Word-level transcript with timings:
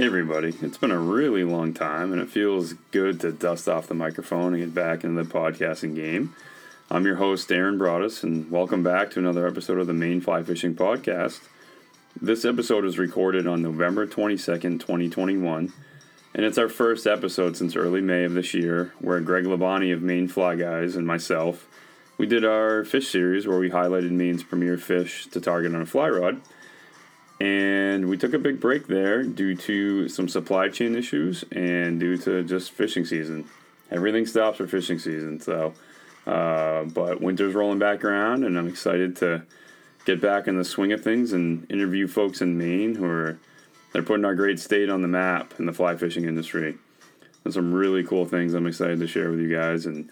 Hey, 0.00 0.06
everybody. 0.06 0.54
It's 0.62 0.78
been 0.78 0.92
a 0.92 0.98
really 0.98 1.44
long 1.44 1.74
time, 1.74 2.10
and 2.10 2.22
it 2.22 2.30
feels 2.30 2.72
good 2.90 3.20
to 3.20 3.32
dust 3.32 3.68
off 3.68 3.86
the 3.86 3.92
microphone 3.92 4.54
and 4.54 4.62
get 4.62 4.74
back 4.74 5.04
into 5.04 5.22
the 5.22 5.28
podcasting 5.28 5.94
game. 5.94 6.34
I'm 6.90 7.04
your 7.04 7.16
host, 7.16 7.52
Aaron 7.52 7.76
Broadus, 7.76 8.22
and 8.22 8.50
welcome 8.50 8.82
back 8.82 9.10
to 9.10 9.18
another 9.18 9.46
episode 9.46 9.76
of 9.76 9.86
the 9.86 9.92
Maine 9.92 10.22
Fly 10.22 10.42
Fishing 10.42 10.74
Podcast. 10.74 11.40
This 12.18 12.46
episode 12.46 12.86
is 12.86 12.98
recorded 12.98 13.46
on 13.46 13.60
November 13.60 14.06
22nd, 14.06 14.80
2021, 14.80 15.70
and 16.34 16.46
it's 16.46 16.56
our 16.56 16.70
first 16.70 17.06
episode 17.06 17.58
since 17.58 17.76
early 17.76 18.00
May 18.00 18.24
of 18.24 18.32
this 18.32 18.54
year, 18.54 18.94
where 19.00 19.20
Greg 19.20 19.44
Labani 19.44 19.92
of 19.92 20.00
Maine 20.00 20.28
Fly 20.28 20.56
Guys 20.56 20.96
and 20.96 21.06
myself, 21.06 21.68
we 22.16 22.24
did 22.24 22.42
our 22.42 22.86
fish 22.86 23.10
series 23.10 23.46
where 23.46 23.58
we 23.58 23.68
highlighted 23.68 24.12
Maine's 24.12 24.44
premier 24.44 24.78
fish 24.78 25.26
to 25.26 25.42
target 25.42 25.74
on 25.74 25.82
a 25.82 25.86
fly 25.86 26.08
rod. 26.08 26.40
And 27.40 28.08
we 28.08 28.18
took 28.18 28.34
a 28.34 28.38
big 28.38 28.60
break 28.60 28.86
there 28.86 29.22
due 29.22 29.54
to 29.56 30.08
some 30.08 30.28
supply 30.28 30.68
chain 30.68 30.94
issues 30.94 31.42
and 31.50 31.98
due 31.98 32.18
to 32.18 32.44
just 32.44 32.72
fishing 32.72 33.06
season. 33.06 33.46
Everything 33.90 34.26
stops 34.26 34.58
for 34.58 34.66
fishing 34.66 34.98
season. 34.98 35.40
So, 35.40 35.72
uh, 36.26 36.84
but 36.84 37.20
winter's 37.22 37.54
rolling 37.54 37.78
back 37.78 38.04
around, 38.04 38.44
and 38.44 38.58
I'm 38.58 38.68
excited 38.68 39.16
to 39.16 39.42
get 40.04 40.20
back 40.20 40.48
in 40.48 40.58
the 40.58 40.64
swing 40.64 40.92
of 40.92 41.02
things 41.02 41.32
and 41.32 41.70
interview 41.70 42.06
folks 42.06 42.42
in 42.42 42.58
Maine 42.58 42.94
who 42.94 43.06
are 43.06 43.38
they're 43.92 44.02
putting 44.02 44.24
our 44.24 44.34
great 44.34 44.60
state 44.60 44.88
on 44.88 45.02
the 45.02 45.08
map 45.08 45.54
in 45.58 45.66
the 45.66 45.72
fly 45.72 45.96
fishing 45.96 46.24
industry. 46.24 46.76
There's 47.42 47.54
some 47.54 47.72
really 47.72 48.04
cool 48.04 48.26
things 48.26 48.54
I'm 48.54 48.66
excited 48.66 49.00
to 49.00 49.06
share 49.06 49.30
with 49.30 49.40
you 49.40 49.54
guys, 49.54 49.86
and 49.86 50.10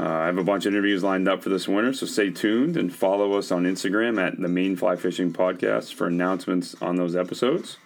uh, 0.00 0.08
I 0.08 0.26
have 0.26 0.38
a 0.38 0.44
bunch 0.44 0.64
of 0.64 0.72
interviews 0.72 1.02
lined 1.02 1.28
up 1.28 1.42
for 1.42 1.50
this 1.50 1.68
winter, 1.68 1.92
so 1.92 2.06
stay 2.06 2.30
tuned 2.30 2.78
and 2.78 2.94
follow 2.94 3.34
us 3.34 3.52
on 3.52 3.64
Instagram 3.64 4.18
at 4.18 4.40
the 4.40 4.48
Maine 4.48 4.74
Fly 4.74 4.96
Fishing 4.96 5.30
Podcast 5.30 5.92
for 5.92 6.06
announcements 6.06 6.74
on 6.80 6.96
those 6.96 7.14
episodes. 7.14 7.76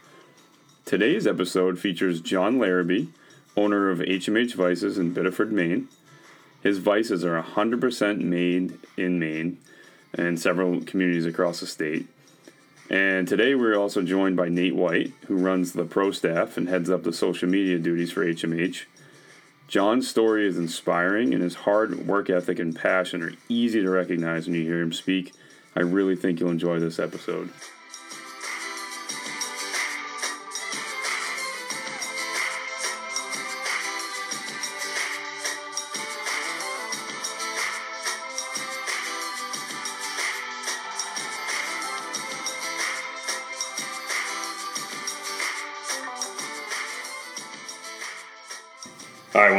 Today's 0.84 1.26
episode 1.26 1.80
features 1.80 2.20
Jon 2.20 2.60
Larrabee, 2.60 3.08
owner 3.56 3.90
of 3.90 3.98
HMH 3.98 4.54
Vises 4.54 4.96
in 4.96 5.12
Biddeford, 5.12 5.50
Maine. 5.50 5.88
His 6.62 6.78
vises 6.78 7.24
are 7.24 7.42
100% 7.42 8.20
made 8.20 8.78
in 8.96 9.18
Maine 9.18 9.58
and 10.12 10.38
several 10.38 10.82
communities 10.82 11.26
across 11.26 11.58
the 11.58 11.66
state. 11.66 12.06
And 12.88 13.26
today 13.26 13.56
we're 13.56 13.76
also 13.76 14.02
joined 14.02 14.36
by 14.36 14.48
Nate 14.48 14.76
Wight, 14.76 15.12
who 15.26 15.34
runs 15.34 15.72
the 15.72 15.84
pro 15.84 16.12
staff 16.12 16.56
and 16.56 16.68
heads 16.68 16.88
up 16.88 17.02
the 17.02 17.12
social 17.12 17.48
media 17.48 17.78
duties 17.80 18.12
for 18.12 18.24
HMH. 18.24 18.84
Jon's 19.66 20.08
story 20.08 20.46
is 20.46 20.58
inspiring, 20.58 21.32
and 21.32 21.42
his 21.42 21.54
hard 21.54 22.06
work 22.06 22.28
ethic 22.28 22.58
and 22.58 22.76
passion 22.76 23.22
are 23.22 23.32
easy 23.48 23.82
to 23.82 23.90
recognize 23.90 24.46
when 24.46 24.54
you 24.56 24.62
hear 24.62 24.80
him 24.80 24.92
speak. 24.92 25.32
I 25.74 25.80
really 25.80 26.16
think 26.16 26.38
you'll 26.38 26.50
enjoy 26.50 26.78
this 26.78 26.98
episode. 26.98 27.50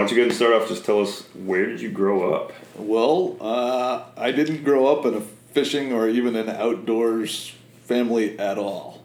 Don't 0.07 0.11
you 0.11 0.17
go 0.17 0.21
ahead 0.23 0.31
and 0.31 0.35
start 0.35 0.53
off? 0.53 0.67
Just 0.67 0.85
tell 0.85 1.01
us 1.01 1.21
where 1.33 1.65
did 1.65 1.81
you 1.81 1.89
grow 1.91 2.33
up? 2.33 2.53
Well, 2.75 3.37
uh, 3.41 4.03
I 4.17 4.31
didn't 4.31 4.63
grow 4.63 4.87
up 4.87 5.05
in 5.05 5.13
a 5.13 5.21
fishing 5.21 5.93
or 5.93 6.07
even 6.09 6.35
an 6.35 6.49
outdoors 6.49 7.53
family 7.83 8.37
at 8.39 8.57
all. 8.57 9.03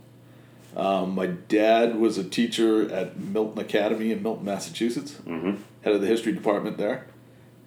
Um, 0.76 1.14
my 1.14 1.26
dad 1.26 1.96
was 1.96 2.16
a 2.18 2.24
teacher 2.24 2.90
at 2.92 3.18
Milton 3.18 3.58
Academy 3.60 4.12
in 4.12 4.22
Milton, 4.22 4.44
Massachusetts, 4.44 5.16
Mm-hmm. 5.26 5.62
head 5.82 5.94
of 5.94 6.00
the 6.00 6.06
history 6.06 6.32
department 6.32 6.76
there. 6.78 7.06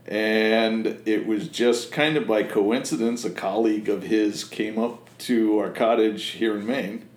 And 0.06 1.02
it 1.06 1.26
was 1.26 1.48
just 1.48 1.92
kind 1.92 2.18
of 2.18 2.28
by 2.28 2.44
coincidence, 2.44 3.24
a 3.26 3.30
colleague 3.30 3.88
of 3.90 4.04
his 4.04 4.44
came 4.44 4.78
up 4.78 5.10
to 5.20 5.60
our 5.60 5.70
cottage 5.70 6.24
here 6.32 6.58
in 6.58 6.66
Maine 6.66 7.08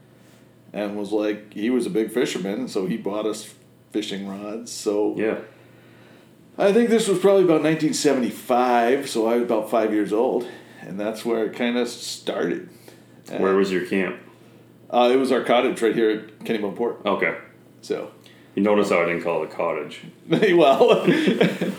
and 0.72 0.96
was 0.96 1.10
like, 1.12 1.52
he 1.54 1.68
was 1.70 1.86
a 1.86 1.90
big 1.90 2.10
fisherman, 2.12 2.68
so 2.68 2.86
he 2.86 2.96
bought 2.96 3.26
us 3.26 3.54
fishing 3.90 4.26
rods. 4.28 4.70
So 4.70 5.14
Yeah. 5.16 5.38
I 6.58 6.72
think 6.72 6.88
this 6.88 7.06
was 7.06 7.18
probably 7.18 7.42
about 7.42 7.62
1975, 7.62 9.10
so 9.10 9.26
I 9.26 9.34
was 9.34 9.42
about 9.42 9.70
five 9.70 9.92
years 9.92 10.12
old, 10.12 10.48
and 10.80 10.98
that's 10.98 11.24
where 11.24 11.44
it 11.44 11.54
kind 11.54 11.76
of 11.76 11.86
started. 11.88 12.70
Where 13.28 13.54
was 13.56 13.70
your 13.70 13.84
camp? 13.86 14.18
Uh, 14.88 15.10
it 15.12 15.16
was 15.16 15.32
our 15.32 15.42
cottage 15.42 15.82
right 15.82 15.94
here 15.94 16.10
at 16.10 16.38
Kennebunkport. 16.40 17.04
Okay. 17.04 17.36
So, 17.82 18.12
You 18.54 18.62
notice 18.62 18.88
how 18.88 19.02
I 19.02 19.06
didn't 19.06 19.22
call 19.22 19.42
it 19.42 19.52
a 19.52 19.54
cottage. 19.54 20.00
well, 20.28 21.04
the 21.06 21.74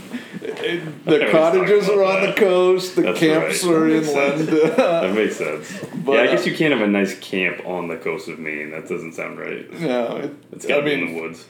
cottages 1.32 1.90
are 1.90 2.04
on 2.04 2.28
the 2.28 2.34
coast, 2.34 2.98
the 2.98 3.02
That's 3.04 3.20
camps 3.20 3.64
right. 3.64 3.74
are 3.74 3.90
That 3.90 4.40
inland. 4.40 4.50
That 4.78 5.16
makes 5.16 5.38
sense. 5.38 5.80
But, 6.06 6.14
yeah, 6.14 6.20
I 6.20 6.28
uh, 6.28 6.32
guess 6.32 6.46
you 6.46 6.56
can't 6.56 6.74
have 6.74 6.88
a 6.88 6.92
nice 6.92 7.18
camp 7.20 7.66
on 7.66 7.88
the 7.88 7.98
coast 7.98 8.28
of 8.28 8.38
Maine. 8.38 8.70
That 8.72 8.88
doesn't 8.88 9.14
sound 9.14 9.40
right. 9.40 9.72
no, 9.80 10.18
it, 10.18 10.36
It's 10.52 10.68
got 10.68 10.78
to 10.78 10.84
be 10.84 10.94
in 10.94 11.08
the 11.08 11.22
woods. 11.22 11.46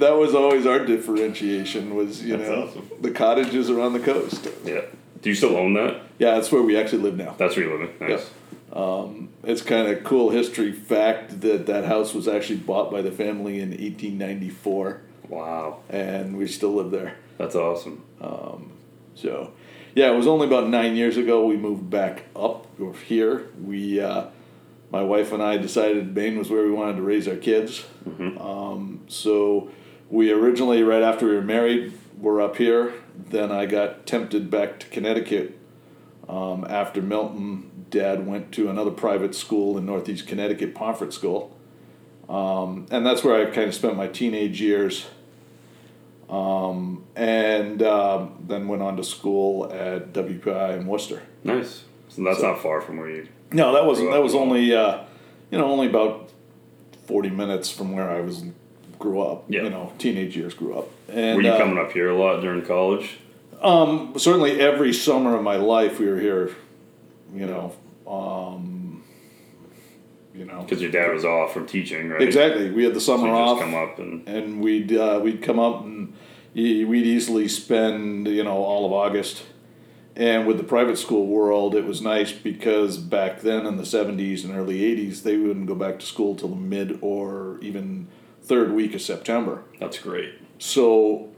That 0.00 0.16
was 0.16 0.34
always 0.34 0.66
our 0.66 0.84
differentiation 0.84 1.94
was, 1.94 2.22
you 2.22 2.36
That's 2.36 2.48
know, 2.48 2.62
awesome. 2.64 2.90
the 3.00 3.10
cottages 3.12 3.70
are 3.70 3.80
on 3.80 3.92
the 3.92 4.00
coast. 4.00 4.48
Yeah. 4.64 4.82
Do 5.22 5.28
you 5.28 5.34
still 5.34 5.56
own 5.56 5.74
that? 5.74 6.00
Yeah, 6.18 6.34
that's 6.34 6.50
where 6.50 6.62
we 6.62 6.76
actually 6.78 7.02
live 7.02 7.16
now. 7.16 7.34
That's 7.38 7.56
where 7.56 7.66
you 7.66 7.78
live. 7.78 8.00
Nice. 8.00 8.30
It's 9.42 9.62
kind 9.62 9.88
of 9.88 10.04
cool 10.04 10.30
history 10.30 10.72
fact 10.72 11.40
that 11.40 11.66
that 11.66 11.84
house 11.86 12.14
was 12.14 12.28
actually 12.28 12.58
bought 12.58 12.90
by 12.90 13.02
the 13.02 13.10
family 13.10 13.54
in 13.60 13.70
1894, 13.70 15.00
Wow. 15.28 15.80
and 15.88 16.36
we 16.36 16.46
still 16.46 16.74
live 16.74 16.90
there. 16.90 17.16
That's 17.38 17.54
awesome. 17.54 18.02
So, 19.14 19.52
yeah, 19.94 20.12
it 20.12 20.16
was 20.16 20.26
only 20.26 20.46
about 20.46 20.68
nine 20.68 20.94
years 20.96 21.16
ago 21.16 21.44
we 21.46 21.56
moved 21.56 21.90
back 21.90 22.24
up 22.36 22.66
or 22.80 22.94
here. 22.94 23.48
We, 23.62 24.00
uh, 24.00 24.26
my 24.90 25.02
wife 25.02 25.32
and 25.32 25.42
I 25.42 25.56
decided 25.58 26.14
Maine 26.14 26.38
was 26.38 26.48
where 26.48 26.64
we 26.64 26.70
wanted 26.70 26.96
to 26.96 27.02
raise 27.02 27.28
our 27.28 27.36
kids. 27.36 27.84
Um, 28.06 29.00
so, 29.08 29.70
we 30.10 30.30
originally, 30.32 30.82
right 30.82 31.02
after 31.02 31.26
we 31.26 31.34
were 31.34 31.42
married, 31.42 31.92
were 32.18 32.40
up 32.42 32.56
here. 32.56 32.92
Then 33.16 33.50
I 33.52 33.66
got 33.66 34.06
tempted 34.06 34.50
back 34.50 34.78
to 34.80 34.86
Connecticut. 34.88 35.56
Um, 36.28 36.64
after 36.68 37.00
Milton, 37.00 37.86
Dad 37.90 38.26
went 38.26 38.52
to 38.52 38.68
another 38.68 38.90
private 38.90 39.34
school 39.34 39.76
in 39.78 39.86
Northeast 39.86 40.26
Connecticut, 40.26 40.74
Pomfret 40.74 41.12
School. 41.12 41.56
Um, 42.28 42.86
and 42.90 43.04
that's 43.04 43.24
where 43.24 43.34
I 43.46 43.50
kind 43.50 43.68
of 43.68 43.74
spent 43.74 43.96
my 43.96 44.06
teenage 44.06 44.60
years 44.60 45.06
um, 46.28 47.04
and 47.16 47.82
um, 47.82 48.36
then 48.46 48.68
went 48.68 48.82
on 48.82 48.96
to 48.96 49.04
school 49.04 49.64
at 49.72 50.12
WPI 50.12 50.78
in 50.78 50.86
Worcester. 50.86 51.22
Nice. 51.42 51.84
So 52.08 52.22
that's 52.22 52.38
So- 52.40 52.48
not 52.48 52.60
far 52.62 52.80
from 52.80 52.98
where 52.98 53.10
you. 53.10 53.28
No, 53.52 53.72
that 53.72 53.84
wasn't. 53.84 54.12
That 54.12 54.22
was 54.22 54.34
only, 54.34 54.72
uh, 54.74 55.00
you 55.50 55.58
know, 55.58 55.64
only 55.64 55.88
about 55.88 56.30
forty 57.06 57.30
minutes 57.30 57.68
from 57.68 57.90
where 57.92 58.08
I 58.08 58.20
was 58.20 58.44
grew 59.00 59.20
up. 59.20 59.44
Yeah. 59.48 59.62
You 59.64 59.70
know, 59.70 59.92
teenage 59.98 60.36
years 60.36 60.54
grew 60.54 60.78
up. 60.78 60.88
And 61.08 61.36
Were 61.36 61.42
you 61.42 61.50
uh, 61.50 61.58
coming 61.58 61.78
up 61.78 61.90
here 61.90 62.08
a 62.10 62.16
lot 62.16 62.40
during 62.40 62.62
college? 62.62 63.18
Um, 63.60 64.14
certainly 64.16 64.60
every 64.60 64.92
summer 64.92 65.36
of 65.36 65.42
my 65.42 65.56
life 65.56 65.98
we 65.98 66.06
were 66.06 66.20
here. 66.20 66.54
You 67.34 67.46
know, 67.46 67.72
um, 68.06 69.02
you 70.34 70.44
know, 70.44 70.62
Because 70.62 70.80
your 70.80 70.90
dad 70.90 71.12
was 71.12 71.24
off 71.24 71.52
from 71.52 71.66
teaching, 71.66 72.08
right? 72.10 72.22
exactly. 72.22 72.70
We 72.70 72.84
had 72.84 72.94
the 72.94 73.00
summer 73.00 73.26
you 73.26 73.32
off. 73.34 73.58
come 73.60 73.74
up 73.74 73.98
and 73.98 74.26
and 74.28 74.60
we'd 74.60 74.96
uh, 74.96 75.20
we'd 75.22 75.42
come 75.42 75.58
up 75.58 75.82
and 75.84 76.14
we'd 76.54 77.06
easily 77.06 77.48
spend 77.48 78.26
you 78.28 78.44
know 78.44 78.56
all 78.62 78.86
of 78.86 78.92
August. 78.92 79.42
And 80.16 80.46
with 80.46 80.58
the 80.58 80.64
private 80.64 80.98
school 80.98 81.26
world, 81.28 81.74
it 81.74 81.84
was 81.86 82.02
nice 82.02 82.32
because 82.32 82.98
back 82.98 83.40
then 83.42 83.64
in 83.64 83.76
the 83.76 83.84
'70s 83.84 84.44
and 84.44 84.54
early 84.56 84.80
'80s, 84.80 85.22
they 85.22 85.36
wouldn't 85.36 85.66
go 85.66 85.74
back 85.74 85.98
to 86.00 86.06
school 86.06 86.34
till 86.34 86.48
the 86.48 86.56
mid 86.56 86.98
or 87.00 87.58
even 87.62 88.08
third 88.50 88.72
week 88.72 88.94
of 88.94 89.00
September. 89.00 89.62
that's 89.78 89.98
great. 89.98 90.34
So 90.58 91.28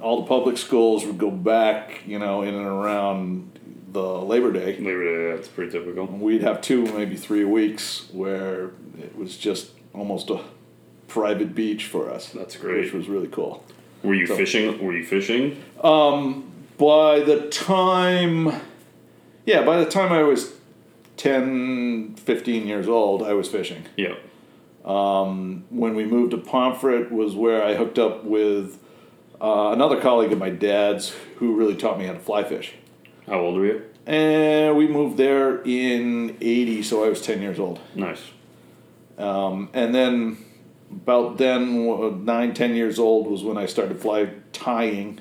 all 0.00 0.22
the 0.22 0.28
public 0.28 0.56
schools 0.56 1.04
would 1.04 1.18
go 1.18 1.30
back, 1.30 2.02
you 2.06 2.18
know, 2.18 2.42
in 2.42 2.54
and 2.54 2.64
around 2.64 3.58
the 3.92 4.00
Labor 4.32 4.52
Day. 4.52 4.78
Labor 4.78 5.04
Day, 5.04 5.36
that's 5.36 5.48
pretty 5.48 5.72
typical. 5.72 6.06
We'd 6.06 6.42
have 6.42 6.60
two, 6.62 6.84
maybe 6.98 7.16
three 7.16 7.44
weeks 7.44 8.06
where 8.12 8.70
it 9.02 9.16
was 9.16 9.36
just 9.36 9.72
almost 9.92 10.30
a 10.30 10.40
private 11.08 11.56
beach 11.56 11.86
for 11.86 12.08
us. 12.08 12.28
That's 12.30 12.56
great. 12.56 12.84
Which 12.84 12.92
was 12.92 13.08
really 13.08 13.26
cool. 13.28 13.64
Were 14.04 14.14
you 14.14 14.26
So- 14.28 14.36
fishing? 14.36 14.82
Were 14.84 14.96
you 14.96 15.04
fishing? 15.04 15.56
Um, 15.82 16.44
by 16.78 17.18
the 17.20 17.48
time, 17.48 18.52
yeah, 19.44 19.62
by 19.64 19.76
the 19.84 19.90
time 19.90 20.12
I 20.12 20.22
was 20.22 20.52
10, 21.16 22.14
15 22.16 22.66
years 22.68 22.86
old, 22.88 23.22
I 23.24 23.32
was 23.34 23.48
fishing. 23.48 23.82
Yeah. 24.84 25.24
When 25.70 25.94
we 25.94 26.04
moved 26.04 26.32
to 26.32 26.38
Pomfret 26.38 27.10
was 27.10 27.34
where 27.34 27.62
I 27.64 27.74
hooked 27.74 27.98
up 27.98 28.24
with 28.24 28.78
uh, 29.40 29.70
another 29.72 30.00
colleague 30.00 30.32
of 30.32 30.38
my 30.38 30.50
dad's 30.50 31.14
who 31.36 31.56
really 31.56 31.76
taught 31.76 31.98
me 31.98 32.06
how 32.06 32.14
to 32.14 32.20
fly 32.20 32.44
fish. 32.44 32.74
How 33.26 33.40
old 33.40 33.56
were 33.56 33.66
you? 33.66 33.84
And 34.06 34.76
we 34.76 34.88
moved 34.88 35.16
there 35.16 35.62
in 35.62 36.36
80, 36.40 36.82
so 36.82 37.04
I 37.04 37.08
was 37.08 37.20
10 37.20 37.42
years 37.42 37.58
old. 37.58 37.80
Nice. 37.94 38.22
Um, 39.18 39.68
and 39.72 39.94
then 39.94 40.38
about 40.90 41.38
then, 41.38 42.24
nine, 42.24 42.54
ten 42.54 42.74
years 42.74 42.98
old, 42.98 43.28
was 43.28 43.44
when 43.44 43.56
I 43.56 43.66
started 43.66 44.00
fly 44.00 44.30
tying 44.52 45.20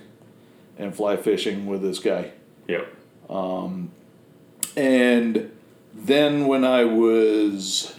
and 0.78 0.96
fly 0.96 1.18
fishing 1.18 1.68
with 1.68 1.82
this 1.82 2.00
guy. 2.00 2.32
Yep. 2.68 2.88
And 4.76 5.52
then 5.94 6.48
when 6.48 6.64
I 6.64 6.86
was 6.86 7.94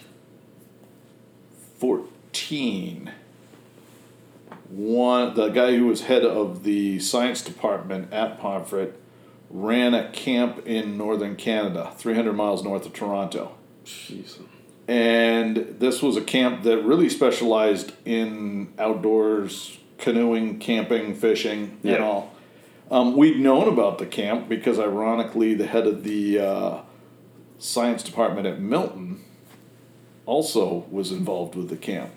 14, 1.80 3.10
one 4.68 5.34
the 5.34 5.48
guy 5.48 5.76
who 5.76 5.86
was 5.86 6.02
head 6.02 6.24
of 6.24 6.62
the 6.62 6.98
science 7.00 7.40
department 7.42 8.12
at 8.12 8.38
Pomfret 8.38 8.92
ran 9.48 9.94
a 9.94 10.10
camp 10.10 10.64
in 10.66 10.96
northern 10.96 11.34
Canada, 11.36 11.92
300 11.96 12.34
miles 12.34 12.62
north 12.62 12.84
of 12.86 12.92
Toronto. 12.92 13.52
Jeez. 13.84 14.38
And 14.86 15.76
this 15.78 16.02
was 16.02 16.16
a 16.16 16.20
camp 16.20 16.62
that 16.64 16.84
really 16.84 17.08
specialized 17.08 17.92
in 18.04 18.72
outdoors 18.78 19.78
canoeing, 19.98 20.58
camping, 20.58 21.14
fishing, 21.14 21.78
Yeah. 21.82 21.94
and 21.94 22.04
all. 22.04 22.34
Um, 22.90 23.16
we'd 23.16 23.38
known 23.40 23.68
about 23.68 23.98
the 23.98 24.06
camp 24.06 24.48
because, 24.48 24.78
ironically, 24.78 25.54
the 25.54 25.66
head 25.66 25.86
of 25.86 26.02
the 26.04 26.40
uh, 26.40 26.78
science 27.58 28.02
department 28.02 28.46
at 28.46 28.60
Milton 28.60 29.20
also 30.30 30.84
was 30.90 31.10
involved 31.12 31.54
with 31.56 31.68
the 31.68 31.76
camp. 31.76 32.10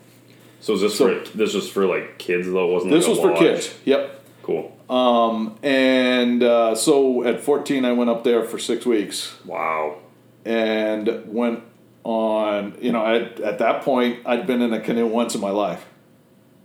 So 0.60 0.72
is 0.74 0.80
this 0.80 0.96
So- 0.96 1.20
for 1.24 1.36
this 1.36 1.52
was 1.54 1.68
for 1.68 1.84
like 1.86 2.18
kids 2.18 2.46
though? 2.50 2.68
Wasn't 2.68 2.92
it? 2.92 2.96
This 2.96 3.06
like 3.08 3.16
was 3.18 3.24
a 3.24 3.28
for 3.28 3.36
kids. 3.38 3.74
Yep. 3.84 4.20
Cool. 4.42 4.70
Um, 4.90 5.56
and 5.62 6.42
uh, 6.42 6.74
so 6.74 7.24
at 7.24 7.40
14, 7.40 7.84
I 7.86 7.92
went 7.92 8.10
up 8.10 8.24
there 8.24 8.44
for 8.44 8.58
six 8.58 8.84
weeks. 8.86 9.34
Wow. 9.44 9.96
and 10.44 11.22
went 11.26 11.60
on. 12.04 12.76
You 12.80 12.92
know, 12.92 13.04
at, 13.06 13.40
at 13.40 13.58
that 13.60 13.82
point, 13.82 14.20
I'd 14.26 14.46
been 14.46 14.60
in 14.62 14.72
a 14.74 14.80
canoe 14.80 15.06
once 15.06 15.34
in 15.34 15.40
my 15.40 15.50
life 15.50 15.86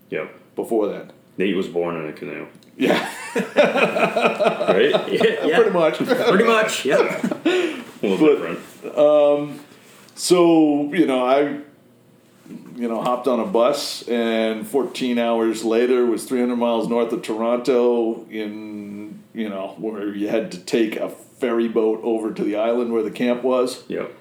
Yep. 0.10 0.30
before 0.57 0.88
that. 0.88 1.12
Nate 1.38 1.56
was 1.56 1.68
born 1.69 1.96
in 1.96 2.10
a 2.10 2.13
canoe, 2.13 2.48
Yeah, 2.75 3.00
right? 3.36 4.92
Yeah, 5.12 5.24
yeah. 5.46 5.56
pretty 5.56 5.72
much. 5.72 5.98
Pretty 6.00 6.44
much, 6.44 6.86
yeah. 6.86 6.98
a 7.46 7.84
little 8.06 8.18
But- 8.28 8.36
different. 8.36 8.60
So 10.19 10.94
you 10.94 11.06
know, 11.07 11.25
I 11.25 11.42
you 12.75 12.88
know 12.88 13.01
hopped 13.01 13.27
on 13.27 13.39
a 13.39 13.45
bus, 13.45 14.07
and 14.07 14.68
14 14.68 15.18
hours 15.18 15.63
later 15.63 16.06
was 16.06 16.25
300 16.25 16.56
miles 16.57 16.88
north 16.89 17.12
of 17.13 17.21
Toronto. 17.21 18.25
In 18.30 19.24
you 19.33 19.48
know 19.50 19.75
where 19.77 20.13
you 20.13 20.27
had 20.27 20.51
to 20.51 20.60
take 20.60 20.98
a 20.98 21.10
ferry 21.10 21.68
boat 21.69 22.01
over 22.04 22.33
to 22.33 22.44
the 22.44 22.57
island 22.57 22.92
where 22.92 23.04
the 23.04 23.12
camp 23.12 23.44
was, 23.44 23.83
Yep. 23.88 24.12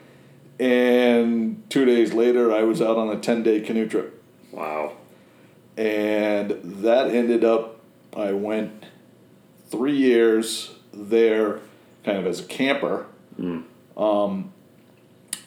and 0.61 1.69
two 1.69 1.85
days 1.85 2.13
later, 2.15 2.53
I 2.53 2.63
was 2.63 2.81
out 2.81 2.97
on 2.97 3.09
a 3.09 3.19
10 3.19 3.43
day 3.43 3.61
canoe 3.61 3.89
trip. 3.89 4.23
Wow. 4.53 4.93
and 5.77 6.51
that 6.83 7.11
ended 7.11 7.45
up 7.45 7.79
i 8.17 8.33
went 8.33 8.85
three 9.69 9.95
years 9.97 10.73
there 10.93 11.61
kind 12.05 12.17
of 12.19 12.27
as 12.27 12.41
a 12.41 12.45
camper 12.45 13.07
um, 13.97 14.53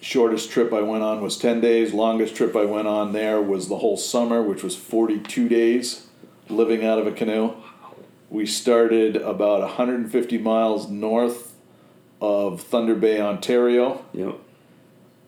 shortest 0.02 0.50
trip 0.50 0.74
i 0.74 0.82
went 0.82 1.04
on 1.04 1.22
was 1.22 1.38
10 1.38 1.62
days. 1.62 1.94
Longest 1.94 2.36
trip 2.36 2.56
i 2.56 2.66
went 2.66 2.88
on 2.88 3.14
there 3.14 3.40
was 3.42 3.68
the 3.70 3.78
whole 3.78 3.98
summer 3.98 4.42
which 4.42 4.64
was 4.64 4.76
42 4.76 5.48
days 5.48 6.08
living 6.50 6.84
out 6.84 7.00
of 7.00 7.08
a 7.08 7.12
canoe. 7.12 7.54
We 8.30 8.46
started 8.46 9.16
about 9.16 9.62
150 9.62 10.38
miles 10.38 10.90
north 10.90 11.54
of 12.20 12.62
thunder 12.62 12.96
bay 12.96 13.22
ontario. 13.22 14.04
Yep. 14.14 14.40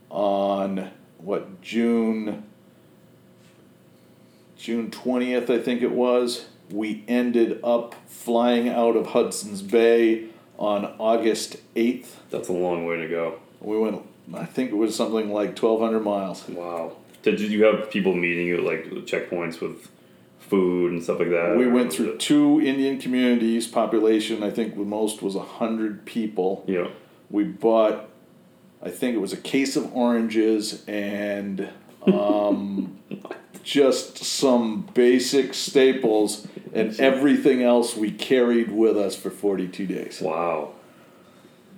on 0.09 0.91
what 1.17 1.61
June 1.61 2.43
June 4.57 4.89
20th 4.89 5.49
I 5.49 5.59
think 5.61 5.81
it 5.81 5.91
was. 5.91 6.47
We 6.71 7.03
ended 7.07 7.59
up 7.63 7.93
flying 8.07 8.69
out 8.69 8.95
of 8.95 9.07
Hudson's 9.07 9.61
Bay 9.61 10.29
on 10.57 10.85
August 10.97 11.57
8th 11.75 12.07
That's 12.31 12.47
a 12.47 12.53
long 12.53 12.85
way 12.85 12.97
to 12.97 13.07
go. 13.07 13.39
we 13.59 13.77
went 13.77 14.01
I 14.33 14.45
think 14.45 14.71
it 14.71 14.75
was 14.75 14.95
something 14.95 15.31
like 15.31 15.57
1200 15.57 15.99
miles 16.01 16.47
Wow. 16.49 16.93
Did 17.23 17.39
you 17.39 17.63
have 17.63 17.89
people 17.89 18.13
meeting 18.13 18.47
you 18.47 18.57
at 18.57 18.63
like 18.63 18.85
checkpoints 19.05 19.61
with 19.61 19.89
food 20.39 20.91
and 20.91 21.01
stuff 21.03 21.19
like 21.19 21.29
that? 21.29 21.55
we 21.57 21.67
went 21.67 21.91
through 21.93 22.17
two 22.17 22.61
Indian 22.61 22.99
communities 22.99 23.67
population 23.67 24.43
I 24.43 24.49
think 24.51 24.75
the 24.75 24.81
most 24.83 25.21
was 25.21 25.35
100 25.35 26.05
people 26.05 26.63
Yeah. 26.67 26.87
we 27.29 27.43
bought 27.43 28.09
i 28.81 28.89
think 28.89 29.15
it 29.15 29.19
was 29.19 29.31
a 29.31 29.37
case 29.37 29.77
of 29.77 29.95
oranges 29.95 30.83
and 30.87 31.69
um, 32.05 32.99
just 33.63 34.17
some 34.17 34.89
basic 34.93 35.53
staples 35.53 36.45
and 36.73 36.99
everything 36.99 37.63
else 37.63 37.95
we 37.95 38.11
carried 38.11 38.69
with 38.69 38.97
us 38.97 39.15
for 39.15 39.29
42 39.29 39.87
days 39.87 40.19
Wow. 40.21 40.73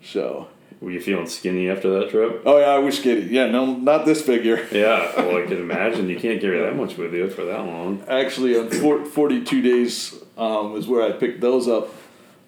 so 0.04 0.48
Were 0.82 0.92
you 0.92 1.00
feeling 1.02 1.28
skinny 1.28 1.70
after 1.70 1.90
that 2.00 2.10
trip? 2.12 2.44
oh 2.46 2.60
yeah 2.60 2.66
i 2.68 2.78
was 2.78 3.00
kidding 3.00 3.30
yeah 3.34 3.48
no 3.48 3.66
not 3.76 4.06
this 4.06 4.22
figure 4.22 4.58
Yeah. 4.72 5.12
Well, 5.18 5.38
I 5.44 5.46
can 5.48 5.58
imagine 5.58 6.10
you 6.10 6.20
can't 6.20 6.40
carry 6.42 6.60
that 6.60 6.76
much 6.76 6.98
with 6.98 7.14
you 7.14 7.30
for 7.30 7.46
that 7.46 7.60
long. 7.66 8.04
actually 8.08 8.58
on 8.58 8.70
four, 8.70 9.06
42 9.06 9.62
days 9.62 10.16
um, 10.38 10.76
is 10.76 10.88
where 10.88 11.02
i 11.04 11.12
picked 11.12 11.42
those 11.42 11.68
up 11.68 11.90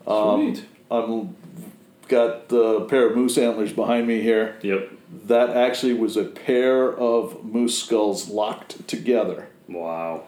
Um, 0.05 0.55
Sweet. 0.55 0.65
i'm 0.91 1.35
got 2.07 2.47
the 2.49 2.81
pair 2.85 3.09
of 3.09 3.15
moose 3.17 3.37
antlers 3.37 3.73
behind 3.73 4.07
me 4.07 4.21
here 4.21 4.55
Yep. 4.61 4.91
that 5.27 5.49
actually 5.51 5.93
was 5.93 6.15
a 6.17 6.23
pair 6.23 6.95
of 6.97 7.43
moose 7.43 7.77
skulls 7.83 8.29
locked 8.29 8.87
together. 8.87 9.47
Wow. 9.67 10.23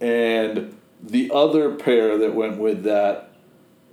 And 0.00 0.74
the 1.02 1.30
other 1.34 1.74
pair 1.74 2.16
that 2.18 2.34
went 2.34 2.56
with 2.58 2.82
that 2.84 3.30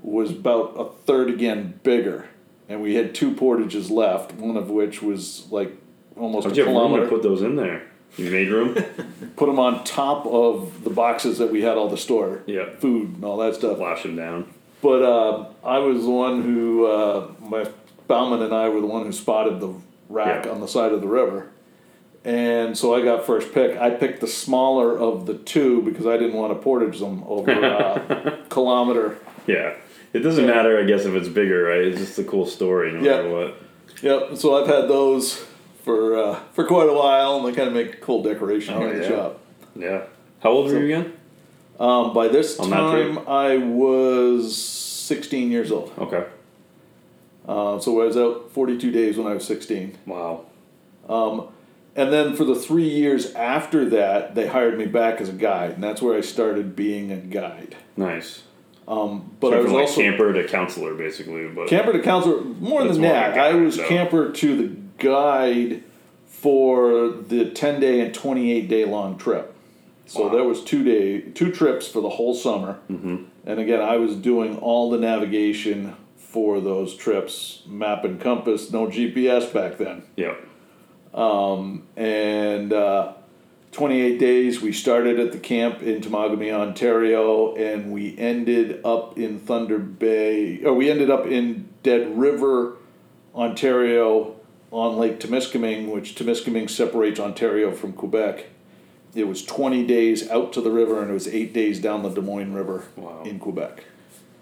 was 0.01 0.31
about 0.31 0.75
a 0.77 0.85
third 1.05 1.29
again 1.29 1.79
bigger. 1.83 2.29
And 2.67 2.81
we 2.81 2.95
had 2.95 3.13
two 3.13 3.33
portages 3.35 3.91
left, 3.91 4.33
one 4.33 4.57
of 4.57 4.69
which 4.69 5.01
was 5.01 5.45
like 5.51 5.71
almost 6.17 6.45
How'd 6.47 6.53
a 6.53 6.55
you 6.57 6.65
have 6.65 6.73
room 6.75 6.81
to 6.83 6.87
kilometer. 6.89 7.09
put 7.09 7.23
those 7.23 7.41
in 7.41 7.55
there? 7.55 7.83
You 8.17 8.31
made 8.31 8.47
room? 8.49 8.73
Put 9.35 9.47
them 9.47 9.59
on 9.59 9.83
top 9.83 10.25
of 10.25 10.85
the 10.85 10.89
boxes 10.89 11.37
that 11.39 11.51
we 11.51 11.61
had 11.63 11.75
all 11.77 11.89
the 11.89 11.97
store, 11.97 12.43
yeah. 12.45 12.69
food 12.79 13.15
and 13.15 13.25
all 13.25 13.35
that 13.37 13.55
stuff. 13.55 13.77
Flash 13.77 14.03
them 14.03 14.15
down. 14.15 14.53
But 14.81 15.01
uh, 15.03 15.45
I 15.65 15.79
was 15.79 16.03
the 16.05 16.09
one 16.11 16.41
who, 16.41 16.85
uh, 16.85 17.27
my 17.41 17.67
bowman 18.07 18.41
and 18.41 18.53
I 18.53 18.69
were 18.69 18.79
the 18.79 18.87
one 18.87 19.03
who 19.05 19.11
spotted 19.11 19.59
the 19.59 19.73
rack 20.07 20.45
Yeah. 20.45 20.51
on 20.51 20.61
the 20.61 20.67
side 20.67 20.93
of 20.93 21.01
the 21.01 21.07
river. 21.09 21.49
And 22.23 22.77
so 22.77 22.95
I 22.95 23.03
got 23.03 23.25
first 23.25 23.53
pick. 23.53 23.77
I 23.77 23.89
picked 23.89 24.21
the 24.21 24.27
smaller 24.27 24.97
of 24.97 25.25
the 25.25 25.33
two 25.33 25.81
because 25.81 26.07
I 26.07 26.15
didn't 26.15 26.33
want 26.37 26.53
to 26.53 26.59
portage 26.63 26.99
them 26.99 27.21
over 27.27 27.51
a 27.51 28.39
kilometer. 28.49 29.17
Yeah. 29.45 29.75
It 30.15 30.19
doesn't 30.19 30.45
matter, 30.45 30.79
I 30.79 30.83
guess, 30.83 31.05
if 31.05 31.13
it's 31.13 31.27
bigger, 31.27 31.63
right? 31.63 31.81
It's 31.81 31.99
just 31.99 32.17
a 32.19 32.23
cool 32.23 32.45
story, 32.45 32.91
no 32.93 33.01
Yeah. 33.01 33.17
matter 33.17 33.29
what. 33.29 33.55
Yep. 34.01 34.37
So 34.37 34.55
I've 34.61 34.67
had 34.67 34.87
those 34.87 35.43
for 35.83 36.17
uh, 36.17 36.39
for 36.53 36.63
quite 36.65 36.87
a 36.89 36.93
while, 36.93 37.37
and 37.37 37.45
they 37.45 37.51
kind 37.51 37.67
of 37.67 37.73
make 37.73 37.93
a 37.95 37.97
cool 37.97 38.23
decoration 38.23 38.75
Oh, 38.75 38.79
here 38.79 38.89
in 38.91 38.97
the 38.99 39.03
yeah. 39.03 39.09
shop. 39.09 39.39
Yeah. 39.75 40.01
How 40.39 40.51
old 40.51 40.71
were 40.71 40.79
you 40.79 40.85
again? 40.85 41.13
Um, 41.79 42.13
by 42.13 42.29
this 42.29 42.57
On 42.59 42.69
time. 42.69 43.19
I 43.27 43.57
was 43.57 44.55
16 44.57 45.51
years 45.51 45.71
old. 45.71 45.91
Okay. 45.97 46.23
Uh, 47.47 47.79
so 47.79 48.01
I 48.01 48.05
was 48.05 48.15
out 48.17 48.51
42 48.53 48.91
days 48.91 49.17
when 49.17 49.27
I 49.27 49.33
was 49.33 49.43
16. 49.45 49.97
Wow. 50.05 50.45
And 51.97 52.11
then 52.11 52.35
for 52.35 52.43
the 52.43 52.55
three 52.55 52.89
years 52.89 53.33
after 53.35 53.87
that, 53.89 54.35
they 54.35 54.47
hired 54.47 54.77
me 54.77 54.85
back 54.85 55.21
as 55.21 55.29
a 55.29 55.33
guide, 55.33 55.71
and 55.71 55.83
that's 55.83 56.01
where 56.01 56.17
I 56.17 56.21
started 56.21 56.75
being 56.75 57.11
a 57.11 57.17
guide. 57.17 57.75
Nice. 57.95 58.43
Um, 58.87 59.31
but 59.39 59.49
So 59.51 59.57
I 59.57 59.61
was 59.61 59.71
like 59.71 59.81
also 59.81 60.01
camper 60.01 60.33
to 60.33 60.47
counselor, 60.47 60.93
basically. 60.93 61.47
But 61.47 61.67
camper 61.67 61.91
to 61.93 61.99
counselor. 61.99 62.41
More 62.41 62.83
than 62.83 63.01
that, 63.01 63.37
I, 63.37 63.49
I 63.49 63.53
was 63.55 63.77
though. 63.77 63.87
camper 63.87 64.31
to 64.31 64.55
the 64.55 64.75
guide 64.99 65.83
for 66.27 67.09
the 67.09 67.49
ten 67.49 67.79
day 67.79 67.99
and 68.01 68.13
twenty 68.13 68.51
eight 68.51 68.67
day 68.67 68.85
long 68.85 69.17
trip. 69.17 69.53
So 70.05 70.23
Wow. 70.27 70.29
there 70.29 70.43
was 70.43 70.63
two 70.63 70.83
day 70.83 71.21
two 71.21 71.51
trips 71.51 71.87
for 71.87 71.99
the 72.01 72.09
whole 72.09 72.35
summer, 72.35 72.77
mm-hmm. 72.91 73.23
and 73.45 73.59
again 73.59 73.81
I 73.81 73.97
was 73.97 74.15
doing 74.15 74.57
all 74.59 74.91
the 74.91 74.99
navigation 74.99 75.95
for 76.17 76.59
those 76.61 76.93
trips, 76.95 77.63
map 77.65 78.03
and 78.03 78.21
compass, 78.21 78.71
no 78.71 78.85
GPS 78.87 79.51
back 79.51 79.77
then. 79.77 80.03
yeah. 80.15 80.35
and 81.95 82.73
uh, 82.73 83.13
28 83.79 84.17
days 84.17 84.61
we 84.61 84.71
started 84.71 85.19
at 85.19 85.33
the 85.33 85.37
camp 85.37 85.81
in 85.81 85.99
Temagami, 85.99 86.49
Ontario, 86.49 87.53
and 87.55 87.91
we 87.91 88.17
ended 88.17 88.79
up 88.85 89.17
in 89.19 89.37
Thunder 89.37 89.77
Bay, 89.77 90.63
or 90.63 90.73
we 90.73 90.89
ended 90.89 91.09
up 91.09 91.25
in 91.25 91.67
Dead 91.83 92.17
River, 92.17 92.77
Ontario, 93.35 94.37
on 94.71 94.95
Lake 94.97 95.19
Temiskaming, 95.19 95.89
which 95.91 96.15
Temiskaming 96.15 96.69
separates 96.69 97.19
Ontario 97.19 97.73
from 97.73 97.91
Quebec. 97.91 98.45
It 99.13 99.27
was 99.27 99.43
20 99.43 99.85
days 99.85 100.29
out 100.29 100.53
to 100.53 100.61
the 100.61 100.71
river, 100.71 101.01
and 101.01 101.09
it 101.11 101.13
was 101.13 101.27
eight 101.27 101.51
days 101.53 101.81
down 101.81 102.01
the 102.01 102.09
Dumoine 102.09 102.55
River 102.55 102.83
Wow. 102.95 103.23
in 103.25 103.39
Quebec. 103.39 103.83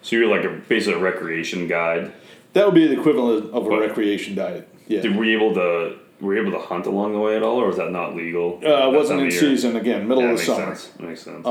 So 0.04 0.16
you're 0.16 0.28
like 0.28 0.46
a 0.46 0.62
basically 0.70 1.00
a 1.00 1.04
recreation 1.04 1.68
guide. 1.68 2.12
That 2.54 2.68
would 2.68 2.76
be 2.76 2.86
the 2.86 3.00
equivalent 3.00 3.46
of 3.52 3.66
a 3.66 3.70
But- 3.70 3.80
recreation 3.80 4.36
diet. 4.36 4.68
Yeah. 4.88 5.02
Did, 5.02 5.16
you 5.16 5.24
able 5.24 5.56
to 5.56 5.96
were 6.24 6.34
you 6.36 6.42
able 6.42 6.52
to 6.54 6.66
hunt 6.66 6.86
along 6.88 7.12
the 7.14 7.20
way 7.20 7.36
at 7.36 7.44
all, 7.44 7.58
or 7.62 7.68
was 7.68 7.78
that 7.78 7.92
not 7.92 8.16
legal? 8.16 8.60
Uh, 8.66 8.88
it 8.90 8.94
wasn't 8.96 9.22
in 9.22 9.30
season 9.32 9.76
again, 9.76 10.08
middle 10.08 10.24
Yeah, 10.24 10.32
of 10.32 10.38
the 10.38 10.44
summer. 10.46 10.76
sense. 10.76 11.00
Makes 11.00 11.22
sense. 11.24 11.46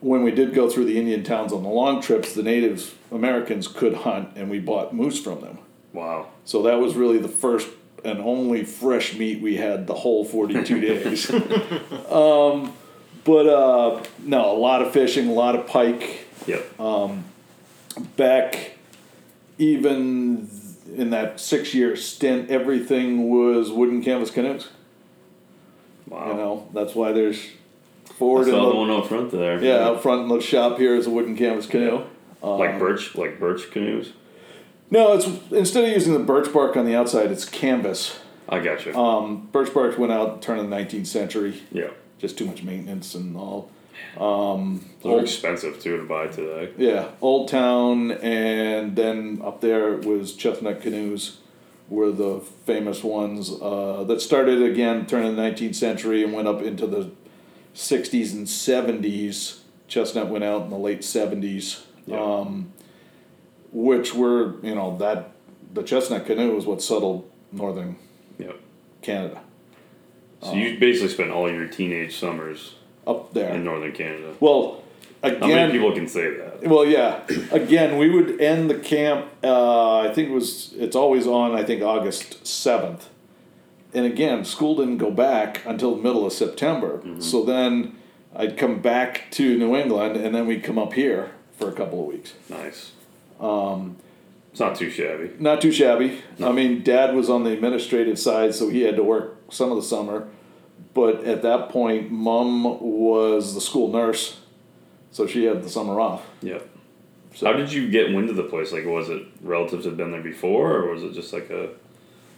When 0.00 0.22
we 0.22 0.30
did 0.30 0.54
go 0.54 0.70
through 0.70 0.84
the 0.84 0.96
Indian 0.96 1.24
towns 1.24 1.52
on 1.52 1.64
the 1.64 1.68
long 1.68 2.00
trips, 2.00 2.32
the 2.32 2.42
Native 2.44 2.96
Americans 3.10 3.66
could 3.66 3.94
hunt, 3.94 4.28
and 4.36 4.48
we 4.48 4.60
bought 4.60 4.94
moose 4.94 5.20
from 5.20 5.40
them. 5.40 5.58
wow. 5.92 6.28
So 6.44 6.62
that 6.62 6.78
was 6.80 6.94
really 6.94 7.18
the 7.18 7.28
first 7.28 7.68
and 8.04 8.20
only 8.20 8.64
fresh 8.64 9.16
meat 9.16 9.42
we 9.42 9.56
had 9.56 9.88
the 9.88 9.94
whole 9.94 10.24
42 10.24 10.80
days. 10.88 11.28
um, 12.10 12.72
but 13.24 13.46
uh, 13.48 14.02
no, 14.20 14.52
a 14.52 14.56
lot 14.56 14.82
of 14.82 14.92
fishing, 14.92 15.28
a 15.28 15.32
lot 15.32 15.56
of 15.56 15.66
pike. 15.66 16.26
Yep. 16.46 16.64
Back 18.16 18.72
even 19.58 20.48
in 20.96 21.10
that 21.10 21.40
six 21.40 21.74
year 21.74 21.96
stint, 21.96 22.50
everything 22.50 23.30
was 23.30 23.70
wooden 23.70 24.02
canvas 24.02 24.30
canoes. 24.30 24.68
wow. 26.06 26.30
You 26.30 26.34
know, 26.34 26.68
that's 26.72 26.94
why 26.94 27.12
there's 27.12 27.38
I 28.08 28.12
forward 28.14 28.46
saw 28.46 28.64
in 28.64 28.68
the 28.70 28.74
one 28.74 28.90
out 28.90 29.08
front 29.08 29.30
there. 29.30 29.62
yeah, 29.62 29.84
out 29.84 30.02
front 30.02 30.22
in 30.22 30.28
the 30.28 30.40
shop 30.40 30.78
here 30.78 30.94
is 30.94 31.06
a 31.06 31.10
wooden 31.10 31.36
canvas 31.36 31.66
canoe. 31.66 32.04
like 32.42 32.78
birch, 32.78 33.14
like 33.14 33.38
birch 33.38 33.70
canoes. 33.70 34.12
No, 34.90 35.12
it's 35.12 35.26
instead 35.52 35.84
of 35.84 35.90
using 35.90 36.14
the 36.14 36.18
birch 36.18 36.52
bark 36.52 36.76
on 36.76 36.86
the 36.86 36.94
outside, 36.94 37.30
it's 37.30 37.44
canvas. 37.44 38.18
I 38.48 38.60
got 38.60 38.86
you. 38.86 38.94
Um, 38.94 39.48
birch 39.52 39.74
bark 39.74 39.98
went 39.98 40.10
out 40.12 40.40
turn 40.40 40.58
of 40.58 40.70
the 40.70 40.74
19th 40.74 41.06
century. 41.06 41.62
yeah. 41.70 41.88
just 42.18 42.38
too 42.38 42.46
much 42.46 42.62
maintenance 42.62 43.14
and 43.14 43.36
all. 43.36 43.70
Those 44.14 44.20
are 45.04 45.08
Old- 45.10 45.22
expensive 45.22 45.80
too 45.80 45.96
to 45.98 46.04
buy 46.04 46.26
today. 46.28 46.70
Yeah, 46.76 47.08
Old 47.20 47.48
Town, 47.48 48.10
and 48.12 48.96
then 48.96 49.40
up 49.44 49.60
there 49.60 49.96
was 49.96 50.34
Chestnut 50.34 50.80
Canoes, 50.80 51.38
were 51.88 52.10
the 52.12 52.40
famous 52.66 53.02
ones 53.04 53.50
uh, 53.62 54.04
that 54.08 54.20
started 54.20 54.62
again 54.62 55.06
turn 55.06 55.24
of 55.24 55.36
the 55.36 55.42
nineteenth 55.42 55.76
century 55.76 56.22
and 56.24 56.32
went 56.32 56.48
up 56.48 56.62
into 56.62 56.86
the 56.86 57.10
sixties 57.74 58.34
and 58.34 58.48
seventies. 58.48 59.62
Chestnut 59.86 60.28
went 60.28 60.44
out 60.44 60.62
in 60.64 60.70
the 60.70 60.76
late 60.78 61.02
seventies, 61.04 61.86
Yeah. 62.06 62.20
um, 62.20 62.72
which 63.72 64.14
were 64.14 64.56
you 64.62 64.74
know 64.74 64.96
that 64.98 65.30
the 65.72 65.82
Chestnut 65.82 66.26
canoe 66.26 66.54
was 66.54 66.66
what 66.66 66.82
settled 66.82 67.30
northern 67.52 67.96
Yep. 68.38 68.56
Canada 69.02 69.40
So 70.42 70.52
you 70.54 70.78
basically 70.78 71.08
spent 71.08 71.30
all 71.30 71.50
your 71.50 71.66
teenage 71.66 72.16
summers 72.16 72.74
up 73.08 73.32
there. 73.34 73.54
in 73.54 73.64
northern 73.64 73.92
Canada. 73.92 74.34
well, 74.40 74.82
How 75.22 75.30
again, 75.30 75.48
many 75.50 75.72
people 75.72 75.92
can 75.92 76.06
say 76.06 76.36
that? 76.36 76.68
Well, 76.68 76.84
yeah. 76.84 77.22
Again, 77.50 77.98
we 77.98 78.10
would 78.10 78.40
end 78.40 78.70
the 78.70 78.78
camp. 78.78 79.26
Uh, 79.42 80.00
I 80.00 80.12
think 80.14 80.28
it 80.28 80.32
was. 80.32 80.72
It's 80.74 80.94
always 80.96 81.26
on. 81.26 81.54
I 81.54 81.64
think 81.64 81.82
August 81.82 82.46
seventh. 82.46 83.08
And 83.94 84.04
again, 84.04 84.44
school 84.44 84.76
didn't 84.76 84.98
go 84.98 85.10
back 85.10 85.64
until 85.64 85.96
the 85.96 86.02
middle 86.02 86.26
of 86.26 86.32
September. 86.34 87.00
So 87.20 87.42
then 87.42 87.96
I'd 88.36 88.58
come 88.58 88.80
back 88.82 89.30
to 89.32 89.56
New 89.56 89.74
England, 89.74 90.16
and 90.16 90.34
then 90.34 90.46
we'd 90.46 90.62
come 90.62 90.78
up 90.78 90.92
here 90.92 91.30
for 91.56 91.68
a 91.68 91.72
couple 91.72 92.00
of 92.00 92.06
weeks. 92.06 92.34
Nice. 92.50 92.92
Um, 93.40 93.96
it's 94.50 94.60
not 94.60 94.76
too 94.76 94.90
shabby. 94.90 95.30
Not 95.38 95.62
too 95.62 95.72
shabby. 95.72 96.20
I 96.44 96.52
mean, 96.52 96.82
Dad 96.82 97.14
was 97.14 97.30
on 97.30 97.44
the 97.44 97.50
administrative 97.52 98.18
side, 98.18 98.54
so 98.54 98.68
he 98.68 98.82
had 98.82 98.96
to 98.96 99.02
work 99.02 99.36
some 99.50 99.70
of 99.70 99.76
the 99.76 99.82
summer. 99.82 100.28
But 100.94 101.24
at 101.24 101.42
that 101.42 101.68
point, 101.68 102.10
Mom 102.10 102.64
was 102.80 103.54
the 103.54 103.60
school 103.60 103.92
nurse, 103.92 104.40
so 105.12 105.26
she 105.26 105.44
had 105.44 105.62
the 105.62 105.68
summer 105.68 106.00
off. 106.00 106.26
Yep. 106.42 106.68
So 107.34 107.46
How 107.46 107.52
did 107.52 107.72
you 107.72 107.88
get 107.88 108.12
wind 108.12 108.30
of 108.30 108.36
the 108.36 108.42
place? 108.44 108.72
Like, 108.72 108.84
was 108.86 109.08
it 109.10 109.22
relatives 109.42 109.84
had 109.84 109.96
been 109.96 110.10
there 110.10 110.22
before, 110.22 110.74
or 110.76 110.92
was 110.94 111.04
it 111.04 111.12
just 111.12 111.32
like 111.32 111.50
a 111.50 111.68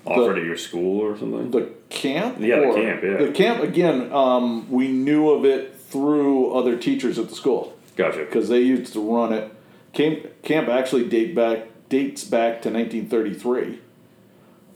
offer 0.04 0.34
The- 0.34 0.40
to 0.40 0.44
your 0.44 0.56
school 0.56 1.00
or 1.00 1.16
something? 1.16 1.50
The 1.50 1.70
camp? 1.88 2.36
Yeah, 2.40 2.60
the 2.60 2.74
camp, 2.74 3.02
yeah. 3.02 3.16
The 3.16 3.32
camp, 3.32 3.62
again, 3.62 4.12
um, 4.12 4.70
we 4.70 4.88
knew 4.88 5.30
of 5.30 5.44
it 5.44 5.76
through 5.76 6.50
other 6.52 6.76
teachers 6.76 7.18
at 7.18 7.28
the 7.28 7.34
school 7.34 7.72
Gotcha. 7.96 8.18
because 8.20 8.48
they 8.48 8.60
used 8.60 8.92
to 8.92 9.00
run 9.00 9.32
it. 9.32 9.50
Camp, 9.92 10.26
camp 10.42 10.68
actually 10.68 11.08
date 11.08 11.34
back 11.34 11.66
dates 11.88 12.22
back 12.24 12.62
to 12.62 12.70
1933. 12.70 13.78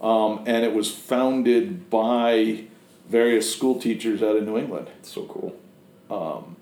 Um, 0.01 0.43
and 0.45 0.65
it 0.65 0.73
was 0.73 0.91
founded 0.91 1.89
by 1.89 2.65
various 3.09 3.53
school 3.53 3.79
teachers 3.79 4.21
out 4.21 4.35
of 4.35 4.43
New 4.43 4.57
England. 4.57 4.89
So 5.01 5.25
cool. 5.25 5.55
Um, 6.09 6.55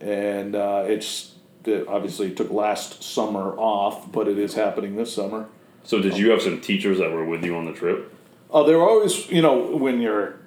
and 0.00 0.54
uh, 0.54 0.84
it's 0.86 1.32
it 1.64 1.86
obviously 1.86 2.34
took 2.34 2.50
last 2.50 3.02
summer 3.02 3.56
off, 3.56 4.10
but 4.10 4.28
it 4.28 4.38
is 4.38 4.54
happening 4.54 4.96
this 4.96 5.14
summer. 5.14 5.48
So 5.84 6.00
did 6.00 6.16
you 6.16 6.30
have 6.30 6.42
some 6.42 6.60
teachers 6.60 6.98
that 6.98 7.10
were 7.12 7.24
with 7.24 7.44
you 7.44 7.56
on 7.56 7.64
the 7.64 7.72
trip? 7.72 8.12
Oh, 8.50 8.66
there 8.66 8.78
were 8.78 8.88
always, 8.88 9.30
you 9.30 9.42
know, 9.42 9.76
when 9.76 10.00
you're 10.00 10.38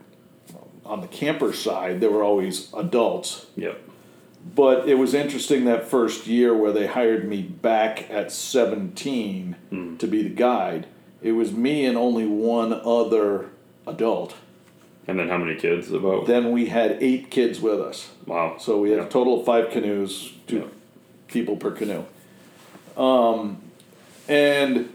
on 0.85 1.01
the 1.01 1.07
camper 1.07 1.51
side, 1.51 1.99
there 1.99 2.11
were 2.11 2.23
always 2.23 2.71
adults. 2.73 3.47
Yep. 3.55 3.81
But 4.55 4.87
it 4.87 4.95
was 4.95 5.13
interesting 5.13 5.65
that 5.65 5.87
first 5.87 6.27
year 6.27 6.55
where 6.55 6.71
they 6.71 6.85
hired 6.85 7.27
me 7.27 7.41
back 7.41 8.09
at 8.11 8.31
17 8.31 9.55
hmm. 9.69 9.97
to 9.97 10.07
be 10.07 10.21
the 10.21 10.29
guide. 10.29 10.85
It 11.21 11.31
was 11.31 11.51
me 11.51 11.85
and 11.85 11.97
only 11.97 12.27
one 12.27 12.71
other 12.71 13.49
adult. 13.87 14.35
And 15.07 15.19
then 15.19 15.29
how 15.29 15.37
many 15.37 15.55
kids 15.55 15.91
about? 15.91 16.25
Then 16.25 16.51
we 16.51 16.65
had 16.67 16.97
eight 17.01 17.29
kids 17.29 17.61
with 17.61 17.79
us. 17.79 18.09
wow. 18.25 18.57
So 18.59 18.79
we 18.79 18.89
had 18.89 18.99
Yeah. 18.99 19.05
a 19.05 19.09
total 19.09 19.39
of 19.39 19.45
five 19.45 19.69
canoes, 19.69 20.33
two 20.47 20.57
Yeah. 20.57 20.63
people 21.27 21.57
per 21.57 21.71
canoe. 21.71 22.03
Um, 22.97 23.57
and 24.27 24.89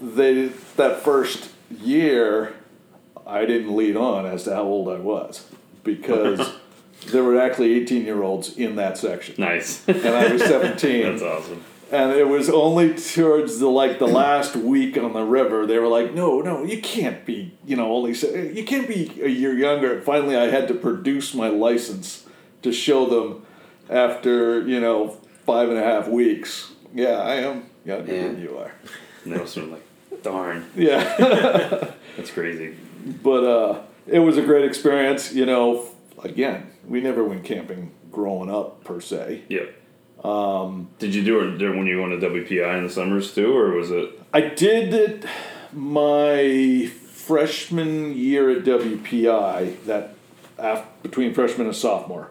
they 0.00 0.50
that 0.76 1.00
first 1.02 1.50
year, 1.82 2.54
I 3.26 3.44
didn't 3.46 3.74
lead 3.74 3.96
on 3.96 4.24
as 4.26 4.44
to 4.44 4.54
how 4.54 4.62
old 4.62 4.88
I 4.88 4.98
was 4.98 5.44
because 5.82 6.52
there 7.08 7.24
were 7.24 7.40
actually 7.40 7.72
eighteen 7.74 8.04
year 8.04 8.22
olds 8.22 8.56
in 8.56 8.76
that 8.76 8.98
section, 8.98 9.34
Nice. 9.38 9.82
and 9.88 10.06
I 10.06 10.32
was 10.32 10.42
seventeen. 10.44 11.02
That's 11.18 11.22
awesome. 11.22 11.64
And 11.92 12.12
it 12.12 12.26
was 12.28 12.50
only 12.50 12.94
towards 12.94 13.58
the 13.60 13.68
like 13.68 13.98
the 13.98 14.06
last 14.22 14.56
week 14.56 14.96
on 14.98 15.12
the 15.12 15.22
river 15.22 15.66
they 15.66 15.78
were 15.78 15.86
like, 15.86 16.12
no, 16.14 16.40
no, 16.40 16.64
you 16.64 16.80
can't 16.82 17.24
be, 17.24 17.56
you 17.64 17.76
know, 17.76 17.94
only 17.94 18.12
se- 18.14 18.52
you 18.54 18.64
can't 18.64 18.88
be 18.88 19.20
a 19.22 19.28
year 19.28 19.54
younger. 19.56 19.94
And 19.94 20.04
finally, 20.04 20.36
I 20.36 20.48
had 20.48 20.66
to 20.68 20.74
produce 20.74 21.32
my 21.34 21.48
license 21.48 22.26
to 22.62 22.72
show 22.72 23.06
them 23.06 23.46
after 23.88 24.66
you 24.66 24.80
know 24.80 25.16
five 25.44 25.68
and 25.68 25.78
a 25.78 25.82
half 25.82 26.08
weeks. 26.08 26.72
Yeah, 26.92 27.18
I 27.18 27.34
am 27.36 27.66
younger 27.84 28.12
than 28.12 28.40
you 28.40 28.58
are. 28.58 28.72
And 29.24 29.32
they 29.34 29.40
of 29.40 29.56
like, 29.56 30.22
darn, 30.22 30.66
Yeah, 30.74 31.02
that's 32.16 32.30
crazy. 32.32 32.76
but 33.22 33.44
uh, 33.44 33.82
it 34.06 34.18
was 34.20 34.36
a 34.36 34.42
great 34.42 34.64
experience. 34.64 35.32
You 35.32 35.46
know, 35.46 35.88
again, 36.22 36.70
we 36.86 37.00
never 37.00 37.22
went 37.22 37.44
camping 37.44 37.92
growing 38.10 38.50
up 38.50 38.82
per 38.84 39.00
se. 39.00 39.44
Yep. 39.48 39.74
Um, 40.24 40.88
did 40.98 41.14
you 41.14 41.22
do 41.22 41.40
it 41.40 41.76
when 41.76 41.86
you 41.86 42.00
went 42.00 42.20
to 42.20 42.30
WPI 42.30 42.78
in 42.78 42.84
the 42.84 42.90
summers 42.90 43.34
too, 43.34 43.56
or 43.56 43.72
was 43.72 43.90
it? 43.90 44.20
I 44.32 44.40
did 44.40 44.92
it 44.94 45.24
my 45.72 46.90
freshman 47.12 48.16
year 48.16 48.50
at 48.50 48.64
WPI, 48.64 49.84
that 49.84 50.14
af 50.58 50.84
between 51.02 51.34
freshman 51.34 51.66
and 51.66 51.76
sophomore, 51.76 52.30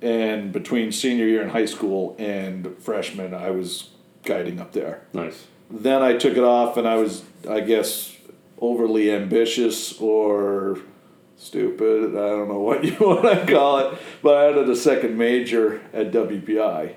and 0.00 0.52
between 0.52 0.90
senior 0.90 1.26
year 1.26 1.42
in 1.42 1.50
high 1.50 1.66
school 1.66 2.16
and 2.18 2.76
freshman, 2.78 3.34
I 3.34 3.50
was 3.50 3.90
guiding 4.24 4.60
up 4.60 4.72
there. 4.72 5.02
Nice. 5.12 5.46
Then 5.70 6.02
I 6.02 6.14
took 6.16 6.36
it 6.36 6.44
off, 6.44 6.76
and 6.76 6.86
I 6.86 6.96
was, 6.96 7.24
I 7.48 7.60
guess, 7.60 8.16
overly 8.60 9.10
ambitious 9.12 9.98
or 10.00 10.78
stupid. 11.36 12.10
I 12.10 12.28
don't 12.28 12.48
know 12.48 12.60
what 12.60 12.84
you 12.84 12.96
want 13.00 13.22
to 13.22 13.52
call 13.52 13.78
it, 13.78 13.98
but 14.22 14.36
I 14.36 14.50
added 14.50 14.68
a 14.68 14.76
second 14.76 15.16
major 15.18 15.80
at 15.92 16.12
WPI, 16.12 16.94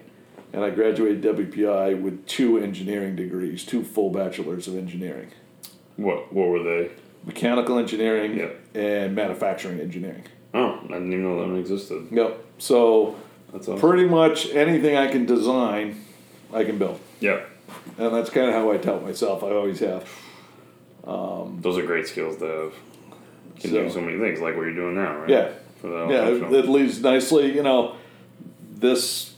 and 0.56 0.64
I 0.64 0.70
graduated 0.70 1.22
WPI 1.22 2.02
with 2.02 2.26
two 2.26 2.58
engineering 2.58 3.16
degrees, 3.18 3.66
two 3.66 3.84
full 3.84 4.10
bachelors 4.10 4.68
of 4.70 4.78
engineering 4.78 5.32
What 5.98 6.32
What 6.34 6.48
were 6.48 6.64
they? 6.64 6.92
mechanical 7.26 7.78
engineering 7.78 8.38
Yep. 8.38 8.60
and 8.74 9.14
manufacturing 9.16 9.80
engineering. 9.82 10.24
Oh, 10.54 10.80
I 10.86 10.88
didn't 10.94 11.12
even 11.12 11.24
know 11.24 11.40
that 11.42 11.48
one 11.50 11.58
existed. 11.60 12.08
Yep. 12.10 12.46
So 12.60 13.16
That's 13.52 13.68
awesome. 13.68 13.80
pretty 13.82 14.06
much 14.06 14.50
anything 14.54 14.96
I 14.96 15.08
can 15.08 15.26
design, 15.26 15.98
I 16.54 16.64
can 16.64 16.78
build, 16.78 17.00
Yep. 17.20 17.50
and 17.98 18.16
that's 18.16 18.30
kind 18.30 18.48
of 18.48 18.54
how 18.54 18.72
I 18.72 18.78
tell 18.78 19.02
myself. 19.02 19.44
I 19.44 19.50
always 19.52 19.80
have. 19.80 20.08
Um, 21.06 21.60
Those 21.62 21.78
are 21.78 21.86
great 21.86 22.08
skills 22.08 22.38
to 22.38 22.46
have. 22.46 22.74
You 23.56 23.62
can 23.62 23.70
do 23.72 23.90
So- 23.90 23.96
so 23.96 24.02
many 24.02 24.18
things, 24.20 24.40
like 24.40 24.56
what 24.56 24.64
you're 24.64 24.74
doing 24.74 24.96
now, 24.96 25.18
right? 25.20 25.30
Yeah. 25.30 25.50
For 25.82 25.88
the 25.88 26.08
Yeah, 26.10 26.28
it, 26.30 26.54
it 26.66 26.70
leads 26.70 27.02
nicely. 27.02 27.54
You 27.54 27.64
know, 27.64 27.96
this 28.78 29.35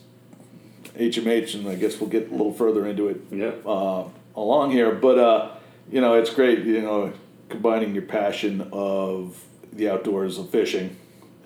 HMH, 0.97 1.55
and 1.55 1.67
I 1.67 1.75
guess 1.75 1.99
we'll 1.99 2.09
get 2.09 2.29
a 2.29 2.31
little 2.31 2.53
further 2.53 2.85
into 2.87 3.07
it 3.07 3.21
yeah. 3.31 3.51
uh, 3.65 4.07
along 4.35 4.71
here. 4.71 4.91
But 4.93 5.17
uh, 5.19 5.51
you 5.91 6.01
know, 6.01 6.15
it's 6.15 6.29
great. 6.29 6.59
You 6.65 6.81
know, 6.81 7.13
combining 7.49 7.93
your 7.93 8.03
passion 8.03 8.67
of 8.71 9.43
the 9.71 9.89
outdoors 9.89 10.37
of 10.37 10.49
fishing 10.49 10.95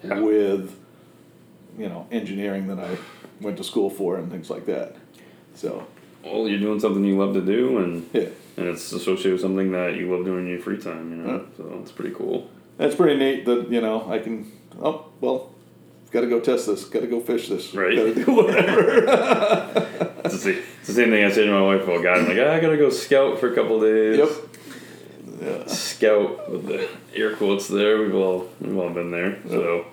Yeah. 0.03 0.19
with 0.19 0.75
you 1.77 1.89
know 1.89 2.07
engineering 2.11 2.67
that 2.67 2.79
I 2.79 2.97
went 3.39 3.57
to 3.57 3.63
school 3.63 3.89
for 3.89 4.17
and 4.17 4.31
things 4.31 4.49
like 4.49 4.65
that. 4.65 4.95
So 5.55 5.85
well, 6.23 6.47
you're 6.47 6.59
doing 6.59 6.79
something 6.79 7.03
you 7.03 7.17
love 7.17 7.33
to 7.33 7.41
do, 7.41 7.77
and 7.79 8.09
Yeah. 8.13 8.29
and 8.57 8.67
it's 8.67 8.91
associated 8.91 9.33
with 9.33 9.41
something 9.41 9.71
that 9.71 9.95
you 9.95 10.13
love 10.13 10.25
doing 10.25 10.45
in 10.45 10.51
your 10.51 10.59
free 10.59 10.77
time. 10.77 11.11
You 11.11 11.17
know, 11.17 11.45
so 11.57 11.79
it's 11.81 11.91
pretty 11.91 12.13
cool. 12.15 12.49
That's 12.77 12.95
pretty 12.95 13.17
neat 13.19 13.45
that, 13.45 13.69
you 13.69 13.79
know, 13.79 14.09
I 14.09 14.17
can, 14.17 14.51
oh, 14.81 15.05
well, 15.19 15.50
got 16.11 16.21
to 16.21 16.27
go 16.27 16.39
test 16.39 16.67
this, 16.67 16.85
got 16.85 17.01
to 17.01 17.07
go 17.07 17.19
fish 17.19 17.49
this. 17.49 17.73
Right. 17.73 17.95
Got 17.95 18.03
to 18.03 18.25
do 18.25 18.31
whatever. 18.35 19.87
It's 20.23 20.35
the, 20.35 20.53
same, 20.53 20.63
it's 20.79 20.87
the 20.87 20.93
same 20.93 21.09
thing 21.09 21.23
I 21.25 21.31
say 21.31 21.45
to 21.45 21.51
my 21.51 21.61
wife. 21.61 21.87
Well, 21.87 22.01
God, 22.01 22.19
I'm 22.19 22.27
like, 22.27 22.37
ah, 22.39 22.53
I 22.53 22.59
gotta 22.59 22.77
go 22.77 22.89
scout 22.89 23.39
for 23.39 23.51
a 23.51 23.55
couple 23.55 23.81
days. 23.81 24.17
yep. 24.19 24.29
Yeah. 25.41 25.65
Scout 25.65 26.49
with 26.49 26.67
the 26.67 26.87
air 27.15 27.35
quotes 27.35 27.67
there. 27.67 27.97
We've 27.99 28.13
all 28.13 28.47
we've 28.61 28.77
all 28.77 28.91
been 28.91 29.09
there. 29.09 29.39
So, 29.49 29.87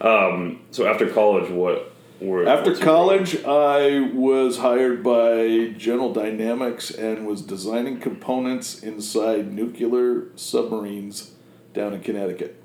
um, 0.00 0.60
so 0.70 0.86
after 0.86 1.08
college, 1.10 1.50
what? 1.50 1.92
Were, 2.20 2.46
After 2.46 2.76
college, 2.76 3.42
I 3.44 4.08
was 4.14 4.58
hired 4.58 5.02
by 5.02 5.74
General 5.76 6.12
Dynamics 6.12 6.92
and 6.92 7.26
was 7.26 7.42
designing 7.42 7.98
components 7.98 8.80
inside 8.80 9.52
nuclear 9.52 10.28
submarines 10.36 11.32
down 11.74 11.92
in 11.94 12.00
Connecticut. 12.00 12.62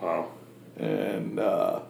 Wow. 0.00 0.30
And 0.76 1.40
uh, 1.40 1.80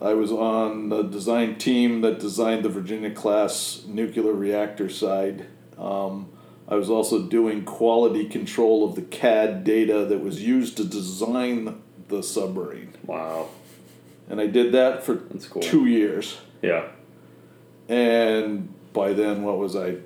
I 0.00 0.14
was 0.14 0.32
on 0.32 0.88
the 0.88 1.02
design 1.02 1.58
team 1.58 2.00
that 2.00 2.18
designed 2.18 2.64
the 2.64 2.70
Virginia 2.70 3.10
class 3.10 3.84
nuclear 3.86 4.32
reactor 4.32 4.88
side. 4.88 5.46
Um, 5.78 6.30
I 6.66 6.76
was 6.76 6.88
also 6.88 7.22
doing 7.22 7.64
quality 7.64 8.26
control 8.26 8.88
of 8.88 8.94
the 8.94 9.02
CAD 9.02 9.64
data 9.64 10.06
that 10.06 10.20
was 10.20 10.42
used 10.42 10.76
to 10.78 10.84
design 10.84 11.82
the 12.08 12.22
submarine. 12.22 12.94
Wow. 13.04 13.48
And 14.28 14.40
I 14.40 14.46
did 14.46 14.72
that 14.72 15.02
for 15.02 15.16
cool. 15.16 15.60
two 15.60 15.86
years. 15.86 16.38
Yeah. 16.62 16.88
And 17.88 18.72
by 18.92 19.12
then, 19.12 19.42
what 19.42 19.58
was 19.58 19.74
I, 19.74 19.96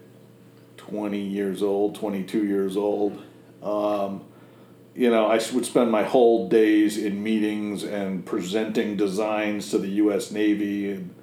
20 0.79 1.21
years 1.21 1.63
old, 1.63 1.95
22 1.95 2.45
years 2.47 2.77
old? 2.77 3.23
Um, 3.63 4.25
you 4.95 5.11
know, 5.11 5.27
I 5.27 5.41
would 5.53 5.67
spend 5.67 5.91
my 5.91 6.03
whole 6.05 6.49
days 6.49 6.97
in 6.99 7.23
meetings 7.23 7.83
and 7.85 8.25
presenting 8.25 8.97
designs 8.97 9.71
to 9.71 9.79
the 9.79 9.89
U.S. 9.89 10.31
Navy 10.31 10.91
and 10.91 11.15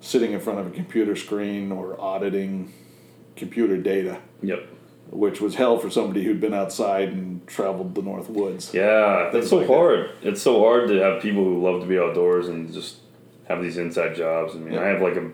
sitting 0.00 0.32
in 0.32 0.40
front 0.40 0.58
of 0.58 0.66
a 0.66 0.70
computer 0.70 1.14
screen 1.14 1.70
or 1.72 2.00
auditing 2.00 2.72
computer 3.36 3.76
data, 3.76 4.20
Yep. 4.42 4.66
which 5.10 5.40
was 5.40 5.54
hell 5.54 5.78
for 5.78 5.90
somebody 5.90 6.24
who'd 6.24 6.40
been 6.40 6.54
outside 6.54 7.10
and 7.10 7.46
traveled 7.46 7.94
the 7.94 8.02
North 8.02 8.28
Woods. 8.28 8.72
Yeah, 8.74 9.30
Things 9.30 9.44
it's 9.44 9.50
so 9.50 9.58
like 9.58 9.66
that. 9.68 9.74
hard. 9.74 10.10
It's 10.22 10.42
so 10.42 10.60
hard 10.60 10.88
to 10.88 10.94
have 11.00 11.22
people 11.22 11.44
who 11.44 11.62
love 11.62 11.82
to 11.82 11.86
be 11.86 11.98
outdoors 11.98 12.48
and 12.48 12.72
just 12.72 12.96
have 13.48 13.62
these 13.62 13.76
inside 13.78 14.14
jobs. 14.16 14.54
I 14.54 14.58
mean, 14.58 14.76
I 14.78 14.86
have 14.86 15.00
like 15.02 15.16
a, 15.16 15.30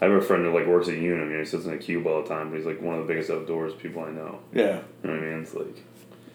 I 0.00 0.04
have 0.06 0.12
a 0.12 0.20
friend 0.20 0.44
who 0.44 0.52
like 0.54 0.66
works 0.66 0.88
at 0.88 0.94
Unum. 0.94 1.30
You 1.30 1.36
know, 1.36 1.38
he 1.40 1.44
sits 1.44 1.64
in 1.64 1.72
a 1.72 1.78
cube 1.78 2.06
all 2.06 2.22
the 2.22 2.28
time, 2.28 2.50
but 2.50 2.56
he's 2.56 2.66
like 2.66 2.80
one 2.82 2.98
of 2.98 3.06
the 3.06 3.12
biggest 3.12 3.30
outdoors 3.30 3.72
people 3.74 4.02
I 4.02 4.10
know. 4.10 4.40
Yeah. 4.52 4.80
You 5.02 5.10
know 5.10 5.14
what 5.14 5.18
I 5.18 5.20
mean? 5.20 5.42
It's 5.42 5.54
like, 5.54 5.84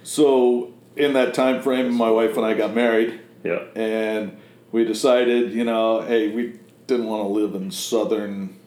So 0.03 0.71
in 0.95 1.13
that 1.13 1.33
time 1.33 1.61
frame, 1.61 1.93
my 1.93 2.09
wife 2.11 2.37
and 2.37 2.45
I 2.45 2.53
got 2.53 2.73
married. 2.73 3.19
yeah, 3.43 3.63
and 3.75 4.37
we 4.71 4.83
decided, 4.85 5.53
you 5.53 5.63
know, 5.63 6.01
hey, 6.01 6.29
we 6.29 6.59
didn't 6.87 7.07
want 7.07 7.23
to 7.23 7.27
live 7.27 7.55
in 7.55 7.71
southern, 7.71 8.57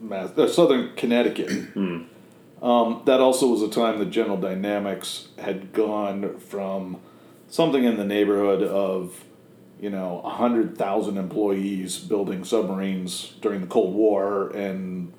Mass, 0.00 0.36
uh, 0.36 0.48
southern 0.48 0.94
Connecticut. 0.96 1.50
um, 2.62 3.02
that 3.04 3.20
also 3.20 3.48
was 3.48 3.62
a 3.62 3.68
time 3.68 3.98
that 3.98 4.10
General 4.10 4.36
Dynamics 4.36 5.28
had 5.38 5.72
gone 5.72 6.38
from 6.38 7.00
something 7.48 7.84
in 7.84 7.96
the 7.96 8.04
neighborhood 8.04 8.62
of, 8.62 9.24
you 9.80 9.90
know, 9.90 10.22
hundred 10.22 10.76
thousand 10.78 11.18
employees 11.18 11.98
building 11.98 12.44
submarines 12.44 13.34
during 13.40 13.60
the 13.60 13.66
Cold 13.66 13.94
War 13.94 14.48
and 14.50 15.12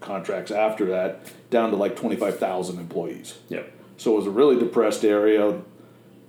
contracts 0.00 0.50
after 0.50 0.86
that, 0.86 1.20
down 1.50 1.70
to 1.70 1.76
like 1.76 1.96
twenty 1.96 2.16
five 2.16 2.38
thousand 2.38 2.78
employees. 2.78 3.38
yeah, 3.48 3.62
So 3.96 4.12
it 4.12 4.16
was 4.16 4.26
a 4.26 4.30
really 4.30 4.58
depressed 4.58 5.04
area, 5.04 5.60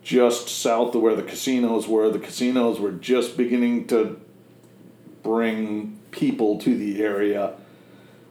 just 0.01 0.47
south 0.47 0.95
of 0.95 1.01
where 1.01 1.15
the 1.15 1.23
casinos 1.23 1.87
were. 1.87 2.09
The 2.09 2.19
casinos 2.19 2.79
were 2.79 2.91
just 2.91 3.37
beginning 3.37 3.87
to 3.87 4.19
bring 5.23 5.99
people 6.11 6.59
to 6.59 6.77
the 6.77 7.03
area. 7.03 7.53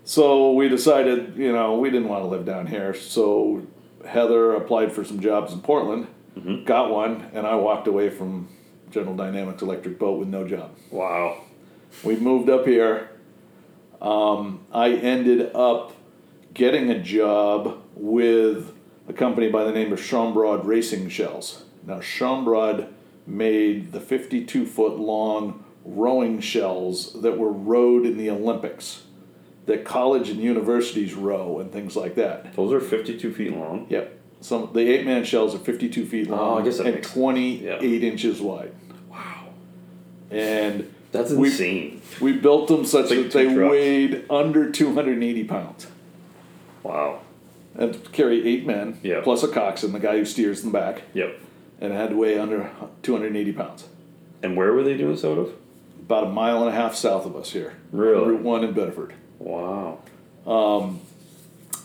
So 0.05 0.53
we 0.53 0.69
decided, 0.69 1.37
you 1.37 1.53
know, 1.53 1.79
we 1.79 1.91
didn't 1.91 2.09
want 2.09 2.25
to 2.25 2.29
live 2.29 2.45
down 2.47 2.67
here. 2.67 2.95
So 2.95 3.67
Heather 4.07 4.55
applied 4.55 4.93
for 4.93 5.05
some 5.05 5.21
jobs 5.21 5.53
in 5.53 5.61
Portland, 5.61 6.07
got 6.65 6.91
one, 6.91 7.31
and 7.35 7.47
I 7.47 7.57
walked 7.57 7.87
away 7.89 8.09
from 8.09 8.49
General 8.91 9.17
Dynamics 9.17 9.61
Electric 9.61 9.99
Boat 9.99 10.19
with 10.19 10.29
no 10.29 10.49
job. 10.49 10.71
wow, 10.91 11.43
We 12.03 12.17
moved 12.17 12.49
up 12.49 12.65
here. 12.67 13.11
Um, 14.01 14.65
I 14.73 14.93
ended 14.93 15.55
up 15.55 15.95
getting 16.55 16.91
a 16.91 17.03
job 17.03 17.83
with 17.95 18.73
a 19.09 19.13
company 19.13 19.51
by 19.51 19.65
the 19.65 19.73
name 19.73 19.93
of 19.93 19.99
Schoenbrod 20.01 20.65
Racing 20.67 21.09
Shells. 21.09 21.65
Now, 21.87 22.01
Schoenbrod 22.01 22.89
made 23.27 23.93
the 23.93 24.01
52 24.01 24.67
foot 24.67 24.99
long 24.99 25.65
rowing 25.85 26.41
shells 26.41 27.15
that 27.23 27.39
were 27.39 27.51
rowed 27.53 28.05
in 28.05 28.19
the 28.19 28.29
Olympics, 28.31 29.03
that 29.67 29.85
college 29.85 30.29
and 30.29 30.41
universities 30.41 31.15
row 31.15 31.59
and 31.61 31.73
things 31.73 31.97
like 31.97 32.15
that. 32.17 32.55
those 32.55 32.73
are 32.73 32.81
fifty-two 32.81 33.33
feet 33.33 33.53
long. 33.55 33.87
Yep. 33.89 34.19
Some 34.41 34.71
the 34.73 34.81
eight 34.81 35.05
man 35.07 35.25
shells 35.25 35.55
are 35.55 35.59
52 35.59 36.07
feet 36.07 36.29
Oh, 36.31 36.37
long 36.37 36.63
I 36.63 36.65
guess 36.65 36.77
that 36.79 36.87
and 36.87 36.95
makes- 36.97 37.13
28 37.13 38.05
inches 38.05 38.41
wide. 38.41 38.71
Wow, 39.11 39.49
And 40.31 40.93
that's 41.11 41.31
insane. 41.33 42.03
we 42.21 42.33
built 42.35 42.69
them 42.69 42.85
such 42.85 43.09
that 43.09 43.33
they 43.33 43.53
trucks. 43.55 43.71
weighed 43.71 44.25
under 44.31 44.71
280 44.71 45.45
pounds. 45.45 45.87
Wow. 46.83 47.21
And 47.79 47.93
to 47.95 47.99
carry 48.11 48.47
eight 48.47 48.67
men, 48.67 48.99
Yeah. 49.03 49.21
plus 49.23 49.43
a 49.45 49.49
coxswain, 49.49 49.93
the 49.93 50.01
guy 50.01 50.19
who 50.19 50.25
steers 50.25 50.65
in 50.65 50.73
the 50.73 50.79
back, 50.79 51.03
Yep. 51.15 51.39
and 51.81 51.93
it 51.93 51.97
had 51.97 52.11
to 52.11 52.17
weigh 52.17 52.37
under 52.39 52.71
280 53.03 53.53
pounds. 53.53 53.87
And 54.43 54.57
where 54.57 54.73
were 54.73 54.83
they 54.83 54.97
doing 54.97 55.13
this 55.13 55.25
out 55.25 55.39
of? 55.39 55.53
About 56.01 56.25
a 56.25 56.31
mile 56.31 56.59
and 56.61 56.69
a 56.69 56.73
half 56.73 56.95
south 56.95 57.25
of 57.25 57.37
us 57.37 57.53
here. 57.53 57.75
Really? 57.93 58.27
Route 58.33 58.43
1 58.43 58.65
in 58.65 58.73
Biddeford. 58.73 59.13
Wow. 59.39 59.99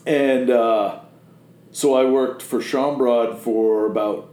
And 0.06 0.50
uh, 0.50 1.00
so 1.72 1.94
I 1.94 2.06
worked 2.06 2.42
for 2.42 2.60
Schoenbrod 2.60 3.38
for 3.38 3.86
about 3.86 4.30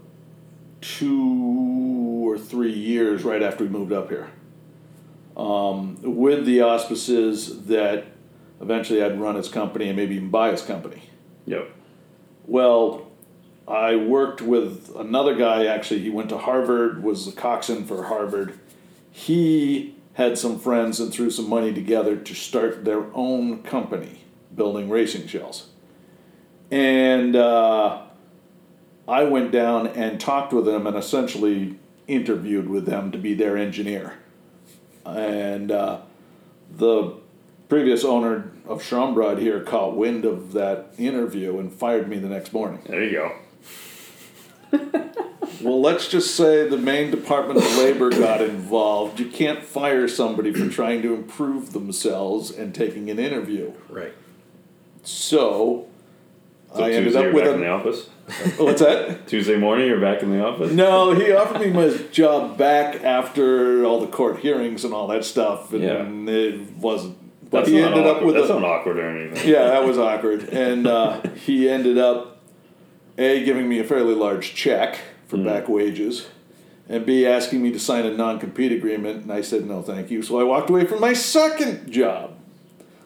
two 0.80 2.22
or 2.24 2.38
three 2.38 2.72
years 2.72 3.22
right 3.24 3.42
after 3.42 3.64
we 3.64 3.70
moved 3.70 3.92
up 3.92 4.08
here. 4.08 4.28
Um, 5.36 5.96
with 6.02 6.44
the 6.46 6.62
auspices 6.62 7.66
that 7.66 8.04
eventually 8.60 9.02
I'd 9.02 9.20
run 9.20 9.36
his 9.36 9.48
company 9.48 9.88
and 9.88 9.96
maybe 9.96 10.16
even 10.16 10.30
buy 10.30 10.50
his 10.50 10.62
company. 10.62 11.02
Yep. 11.50 11.68
Well, 12.46 13.10
I 13.66 13.96
worked 13.96 14.40
with 14.40 14.94
another 14.96 15.34
guy. 15.34 15.66
Actually, 15.66 15.98
he 16.00 16.08
went 16.08 16.28
to 16.28 16.38
Harvard, 16.38 17.02
was 17.02 17.26
a 17.26 17.32
coxswain 17.32 17.86
for 17.86 18.04
Harvard. 18.04 18.56
He 19.10 19.96
had 20.14 20.38
some 20.38 20.60
friends 20.60 21.00
and 21.00 21.12
threw 21.12 21.28
some 21.28 21.48
money 21.48 21.72
together 21.72 22.14
to 22.16 22.34
start 22.34 22.84
their 22.84 23.06
own 23.14 23.64
company 23.64 24.20
building 24.54 24.88
racing 24.88 25.26
shells. 25.26 25.70
And 26.70 27.34
uh, 27.34 28.02
I 29.08 29.24
went 29.24 29.50
down 29.50 29.88
and 29.88 30.20
talked 30.20 30.52
with 30.52 30.66
them 30.66 30.86
and 30.86 30.96
essentially 30.96 31.80
interviewed 32.06 32.68
with 32.68 32.86
them 32.86 33.10
to 33.10 33.18
be 33.18 33.34
their 33.34 33.56
engineer. 33.56 34.14
And 35.04 35.72
uh, 35.72 36.02
the 36.70 37.19
previous 37.70 38.04
owner 38.04 38.50
of 38.66 38.82
Schoenbrod 38.82 39.38
here 39.38 39.60
caught 39.60 39.96
wind 39.96 40.24
of 40.26 40.52
that 40.52 40.92
interview 40.98 41.58
and 41.58 41.72
fired 41.72 42.08
me 42.08 42.18
the 42.18 42.28
next 42.28 42.52
morning. 42.52 42.82
There 42.86 43.02
you 43.04 43.12
go. 43.12 43.32
Well, 45.62 45.82
let's 45.82 46.08
just 46.08 46.36
say 46.36 46.66
the 46.70 46.78
Maine 46.78 47.10
Department 47.10 47.58
of 47.58 47.76
Labor 47.76 48.08
got 48.08 48.40
involved. 48.40 49.20
You 49.20 49.26
can't 49.26 49.62
fire 49.62 50.08
somebody 50.08 50.54
for 50.54 50.70
trying 50.70 51.02
to 51.02 51.12
improve 51.12 51.74
themselves 51.74 52.50
and 52.50 52.74
taking 52.74 53.10
an 53.10 53.18
interview. 53.18 53.74
Right. 53.90 54.14
So, 55.02 55.86
So 56.74 56.82
I 56.82 56.92
ended 56.92 57.12
Tuesday 57.12 57.18
up 57.18 57.24
you're 57.24 57.34
with 57.34 57.44
back 57.44 57.54
in 57.56 57.60
the 57.60 57.68
office. 57.68 58.06
What's 58.58 58.80
that? 58.80 59.26
Tuesday 59.26 59.58
morning 59.58 59.86
you're 59.88 60.00
back 60.00 60.22
in 60.22 60.30
the 60.30 60.42
office. 60.42 60.72
No, 60.72 61.12
he 61.12 61.30
offered 61.32 61.60
me 61.60 61.70
my 61.70 61.94
job 62.10 62.56
back 62.56 63.04
after 63.04 63.84
all 63.84 64.00
the 64.00 64.06
court 64.06 64.38
hearings 64.40 64.86
and 64.86 64.94
all 64.94 65.08
that 65.08 65.26
stuff, 65.26 65.74
and 65.74 65.82
Yeah. 66.26 66.32
it 66.32 66.70
wasn't. 66.76 67.18
But 67.50 67.60
That's 67.60 67.70
he 67.70 67.80
ended 67.80 68.06
up 68.06 68.22
with 68.22 68.36
That's 68.36 68.48
a, 68.48 68.54
not 68.54 68.64
awkward 68.64 68.98
or 68.98 69.10
anything. 69.10 69.48
yeah, 69.52 69.64
that 69.64 69.84
was 69.84 69.98
awkward. 69.98 70.48
And 70.50 70.86
uh, 70.86 71.20
he 71.34 71.68
ended 71.68 71.98
up 71.98 72.40
a 73.18 73.44
giving 73.44 73.68
me 73.68 73.80
a 73.80 73.84
fairly 73.84 74.14
large 74.14 74.54
check 74.54 75.00
for 75.26 75.36
back 75.36 75.68
wages, 75.68 76.28
and 76.88 77.04
b 77.04 77.26
asking 77.26 77.62
me 77.62 77.72
to 77.72 77.78
sign 77.78 78.06
a 78.06 78.16
non-compete 78.16 78.72
agreement. 78.72 79.22
And 79.22 79.32
I 79.32 79.40
said 79.40 79.66
no, 79.66 79.82
thank 79.82 80.10
you. 80.10 80.22
So 80.22 80.40
I 80.40 80.44
walked 80.44 80.70
away 80.70 80.86
from 80.86 81.00
my 81.00 81.12
second 81.12 81.90
job 81.90 82.36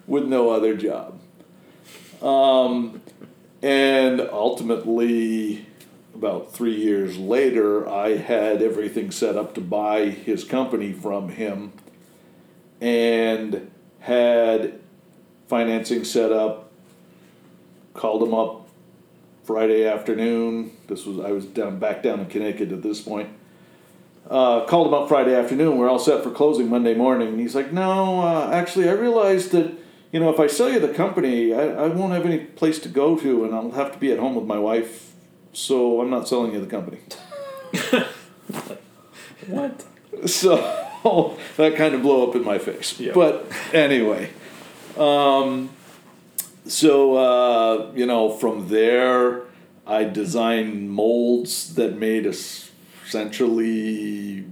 with 0.07 0.25
no 0.25 0.51
other 0.51 0.77
job. 0.77 1.19
Um, 2.23 3.01
and 3.63 4.21
ultimately, 4.21 5.67
about 6.15 6.53
three 6.53 6.77
years 6.77 7.17
later, 7.17 7.89
I 7.89 8.17
had 8.17 8.63
everything 8.63 9.11
set 9.11 9.37
up 9.37 9.55
to 9.55 9.61
buy 9.63 10.11
his 10.11 10.45
company 10.45 10.93
from 10.93 11.31
him, 11.31 11.73
and 12.81 13.71
had 14.05 14.81
financing 15.49 16.05
set 16.05 16.31
up 16.31 16.71
called 17.95 18.23
him 18.23 18.35
up 18.35 18.69
Friday 19.45 19.87
afternoon. 19.87 20.73
This 20.89 21.07
was 21.07 21.25
I 21.25 21.33
was 21.33 21.47
down 21.47 21.79
back 21.79 22.03
down 22.03 22.21
in 22.21 22.27
Connecticut 22.27 22.73
at 22.73 22.83
this 22.83 23.01
point. 23.01 23.31
Uh, 24.29 24.65
called 24.67 24.89
him 24.89 24.95
up 24.95 25.09
Friday 25.09 25.35
afternoon. 25.35 25.79
We're 25.79 25.89
all 25.89 25.99
set 25.99 26.23
for 26.23 26.31
closing 26.31 26.69
Monday 26.69 26.95
morning, 26.95 27.29
and 27.29 27.41
he's 27.41 27.55
like, 27.55 27.73
"No, 27.73 28.21
uh, 28.21 28.51
actually, 28.53 28.89
I 28.89 28.93
realized 28.93 29.53
that 29.53 29.73
you 30.13 30.21
know 30.21 30.31
if 30.31 30.39
I 30.39 30.49
sell 30.49 30.71
you 30.71 30.81
the 30.81 30.93
company, 30.93 31.55
I, 31.55 31.63
I 31.63 31.89
won't 31.89 32.13
have 32.13 32.27
any 32.27 32.39
place 32.39 32.79
to 32.81 32.89
go 32.89 33.17
to, 33.19 33.45
and 33.45 33.55
I'll 33.55 33.71
have 33.71 33.93
to 33.93 33.99
be 33.99 34.13
at 34.13 34.19
home 34.19 34.35
with 34.35 34.47
my 34.47 34.59
wife. 34.59 35.13
So 35.53 36.01
I'm 36.01 36.11
not 36.11 36.29
selling 36.29 36.53
you 36.53 36.61
the 36.61 36.67
company." 36.67 36.99
What? 39.47 39.85
So 40.27 40.57
that 41.57 41.77
kind 41.77 41.95
of 41.95 42.03
blow 42.03 42.29
up 42.29 42.35
in 42.35 42.43
my 42.43 42.59
face. 42.59 42.99
Yeah. 42.99 43.13
But 43.15 43.47
anyway, 43.73 44.31
um, 44.97 45.71
so 46.67 47.17
uh, 47.17 47.93
you 47.95 48.07
know, 48.07 48.31
from 48.31 48.69
there, 48.69 49.43
I 49.87 50.05
designed 50.05 50.91
molds 50.91 51.75
that 51.75 51.99
made 51.99 52.27
essentially 52.27 54.45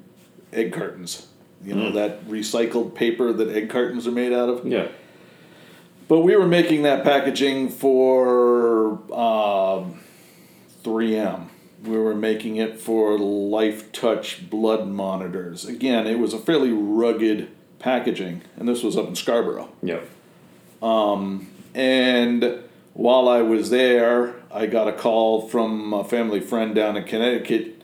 egg 0.52 0.72
cartons. 0.72 1.26
You 1.64 1.74
know 1.74 1.92
that 1.92 2.26
recycled 2.26 2.94
paper 2.94 3.32
that 3.32 3.48
egg 3.48 3.70
cartons 3.70 4.06
are 4.06 4.12
made 4.12 4.32
out 4.32 4.48
of. 4.48 4.66
Yeah. 4.66 4.88
But 6.08 6.20
we 6.20 6.36
were 6.36 6.48
making 6.48 6.82
that 6.82 7.04
packaging 7.04 7.70
for 7.70 8.98
um, 9.14 10.00
3M. 10.84 11.48
We 11.82 11.98
were 11.98 12.14
making 12.14 12.56
it 12.56 12.78
for 12.78 13.18
Life 13.18 13.90
Touch 13.92 14.48
blood 14.48 14.86
monitors. 14.86 15.64
Again, 15.64 16.06
it 16.06 16.18
was 16.18 16.32
a 16.32 16.38
fairly 16.38 16.70
rugged 16.70 17.48
packaging, 17.78 18.42
and 18.56 18.68
this 18.68 18.82
was 18.82 18.96
up 18.96 19.08
in 19.08 19.16
Scarborough. 19.16 19.68
Yep. 19.82 20.08
Um, 20.80 21.48
and 21.74 22.62
while 22.94 23.28
I 23.28 23.42
was 23.42 23.70
there, 23.70 24.36
I 24.50 24.66
got 24.66 24.88
a 24.88 24.92
call 24.92 25.48
from 25.48 25.92
a 25.92 26.04
family 26.04 26.40
friend 26.40 26.74
down 26.74 26.96
in 26.96 27.04
Connecticut. 27.04 27.82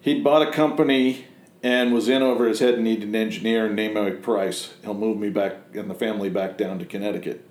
He'd 0.00 0.24
bought 0.24 0.46
a 0.46 0.50
company 0.50 1.26
and 1.62 1.92
was 1.92 2.08
in 2.08 2.22
over 2.22 2.46
his 2.46 2.60
head 2.60 2.74
and 2.74 2.84
needed 2.84 3.08
an 3.08 3.14
engineer 3.14 3.68
named 3.68 3.94
Mike 3.94 4.22
Price. 4.22 4.74
He'll 4.82 4.94
move 4.94 5.18
me 5.18 5.30
back 5.30 5.56
and 5.74 5.90
the 5.90 5.94
family 5.94 6.30
back 6.30 6.56
down 6.56 6.78
to 6.78 6.84
Connecticut. 6.84 7.44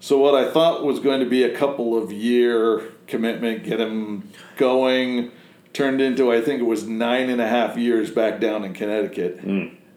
So 0.00 0.18
what 0.18 0.34
I 0.34 0.50
thought 0.50 0.84
was 0.84 1.00
going 1.00 1.20
to 1.20 1.26
be 1.26 1.42
a 1.42 1.54
couple 1.54 1.96
of 1.96 2.10
year 2.10 2.92
commitment, 3.10 3.64
get 3.64 3.80
him 3.80 4.30
going, 4.56 5.30
turned 5.74 6.00
into 6.00 6.32
I 6.32 6.40
think 6.40 6.60
it 6.60 6.64
was 6.64 6.86
nine 6.86 7.28
and 7.28 7.40
a 7.40 7.46
half 7.46 7.76
years 7.76 8.10
back 8.10 8.40
down 8.40 8.64
in 8.64 8.72
Connecticut, 8.72 9.40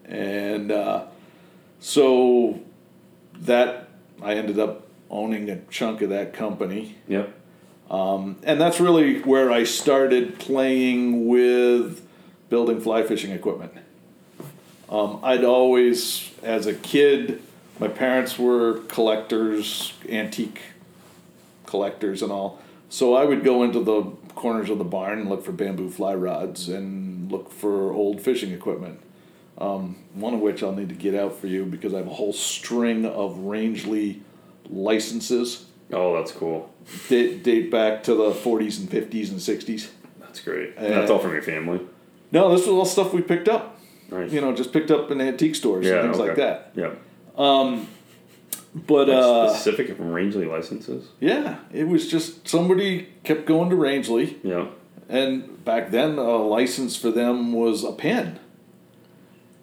and 0.04 0.70
uh, 0.70 1.06
so 1.80 2.60
that 3.38 3.88
I 4.22 4.34
ended 4.34 4.58
up 4.58 4.86
owning 5.10 5.48
a 5.48 5.60
chunk 5.70 6.02
of 6.02 6.10
that 6.10 6.32
company, 6.32 6.96
Yep. 7.08 7.32
and 7.90 8.60
that's 8.60 8.80
really 8.80 9.20
where 9.22 9.50
I 9.50 9.64
started 9.64 10.38
playing 10.38 11.28
with 11.28 12.06
building 12.50 12.80
fly 12.80 13.02
fishing 13.02 13.30
equipment. 13.30 13.72
Um, 14.88 15.20
I'd 15.22 15.44
always, 15.44 16.30
as 16.42 16.66
a 16.66 16.74
kid, 16.74 17.42
my 17.80 17.88
parents 17.88 18.38
were 18.38 18.80
collectors, 18.88 19.92
antique 20.08 20.60
collectors, 21.66 22.22
and 22.22 22.30
all. 22.30 22.60
So 22.94 23.14
I 23.14 23.24
would 23.24 23.42
go 23.42 23.64
into 23.64 23.80
the 23.80 24.02
corners 24.36 24.70
of 24.70 24.78
the 24.78 24.84
barn 24.84 25.18
and 25.18 25.28
look 25.28 25.44
for 25.44 25.50
bamboo 25.50 25.90
fly 25.90 26.14
rods 26.14 26.68
and 26.68 27.28
look 27.28 27.50
for 27.50 27.92
old 27.92 28.20
fishing 28.20 28.52
equipment. 28.52 29.00
Um, 29.58 29.96
one 30.12 30.32
of 30.32 30.38
which 30.38 30.62
I'll 30.62 30.70
need 30.70 30.90
to 30.90 30.94
get 30.94 31.12
out 31.12 31.34
for 31.34 31.48
you 31.48 31.64
because 31.64 31.92
I 31.92 31.96
have 31.96 32.06
a 32.06 32.14
whole 32.14 32.32
string 32.32 33.04
of 33.04 33.36
Rangeley 33.38 34.22
licenses 34.70 35.64
Oh, 35.92 36.14
that's 36.14 36.30
cool. 36.30 36.72
date, 37.08 37.42
date 37.42 37.68
back 37.68 38.04
to 38.04 38.14
the 38.14 38.30
40s 38.30 38.78
and 38.78 38.88
50s 38.88 39.30
and 39.30 39.40
60s. 39.40 39.88
That's 40.20 40.40
great. 40.40 40.74
And 40.76 40.92
that's 40.92 41.10
all 41.10 41.18
from 41.18 41.32
your 41.32 41.42
family. 41.42 41.80
No, 42.30 42.50
this 42.50 42.60
was 42.60 42.68
all 42.68 42.84
stuff 42.84 43.12
we 43.12 43.22
picked 43.22 43.48
up. 43.48 43.80
Nice. 44.08 44.30
You 44.30 44.40
know, 44.40 44.54
just 44.54 44.72
picked 44.72 44.92
up 44.92 45.10
in 45.10 45.20
antique 45.20 45.56
stores 45.56 45.84
yeah. 45.84 45.94
and 45.94 46.02
things 46.04 46.18
like 46.18 46.30
okay. 46.30 46.42
that. 46.42 46.72
Yep. 46.76 47.02
But 48.74 49.08
Like 49.08 49.16
uh, 49.18 49.48
specific 49.50 49.96
from 49.96 50.10
Rangeley 50.10 50.46
licenses. 50.46 51.06
yeah, 51.20 51.58
it 51.72 51.86
was 51.86 52.10
just 52.10 52.48
somebody 52.48 53.08
kept 53.22 53.46
going 53.46 53.70
to 53.70 53.76
Rangeley, 53.76 54.38
Yeah. 54.42 54.66
and 55.08 55.64
back 55.64 55.90
then 55.92 56.18
a 56.18 56.36
license 56.38 56.96
for 56.96 57.12
them 57.12 57.52
was 57.52 57.84
a 57.84 57.92
pin. 57.92 58.38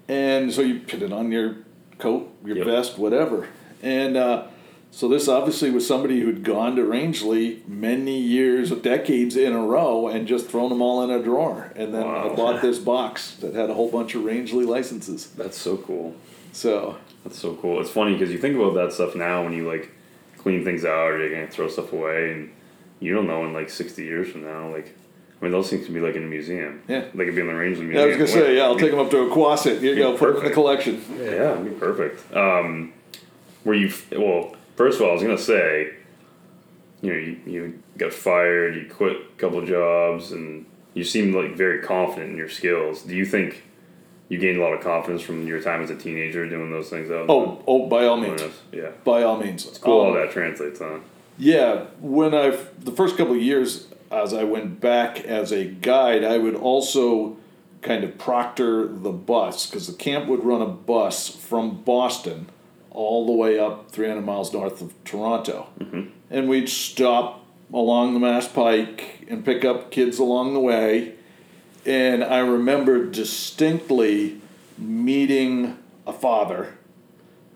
And 0.08 0.52
so 0.54 0.62
you 0.62 0.80
put 0.80 1.02
it 1.02 1.12
on 1.13 1.32
your 1.32 1.58
coat, 1.97 2.30
your 2.45 2.58
Yep. 2.58 2.65
vest, 2.65 2.97
whatever. 2.97 3.47
And 3.84 4.15
uh, 4.17 4.43
so 4.91 5.08
this 5.08 5.28
obviously 5.28 5.71
was 5.71 5.86
somebody 5.88 6.21
who'd 6.21 6.43
gone 6.43 6.76
to 6.76 6.84
Rangeley 6.86 7.63
many 7.67 8.17
years, 8.17 8.71
decades 8.71 9.36
in 9.36 9.54
a 9.54 9.65
row, 9.65 10.08
and 10.08 10.28
just 10.28 10.47
thrown 10.47 10.69
them 10.69 10.82
all 10.82 11.04
in 11.04 11.10
a 11.10 11.21
drawer. 11.21 11.71
And 11.76 11.93
then 11.93 12.04
I 12.08 12.30
bought 12.30 12.62
this 12.67 12.80
box 12.80 13.36
that 13.41 13.56
had 13.56 13.69
a 13.69 13.74
whole 13.74 13.89
bunch 13.89 14.15
of 14.15 14.24
Rangeley 14.26 14.65
licenses. 14.65 15.28
That's 15.38 15.58
so 15.58 15.78
cool. 15.78 16.15
So 16.51 16.97
That's 17.23 17.37
so 17.39 17.55
cool. 17.55 17.79
It's 17.81 17.89
funny 17.89 18.13
because 18.13 18.31
you 18.31 18.37
think 18.37 18.55
about 18.55 18.73
that 18.75 18.93
stuff 18.93 19.15
now 19.15 19.43
when 19.43 19.53
you 19.53 19.67
like 19.67 19.91
clean 20.37 20.63
things 20.63 20.83
out 20.85 21.11
or 21.11 21.19
you're 21.19 21.29
gonna 21.33 21.47
throw 21.51 21.67
stuff 21.67 21.93
away, 21.93 22.31
and 22.31 22.51
you 22.99 23.13
don't 23.13 23.27
know 23.27 23.45
in 23.45 23.53
like 23.53 23.69
sixty 23.69 24.03
years 24.03 24.29
from 24.31 24.43
now. 24.43 24.69
Like, 24.71 24.95
I 25.39 25.43
mean, 25.45 25.51
those 25.51 25.69
things 25.69 25.85
can 25.85 25.93
be 25.93 25.99
like 26.01 26.15
in 26.15 26.23
a 26.23 26.27
museum. 26.27 26.81
Yeah. 26.87 27.05
They 27.13 27.25
could 27.25 27.35
be 27.35 27.41
in 27.41 27.47
the 27.47 27.53
Rangeley 27.55 27.85
Museum. 27.85 27.95
yeah, 27.95 28.01
I 28.03 28.05
was 28.07 28.15
gonna 28.17 28.27
say, 28.27 28.57
yeah, 28.57 28.63
I'll 28.63 28.75
take 28.83 28.91
them 28.91 28.99
up 28.99 29.09
to 29.11 29.17
Oquossoc. 29.29 29.81
You 29.81 29.95
Be 29.95 29.95
go, 29.95 30.17
put 30.17 30.19
them 30.19 30.27
in 30.29 30.33
the 30.35 30.39
perfect. 30.49 30.53
collection. 30.55 31.01
Yeah, 31.17 31.53
it'd 31.53 31.65
be 31.65 31.71
perfect. 31.71 32.35
Um, 32.35 32.93
were 33.63 33.73
you 33.75 33.93
well? 34.11 34.55
First 34.75 34.97
of 34.97 35.03
all, 35.03 35.11
I 35.11 35.13
was 35.13 35.21
gonna 35.23 35.37
say, 35.37 35.93
you 37.01 37.13
know, 37.13 37.19
you, 37.19 37.39
you 37.45 37.83
got 37.97 38.13
fired, 38.13 38.75
you 38.75 38.87
quit 38.91 39.15
a 39.17 39.37
couple 39.37 39.63
jobs, 39.65 40.31
and 40.31 40.65
you 40.95 41.03
seemed 41.03 41.35
like 41.35 41.55
very 41.55 41.79
confident 41.81 42.31
in 42.31 42.37
your 42.37 42.49
skills. 42.49 43.03
Do 43.03 43.15
you 43.15 43.25
think 43.25 43.63
you 44.32 44.38
gained 44.38 44.58
a 44.58 44.62
lot 44.62 44.72
of 44.72 44.80
confidence 44.80 45.22
from 45.22 45.46
your 45.46 45.62
time 45.62 45.82
as 45.82 45.89
a 45.89 45.96
teenager 45.96 46.48
doing 46.48 46.72
those 46.72 46.89
things? 46.89 47.12
Out 47.12 47.26
Oh, 47.28 47.62
oh, 47.67 47.88
by 47.88 48.06
all 48.06 48.15
means, 48.15 48.41
yeah, 48.72 48.91
by 49.04 49.24
all 49.24 49.38
means. 49.38 49.65
It's 49.65 49.78
cool. 49.78 50.06
how 50.06 50.12
um, 50.12 50.26
that 50.26 50.32
translates, 50.32 50.80
huh? 50.80 51.00
Yeah, 51.38 51.88
when 52.00 52.34
I 52.34 52.58
the 52.80 52.94
first 52.94 53.17
couple 53.17 53.36
of 53.36 53.41
years 53.41 53.89
as 54.10 54.34
I 54.34 54.46
went 54.46 54.80
back 54.80 55.20
as 55.26 55.52
a 55.52 55.65
guide, 55.65 56.24
I 56.24 56.38
would 56.38 56.56
also 56.56 57.36
kind 57.82 58.06
of 58.06 58.17
proctor 58.17 58.88
the 58.88 59.12
bus 59.12 59.67
because 59.67 59.88
the 59.88 59.94
camp 59.94 60.28
would 60.28 60.46
run 60.46 60.62
a 60.62 60.67
bus 60.67 61.28
from 61.28 61.82
Boston 61.84 62.48
all 62.89 63.26
the 63.26 63.34
way 63.34 63.60
up 63.60 63.91
300 63.91 64.22
miles 64.22 64.54
north 64.54 64.82
of 64.82 64.94
Toronto, 65.04 65.67
mm-hmm. 65.78 66.10
and 66.30 66.48
we'd 66.48 66.70
stop 66.70 67.46
along 67.74 68.13
the 68.13 68.20
Mass 68.22 68.48
Pike 68.48 69.26
and 69.30 69.44
pick 69.44 69.65
up 69.65 69.91
kids 69.91 70.20
along 70.20 70.54
the 70.54 70.60
way. 70.62 71.15
And 71.86 72.24
I 72.24 72.39
remember 72.39 73.06
distinctly 73.06 74.39
meeting 74.78 75.78
a 76.06 76.13
father 76.13 76.78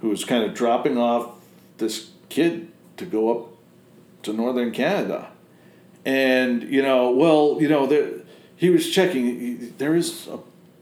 who 0.02 0.10
was 0.10 0.26
kind 0.26 0.44
of 0.44 0.54
dropping 0.54 0.98
off 0.98 1.32
this 1.78 2.12
kid 2.30 2.72
to 2.98 3.06
go 3.06 3.32
up 3.32 3.50
to 4.24 4.34
northern 4.34 4.72
Canada. 4.72 5.30
And, 6.06 6.64
you 6.64 6.82
know, 6.82 7.12
well, 7.12 7.58
you 7.60 7.68
know, 7.68 7.86
there, 7.88 8.12
he 8.56 8.70
was 8.70 8.90
checking, 8.90 9.74
there 9.78 9.96
is 9.96 10.28
a 10.28 10.40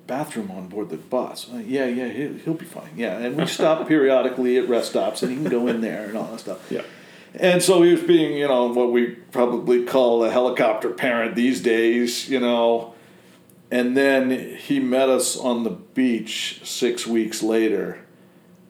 bathroom 0.07 0.51
on 0.51 0.67
board 0.67 0.89
the 0.89 0.97
bus. 0.97 1.49
Uh, 1.53 1.57
yeah, 1.57 1.85
yeah, 1.85 2.09
he'll, 2.09 2.33
he'll 2.33 2.53
be 2.53 2.65
fine. 2.65 2.91
Yeah, 2.95 3.17
and 3.17 3.37
we 3.37 3.45
stop 3.45 3.87
periodically 3.87 4.57
at 4.57 4.67
rest 4.67 4.89
stops 4.89 5.23
and 5.23 5.31
he 5.31 5.37
can 5.37 5.49
go 5.49 5.67
in 5.67 5.81
there 5.81 6.05
and 6.05 6.17
all 6.17 6.31
that 6.31 6.39
stuff. 6.39 6.71
Yeah. 6.71 6.81
And 7.35 7.63
so 7.63 7.81
he 7.81 7.91
was 7.93 8.03
being, 8.03 8.37
you 8.37 8.47
know, 8.47 8.67
what 8.67 8.91
we 8.91 9.07
probably 9.07 9.85
call 9.85 10.23
a 10.23 10.29
helicopter 10.29 10.89
parent 10.91 11.35
these 11.35 11.61
days, 11.61 12.29
you 12.29 12.39
know. 12.39 12.92
And 13.73 13.97
then 13.97 14.55
he 14.57 14.79
met 14.79 15.09
us 15.09 15.35
on 15.35 15.63
the 15.63 15.71
beach 15.71 16.61
six 16.63 17.07
weeks 17.07 17.41
later, 17.41 18.05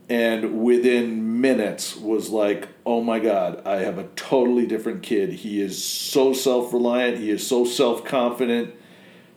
and 0.08 0.64
within 0.64 1.42
minutes 1.42 1.98
was 1.98 2.30
like, 2.30 2.70
oh 2.86 3.04
my 3.04 3.20
God, 3.20 3.62
I 3.68 3.80
have 3.80 3.98
a 3.98 4.06
totally 4.16 4.66
different 4.66 5.04
kid. 5.04 5.34
He 5.34 5.62
is 5.62 5.84
so 5.84 6.32
self 6.32 6.72
reliant, 6.72 7.18
he 7.18 7.32
is 7.32 7.46
so 7.46 7.66
self 7.66 8.06
confident, 8.06 8.76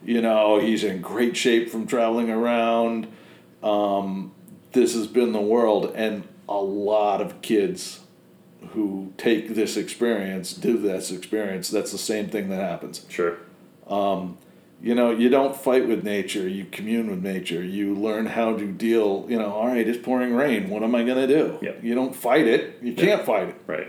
you 0.05 0.22
know, 0.22 0.61
he's 0.61 0.85
in 0.85 1.00
great 1.00 1.37
shape 1.37 1.68
from 1.68 1.88
traveling 1.88 2.31
around. 2.31 3.09
Um, 3.61 4.31
this 4.70 4.94
has 4.94 5.09
been 5.09 5.33
the 5.33 5.40
world, 5.40 5.90
and 5.96 6.29
a 6.48 6.61
lot 6.61 7.20
of 7.20 7.42
kids 7.42 8.02
who 8.68 9.12
take 9.18 9.57
this 9.57 9.76
experience 9.76 10.52
do 10.52 10.79
this 10.79 11.11
experience 11.11 11.68
that's 11.68 11.92
the 11.92 11.98
same 11.98 12.29
thing 12.29 12.48
that 12.50 12.61
happens 12.61 13.05
Sure. 13.09 13.38
You 14.82 14.94
know 14.94 15.10
you 15.10 15.28
don't 15.28 15.56
fight 15.56 15.88
with 15.88 16.04
nature 16.04 16.46
you 16.48 16.64
commune 16.66 17.08
with 17.10 17.22
nature 17.22 17.62
you 17.62 17.94
learn 17.94 18.26
how 18.26 18.56
to 18.56 18.66
deal 18.66 19.24
you 19.28 19.38
know 19.38 19.50
all 19.50 19.66
right 19.66 19.88
it's 19.88 19.98
pouring 19.98 20.34
rain 20.34 20.68
what 20.68 20.82
am 20.82 20.94
i 20.94 21.02
going 21.02 21.16
to 21.16 21.26
do 21.26 21.58
Yeah. 21.62 21.72
you 21.82 21.94
don't 21.94 22.14
fight 22.14 22.46
it 22.46 22.78
you 22.82 22.94
can't 22.94 23.24
fight 23.24 23.48
it 23.48 23.56
Right. 23.66 23.88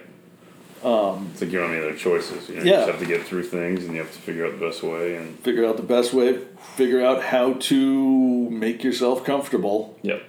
Um, 0.83 1.31
it's 1.33 1.41
like 1.41 1.51
you 1.51 1.57
don't 1.57 1.69
have 1.69 1.77
any 1.77 1.87
other 1.87 1.97
choices. 1.97 2.47
You, 2.47 2.57
know, 2.57 2.63
you 2.63 2.69
just 2.69 2.87
have 2.87 2.99
to 2.99 3.05
get 3.07 3.23
through 3.23 3.43
things, 3.45 3.83
and 3.83 3.93
you 3.93 3.99
have 3.99 4.11
to 4.11 4.19
figure 4.19 4.45
out 4.45 4.59
the 4.59 4.63
best 4.63 4.83
way. 4.83 5.15
And 5.15 5.37
figure 5.39 5.65
out 5.65 5.75
the 5.75 5.81
best 5.83 6.13
way 6.13 6.37
figure 6.75 7.03
out 7.03 7.23
how 7.23 7.53
to 7.53 8.49
make 8.51 8.83
yourself 8.83 9.25
comfortable 9.25 9.97
yep. 10.03 10.21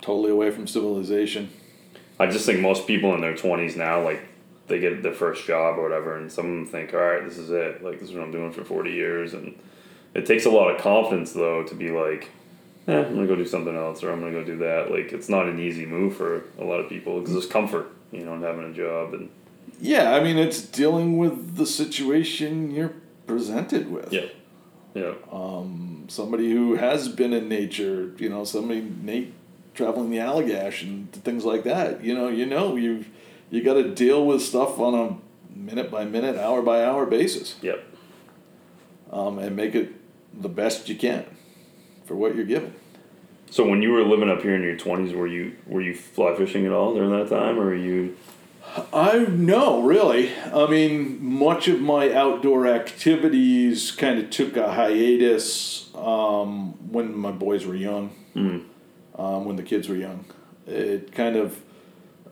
totally 0.00 0.30
away 0.30 0.52
from 0.52 0.68
civilization 0.68 1.50
I 2.20 2.26
just 2.28 2.46
think 2.46 2.60
most 2.60 2.86
people 2.86 3.14
in 3.14 3.20
their 3.20 3.34
twenties 3.36 3.76
now, 3.76 4.00
like 4.02 4.20
they 4.72 4.80
get 4.80 5.02
their 5.02 5.12
first 5.12 5.46
job 5.46 5.78
or 5.78 5.82
whatever, 5.82 6.16
and 6.16 6.32
some 6.32 6.46
of 6.46 6.52
them 6.52 6.66
think, 6.66 6.94
all 6.94 7.00
right, 7.00 7.24
this 7.24 7.38
is 7.38 7.50
it. 7.50 7.84
Like 7.84 8.00
this 8.00 8.08
is 8.08 8.14
what 8.14 8.24
I'm 8.24 8.32
doing 8.32 8.52
for 8.52 8.64
forty 8.64 8.92
years, 8.92 9.34
and 9.34 9.54
it 10.14 10.26
takes 10.26 10.46
a 10.46 10.50
lot 10.50 10.74
of 10.74 10.80
confidence 10.80 11.32
though 11.32 11.62
to 11.64 11.74
be 11.74 11.90
like, 11.90 12.30
eh, 12.88 12.98
I'm 12.98 13.14
gonna 13.14 13.26
go 13.26 13.36
do 13.36 13.46
something 13.46 13.76
else, 13.76 14.02
or 14.02 14.10
I'm 14.10 14.20
gonna 14.20 14.32
go 14.32 14.44
do 14.44 14.58
that. 14.58 14.90
Like 14.90 15.12
it's 15.12 15.28
not 15.28 15.46
an 15.46 15.60
easy 15.60 15.84
move 15.86 16.16
for 16.16 16.44
a 16.58 16.64
lot 16.64 16.80
of 16.80 16.88
people 16.88 17.18
because 17.20 17.34
there's 17.34 17.46
comfort, 17.46 17.90
you 18.10 18.24
know, 18.24 18.34
in 18.34 18.42
having 18.42 18.64
a 18.64 18.72
job 18.72 19.14
and 19.14 19.28
Yeah, 19.80 20.14
I 20.14 20.22
mean, 20.22 20.38
it's 20.38 20.62
dealing 20.62 21.18
with 21.18 21.56
the 21.56 21.66
situation 21.66 22.70
you're 22.70 22.94
presented 23.26 23.90
with. 23.92 24.12
yeah, 24.12 24.26
yeah, 24.94 25.12
Somebody 26.08 26.50
who 26.50 26.74
has 26.76 27.08
been 27.08 27.32
in 27.32 27.48
nature, 27.48 28.12
you 28.18 28.28
know, 28.28 28.44
somebody 28.44 28.80
Nate 29.02 29.32
traveling 29.74 30.10
the 30.10 30.18
Allagash 30.18 30.82
and 30.82 31.10
things 31.12 31.44
like 31.44 31.64
that. 31.64 32.04
You 32.04 32.14
know, 32.14 32.28
you 32.28 32.44
know, 32.44 32.76
you've 32.76 33.08
you 33.52 33.62
got 33.62 33.74
to 33.74 33.94
deal 33.94 34.26
with 34.26 34.42
stuff 34.42 34.80
on 34.80 34.94
a 34.94 35.56
minute 35.56 35.90
by 35.90 36.04
minute, 36.04 36.36
hour 36.36 36.62
by 36.62 36.84
hour 36.84 37.06
basis, 37.06 37.56
yep. 37.62 37.84
um, 39.12 39.38
and 39.38 39.54
make 39.54 39.74
it 39.74 39.92
the 40.32 40.48
best 40.48 40.88
you 40.88 40.96
can 40.96 41.24
for 42.04 42.16
what 42.16 42.34
you're 42.34 42.44
given. 42.44 42.74
So 43.50 43.68
when 43.68 43.82
you 43.82 43.92
were 43.92 44.02
living 44.02 44.30
up 44.30 44.42
here 44.42 44.56
in 44.56 44.62
your 44.62 44.76
twenties, 44.76 45.14
were 45.14 45.26
you 45.26 45.56
were 45.66 45.82
you 45.82 45.94
fly 45.94 46.34
fishing 46.34 46.64
at 46.66 46.72
all 46.72 46.94
during 46.94 47.10
that 47.10 47.28
time, 47.28 47.58
or 47.58 47.66
were 47.66 47.74
you? 47.74 48.16
I 48.92 49.26
no, 49.28 49.82
really. 49.82 50.30
I 50.46 50.66
mean, 50.66 51.22
much 51.22 51.68
of 51.68 51.80
my 51.80 52.10
outdoor 52.10 52.66
activities 52.66 53.90
kind 53.90 54.18
of 54.18 54.30
took 54.30 54.56
a 54.56 54.72
hiatus 54.72 55.90
um, 55.94 56.72
when 56.90 57.14
my 57.14 57.32
boys 57.32 57.66
were 57.66 57.74
young, 57.74 58.14
um, 59.16 59.44
when 59.44 59.56
the 59.56 59.62
kids 59.62 59.88
were 59.88 59.96
young. 59.96 60.24
It 60.66 61.12
kind 61.12 61.36
of, 61.36 61.60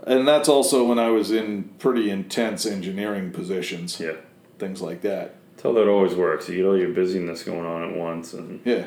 and 0.07 0.27
that's 0.27 0.49
also 0.49 0.85
when 0.85 0.99
I 0.99 1.11
was 1.11 1.31
in 1.31 1.65
pretty 1.79 2.11
intense 2.11 2.67
engineering 2.67 3.31
positions, 3.33 3.99
Yeah, 4.01 4.13
things 4.59 4.81
like 4.81 5.03
that. 5.03 5.35
how 5.63 5.73
that 5.73 5.89
always 5.89 6.15
works. 6.15 6.49
You 6.49 6.57
get 6.57 6.67
all 6.67 6.79
your 6.79 6.91
busyness 6.91 7.43
going 7.45 7.67
on 7.67 7.91
at 7.91 7.97
once, 7.97 8.33
and 8.33 8.61
Yeah, 8.65 8.87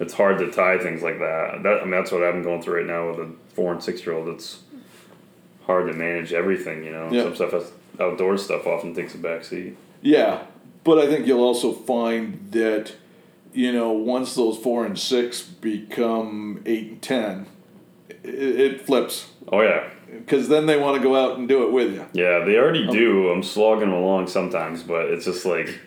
it's 0.00 0.14
hard 0.14 0.38
to 0.38 0.50
tie 0.50 0.78
things 0.78 1.02
like 1.02 1.18
that. 1.18 1.62
That 1.62 1.80
I 1.80 1.82
mean, 1.82 1.90
that's 1.92 2.12
what 2.12 2.22
I'm 2.22 2.42
going 2.42 2.62
through 2.62 2.78
right 2.78 2.86
now 2.86 3.10
with 3.10 3.18
a 3.20 3.30
four 3.54 3.72
and 3.72 3.82
six 3.82 4.04
year 4.06 4.14
old. 4.16 4.28
It's 4.28 4.60
hard 5.66 5.88
to 5.88 5.94
manage 5.94 6.32
everything. 6.32 6.84
You 6.84 6.92
know, 6.92 7.08
Yeah. 7.10 7.22
some 7.24 7.34
stuff, 7.34 7.52
has, 7.52 7.72
outdoor 7.98 8.36
stuff, 8.38 8.66
often 8.66 8.94
takes 8.94 9.14
a 9.14 9.18
back 9.18 9.44
seat. 9.44 9.76
yeah. 10.02 10.42
But 10.84 10.98
I 10.98 11.08
think 11.08 11.26
you'll 11.26 11.42
also 11.42 11.72
find 11.72 12.46
that, 12.52 12.92
you 13.52 13.72
know, 13.72 13.90
once 13.90 14.36
those 14.36 14.56
four 14.56 14.86
and 14.86 14.96
six 14.96 15.42
become 15.42 16.62
eight 16.64 16.88
and 16.90 17.02
ten, 17.02 17.46
it, 18.08 18.60
it 18.60 18.86
flips. 18.86 19.30
Oh 19.50 19.62
yeah, 19.62 19.88
because 20.18 20.48
then 20.48 20.66
they 20.66 20.78
want 20.78 20.96
to 20.96 21.02
go 21.02 21.14
out 21.16 21.38
and 21.38 21.48
do 21.48 21.64
it 21.64 21.72
with 21.72 21.94
you. 21.94 22.06
yeah. 22.12 22.44
They 22.44 22.56
already 22.56 22.86
do. 22.86 23.28
I'm 23.28 23.42
slogging 23.42 23.90
them 23.90 23.92
along 23.98 24.28
sometimes, 24.28 24.82
but 24.82 25.06
it's 25.06 25.24
just 25.24 25.44
like 25.44 25.78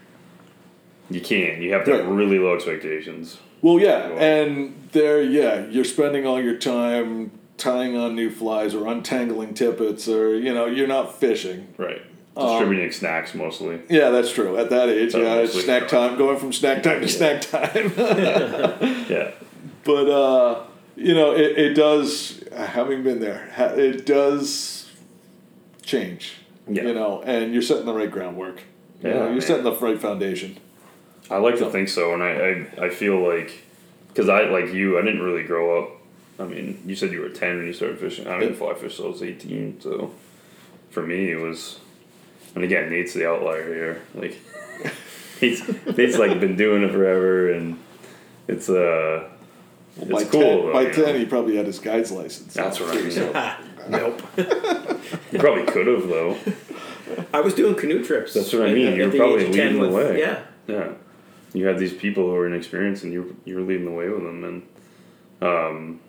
you 1.10 1.22
can't. 1.22 1.62
You 1.62 1.74
have 1.74 1.86
to 1.86 1.92
have 1.98 2.06
Right. 2.06 2.14
really 2.16 2.40
low 2.40 2.56
expectations. 2.56 3.38
Well, 3.62 3.80
yeah, 3.80 4.08
and 4.18 4.74
there, 4.94 5.22
yeah, 5.22 5.66
you're 5.68 5.84
spending 5.84 6.26
all 6.26 6.42
your 6.42 6.56
time 6.56 7.32
tying 7.58 7.98
on 7.98 8.16
new 8.16 8.30
flies 8.30 8.74
or 8.74 8.88
untangling 8.88 9.54
tippets, 9.54 10.08
or 10.08 10.34
you 10.36 10.54
know, 10.54 10.66
you're 10.66 10.88
not 10.88 11.20
fishing. 11.20 11.68
Right. 11.78 12.02
Um, 12.38 12.48
Distributing 12.52 12.92
snacks 12.94 13.36
mostly. 13.36 13.82
Yeah, 13.90 14.12
that's 14.12 14.32
true. 14.32 14.56
At 14.58 14.70
that 14.70 14.88
age, 14.88 15.14
yeah, 15.14 15.36
it's 15.40 15.62
snack 15.62 15.90
time, 15.90 16.18
going 16.18 16.38
from 16.38 16.54
snack 16.54 16.84
time 16.84 17.02
to 17.02 17.08
snack 17.10 17.42
time. 17.42 17.92
Yeah. 19.10 19.32
but 19.84 20.10
uh, 20.10 20.64
you 20.96 21.14
know, 21.16 21.32
it, 21.34 21.58
it 21.58 21.74
does. 21.74 22.39
Having 22.66 23.04
been 23.04 23.20
there, 23.20 23.52
it 23.78 24.06
does 24.06 24.90
change. 25.82 26.34
Yeah. 26.68 26.84
You 26.84 26.94
know, 26.94 27.22
and 27.24 27.54
you're 27.54 27.62
setting 27.64 27.86
the 27.86 27.94
right 27.94 28.12
groundwork. 28.12 28.62
You 29.02 29.10
Yeah, 29.10 29.16
know, 29.16 29.24
you're 29.24 29.32
man. 29.34 29.42
setting 29.42 29.64
the 29.64 29.72
right 29.76 30.00
foundation. 30.00 30.58
I 31.32 31.38
like 31.38 31.58
to 31.60 31.70
think 31.70 31.90
so, 31.90 32.14
and 32.14 32.24
I, 32.24 32.30
I, 32.82 32.86
I 32.88 32.90
feel 32.90 33.20
like, 33.28 33.64
because 34.10 34.30
I, 34.30 34.44
like 34.46 34.74
you, 34.74 34.98
I 34.98 35.02
didn't 35.04 35.22
really 35.22 35.44
grow 35.44 35.84
up. 35.84 35.92
I 36.40 36.46
mean, 36.46 36.82
you 36.86 36.96
said 36.96 37.12
you 37.12 37.22
were 37.22 37.30
10 37.30 37.58
when 37.58 37.68
you 37.68 37.74
started 37.74 38.00
fishing. 38.00 38.28
I 38.28 38.40
didn't 38.40 38.56
fly 38.56 38.74
fish 38.74 38.96
till 38.98 39.06
I 39.06 39.10
was 39.10 39.22
18, 39.24 39.82
so 39.82 40.14
for 40.90 41.02
me, 41.04 41.32
it 41.32 41.40
was. 41.40 41.80
And 42.56 42.64
again, 42.64 42.90
Nate's 42.90 43.14
the 43.14 43.28
outlier 43.30 43.74
here. 43.74 44.02
Like, 44.16 44.40
he's 45.40 45.68
Nate's 45.98 46.18
like 46.18 46.40
been 46.40 46.56
doing 46.56 46.84
it 46.84 46.92
forever, 46.92 47.52
and 47.52 47.78
it's, 48.48 48.70
uh, 48.70 49.30
it's 50.02 50.12
by 50.12 50.24
cool. 50.26 50.42
10, 50.42 50.42
though, 50.66 50.74
by 50.74 50.82
you 50.84 50.92
10, 50.94 51.04
know. 51.06 51.14
he 51.20 51.26
probably 51.26 51.56
had 51.58 51.66
his 51.66 51.80
guide's 51.80 52.12
license. 52.12 52.54
That's 52.54 52.80
what 52.80 52.90
I 52.96 53.02
mean. 53.02 53.12
So- 53.12 53.56
Nope. 53.90 54.22
You 55.32 55.40
probably 55.40 55.64
could 55.66 55.88
have, 55.88 56.08
though. 56.08 56.38
I 57.34 57.42
was 57.42 57.56
doing 57.56 57.74
canoe 57.76 58.04
trips. 58.04 58.34
That's 58.36 58.54
what 58.54 58.68
I 58.68 58.74
mean. 58.74 58.96
You're 58.96 59.10
probably 59.12 59.46
age 59.46 59.50
of 59.50 59.56
10 59.56 59.66
leading 59.80 59.82
the 59.82 59.90
way. 59.96 60.20
Yeah. 60.20 60.44
Yeah, 60.68 60.90
you 61.54 61.66
had 61.66 61.80
these 61.80 61.94
people 61.94 62.24
who 62.26 62.34
were 62.34 62.46
inexperienced, 62.46 63.04
and 63.04 63.12
you're 63.12 63.26
you 63.46 63.56
were 63.56 63.62
leading 63.62 63.86
the 63.86 63.92
way 63.92 64.08
with 64.10 64.22
them, 64.22 64.44
and 64.44 64.62
um, 65.42 66.00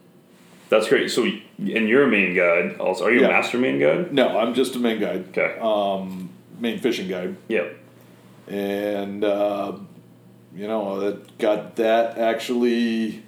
that's 0.68 0.87
great. 0.90 1.11
So, 1.11 1.22
y- 1.22 1.40
and 1.59 1.88
you're 1.88 2.03
a 2.05 2.09
Maine 2.09 2.35
guide 2.37 2.76
also. 2.79 3.07
Are 3.07 3.11
you 3.11 3.20
Yeah. 3.22 3.29
a 3.29 3.31
master 3.31 3.57
Maine 3.57 3.79
guide? 3.79 4.12
No, 4.12 4.38
I'm 4.38 4.53
just 4.53 4.76
a 4.76 4.79
Maine 4.79 5.00
guide, 5.00 5.24
Okay. 5.31 5.57
um, 5.59 6.29
Maine 6.59 6.79
fishing 6.79 7.09
guide, 7.09 7.37
Yep. 7.48 7.74
and 8.48 9.24
uh, 9.24 9.72
you 10.55 10.66
know 10.68 11.00
that 11.00 11.38
got 11.38 11.76
that 11.76 12.18
actually. 12.18 13.22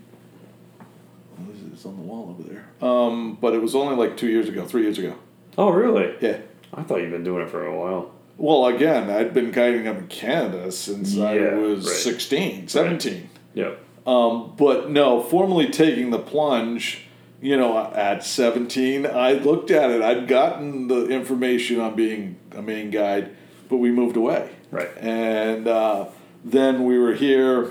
What 1.85 1.95
is 1.95 1.97
it? 1.97 1.97
It's 1.97 1.97
on 1.97 1.97
the 1.97 2.03
wall 2.03 2.31
over 2.31 2.43
there. 2.43 2.89
Um, 2.89 3.39
but 3.41 3.55
it 3.55 3.63
was 3.63 3.75
only 3.75 3.97
like 3.97 4.17
two 4.17 4.29
years 4.29 4.49
ago, 4.49 4.65
three 4.67 4.83
years 4.83 4.99
ago. 4.99 5.17
Oh, 5.59 5.71
really? 5.71 6.15
Yeah. 6.21 6.39
I 6.75 6.83
thought 6.83 7.01
you'd 7.01 7.11
been 7.11 7.25
doing 7.25 7.47
it 7.47 7.51
for 7.51 7.67
a 7.67 7.79
while. 7.79 8.13
Well, 8.39 8.67
again, 8.67 9.11
I'd 9.11 9.35
been 9.35 9.51
guiding 9.51 9.87
up 9.87 9.99
in 9.99 10.09
Canada 10.09 10.73
since 10.73 11.19
I 11.19 11.37
was 11.55 11.87
right. 11.87 11.95
16, 11.95 12.69
17. 12.69 13.31
Yeah. 13.55 13.75
Um, 14.07 14.55
but 14.57 14.91
no, 14.91 15.23
formally 15.23 15.69
taking 15.69 16.11
the 16.11 16.19
plunge, 16.19 17.07
you 17.41 17.57
know, 17.57 17.93
at 17.93 18.25
17, 18.25 19.07
I 19.07 19.33
looked 19.35 19.71
at 19.71 19.91
it. 19.91 20.03
I'd 20.03 20.27
gotten 20.27 20.89
the 20.89 21.09
information 21.09 21.81
on 21.81 21.95
being 21.95 22.39
a 22.53 22.63
Maine 22.63 22.91
guide, 22.91 23.37
but 23.69 23.77
we 23.77 23.91
moved 23.93 24.17
away. 24.17 24.51
Right. 24.71 24.91
And 24.97 25.69
uh, 25.69 26.07
then 26.45 26.85
we 26.85 26.99
were 26.99 27.15
here. 27.15 27.71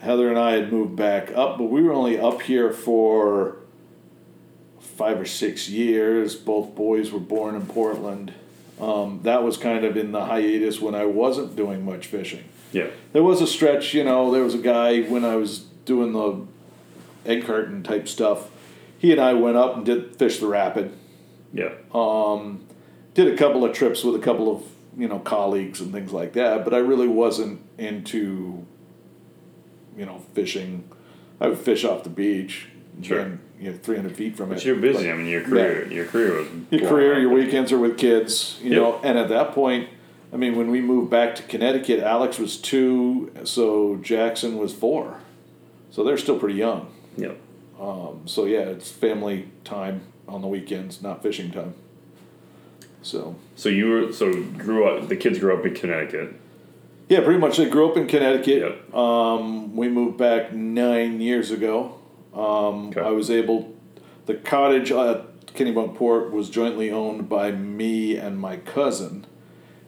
Heather 0.00 0.28
and 0.28 0.38
I 0.38 0.52
had 0.52 0.72
moved 0.72 0.96
back 0.96 1.30
up, 1.32 1.58
but 1.58 1.64
we 1.64 1.82
were 1.82 1.92
only 1.92 2.18
up 2.18 2.42
here 2.42 2.72
for 2.72 3.56
five 4.80 5.20
or 5.20 5.24
six 5.26 5.68
years. 5.68 6.34
Both 6.36 6.74
boys 6.74 7.10
were 7.10 7.20
born 7.20 7.54
in 7.54 7.66
Portland. 7.66 8.32
Um, 8.80 9.20
that 9.24 9.42
was 9.42 9.56
kind 9.56 9.84
of 9.84 9.96
in 9.96 10.12
the 10.12 10.24
hiatus 10.26 10.80
when 10.80 10.94
I 10.94 11.04
wasn't 11.04 11.56
doing 11.56 11.84
much 11.84 12.06
fishing 12.06 12.44
Yeah. 12.72 12.86
there 13.12 13.24
was 13.24 13.40
a 13.40 13.46
stretch, 13.46 13.92
you 13.92 14.04
know, 14.04 14.30
there 14.30 14.44
was 14.44 14.54
a 14.54 14.58
guy 14.58 15.00
when 15.02 15.24
I 15.24 15.34
was 15.34 15.60
doing 15.84 16.12
the 16.12 16.46
egg 17.28 17.44
carton 17.44 17.82
type 17.82 18.06
stuff. 18.06 18.50
He 18.98 19.10
and 19.10 19.20
I 19.20 19.34
went 19.34 19.56
up 19.56 19.76
and 19.76 19.84
did 19.84 20.14
fish 20.14 20.38
the 20.38 20.46
rapid. 20.46 20.92
Yeah. 21.52 21.70
Um, 21.92 22.60
did 23.14 23.26
a 23.26 23.36
couple 23.36 23.64
of 23.64 23.72
trips 23.72 24.04
with 24.04 24.14
a 24.14 24.20
couple 24.24 24.54
of 24.54 24.62
you 24.96 25.08
know 25.08 25.18
colleagues 25.18 25.80
and 25.80 25.92
things 25.92 26.12
like 26.12 26.34
that, 26.34 26.64
but 26.64 26.72
I 26.72 26.78
really 26.78 27.08
wasn't 27.08 27.60
into 27.78 28.64
you 29.98 30.06
know 30.06 30.22
fishing. 30.34 30.88
I 31.40 31.48
would 31.48 31.58
fish 31.58 31.84
off 31.84 32.02
the 32.04 32.10
beach, 32.10 32.68
Sure. 33.02 33.20
and, 33.20 33.38
you 33.60 33.70
know, 33.70 33.76
three 33.78 33.96
hundred 33.96 34.16
feet 34.16 34.36
from 34.36 34.48
But 34.48 34.58
it. 34.58 34.64
you're 34.64 34.76
busy. 34.76 35.04
But- 35.04 35.12
I 35.12 35.16
mean, 35.16 35.26
your 35.26 35.42
career, 35.42 35.86
your 35.92 36.04
career 36.06 36.38
was 36.38 36.46
your 36.70 36.88
career, 36.88 37.18
your 37.20 37.30
weekends 37.30 37.70
are 37.72 37.78
with 37.78 37.96
kids, 37.98 38.58
you 38.62 38.70
Yep. 38.70 38.78
know. 38.78 39.00
And 39.04 39.18
at 39.18 39.28
that 39.28 39.52
point, 39.52 39.88
I 40.32 40.36
mean, 40.36 40.56
when 40.56 40.70
we 40.70 40.80
moved 40.80 41.10
back 41.10 41.34
to 41.36 41.42
Connecticut, 41.44 42.00
Alex 42.00 42.38
was 42.38 42.56
two, 42.56 43.30
so 43.44 43.96
Jackson 44.02 44.58
was 44.58 44.72
four, 44.74 45.18
so 45.90 46.02
they're 46.04 46.18
still 46.18 46.38
pretty 46.38 46.58
young. 46.58 46.88
Yeah. 47.16 47.32
Um, 47.80 48.22
so 48.26 48.44
yeah, 48.44 48.60
it's 48.74 48.90
family 48.90 49.48
time 49.64 50.00
on 50.26 50.42
the 50.42 50.48
weekends, 50.48 51.00
not 51.02 51.22
fishing 51.22 51.50
time. 51.52 51.74
So 53.02 53.36
So 53.54 53.68
you 53.68 53.88
were 53.88 54.12
so 54.12 54.32
grew 54.42 54.84
up. 54.88 55.08
The 55.08 55.16
kids 55.16 55.38
grew 55.38 55.56
up 55.56 55.64
in 55.64 55.74
Connecticut. 55.74 56.34
Yeah, 57.08 57.20
pretty 57.22 57.38
much. 57.38 57.58
I 57.58 57.64
grew 57.68 57.88
up 57.90 57.96
in 57.96 58.06
Connecticut. 58.06 58.82
Yep. 58.88 58.94
Um, 58.94 59.76
we 59.76 59.88
moved 59.88 60.18
back 60.18 60.52
nine 60.52 61.20
years 61.20 61.50
ago. 61.50 61.98
Um, 62.34 62.88
Okay. 62.88 63.00
I 63.00 63.10
was 63.10 63.30
able. 63.30 63.74
The 64.26 64.34
cottage 64.34 64.92
at 64.92 65.46
Kennebunkport 65.46 66.30
was 66.30 66.50
jointly 66.50 66.90
owned 66.90 67.28
by 67.28 67.50
me 67.50 68.16
and 68.16 68.38
my 68.38 68.56
cousin, 68.58 69.26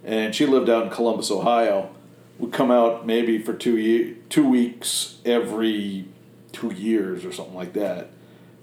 and 0.04 0.34
she 0.34 0.46
lived 0.46 0.68
out 0.70 0.84
in 0.84 0.90
Columbus, 0.90 1.30
Ohio. 1.30 1.90
Would 2.38 2.52
come 2.54 2.70
out 2.70 3.06
maybe 3.06 3.36
for 3.38 3.52
two 3.52 3.76
year, 3.76 4.16
two 4.30 4.48
weeks 4.48 5.18
every 5.26 6.06
two 6.52 6.72
years 6.72 7.24
or 7.26 7.32
something 7.32 7.54
like 7.54 7.74
that. 7.74 8.10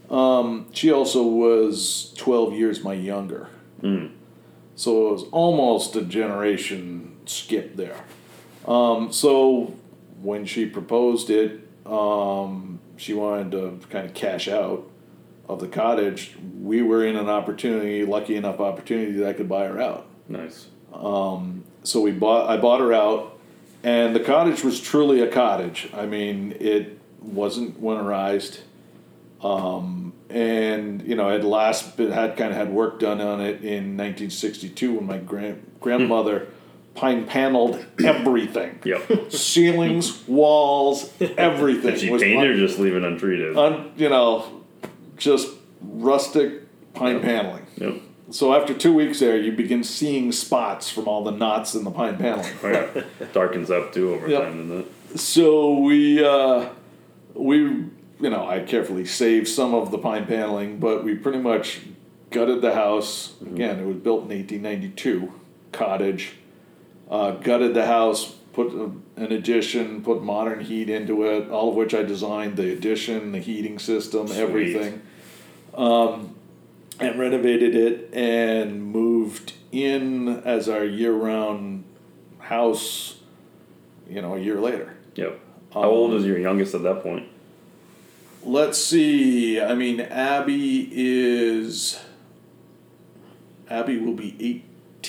Um, 0.10 0.66
she 0.72 0.92
also 0.92 1.22
was 1.24 2.12
twelve 2.18 2.54
years 2.54 2.84
my 2.84 2.94
younger, 2.94 3.50
Mm. 3.84 4.10
so 4.76 5.10
it 5.10 5.12
was 5.12 5.24
almost 5.32 5.96
a 5.96 6.02
generation 6.02 7.18
skip 7.28 7.76
there. 7.76 7.98
Um, 8.68 9.12
so 9.12 9.74
when 10.22 10.46
she 10.46 10.66
proposed 10.66 11.30
it, 11.30 11.62
um, 11.86 12.80
she 12.98 13.14
wanted 13.14 13.52
to 13.52 13.80
kind 13.90 14.06
of 14.06 14.14
cash 14.14 14.48
out. 14.48 14.90
of 15.48 15.62
the 15.62 15.68
cottage, 15.68 16.36
we 16.62 16.82
were 16.82 17.06
in 17.06 17.16
an 17.16 17.30
opportunity, 17.30 18.04
lucky 18.06 18.36
enough 18.36 18.60
opportunity 18.60 19.14
that 19.14 19.30
I 19.30 19.34
could 19.34 19.48
buy 19.48 19.66
her 19.68 19.80
out. 19.80 20.08
Nice. 20.28 20.68
So 21.84 22.02
we 22.02 22.12
bought. 22.12 22.50
I 22.50 22.58
bought 22.58 22.82
her 22.82 22.94
out, 22.94 23.40
and 23.84 24.14
the 24.14 24.20
cottage 24.20 24.64
was 24.64 24.82
truly 24.82 25.22
a 25.22 25.28
cottage. 25.28 25.90
I 25.94 26.06
mean, 26.06 26.56
it 26.60 27.00
wasn't 27.22 27.82
winterized, 27.82 28.60
um, 29.42 30.12
and 30.30 31.02
you 31.08 31.16
know, 31.16 31.30
it 31.30 31.46
last 31.46 31.96
been, 31.96 32.12
had 32.12 32.36
kind 32.36 32.52
of 32.52 32.58
had 32.58 32.74
work 32.74 33.00
done 33.00 33.22
on 33.22 33.40
it 33.40 33.64
in 33.64 33.96
1962 33.96 34.96
when 34.96 35.06
my 35.06 35.18
grand 35.18 35.64
grandmother 35.80 36.48
pine 36.98 37.26
paneled 37.26 37.86
everything. 38.04 38.80
Yep. 38.84 39.32
Ceilings, 39.32 40.28
walls, 40.28 41.12
everything. 41.38 41.92
Did 41.92 42.00
she 42.00 42.10
was 42.10 42.22
paint 42.24 42.40
un- 42.42 42.48
or 42.48 42.56
just 42.58 42.80
leave 42.80 42.96
it 42.96 43.04
untreated? 43.04 43.56
un- 43.58 43.92
you 43.96 44.10
know, 44.10 44.64
just 45.18 45.48
rustic 45.82 46.62
pine 46.94 47.22
paneling. 47.22 47.66
yep. 47.78 47.96
So 48.30 48.54
after 48.54 48.74
two 48.74 48.94
weeks 48.94 49.20
there, 49.22 49.38
you 49.38 49.54
begin 49.54 49.84
seeing 49.86 50.32
spots 50.34 50.90
from 50.90 51.08
all 51.08 51.24
the 51.24 51.32
knots 51.32 51.76
in 51.76 51.86
the 51.86 51.92
pine 51.92 52.18
paneling. 52.18 52.52
Oh, 52.64 52.70
yeah. 52.70 53.28
Darkens 53.32 53.72
up 53.72 53.94
too 53.94 54.14
over 54.16 54.28
Yep. 54.28 54.42
time, 54.42 54.68
doesn't 54.70 54.86
it? 55.14 55.20
So 55.20 55.78
we, 55.80 56.22
uh, 56.26 56.68
we, 57.36 57.58
you 57.60 58.30
know, 58.30 58.46
I 58.46 58.60
carefully 58.62 59.06
saved 59.06 59.48
some 59.48 59.74
of 59.74 59.92
the 59.92 59.98
pine 59.98 60.26
paneling, 60.26 60.80
but 60.80 61.04
we 61.06 61.16
pretty 61.16 61.38
much 61.40 61.80
gutted 62.32 62.62
the 62.62 62.74
house. 62.74 63.36
Again, 63.42 63.80
it 63.80 63.86
was 63.86 63.96
built 63.98 64.24
in 64.24 64.30
1892, 64.38 65.32
cottage. 65.72 66.34
Uh, 67.10 67.32
gutted 67.32 67.74
the 67.74 67.86
house, 67.86 68.34
put 68.54 68.74
an 68.74 69.32
addition, 69.32 70.02
put 70.04 70.22
modern 70.22 70.60
heat 70.60 70.90
into 70.90 71.24
it, 71.24 71.50
all 71.50 71.70
of 71.70 71.76
which 71.76 71.94
I 71.94 72.04
designed 72.04 72.58
the 72.58 72.72
addition, 72.74 73.32
the 73.32 73.40
heating 73.40 73.80
system, 73.80 74.28
Sweet. 74.28 74.40
everything. 74.40 75.02
Um, 75.74 76.36
and 77.00 77.20
renovated 77.20 77.76
it 77.76 78.14
and 78.14 78.84
moved 78.84 79.54
in 79.72 80.40
as 80.40 80.68
our 80.68 80.84
year 80.84 81.14
round 81.14 81.84
house, 82.40 83.20
you 84.10 84.22
know, 84.22 84.36
a 84.36 84.40
year 84.40 84.60
later. 84.60 84.96
Yep. 85.16 85.40
How 85.74 85.84
old 85.84 86.14
is 86.14 86.26
your 86.26 86.40
youngest 86.40 86.74
at 86.74 86.84
that 86.84 87.04
point? 87.04 87.28
Let's 88.44 88.84
see. 88.84 89.62
I 89.62 89.76
mean, 89.76 90.00
Abby 90.00 90.90
is. 90.92 92.02
Abby 93.70 93.98
will 93.98 94.14
be 94.14 94.64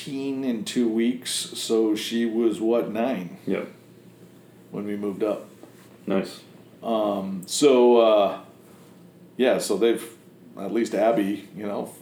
18 0.06 0.44
in 0.44 0.64
two 0.64 0.88
weeks, 0.88 1.30
so 1.30 1.94
she 1.96 2.24
was 2.26 2.60
what, 2.60 2.90
nine 2.92 3.38
Yep. 3.46 3.68
when 4.70 4.86
we 4.86 4.96
moved 4.96 5.22
up. 5.24 5.46
Nice. 6.06 6.40
So, 7.46 7.96
uh, 7.98 8.40
yeah, 9.36 9.58
so 9.58 9.76
they've, 9.76 10.04
at 10.58 10.72
least 10.72 10.94
Abby, 10.94 11.48
you 11.56 11.66
know, 11.66 11.92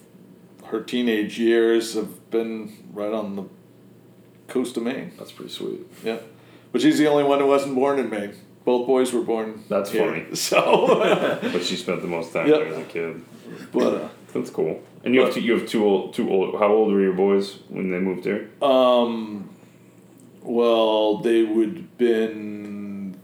her 0.66 0.80
teenage 0.82 1.38
years 1.38 1.94
have 1.94 2.30
been 2.30 2.72
right 2.92 3.12
on 3.12 3.36
the 3.36 3.44
coast 4.48 4.76
of 4.76 4.82
Maine. 4.82 5.12
That's 5.18 5.32
pretty 5.32 5.50
sweet. 5.52 5.86
Yeah. 6.04 6.18
But 6.72 6.82
she's 6.82 6.98
the 6.98 7.06
only 7.06 7.24
one 7.24 7.38
who 7.40 7.46
wasn't 7.46 7.74
born 7.74 7.98
in 7.98 8.10
Maine. 8.10 8.34
Both 8.64 8.86
boys 8.86 9.12
were 9.12 9.22
born. 9.22 9.62
That's 9.68 9.90
here. 9.90 10.10
funny. 10.10 10.26
So, 10.34 11.38
But 11.52 11.62
she 11.64 11.76
spent 11.76 12.02
the 12.02 12.08
most 12.08 12.32
time 12.32 12.48
Yep. 12.48 12.58
there 12.58 12.68
as 12.68 12.78
a 12.78 12.84
kid. 12.84 13.22
but 13.72 13.94
uh, 13.94 14.08
That's 14.34 14.50
cool. 14.50 14.82
And 15.06 15.14
you 15.14 15.20
have 15.22 15.32
two, 15.34 15.40
you 15.40 15.52
have 15.56 15.68
two 15.68 15.84
old 15.86 16.14
two 16.14 16.28
old. 16.28 16.58
How 16.58 16.66
old 16.66 16.92
were 16.92 17.00
your 17.00 17.12
boys 17.12 17.60
when 17.68 17.90
they 17.90 18.00
moved 18.00 18.24
here? 18.24 18.50
um, 18.60 19.48
well, 20.42 21.18
they 21.18 21.44
would 21.44 21.96
been. 21.96 23.16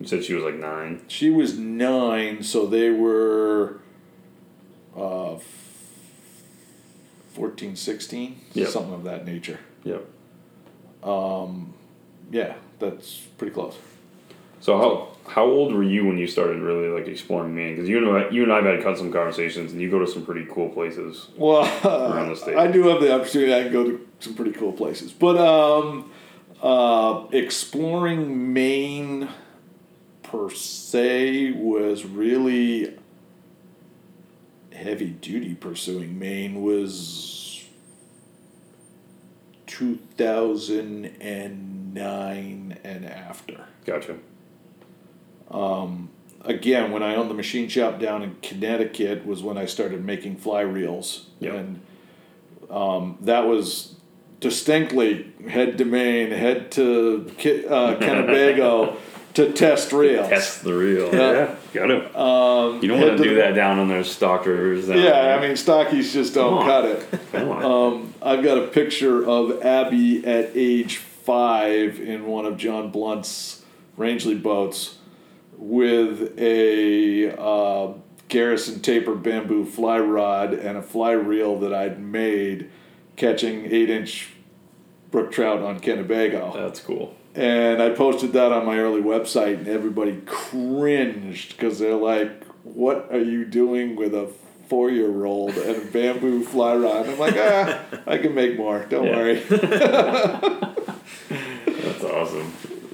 You 0.00 0.06
said 0.06 0.24
she 0.24 0.32
was 0.32 0.42
like 0.44 0.54
nine. 0.54 1.02
She 1.06 1.28
was 1.28 1.58
nine, 1.58 2.42
so 2.42 2.66
they 2.66 2.90
were. 2.90 3.80
Uh, 4.96 5.36
14, 7.34 7.76
16, 7.76 8.40
Yep. 8.54 8.68
something 8.68 8.94
of 8.94 9.04
that 9.04 9.24
nature. 9.24 9.60
Yep. 9.84 10.04
Yeah, 12.30 12.54
that's 12.80 13.18
pretty 13.38 13.52
close. 13.54 13.76
So 14.60 14.78
how 14.78 15.08
how 15.30 15.44
old 15.44 15.74
were 15.74 15.82
you 15.82 16.06
when 16.06 16.18
you 16.18 16.26
started 16.26 16.60
really 16.60 16.88
like 16.88 17.06
exploring 17.06 17.54
Maine? 17.54 17.74
Because 17.76 17.88
you 17.88 17.98
and 17.98 18.24
I, 18.24 18.30
you 18.30 18.42
and 18.42 18.52
I've 18.52 18.64
had 18.64 18.96
some 18.96 19.12
conversations, 19.12 19.72
and 19.72 19.80
you 19.80 19.90
go 19.90 19.98
to 19.98 20.06
some 20.06 20.24
pretty 20.24 20.46
cool 20.50 20.68
places. 20.70 21.28
Well, 21.36 21.64
Around 21.84 22.30
the 22.30 22.36
state. 22.36 22.56
I 22.58 22.66
do 22.70 22.86
have 22.88 23.00
the 23.00 23.14
opportunity. 23.14 23.54
I 23.54 23.64
can 23.64 23.72
go 23.72 23.84
to 23.84 24.08
some 24.20 24.34
pretty 24.34 24.52
cool 24.52 24.72
places, 24.72 25.12
but 25.12 25.36
um, 25.36 26.10
uh, 26.62 27.26
exploring 27.32 28.52
Maine 28.52 29.28
per 30.22 30.50
se 30.50 31.52
was 31.52 32.04
really 32.04 32.98
heavy 34.72 35.10
duty. 35.10 35.54
Pursuing 35.54 36.18
Maine 36.18 36.62
was 36.62 37.64
two 39.66 39.98
thousand 40.16 41.04
and 41.20 41.94
nine 41.94 42.78
and 42.82 43.04
after 43.06 43.66
Gotcha. 43.84 44.18
Again, 45.50 46.90
when 46.92 47.02
I 47.02 47.14
owned 47.14 47.30
the 47.30 47.34
machine 47.34 47.68
shop 47.68 47.98
down 48.00 48.22
in 48.22 48.36
Connecticut 48.42 49.26
was 49.26 49.42
when 49.42 49.58
I 49.58 49.66
started 49.66 50.04
making 50.04 50.36
fly 50.36 50.60
reels, 50.62 51.26
Yep. 51.40 51.54
and 51.54 51.80
um, 52.70 53.18
that 53.22 53.46
was 53.46 53.94
distinctly 54.40 55.32
head 55.48 55.78
to 55.78 55.84
Maine, 55.84 56.30
head 56.30 56.70
to 56.72 57.30
Ki- 57.38 57.66
uh, 57.66 57.96
Kennebago 57.96 58.96
to 59.34 59.52
test 59.52 59.92
reels. 59.92 60.28
Test 60.28 60.64
the 60.64 60.74
reel. 60.74 61.12
Yeah. 61.14 61.54
got 61.72 61.86
to. 61.86 62.18
Um, 62.20 62.80
You 62.82 62.88
don't 62.88 63.00
want 63.00 63.16
to 63.18 63.22
do 63.22 63.30
the- 63.30 63.36
that 63.36 63.54
down 63.54 63.78
on 63.78 63.88
those 63.88 64.10
stock 64.10 64.46
rivers. 64.46 64.86
Yeah, 64.88 64.94
there. 64.96 65.38
I 65.38 65.40
mean 65.40 65.52
stockies 65.56 66.12
just 66.12 66.34
don't 66.34 66.64
cut 66.64 66.84
it. 66.84 67.06
Um, 67.38 68.14
I've 68.22 68.42
got 68.42 68.58
a 68.58 68.66
picture 68.66 69.24
of 69.28 69.62
Abby 69.62 70.24
at 70.26 70.50
age 70.54 70.96
five 70.96 72.00
in 72.00 72.26
one 72.26 72.46
of 72.46 72.56
John 72.56 72.90
Blunt's 72.90 73.62
Rangeley 73.96 74.34
boats 74.34 74.97
with 75.58 76.32
a 76.38 77.30
uh, 77.38 77.92
Garrison 78.28 78.80
taper 78.80 79.14
bamboo 79.14 79.64
fly 79.64 79.98
rod 79.98 80.52
and 80.54 80.78
a 80.78 80.82
fly 80.82 81.12
reel 81.12 81.58
that 81.60 81.74
I'd 81.74 82.00
made 82.00 82.70
catching 83.16 83.66
eight 83.66 83.90
inch 83.90 84.30
brook 85.10 85.32
trout 85.32 85.60
on 85.60 85.80
Kennebago. 85.80 86.54
That's 86.54 86.80
cool. 86.80 87.14
And 87.34 87.82
I 87.82 87.90
posted 87.90 88.32
that 88.34 88.52
on 88.52 88.64
my 88.66 88.78
early 88.78 89.00
website, 89.02 89.58
and 89.58 89.68
everybody 89.68 90.20
cringed 90.26 91.50
because 91.56 91.78
they're 91.78 91.94
like, 91.94 92.44
"What 92.64 93.08
are 93.12 93.20
you 93.20 93.44
doing 93.44 93.96
with 93.96 94.14
a 94.14 94.30
four-year-old 94.68 95.56
and 95.56 95.76
a 95.76 95.84
bamboo 95.86 96.42
fly 96.44 96.74
rod?" 96.76 97.08
I'm 97.08 97.18
like, 97.18 97.34
"Ah, 97.36 97.80
I 98.06 98.18
can 98.18 98.34
make 98.34 98.56
more. 98.56 98.84
Don't 98.88 99.06
Yeah. 99.06 99.16
worry." 99.16 99.38
That's 101.28 102.04
awesome. 102.04 102.52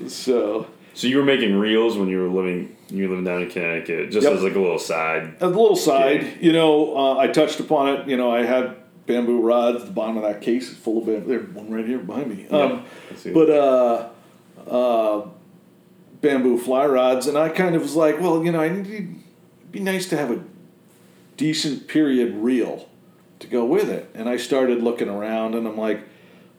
so 0.08 0.66
So 0.94 1.06
you 1.08 1.18
were 1.18 1.24
making 1.24 1.56
reels 1.56 1.98
when 1.98 2.08
you 2.08 2.20
were 2.22 2.28
living 2.28 2.76
you 2.88 3.04
were 3.04 3.10
living 3.10 3.24
down 3.24 3.42
in 3.42 3.50
Connecticut, 3.50 4.10
just 4.10 4.24
Yep. 4.24 4.34
as 4.36 4.42
like 4.42 4.54
a 4.54 4.60
little 4.60 4.78
side. 4.78 5.34
a 5.40 5.48
little 5.48 5.74
side, 5.76 6.38
you 6.40 6.52
know, 6.52 6.96
uh, 6.96 7.18
I 7.18 7.26
touched 7.28 7.58
upon 7.60 7.88
it. 7.88 8.08
You 8.08 8.16
know, 8.16 8.30
I 8.30 8.44
had 8.44 8.76
bamboo 9.06 9.40
rods. 9.40 9.84
The 9.84 9.90
bottom 9.90 10.16
of 10.16 10.22
that 10.22 10.40
case 10.40 10.70
is 10.70 10.76
full 10.76 10.98
of 10.98 11.06
bamboo. 11.06 11.28
There's 11.28 11.48
one 11.54 11.70
right 11.70 11.84
here 11.86 11.98
behind 11.98 12.36
me. 12.36 12.46
Um, 12.48 12.84
see. 13.16 13.32
but 13.32 13.50
uh, 13.50 14.08
uh, 14.70 15.26
bamboo 16.20 16.58
fly 16.58 16.86
rods, 16.86 17.26
and 17.26 17.36
I 17.36 17.48
kind 17.48 17.74
of 17.74 17.82
was 17.82 17.96
like, 17.96 18.20
well, 18.20 18.44
you 18.44 18.52
know, 18.52 18.60
I 18.60 18.68
need 18.68 18.86
it'd 18.86 19.72
be 19.72 19.80
nice 19.80 20.08
to 20.10 20.16
have 20.16 20.30
a 20.30 20.42
decent 21.36 21.88
period 21.88 22.34
reel 22.36 22.88
to 23.40 23.46
go 23.48 23.64
with 23.64 23.88
it. 23.90 24.10
And 24.14 24.28
I 24.28 24.36
started 24.36 24.82
looking 24.82 25.08
around, 25.08 25.54
and 25.54 25.66
I'm 25.66 25.76
like, 25.76 26.00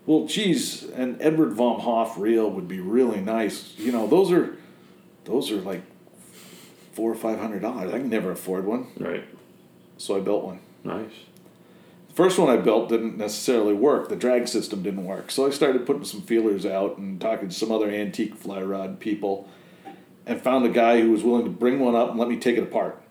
well, 0.06 0.26
geez, 0.28 0.84
an 0.84 1.18
Edward 1.20 1.54
vom 1.54 1.80
Hofe 1.82 2.18
reel 2.18 2.50
would 2.50 2.68
be 2.68 2.80
really 2.80 3.22
nice. 3.22 3.74
You 3.78 3.92
know, 3.92 4.08
those 4.08 4.32
are 4.32 4.56
those 5.26 5.52
are 5.52 5.58
like 5.58 5.82
four 6.94 7.12
or 7.12 7.16
five 7.16 7.40
hundred 7.40 7.62
dollars. 7.62 7.94
I 7.94 7.98
can 8.00 8.10
never 8.10 8.32
afford 8.32 8.66
one, 8.66 8.88
Right. 8.98 9.24
so 9.98 10.16
I 10.16 10.20
built 10.20 10.44
one. 10.44 10.60
Nice. 10.84 11.12
The 12.10 12.14
first 12.16 12.38
one 12.40 12.50
I 12.50 12.58
built 12.58 12.88
didn't 12.90 13.18
necessarily 13.18 13.74
work. 13.74 14.08
The 14.10 14.16
drag 14.16 14.48
system 14.48 14.84
didn't 14.84 15.04
work. 15.06 15.32
So 15.32 15.48
I 15.48 15.50
started 15.50 15.86
putting 15.86 16.06
some 16.06 16.22
feelers 16.22 16.66
out 16.66 16.98
and 16.98 17.20
talking 17.20 17.50
to 17.50 17.54
some 17.56 17.72
other 17.72 17.90
antique 17.90 18.36
fly 18.36 18.62
rod 18.62 19.00
people 19.00 19.50
and 20.26 20.42
found 20.42 20.66
a 20.66 20.70
guy 20.70 21.02
who 21.02 21.12
was 21.12 21.24
willing 21.24 21.44
to 21.44 21.50
bring 21.50 21.80
one 21.80 21.96
up 21.96 22.12
and 22.12 22.20
let 22.20 22.30
me 22.30 22.38
take 22.38 22.58
it 22.58 22.64
apart. 22.64 23.02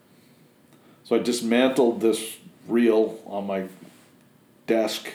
So 1.03 1.15
I 1.15 1.19
dismantled 1.19 2.01
this 2.01 2.37
reel 2.67 3.19
on 3.27 3.45
my 3.45 3.67
desk 4.65 5.13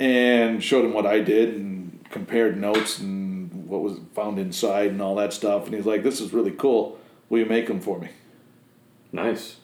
and 0.00 0.62
showed 0.62 0.84
him 0.84 0.92
what 0.92 1.06
I 1.06 1.20
did 1.20 1.54
and 1.54 2.04
compared 2.10 2.60
notes 2.60 2.98
and 2.98 3.66
what 3.68 3.80
was 3.82 3.98
found 4.14 4.38
inside 4.38 4.88
and 4.90 5.00
all 5.02 5.14
that 5.16 5.32
stuff. 5.32 5.66
And 5.66 5.74
he's 5.74 5.86
like, 5.86 6.02
This 6.02 6.20
is 6.20 6.32
really 6.32 6.50
cool. 6.52 6.98
Will 7.28 7.40
you 7.40 7.46
make 7.46 7.66
them 7.68 7.80
for 7.80 7.98
me? 7.98 8.08
Nice. 9.12 9.56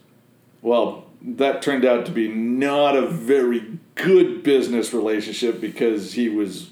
Well, 0.63 1.07
that 1.23 1.63
turned 1.63 1.85
out 1.85 2.07
to 2.07 2.13
be 2.13 2.29
not 2.29 2.97
a 2.97 3.07
very 3.07 3.79
good 3.95 4.43
business 4.43 4.93
relationship 4.95 5.61
because 5.61 6.13
he 6.15 6.29
was 6.29 6.71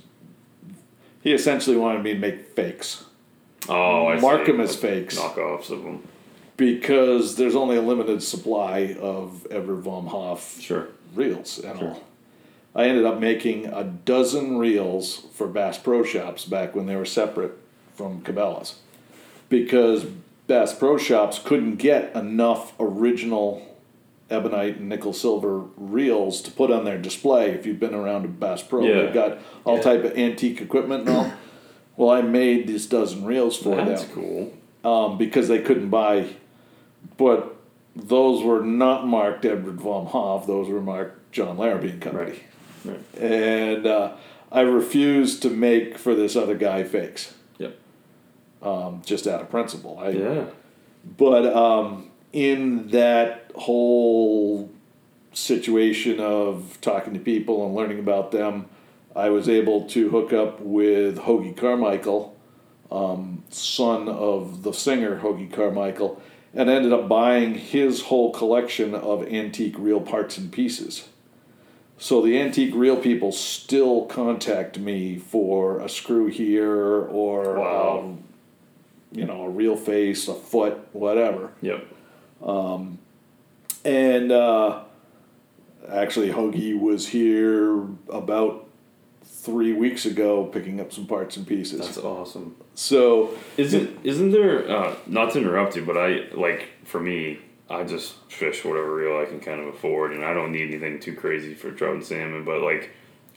he 1.22 1.32
essentially 1.32 1.76
wanted 1.76 2.02
me 2.02 2.14
to 2.14 2.18
make 2.18 2.54
fakes. 2.54 3.04
Oh, 3.68 4.06
I 4.06 4.18
Mark 4.20 4.46
see. 4.46 4.52
them 4.52 4.60
as 4.60 4.76
fakes. 4.76 5.18
Knockoffs 5.18 5.70
of 5.70 5.82
them. 5.82 6.02
because 6.56 7.36
there's 7.36 7.54
only 7.54 7.76
a 7.76 7.82
limited 7.82 8.22
supply 8.22 8.96
of 9.00 9.46
Edward 9.50 9.80
vom 9.82 10.06
Hofe 10.06 10.60
Sure. 10.60 10.88
reels 11.14 11.58
and 11.58 11.78
all. 11.80 12.02
I 12.74 12.84
ended 12.84 13.04
up 13.04 13.18
making 13.18 13.66
a 13.66 13.84
dozen 13.84 14.58
reels 14.58 15.26
for 15.34 15.46
Bass 15.48 15.78
Pro 15.78 16.04
Shops 16.04 16.44
back 16.44 16.74
when 16.76 16.86
they 16.86 16.96
were 16.96 17.04
separate 17.04 17.52
from 17.96 18.20
Cabela's 18.22 18.76
because 19.48 20.04
Bass 20.46 20.74
Pro 20.74 20.96
Shops 20.98 21.40
couldn't 21.44 21.76
get 21.76 22.14
enough 22.14 22.74
original 22.78 23.64
ebonite 24.30 24.76
and 24.76 24.88
nickel 24.90 25.12
silver 25.14 25.60
reels 25.76 26.42
to 26.42 26.50
put 26.50 26.70
on 26.70 26.84
their 26.84 26.98
display 26.98 27.50
if 27.50 27.64
you've 27.64 27.80
been 27.80 27.94
around 27.94 28.24
a 28.26 28.28
Bass 28.28 28.62
Pro. 28.62 28.84
Yeah. 28.84 29.02
They've 29.02 29.14
got 29.14 29.38
all 29.64 29.76
Yeah. 29.76 29.82
type 29.82 30.04
of 30.04 30.16
antique 30.18 30.60
equipment 30.60 31.08
and 31.08 31.16
all. 31.16 31.32
Well, 31.96 32.10
I 32.10 32.20
made 32.22 32.68
these 32.68 32.86
dozen 32.86 33.24
reels 33.24 33.56
for 33.56 33.74
That's 33.74 33.86
them 33.86 33.88
That's 33.88 34.04
cool. 34.12 34.52
um, 34.84 35.18
because 35.18 35.48
they 35.48 35.58
couldn't 35.60 35.88
buy, 35.88 36.26
but 37.16 37.56
those 37.96 38.44
were 38.44 38.60
not 38.60 39.06
marked 39.06 39.44
Edward 39.44 39.80
vom 39.80 40.06
Hofe. 40.06 40.46
Those 40.46 40.68
were 40.68 40.80
marked 40.80 41.32
Jon 41.32 41.56
Larrabee 41.58 41.90
and 41.90 42.00
Company. 42.00 42.30
Right. 42.32 42.42
And 43.20 43.86
uh, 43.86 44.12
I 44.50 44.60
refused 44.62 45.42
to 45.42 45.50
make 45.50 45.98
for 45.98 46.14
this 46.14 46.36
other 46.36 46.56
guy 46.56 46.84
fakes, 46.84 47.34
Yep. 47.58 47.76
um, 48.62 49.02
just 49.04 49.26
out 49.26 49.40
of 49.40 49.50
principle. 49.50 49.98
I, 49.98 50.10
Yeah. 50.10 50.44
But 51.16 51.46
um, 51.54 52.10
in 52.32 52.88
that 52.88 53.50
whole 53.54 54.70
situation 55.32 56.20
of 56.20 56.78
talking 56.80 57.14
to 57.14 57.20
people 57.20 57.64
and 57.64 57.74
learning 57.74 57.98
about 57.98 58.30
them, 58.32 58.66
I 59.14 59.30
was 59.30 59.48
able 59.48 59.86
to 59.88 60.10
hook 60.10 60.32
up 60.32 60.60
with 60.60 61.18
Hoagy 61.18 61.56
Carmichael, 61.56 62.36
um, 62.90 63.44
son 63.50 64.08
of 64.08 64.62
the 64.62 64.72
singer 64.72 65.20
Hoagy 65.20 65.50
Carmichael, 65.52 66.20
and 66.54 66.68
ended 66.70 66.92
up 66.92 67.08
buying 67.08 67.54
his 67.54 68.02
whole 68.02 68.32
collection 68.32 68.94
of 68.94 69.26
antique 69.28 69.76
reel 69.78 70.00
parts 70.00 70.38
and 70.38 70.50
pieces. 70.50 71.08
So 72.00 72.22
the 72.22 72.38
antique 72.40 72.74
reel 72.74 72.96
people 72.96 73.32
still 73.32 74.06
contact 74.06 74.78
me 74.78 75.18
for 75.18 75.80
a 75.80 75.88
screw 75.88 76.26
here 76.26 77.02
or 77.02 77.54
Wow. 77.58 77.98
um, 77.98 78.22
you 79.10 79.24
know 79.24 79.42
a 79.44 79.48
reel 79.50 79.76
face, 79.76 80.28
a 80.28 80.34
foot, 80.34 80.78
whatever. 80.92 81.52
Yep. 81.60 81.86
And 83.84 84.32
uh, 84.32 84.80
actually, 85.88 86.28
Hoagy 86.30 86.78
was 86.78 87.08
here 87.08 87.82
about 88.10 88.66
three 89.24 89.72
weeks 89.72 90.04
ago 90.04 90.44
picking 90.44 90.80
up 90.80 90.92
some 90.92 91.06
parts 91.06 91.36
and 91.36 91.46
pieces. 91.46 91.80
That's 91.80 91.98
awesome. 91.98 92.56
so 92.74 93.30
Isn't 93.56 93.98
isn't 94.04 94.30
there? 94.32 94.68
Uh, 94.70 94.94
not 95.06 95.32
to 95.32 95.38
interrupt 95.38 95.76
you, 95.76 95.84
but 95.84 95.96
I 95.96 96.24
like 96.34 96.68
for 96.84 97.00
me, 97.00 97.38
I 97.70 97.84
just 97.84 98.14
fish 98.30 98.64
whatever 98.64 98.94
reel 98.94 99.18
I 99.18 99.26
can 99.26 99.40
kind 99.40 99.60
of 99.60 99.66
afford, 99.68 100.12
and 100.12 100.24
I 100.24 100.32
don't 100.34 100.52
need 100.52 100.68
anything 100.70 101.00
too 101.00 101.14
crazy 101.14 101.54
for 101.54 101.70
trout 101.70 101.94
and 101.94 102.04
salmon. 102.04 102.44
But 102.44 102.62
like, 102.62 102.90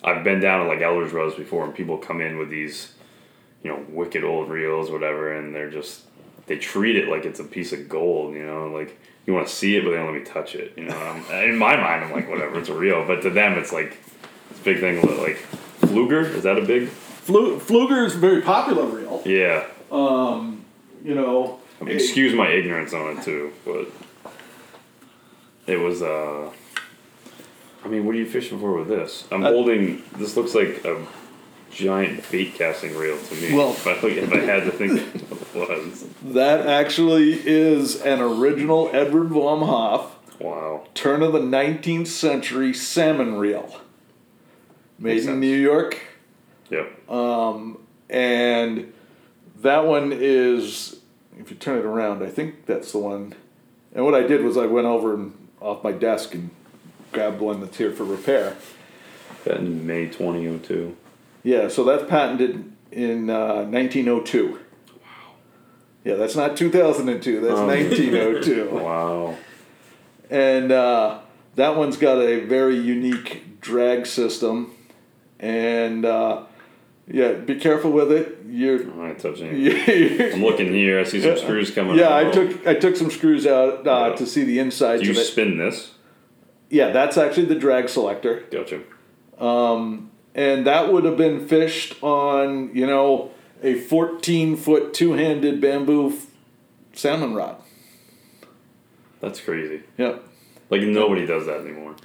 I've 0.04 0.24
been 0.24 0.40
down 0.40 0.64
to 0.64 0.68
like 0.68 0.80
Eldredge 0.80 1.12
Bros 1.12 1.36
before, 1.36 1.66
and 1.66 1.76
people 1.76 1.98
come 1.98 2.22
in 2.22 2.38
with 2.38 2.50
these, 2.50 2.94
you 3.64 3.70
know, 3.72 3.86
wicked 3.90 4.24
old 4.24 4.50
reels, 4.50 4.90
whatever, 4.90 5.34
and 5.34 5.54
they're 5.54 5.70
just 5.70 6.04
they 6.48 6.58
treat 6.58 6.96
it 6.96 7.08
like 7.10 7.26
it's 7.26 7.40
a 7.40 7.44
piece 7.44 7.72
of 7.74 7.88
gold, 7.90 8.34
you 8.36 8.46
know, 8.46 8.68
like. 8.68 8.98
You 9.28 9.36
want 9.36 9.48
to 9.48 9.54
see 9.54 9.76
it, 9.76 9.84
but 9.84 9.92
they 9.92 9.98
don't 9.98 10.12
let 10.12 10.16
me 10.20 10.26
touch 10.26 10.56
it. 10.56 10.74
You 10.76 10.86
know, 10.86 10.98
I'm, 10.98 11.24
in 11.48 11.56
my 11.56 11.76
mind, 11.76 12.04
I'm 12.04 12.12
like, 12.12 12.28
whatever, 12.28 12.58
it's 12.60 12.70
a 12.70 12.74
reel. 12.74 13.06
But 13.06 13.22
to 13.22 13.30
them, 13.30 13.54
it's 13.54 13.72
like, 13.72 13.96
it's 14.50 14.60
a 14.60 14.64
big 14.64 14.80
thing. 14.80 15.00
Like, 15.22 15.38
Pflueger 15.82 16.34
is 16.34 16.42
that 16.42 16.58
a 16.58 16.62
big? 16.66 16.88
Flu- 16.90 17.60
Pflueger 17.60 18.04
is 18.04 18.16
a 18.16 18.18
very 18.18 18.42
popular 18.42 18.84
reel. 18.84 19.22
Yeah, 19.24 19.68
Um, 19.92 20.66
You 21.06 21.14
know, 21.14 21.60
I 21.80 21.84
mean, 21.84 21.96
excuse 21.96 22.34
my 22.34 22.50
ignorance 22.50 22.94
on 22.96 23.16
it 23.16 23.24
too, 23.24 23.54
but 23.64 23.92
it 25.68 25.78
was. 25.78 26.02
uh 26.02 26.50
I 27.84 27.88
mean, 27.88 28.06
what 28.06 28.14
are 28.14 28.20
you 28.20 28.28
fishing 28.30 28.60
for 28.60 28.74
with 28.78 28.88
this? 28.88 29.26
I'm 29.32 29.44
Uh, 29.44 29.50
holding. 29.50 30.04
This 30.18 30.38
looks 30.38 30.54
like 30.54 30.86
a 30.86 31.04
giant 31.72 32.30
bait 32.32 32.54
casting 32.54 32.96
reel 32.96 33.18
to 33.18 33.36
me. 33.36 33.56
Well- 33.56 33.72
if 33.72 33.88
I, 33.88 34.08
if 34.08 34.32
I 34.32 34.38
had 34.38 34.66
to 34.66 34.72
think 34.72 35.00
what 35.56 35.70
it 35.72 35.86
was, 35.86 36.06
that 36.24 36.68
actually 36.68 37.34
is 37.46 38.00
an 38.02 38.22
original 38.22 38.90
Edward 38.94 39.30
vom 39.30 39.62
Hofe 39.62 40.12
wow, 40.40 40.84
turn 40.94 41.22
of 41.24 41.34
the 41.34 41.40
19th 41.40 42.08
century 42.08 42.74
salmon 42.74 43.36
reel, 43.38 43.80
made 45.00 45.24
in. 45.24 45.40
New 45.40 45.56
York. 45.56 45.98
yep, 46.70 46.92
Um, 47.10 47.78
and 48.10 48.92
that 49.62 49.86
one 49.86 50.12
is 50.14 51.00
if 51.40 51.50
you 51.52 51.56
turn 51.58 51.78
it 51.80 51.86
around 51.86 52.22
i 52.24 52.28
think 52.30 52.66
that's 52.66 52.92
the 52.92 52.98
one 52.98 53.34
and 53.96 54.04
what 54.04 54.14
i 54.16 54.22
did 54.24 54.44
was 54.44 54.58
i 54.58 54.66
went 54.66 54.88
over 54.88 55.14
and 55.14 55.34
off 55.62 55.84
my 55.84 55.92
desk 55.92 56.34
and 56.34 56.50
grabbed 57.12 57.40
one 57.40 57.60
that's 57.62 57.78
here 57.78 57.92
for 57.92 58.04
repair. 58.04 58.58
That 59.46 59.58
in 59.58 59.86
May 59.88 60.06
2002. 60.08 60.96
yeah 61.44 61.68
so 61.68 61.84
that's 61.84 62.04
patented 62.10 62.72
in 62.92 63.30
uh, 63.30 63.64
1902 63.64 64.52
wow. 64.54 64.60
Yeah 66.04 66.16
that's 66.16 66.36
not 66.36 66.56
2002 66.58 67.40
that's 67.40 67.54
Oh. 67.60 67.66
1902 67.66 68.70
Wow, 68.72 69.36
and 70.30 70.72
uh, 70.72 71.20
that 71.56 71.76
one's 71.76 71.98
got 71.98 72.20
a 72.20 72.42
very 72.42 72.78
unique 72.78 73.60
drag 73.62 74.06
system. 74.06 74.74
And 75.40 76.06
uh, 76.06 76.44
yeah 77.14 77.34
be 77.34 77.56
careful 77.56 77.92
with 77.92 78.12
it 78.12 78.38
you're 78.48 78.82
I'm 78.82 79.08
not 79.10 79.20
touching 79.20 79.48
it. 79.54 80.34
I'm 80.34 80.44
looking 80.44 80.74
here. 80.74 81.00
I 81.00 81.04
see 81.04 81.22
some 81.22 81.38
screws 81.38 81.72
coming. 81.72 81.98
Yeah. 81.98 82.14
I 82.16 82.30
took 82.32 82.68
I 82.68 82.74
took 82.74 82.96
some 82.98 83.10
screws 83.10 83.46
out 83.48 83.88
uh, 83.88 84.10
Yeah. 84.10 84.16
to 84.18 84.26
see 84.26 84.44
the 84.44 84.60
inside. 84.60 85.00
Do 85.00 85.06
you 85.06 85.12
of 85.12 85.18
it. 85.18 85.24
spin 85.26 85.58
this? 85.58 85.92
yeah, 86.70 86.90
that's 86.92 87.18
actually 87.18 87.46
the 87.46 87.56
drag 87.56 87.88
selector, 87.90 88.44
Gotcha. 88.52 88.82
and 90.36 90.66
that 90.68 90.92
would 90.92 91.04
have 91.06 91.18
been 91.18 91.48
fished 91.48 92.02
on 92.04 92.76
you 92.76 92.86
know 92.86 93.32
a 93.64 93.76
14 93.76 94.58
foot 94.58 94.94
two 94.94 95.14
handed 95.14 95.62
bamboo 95.62 96.10
f- 96.10 96.28
salmon 96.94 97.34
rod. 97.36 97.56
That's 99.22 99.40
crazy. 99.40 99.84
Yep. 99.98 100.24
Like 100.70 100.82
nobody 100.82 101.26
does 101.26 101.46
that 101.46 101.62
anymore. 101.62 101.96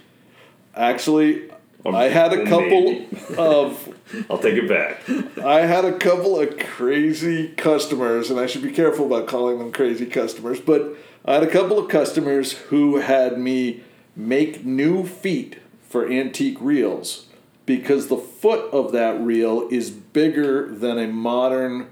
actually, 0.75 1.51
I 1.95 2.09
had 2.09 2.33
a 2.33 2.45
couple 2.47 3.07
of 3.39 3.93
I'll 4.31 4.39
take 4.39 4.55
it 4.57 4.69
back. 4.69 5.03
I 5.45 5.61
had 5.67 5.85
a 5.85 5.97
couple 5.99 6.39
of 6.39 6.59
crazy 6.59 7.49
customers, 7.49 8.31
and 8.31 8.39
I 8.39 8.47
should 8.47 8.63
be 8.63 8.71
careful 8.73 9.07
about 9.07 9.27
calling 9.27 9.59
them 9.59 9.73
crazy 9.73 10.07
customers, 10.07 10.61
but 10.61 10.97
I 11.25 11.35
had 11.35 11.43
a 11.43 11.51
couple 11.51 11.79
of 11.79 11.89
customers 11.89 12.53
who 12.53 12.99
had 13.01 13.39
me 13.39 13.83
make 14.15 14.65
new 14.65 15.05
feet 15.05 15.59
for 15.89 16.09
antique 16.11 16.57
reels 16.61 17.27
because 17.67 18.07
the 18.07 18.17
foot 18.17 18.71
of 18.73 18.93
that 18.93 19.21
reel 19.21 19.69
is 19.71 19.91
bigger 19.91 20.69
than 20.73 20.99
a 20.99 21.07
modern 21.09 21.89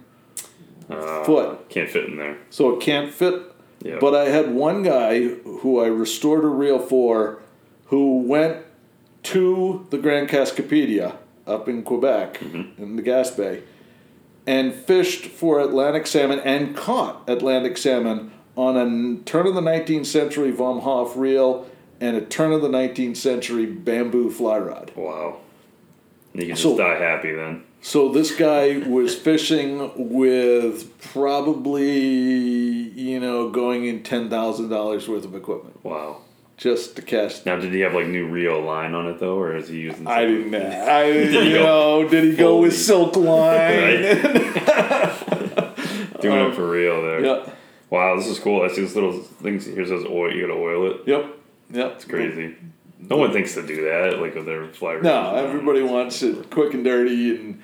Uh, 0.88 1.24
foot. 1.24 1.68
Can't 1.70 1.88
fit 1.90 2.04
in 2.04 2.16
there. 2.16 2.36
So 2.50 2.74
it 2.74 2.80
can't 2.80 3.12
fit. 3.12 3.42
Yeah. 3.82 3.96
But 4.00 4.14
I 4.14 4.26
had 4.28 4.54
one 4.54 4.82
guy 4.82 5.22
who 5.28 5.80
I 5.80 5.86
restored 5.86 6.44
a 6.44 6.48
reel 6.48 6.78
for 6.78 7.38
who 7.86 8.18
went 8.20 8.63
to 9.24 9.86
the 9.90 9.98
Grand 9.98 10.28
Cascapedia 10.28 11.16
up 11.46 11.68
in 11.68 11.82
Quebec 11.82 12.38
mm-hmm. 12.40 12.82
in 12.82 12.96
the 12.96 13.02
Gaspé 13.02 13.62
and 14.46 14.74
fished 14.74 15.26
for 15.26 15.58
Atlantic 15.60 16.06
salmon 16.06 16.40
and 16.40 16.76
caught 16.76 17.28
Atlantic 17.28 17.76
salmon 17.76 18.32
on 18.56 18.76
a 18.76 19.22
turn 19.24 19.46
of 19.46 19.54
the 19.54 19.60
19th 19.60 20.06
century 20.06 20.50
Vom 20.50 20.80
Hofe 20.80 21.16
reel 21.16 21.66
and 22.00 22.16
a 22.16 22.20
turn 22.20 22.52
of 22.52 22.62
the 22.62 22.68
19th 22.68 23.16
century 23.16 23.66
bamboo 23.66 24.30
fly 24.30 24.58
rod. 24.58 24.92
Wow. 24.94 25.38
You 26.34 26.40
can 26.40 26.48
just 26.50 26.62
So- 26.62 26.76
die 26.76 26.98
happy 26.98 27.32
then. 27.32 27.64
So 27.80 28.08
this 28.08 28.34
guy 28.34 28.78
was 28.78 29.14
fishing 29.14 29.90
with 29.94 30.98
probably, 31.12 31.90
you 32.98 33.20
know, 33.20 33.50
going 33.50 33.84
in 33.84 34.02
ten 34.02 34.30
thousand 34.30 34.70
dollars 34.70 35.06
worth 35.06 35.26
of 35.26 35.34
equipment 35.34 35.84
Wow. 35.84 36.22
Just 36.56 36.96
to 36.96 37.02
catch. 37.02 37.44
Now, 37.46 37.56
did 37.56 37.72
he 37.72 37.80
have 37.80 37.94
like 37.94 38.06
new 38.06 38.26
reel 38.28 38.60
line 38.60 38.94
on 38.94 39.06
it 39.08 39.18
though, 39.20 39.38
or 39.38 39.56
is 39.56 39.68
he 39.68 39.80
using? 39.80 40.06
I 40.06 40.24
didn't. 40.24 40.54
I 40.54 41.06
he 41.06 41.12
didn't 41.26 41.52
go 41.52 42.02
know. 42.02 42.08
Did 42.08 42.24
he 42.24 42.36
go 42.36 42.60
with 42.60 42.76
silk 42.76 43.16
line? 43.16 44.02
Doing 46.20 46.40
it 46.40 46.46
um, 46.46 46.52
for 46.54 46.68
real 46.70 47.02
there. 47.02 47.24
yeah. 47.24 47.50
Wow, 47.90 48.16
this 48.16 48.26
is 48.26 48.38
cool. 48.38 48.62
I 48.62 48.68
see 48.68 48.80
this 48.80 48.94
little 48.94 49.12
thing 49.20 49.60
here 49.60 49.86
says 49.86 50.04
oil. 50.06 50.32
You 50.32 50.46
gotta 50.46 50.58
oil 50.58 50.90
it. 50.90 51.00
Yep. 51.06 51.26
Yep. 51.70 51.92
It's 51.96 52.04
crazy. 52.04 52.56
No 52.98 53.18
one 53.18 53.32
thinks 53.32 53.54
to 53.54 53.66
do 53.66 53.84
that, 53.84 54.18
like 54.20 54.34
with 54.34 54.46
their 54.46 54.66
fly. 54.68 54.98
No, 55.02 55.34
everybody 55.36 55.82
wants 55.82 56.22
it 56.22 56.48
quick 56.50 56.72
and 56.72 56.82
dirty, 56.84 57.36
and 57.36 57.60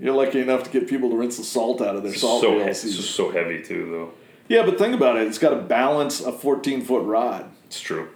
you're 0.00 0.14
lucky 0.14 0.40
enough 0.40 0.62
to 0.64 0.70
get 0.70 0.88
people 0.88 1.10
to 1.10 1.16
rinse 1.16 1.36
the 1.36 1.44
salt 1.44 1.82
out 1.82 1.96
of 1.96 2.02
their 2.02 2.12
It's 2.12 2.22
salt 2.22 2.40
so 2.40 2.56
reels. 2.56 2.84
it's 2.84 2.96
just 2.96 3.14
so 3.14 3.30
heavy 3.30 3.62
too, 3.62 3.90
though. 3.90 4.12
Yeah, 4.48 4.64
but 4.64 4.78
think 4.78 4.94
about 4.94 5.16
it. 5.18 5.26
It's 5.26 5.38
got 5.38 5.50
to 5.50 5.56
balance 5.56 6.20
a 6.22 6.32
14 6.32 6.82
foot 6.82 7.04
rod. 7.04 7.50
It's 7.74 7.82
true. 7.82 8.08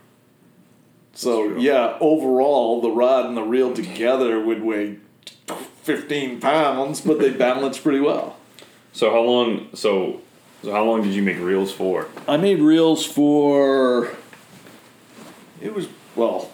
So 1.14 1.48
true. 1.48 1.60
yeah, 1.60 1.96
overall 2.00 2.80
the 2.80 2.92
rod 2.92 3.26
and 3.26 3.36
the 3.36 3.42
reel 3.42 3.74
together 3.74 4.38
would 4.38 4.62
weigh 4.62 4.98
15 5.82 6.40
pounds, 6.40 7.00
but 7.00 7.18
they 7.18 7.30
balance 7.46 7.76
pretty 7.76 7.98
well. 7.98 8.36
So 8.92 9.10
how 9.10 9.22
long? 9.22 9.68
So 9.74 10.20
So 10.62 10.70
how 10.70 10.84
long 10.84 11.02
did 11.02 11.12
you 11.12 11.22
make 11.22 11.40
reels 11.40 11.72
for? 11.72 12.06
I 12.28 12.36
made 12.36 12.60
reels 12.60 13.04
for. 13.04 14.14
It 15.60 15.74
was 15.74 15.88
well, 16.14 16.52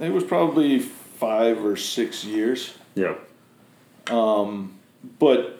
it 0.00 0.12
was 0.12 0.22
probably 0.22 0.78
five 0.78 1.64
or 1.64 1.76
six 1.76 2.24
years. 2.24 2.74
Yeah. 2.94 3.16
Um, 4.08 4.78
but 5.18 5.58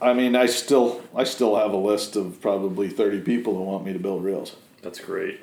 I 0.00 0.12
mean, 0.12 0.36
I 0.36 0.46
still 0.46 1.02
I 1.12 1.24
still 1.24 1.56
have 1.56 1.72
a 1.72 1.76
list 1.76 2.14
of 2.14 2.40
probably 2.40 2.88
thirty 2.88 3.20
people 3.20 3.56
who 3.56 3.62
want 3.62 3.84
me 3.84 3.92
to 3.92 3.98
build 3.98 4.22
reels, 4.22 4.54
That's 4.82 5.00
great. 5.00 5.40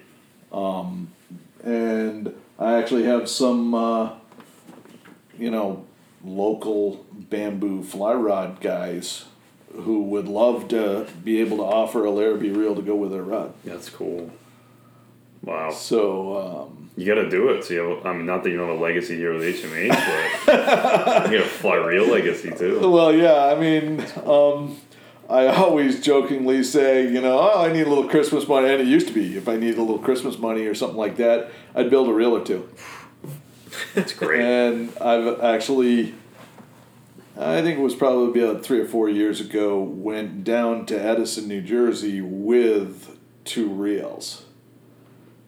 And 0.54 2.34
I 2.60 2.78
actually 2.78 3.04
have 3.04 3.28
some, 3.30 3.74
uh, 3.74 4.12
you 5.38 5.50
know, 5.52 5.86
local 6.24 7.06
bamboo 7.12 7.84
fly 7.84 8.14
rod 8.14 8.62
guys 8.62 9.26
who 9.74 10.04
would 10.04 10.28
love 10.28 10.68
to 10.70 11.08
be 11.24 11.42
able 11.42 11.58
to 11.58 11.64
offer 11.64 12.06
a 12.06 12.12
Larrabee 12.12 12.52
reel 12.52 12.76
to 12.76 12.82
go 12.82 12.96
with 12.96 13.12
their 13.12 13.24
rod. 13.24 13.54
That's 13.66 13.90
cool. 13.90 14.32
Wow. 15.42 15.72
So 15.72 16.38
um, 16.70 16.90
You 16.96 17.06
got 17.06 17.22
to 17.22 17.30
do 17.30 17.50
it. 17.50 17.66
So 17.66 17.74
you 17.74 17.80
have, 17.90 18.06
I 18.06 18.14
mean, 18.14 18.26
not 18.26 18.44
that 18.44 18.52
you 18.52 18.58
don't 18.58 18.70
have 18.70 18.78
a 18.78 18.82
legacy 18.82 19.18
here 19.18 19.34
with 19.34 19.42
HMH, 19.42 20.46
but 20.46 21.32
you 21.32 21.40
got 21.40 21.46
a 21.48 21.50
fly 21.50 21.76
reel 21.76 22.08
legacy 22.08 22.52
too. 22.52 22.88
Well, 22.90 23.14
yeah, 23.14 23.46
I 23.46 23.60
mean, 23.60 24.06
um, 24.26 24.78
I 25.34 25.48
always 25.48 26.00
jokingly 26.00 26.62
say, 26.62 27.12
you 27.12 27.20
know, 27.20 27.40
oh, 27.40 27.66
I 27.66 27.74
need 27.74 27.88
a 27.88 27.90
little 27.90 28.08
Christmas 28.08 28.48
money, 28.48 28.70
and 28.70 28.80
it 28.80 28.88
used 28.88 29.08
to 29.08 29.14
be 29.14 29.36
if 29.36 29.50
I 29.50 29.56
needed 29.56 29.80
a 29.80 29.82
little 29.82 29.98
Christmas 29.98 30.38
money 30.38 30.68
or 30.68 30.76
something 30.76 30.98
like 30.98 31.18
that, 31.18 31.50
I'd 31.74 31.90
build 31.90 32.08
a 32.08 32.14
reel 32.14 32.38
or 32.38 32.46
two. 32.46 32.70
That's 33.96 34.14
great. 34.14 34.42
And 34.42 34.96
I've 35.02 35.42
actually, 35.42 36.14
I 37.36 37.64
think 37.64 37.80
it 37.80 37.82
was 37.82 37.96
probably 37.96 38.44
about 38.44 38.64
three 38.64 38.80
or 38.80 38.86
four 38.86 39.10
years 39.10 39.42
ago, 39.42 39.82
went 39.82 40.44
down 40.44 40.86
to 40.86 41.04
Edison, 41.04 41.48
New 41.48 41.64
Jersey 41.64 42.22
with 42.22 43.18
two 43.44 43.70
reels. 43.70 44.46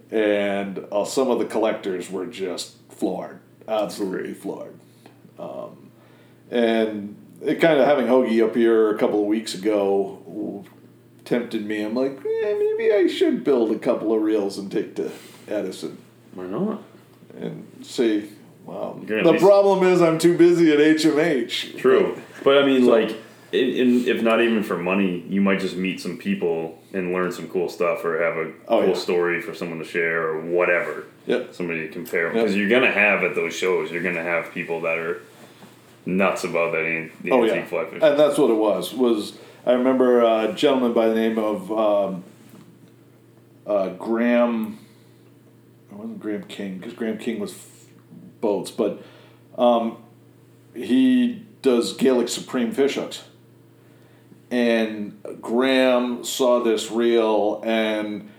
And 0.09 0.83
uh, 0.91 1.05
some 1.05 1.29
of 1.29 1.38
the 1.38 1.45
collectors 1.45 2.09
were 2.09 2.25
just 2.25 2.77
floored, 2.89 3.39
absolutely 3.67 4.33
floored. 4.33 4.79
Um, 5.38 5.91
and 6.49 7.17
it 7.41 7.61
kind 7.61 7.79
of 7.79 7.86
having 7.86 8.07
Hoagy 8.07 8.43
up 8.45 8.55
here 8.55 8.89
a 8.93 8.97
couple 8.97 9.19
of 9.21 9.25
weeks 9.27 9.53
ago 9.53 10.65
tempted 11.23 11.65
me. 11.65 11.81
I'm 11.81 11.95
like, 11.95 12.17
eh, 12.19 12.55
maybe 12.77 12.91
I 12.93 13.07
should 13.07 13.43
build 13.43 13.71
a 13.71 13.79
couple 13.79 14.13
of 14.13 14.21
reels 14.21 14.57
and 14.57 14.71
take 14.71 14.95
to 14.97 15.11
Edison 15.47 15.97
Why 16.33 16.45
not? 16.45 16.83
and 17.39 17.65
see. 17.81 18.29
Well, 18.65 18.99
the 19.05 19.23
least- 19.31 19.43
problem 19.43 19.83
is 19.83 20.01
I'm 20.01 20.17
too 20.17 20.38
busy 20.38 20.71
at 20.71 20.79
HMH. 20.79 21.77
True. 21.79 22.19
But 22.43 22.57
I 22.59 22.65
mean, 22.65 22.86
like, 22.86 23.09
in, 23.51 23.69
in, 23.69 24.07
if 24.07 24.21
not 24.23 24.41
even 24.41 24.63
for 24.63 24.75
money, 24.77 25.23
you 25.29 25.39
might 25.41 25.59
just 25.59 25.75
meet 25.75 25.99
some 26.01 26.17
people 26.17 26.79
and 26.93 27.11
learn 27.13 27.31
some 27.31 27.47
cool 27.49 27.69
stuff 27.69 28.03
or 28.05 28.21
have 28.23 28.38
a 28.38 28.51
Oh, 28.67 28.79
cool 28.81 28.89
yeah. 28.89 28.95
story 28.95 29.41
for 29.41 29.53
someone 29.53 29.77
to 29.79 29.86
share 29.86 30.27
or 30.29 30.41
whatever. 30.41 31.05
Yep. 31.27 31.53
Somebody 31.53 31.81
to 31.88 31.89
compare. 31.93 32.25
Yep. 32.27 32.33
Because 32.33 32.55
you're 32.55 32.69
going 32.69 32.83
to 32.83 32.91
have 32.91 33.23
at 33.23 33.36
those 33.36 33.55
shows, 33.55 33.91
you're 33.91 34.03
going 34.03 34.15
to 34.15 34.23
have 34.23 34.51
people 34.51 34.81
that 34.81 34.97
are 34.97 35.21
nuts 36.05 36.43
about 36.43 36.71
that 36.73 36.83
an- 36.85 37.11
the 37.21 37.31
Oh 37.31 37.43
antique 37.43 37.55
yeah, 37.55 37.65
fly 37.65 37.85
fishing. 37.85 38.03
and 38.03 38.19
that's 38.19 38.37
what 38.37 38.49
it 38.49 38.55
was. 38.55 38.93
Was 38.93 39.37
I 39.65 39.73
remember 39.73 40.21
a 40.21 40.53
gentleman 40.53 40.93
by 40.93 41.07
the 41.09 41.15
name 41.15 41.37
of 41.39 41.71
um, 41.71 42.23
uh, 43.65 43.89
Graham. 43.89 44.79
It 45.91 45.95
wasn't 45.95 46.19
Graham 46.19 46.43
King 46.43 46.77
because 46.77 46.93
Graham 46.93 47.17
King 47.17 47.39
was 47.39 47.51
f- 47.53 47.85
boats, 48.41 48.69
but 48.71 49.01
um, 49.57 49.97
he 50.75 51.43
does 51.61 51.93
Gaelic 51.93 52.27
Supreme 52.29 52.71
fish 52.71 52.95
hooks. 52.95 53.23
And 54.51 55.19
Graham 55.41 56.23
saw 56.23 56.61
this 56.63 56.91
reel 56.91 57.61
and 57.65 58.29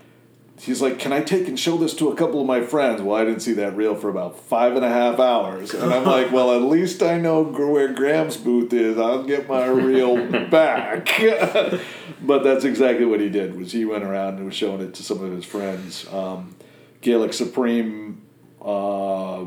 he's 0.61 0.81
like, 0.81 0.99
Can 0.99 1.13
I 1.13 1.23
take 1.23 1.49
and 1.49 1.59
show 1.59 1.77
this 1.77 1.95
to 1.95 2.11
a 2.11 2.17
couple 2.17 2.41
of 2.41 2.47
my 2.47 2.61
friends? 2.61 3.03
Well, 3.03 3.17
I 3.17 3.25
didn't 3.25 3.41
see 3.41 3.53
that 3.55 3.77
reel 3.77 3.95
for 3.95 4.09
about 4.09 4.39
five 4.39 4.77
and 4.77 4.85
a 4.85 4.89
half 4.89 5.19
hours. 5.19 5.75
And 5.75 5.93
I'm 5.93 6.05
like, 6.05 6.33
Well, 6.33 6.53
at 6.55 6.63
least 6.63 7.03
I 7.03 7.19
know 7.19 7.43
where 7.43 7.93
Graham's 7.93 8.37
booth 8.37 8.73
is. 8.73 8.99
I'll 8.99 9.25
get 9.25 9.49
my 9.49 9.67
reel 9.67 10.17
back. 10.51 11.07
but 12.23 12.43
that's 12.43 12.65
exactly 12.65 13.05
what 13.05 13.21
he 13.21 13.29
did 13.29 13.57
was 13.59 13.73
he 13.73 13.85
went 13.85 14.05
around 14.05 14.37
and 14.37 14.47
was 14.47 14.55
showing 14.55 14.81
it 14.81 14.95
to 14.95 15.03
some 15.03 15.23
of 15.23 15.33
his 15.33 15.45
friends. 15.45 16.07
Um, 16.13 16.57
Gaelic 17.01 17.33
Supreme 17.33 18.23
uh, 18.63 19.45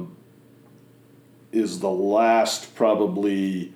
is 1.51 1.79
the 1.79 1.89
last 1.89 2.75
probably 2.75 3.73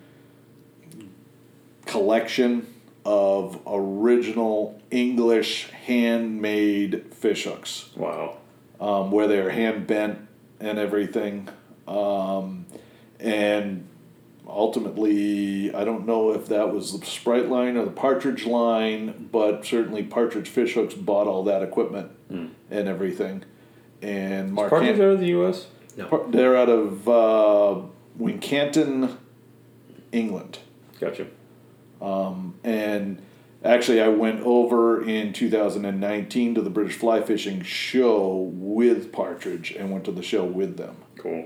collection 1.86 2.68
of 3.06 3.62
original 3.68 4.82
English 4.90 5.70
handmade 5.72 7.13
fish 7.24 7.46
hooks, 7.46 7.90
wow. 7.96 8.36
um, 8.82 9.10
where 9.10 9.30
they're 9.30 9.50
hand 9.50 9.88
bent 9.88 10.20
and 10.60 10.78
everything. 10.78 11.48
Um, 11.88 12.66
and 13.18 13.88
ultimately, 14.46 15.74
I 15.74 15.86
don't 15.86 16.06
know 16.06 16.34
if 16.34 16.48
that 16.48 16.74
was 16.74 17.00
the 17.00 17.06
Sprite 17.06 17.48
line 17.48 17.78
or 17.78 17.86
the 17.86 17.92
Partridge 17.92 18.46
line, 18.46 19.30
but 19.32 19.66
certainly 19.66 20.04
Partridge 20.04 20.50
Fish 20.50 20.74
Hooks 20.74 20.96
bought 20.96 21.26
all 21.28 21.46
that 21.46 21.64
equipment 21.64 22.12
and 22.70 22.90
everything. 22.90 23.46
And 24.02 24.52
Mark 24.52 24.70
Partridge 24.70 24.98
Han- 24.98 25.06
out 25.06 25.14
of 25.14 25.20
the 25.22 25.28
U.S.? 25.28 25.68
No. 25.96 26.08
Par- 26.08 26.26
they're 26.28 26.58
out 26.58 26.68
of 26.68 27.08
uh, 27.08 27.82
Wincanton, 28.20 29.16
England. 30.12 30.60
Gotcha. 31.00 31.28
And 32.66 33.22
actually, 33.64 34.02
I 34.02 34.08
went 34.10 34.42
over 34.42 35.04
in 35.04 35.34
2019 35.34 36.56
to 36.56 36.62
the 36.62 36.70
British 36.70 36.96
Fly 36.96 37.22
Fishing 37.22 37.62
Show 37.64 38.52
with 38.54 39.12
Partridge 39.12 39.72
and 39.72 39.92
went 39.92 40.06
to 40.06 40.12
the 40.12 40.24
show 40.24 40.44
with 40.44 40.78
them. 40.78 40.98
Cool. 41.18 41.46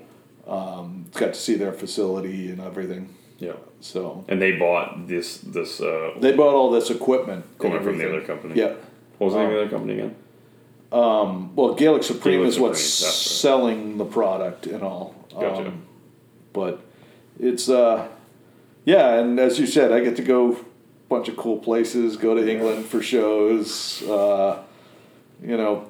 Got 1.14 1.34
to 1.34 1.40
see 1.40 1.56
their 1.56 1.74
facility 1.74 2.50
and 2.50 2.62
everything. 2.62 3.16
Yeah. 3.38 3.54
So 3.80 4.26
And 4.28 4.42
they 4.42 4.54
bought 4.54 5.08
this 5.08 5.38
this 5.38 5.80
uh, 5.82 6.14
they 6.20 6.36
bought 6.36 6.56
all 6.56 6.72
this 6.72 6.90
equipment. 6.90 7.46
equipment 7.56 7.84
from 7.84 7.98
the 7.98 8.08
other 8.08 8.22
company. 8.22 8.56
Yeah. 8.56 8.74
What 9.18 9.28
was 9.28 9.34
the 9.34 9.40
name 9.40 9.50
of 9.50 9.54
the 9.56 9.62
other 9.62 9.70
company 9.70 9.94
again? 9.94 10.16
Well, 11.56 11.74
Gaelic 11.76 12.04
Supreme 12.04 12.40
Gaelic 12.40 12.50
is 12.50 12.60
what's 12.60 12.84
Supreme, 12.84 13.08
right. 13.10 13.16
selling 13.16 13.98
the 13.98 14.06
product 14.06 14.68
and 14.68 14.84
all. 14.84 15.16
Gotcha. 15.32 15.68
Um, 15.68 15.86
but 16.54 16.82
it's 17.40 17.70
uh, 17.70 18.08
yeah, 18.86 19.16
and 19.16 19.40
as 19.40 19.60
you 19.60 19.68
said, 19.68 19.92
I 19.92 20.00
get 20.00 20.16
to 20.16 20.24
go 20.24 20.66
bunch 21.10 21.28
of 21.30 21.38
cool 21.38 21.58
places. 21.58 22.18
Go 22.18 22.36
to 22.36 22.50
England 22.50 22.86
for 22.86 23.02
shows. 23.02 24.02
Uh, 24.04 24.60
you 25.44 25.56
know, 25.58 25.86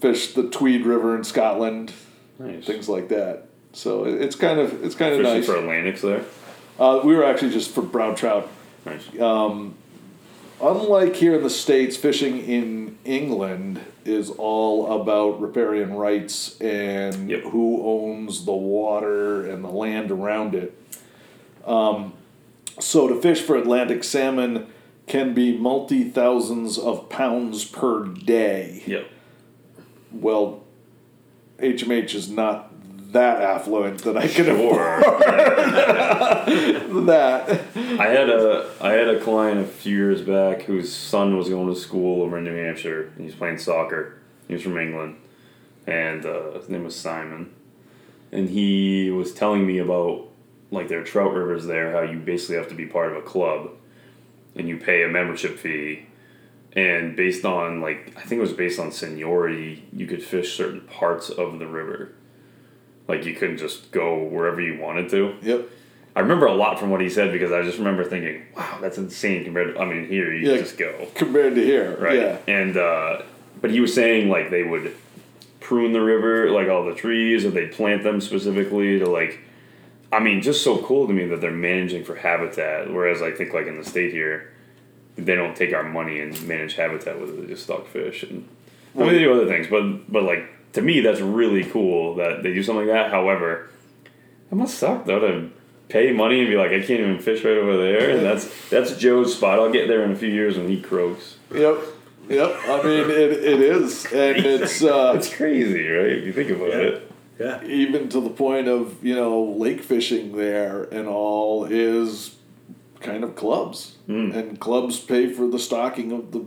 fish 0.00 0.34
the 0.34 0.44
Tweed 0.44 0.84
River 0.86 1.16
in 1.16 1.24
Scotland, 1.24 1.92
Nice. 2.38 2.64
things 2.64 2.88
like 2.88 3.08
that. 3.08 3.44
So 3.72 4.04
it- 4.04 4.20
it's 4.20 4.36
kind 4.36 4.60
of 4.60 4.84
it's 4.84 4.94
kind 4.94 5.12
of 5.14 5.20
Fishing 5.20 5.34
nice. 5.34 5.46
for 5.46 5.56
Atlantics 5.56 6.00
there. 6.02 6.24
Uh, 6.78 7.00
we 7.04 7.14
were 7.16 7.24
actually 7.24 7.50
just 7.50 7.70
for 7.74 7.82
brown 7.82 8.14
trout. 8.14 8.48
Nice. 8.86 9.02
Unlike 10.60 11.14
here 11.14 11.36
in 11.36 11.44
the 11.44 11.50
states, 11.50 11.96
fishing 11.96 12.38
in 12.40 12.98
England 13.04 13.80
is 14.04 14.28
all 14.30 15.00
about 15.00 15.40
riparian 15.40 15.94
rights 15.94 16.60
and 16.60 17.30
Yep. 17.30 17.42
who 17.44 17.80
owns 17.84 18.44
the 18.44 18.52
water 18.52 19.46
and 19.48 19.62
the 19.62 19.68
land 19.68 20.10
around 20.10 20.56
it. 20.56 20.74
Um, 21.64 22.14
so 22.80 23.08
to 23.08 23.20
fish 23.20 23.40
for 23.40 23.56
Atlantic 23.56 24.04
salmon 24.04 24.66
can 25.06 25.34
be 25.34 25.56
multi 25.56 26.04
thousands 26.04 26.78
of 26.78 27.08
pounds 27.08 27.64
per 27.64 28.04
day. 28.04 28.82
Yep. 28.86 29.08
Well, 30.12 30.62
HMH 31.58 32.14
is 32.14 32.28
not 32.30 32.70
that 33.12 33.40
affluent 33.42 34.02
that 34.04 34.16
I 34.18 34.28
can 34.28 34.44
Sure. 34.44 35.00
afford 35.00 35.02
that. 37.06 37.48
I 37.98 38.06
had 38.06 38.28
a 38.28 38.70
I 38.80 38.92
had 38.92 39.08
a 39.08 39.20
client 39.20 39.60
a 39.60 39.64
few 39.64 39.96
years 39.96 40.22
back 40.22 40.62
whose 40.62 40.92
son 40.92 41.36
was 41.36 41.48
going 41.48 41.72
to 41.72 41.78
school 41.78 42.22
over 42.22 42.38
in 42.38 42.44
New 42.44 42.54
Hampshire. 42.54 43.04
and 43.14 43.18
He 43.20 43.24
was 43.24 43.34
playing 43.34 43.58
soccer. 43.58 44.18
He 44.46 44.54
was 44.54 44.62
from 44.62 44.78
England, 44.78 45.16
and 45.86 46.24
uh, 46.24 46.52
his 46.52 46.68
name 46.68 46.84
was 46.84 46.96
Simon. 46.96 47.52
And 48.30 48.50
he 48.50 49.10
was 49.10 49.32
telling 49.32 49.66
me 49.66 49.78
about 49.78 50.27
like 50.70 50.88
their 50.88 51.02
trout 51.02 51.32
rivers 51.34 51.66
there, 51.66 51.92
how 51.92 52.02
you 52.02 52.18
basically 52.18 52.56
have 52.56 52.68
to 52.68 52.74
be 52.74 52.86
part 52.86 53.10
of 53.12 53.16
a 53.16 53.22
club, 53.22 53.70
and 54.54 54.68
you 54.68 54.76
pay 54.76 55.02
a 55.04 55.08
membership 55.08 55.58
fee. 55.58 56.06
And 56.74 57.16
based 57.16 57.44
on 57.44 57.80
like 57.80 58.12
I 58.16 58.20
think 58.20 58.38
it 58.38 58.42
was 58.42 58.52
based 58.52 58.78
on 58.78 58.92
seniority, 58.92 59.84
you 59.92 60.06
could 60.06 60.22
fish 60.22 60.54
certain 60.56 60.82
parts 60.82 61.30
of 61.30 61.58
the 61.58 61.66
river. 61.66 62.12
Like 63.08 63.24
you 63.24 63.34
couldn't 63.34 63.56
just 63.56 63.90
go 63.90 64.22
wherever 64.22 64.60
you 64.60 64.78
wanted 64.78 65.08
to. 65.10 65.34
Yep. 65.42 65.68
I 66.14 66.20
remember 66.20 66.46
a 66.46 66.54
lot 66.54 66.78
from 66.80 66.90
what 66.90 67.00
he 67.00 67.08
said 67.08 67.32
because 67.32 67.52
I 67.52 67.62
just 67.62 67.78
remember 67.78 68.04
thinking, 68.04 68.42
"Wow, 68.56 68.78
that's 68.82 68.98
insane." 68.98 69.44
Compared, 69.44 69.74
to, 69.74 69.80
I 69.80 69.86
mean, 69.86 70.06
here 70.08 70.32
you 70.34 70.50
Yeah. 70.50 70.58
just 70.58 70.76
go 70.76 71.06
Compared 71.14 71.54
to 71.54 71.64
here. 71.64 71.96
right, 71.98 72.16
Yeah. 72.18 72.38
and 72.46 72.76
uh, 72.76 73.22
but 73.62 73.70
he 73.70 73.80
was 73.80 73.94
saying 73.94 74.28
like 74.28 74.50
they 74.50 74.62
would 74.62 74.94
prune 75.60 75.92
the 75.92 76.00
river, 76.02 76.50
like 76.50 76.68
all 76.68 76.84
the 76.84 76.94
trees, 76.94 77.44
or 77.46 77.50
they'd 77.50 77.72
plant 77.72 78.02
them 78.02 78.20
specifically 78.20 78.98
to 78.98 79.08
like. 79.08 79.38
I 80.10 80.20
mean, 80.20 80.40
just 80.40 80.64
so 80.64 80.78
cool 80.78 81.06
to 81.06 81.12
me 81.12 81.26
that 81.26 81.40
they're 81.40 81.50
managing 81.50 82.04
for 82.04 82.14
habitat. 82.14 82.92
Whereas 82.92 83.20
I 83.20 83.30
think 83.30 83.52
like 83.52 83.66
in 83.66 83.76
the 83.76 83.84
state 83.84 84.12
here, 84.12 84.52
they 85.16 85.34
don't 85.34 85.56
take 85.56 85.74
our 85.74 85.82
money 85.82 86.20
and 86.20 86.40
manage 86.46 86.74
habitat 86.74 87.20
with 87.20 87.30
it. 87.30 87.40
They 87.40 87.46
just 87.48 87.64
stock 87.64 87.86
fish 87.86 88.22
and 88.22 88.48
I 88.94 89.00
mean 89.00 89.12
they 89.12 89.18
do 89.18 89.32
other 89.32 89.46
things, 89.46 89.66
but 89.66 90.10
but 90.10 90.22
like 90.22 90.48
to 90.72 90.82
me 90.82 91.00
that's 91.00 91.20
really 91.20 91.64
cool 91.64 92.14
that 92.16 92.42
they 92.42 92.54
do 92.54 92.62
something 92.62 92.86
like 92.86 92.94
that. 92.94 93.10
However, 93.10 93.70
it 94.50 94.54
must 94.54 94.78
suck 94.78 95.04
though 95.04 95.20
to 95.20 95.50
pay 95.88 96.12
money 96.12 96.40
and 96.40 96.48
be 96.48 96.56
like 96.56 96.70
I 96.70 96.80
can't 96.80 97.00
even 97.00 97.18
fish 97.18 97.44
right 97.44 97.56
over 97.56 97.76
there, 97.76 98.10
and 98.10 98.24
that's 98.24 98.70
that's 98.70 98.96
Joe's 98.96 99.36
spot. 99.36 99.58
I'll 99.58 99.70
get 99.72 99.88
there 99.88 100.04
in 100.04 100.12
a 100.12 100.16
few 100.16 100.30
years 100.30 100.56
when 100.56 100.68
he 100.68 100.80
croaks. 100.80 101.36
Yep. 101.52 101.78
Yep. 102.28 102.56
I 102.66 102.82
mean, 102.82 103.10
it, 103.10 103.32
it 103.32 103.60
is, 103.60 104.04
and 104.06 104.36
it's 104.36 104.82
uh, 104.82 105.12
It's 105.16 105.34
crazy, 105.34 105.88
right? 105.88 106.12
If 106.12 106.24
you 106.26 106.32
think 106.32 106.50
about 106.50 106.70
it. 106.70 107.07
Yeah. 107.38 107.62
even 107.64 108.08
to 108.10 108.20
the 108.20 108.30
point 108.30 108.66
of 108.68 109.02
you 109.04 109.14
know 109.14 109.42
lake 109.44 109.82
fishing 109.82 110.36
there 110.36 110.84
and 110.84 111.06
all 111.06 111.64
is 111.64 112.34
kind 113.00 113.22
of 113.22 113.36
clubs, 113.36 113.96
and 114.08 114.58
clubs 114.58 114.98
pay 114.98 115.28
for 115.32 115.46
the 115.46 115.58
stocking 115.58 116.10
of 116.12 116.32
the. 116.32 116.44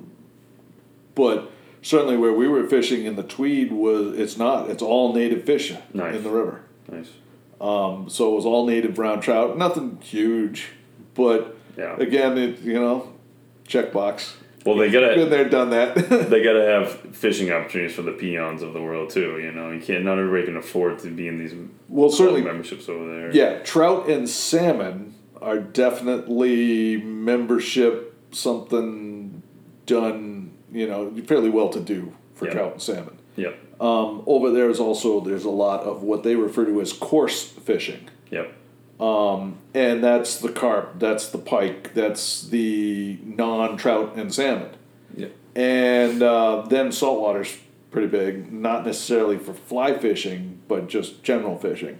But 1.15 1.49
certainly, 1.81 2.17
where 2.17 2.33
we 2.33 2.47
were 2.47 2.67
fishing 2.67 3.05
in 3.05 3.15
the 3.15 3.23
Tweed 3.23 3.71
was 3.71 4.17
it's 4.19 4.37
not. 4.37 4.69
It's 4.69 4.83
all 4.83 5.13
native 5.13 5.45
fish 5.45 5.73
Nice. 5.93 6.15
in 6.15 6.23
the 6.23 6.29
river. 6.29 6.61
Nice. 6.91 7.09
Um, 7.61 8.09
so 8.09 8.33
it 8.33 8.35
was 8.35 8.45
all 8.45 8.65
native 8.65 8.95
brown 8.95 9.21
trout. 9.21 9.57
Nothing 9.57 9.99
huge, 10.01 10.69
but 11.13 11.55
Yeah. 11.77 11.95
again, 11.97 12.37
it 12.37 12.59
you 12.61 12.73
know, 12.73 13.13
checkbox. 13.67 14.33
Well, 14.65 14.77
they 14.77 14.89
gotta 14.91 15.25
there, 15.25 15.49
done 15.49 15.71
that. 15.71 15.95
they 16.29 16.43
gotta 16.43 16.65
have 16.65 16.91
fishing 17.15 17.51
opportunities 17.51 17.95
for 17.95 18.03
the 18.03 18.11
peons 18.11 18.61
of 18.61 18.73
the 18.73 18.81
world 18.81 19.09
too. 19.09 19.39
You 19.39 19.51
know, 19.51 19.71
you 19.71 19.81
can't. 19.81 20.03
Not 20.05 20.19
everybody 20.19 20.45
can 20.45 20.57
afford 20.57 20.99
to 20.99 21.09
be 21.09 21.27
in 21.27 21.37
these 21.39 21.53
well, 21.89 22.09
certainly, 22.09 22.41
memberships 22.41 22.87
over 22.89 23.07
there. 23.09 23.31
Yeah, 23.35 23.59
trout 23.59 24.07
and 24.09 24.29
salmon 24.29 25.15
are 25.41 25.57
definitely 25.59 26.97
membership 26.97 28.15
something 28.31 29.41
done, 29.85 30.51
you 30.71 30.87
know, 30.87 31.11
fairly 31.25 31.49
well 31.49 31.69
to 31.69 31.79
do 31.79 32.13
for 32.35 32.45
Yeah. 32.45 32.53
trout 32.53 32.71
and 32.73 32.81
salmon. 32.81 33.17
Yep. 33.35 33.57
Um, 33.81 34.23
over 34.27 34.51
there 34.51 34.69
is 34.69 34.79
also 34.79 35.19
there's 35.21 35.45
a 35.45 35.49
lot 35.49 35.81
of 35.83 36.03
what 36.03 36.23
they 36.23 36.35
refer 36.35 36.65
to 36.65 36.81
as 36.81 36.93
coarse 36.93 37.43
fishing. 37.43 38.09
Yep. 38.29 38.53
And 39.73 40.03
that's 40.03 40.37
the 40.37 40.49
carp, 40.49 40.99
that's 40.99 41.29
the 41.29 41.37
pike, 41.37 41.93
that's 41.93 42.47
the 42.47 43.17
non 43.23 43.77
trout 43.77 44.15
and 44.15 44.33
salmon. 44.33 44.71
Yep. 45.15 45.33
And 45.55 46.23
uh, 46.23 46.65
then 46.67 46.91
saltwater's 46.91 47.57
pretty 47.89 48.07
big, 48.07 48.51
not 48.51 48.85
necessarily 48.85 49.37
for 49.37 49.53
fly 49.53 49.97
fishing, 49.97 50.61
but 50.67 50.87
just 50.87 51.23
general 51.23 51.57
fishing. 51.57 51.99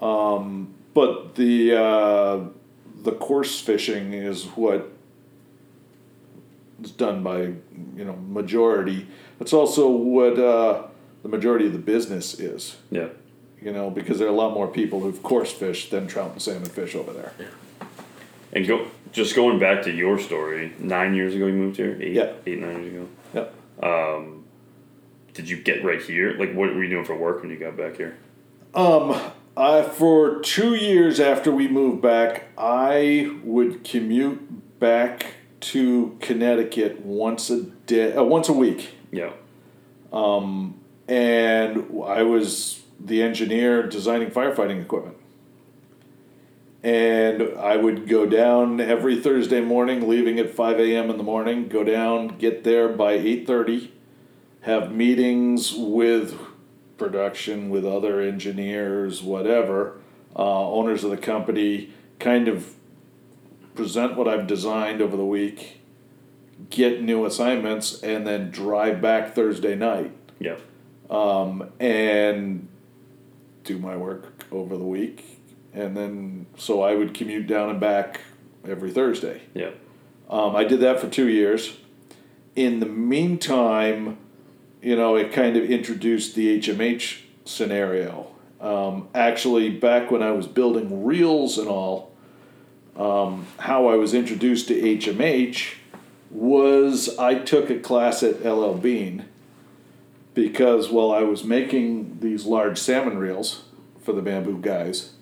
Um, 0.00 0.74
but 0.94 1.34
the 1.34 1.76
uh, 1.76 2.40
the 3.02 3.12
coarse 3.12 3.60
fishing 3.60 4.14
is 4.14 4.44
what 4.44 4.90
is 6.82 6.90
done 6.92 7.22
by 7.22 7.40
you 7.42 8.04
know 8.04 8.16
majority. 8.26 9.06
It's 9.38 9.52
also 9.52 9.88
what 9.88 10.38
uh, 10.38 10.86
the 11.22 11.28
majority 11.28 11.66
of 11.66 11.72
the 11.72 11.78
business 11.78 12.40
is. 12.40 12.76
Yeah. 12.90 13.08
You 13.66 13.72
know, 13.72 13.90
because 13.90 14.20
there 14.20 14.28
are 14.28 14.30
a 14.30 14.36
lot 14.36 14.54
more 14.54 14.68
people 14.68 15.00
who've 15.00 15.20
coarse 15.24 15.50
fished 15.50 15.90
than 15.90 16.06
trout 16.06 16.30
and 16.30 16.40
salmon 16.40 16.70
fish 16.70 16.94
over 16.94 17.12
there. 17.12 17.32
And 18.52 18.64
go 18.64 18.86
just 19.10 19.34
going 19.34 19.58
back 19.58 19.82
to 19.82 19.90
your 19.90 20.20
story. 20.20 20.72
Nine 20.78 21.16
years 21.16 21.34
ago, 21.34 21.48
you 21.48 21.54
moved 21.54 21.76
here. 21.76 21.98
Eight. 22.00 22.12
Yeah. 22.12 22.34
Eight 22.46 22.60
nine 22.60 22.84
years 22.84 22.94
ago. 22.94 23.08
Yep. 23.34 23.54
Um, 23.82 24.44
did 25.34 25.50
you 25.50 25.60
get 25.60 25.84
right 25.84 26.00
here? 26.00 26.38
Like, 26.38 26.54
what 26.54 26.76
were 26.76 26.84
you 26.84 26.90
doing 26.90 27.04
for 27.04 27.16
work 27.16 27.42
when 27.42 27.50
you 27.50 27.56
got 27.56 27.76
back 27.76 27.96
here? 27.96 28.16
Um, 28.72 29.20
I 29.56 29.82
for 29.82 30.38
two 30.42 30.76
years 30.76 31.18
after 31.18 31.50
we 31.50 31.66
moved 31.66 32.00
back, 32.00 32.44
I 32.56 33.36
would 33.42 33.82
commute 33.82 34.78
back 34.78 35.34
to 35.62 36.16
Connecticut 36.20 37.04
once 37.04 37.50
a 37.50 37.62
day, 37.62 38.12
uh, 38.12 38.22
once 38.22 38.48
a 38.48 38.52
week, 38.52 38.90
Yeah. 39.10 39.32
Um, 40.12 40.78
and 41.08 41.78
I 42.04 42.22
was 42.22 42.82
the 42.98 43.22
engineer 43.22 43.82
designing 43.86 44.30
firefighting 44.30 44.80
equipment. 44.80 45.16
And 46.82 47.58
I 47.58 47.76
would 47.76 48.08
go 48.08 48.26
down 48.26 48.80
every 48.80 49.20
Thursday 49.20 49.60
morning, 49.60 50.08
leaving 50.08 50.38
at 50.38 50.54
five 50.54 50.78
a.m. 50.78 51.10
in 51.10 51.16
the 51.16 51.24
morning. 51.24 51.68
Go 51.68 51.82
down, 51.82 52.38
get 52.38 52.64
there 52.64 52.88
by 52.88 53.12
eight 53.14 53.46
thirty, 53.46 53.92
have 54.60 54.92
meetings 54.92 55.74
with 55.74 56.38
production, 56.96 57.70
with 57.70 57.84
other 57.84 58.20
engineers, 58.20 59.22
whatever, 59.22 59.98
uh, 60.36 60.70
owners 60.70 61.02
of 61.02 61.10
the 61.10 61.16
company. 61.16 61.90
Kind 62.20 62.46
of 62.46 62.74
present 63.74 64.16
what 64.16 64.28
I've 64.28 64.46
designed 64.46 65.02
over 65.02 65.16
the 65.16 65.24
week, 65.24 65.80
get 66.70 67.02
new 67.02 67.26
assignments, 67.26 68.00
and 68.02 68.26
then 68.26 68.50
drive 68.50 69.02
back 69.02 69.34
Thursday 69.34 69.74
night 69.74 70.12
Yeah. 70.38 70.56
and 71.10 72.68
do 73.66 73.78
my 73.78 73.96
work 73.96 74.44
over 74.50 74.76
the 74.76 74.84
week. 74.84 75.40
And 75.74 75.96
then, 75.96 76.46
so 76.56 76.82
I 76.82 76.94
would 76.94 77.12
commute 77.12 77.46
down 77.46 77.68
and 77.68 77.80
back 77.80 78.22
every 78.66 78.90
Thursday. 78.90 79.42
Yeah. 79.52 79.70
Um, 80.30 80.56
I 80.56 80.64
did 80.64 80.80
that 80.80 81.00
for 81.00 81.08
two 81.08 81.28
years. 81.28 81.76
In 82.54 82.80
the 82.80 82.86
meantime, 82.86 84.18
you 84.80 84.96
know, 84.96 85.16
it 85.16 85.32
kind 85.32 85.56
of 85.56 85.64
introduced 85.64 86.34
the 86.34 86.58
HMH 86.58 87.20
scenario. 87.44 88.28
Um, 88.60 89.08
actually, 89.14 89.70
back 89.70 90.10
when 90.10 90.22
I 90.22 90.30
was 90.32 90.46
building 90.46 91.04
reels 91.04 91.58
and 91.58 91.68
all, 91.68 92.12
um, 92.96 93.46
how 93.58 93.88
I 93.88 93.96
was 93.96 94.14
introduced 94.14 94.68
to 94.68 94.74
HMH 94.80 95.74
was 96.30 97.16
I 97.18 97.34
took 97.34 97.68
a 97.70 97.78
class 97.78 98.22
at 98.22 98.44
LL 98.44 98.74
Bean 98.74 99.26
because 100.36 100.90
while 100.90 101.10
I 101.10 101.22
was 101.22 101.42
making 101.42 102.20
these 102.20 102.44
large 102.44 102.78
salmon 102.78 103.16
reels 103.18 103.64
for 104.02 104.12
the 104.12 104.20
bamboo 104.20 104.60
guys, 104.60 105.14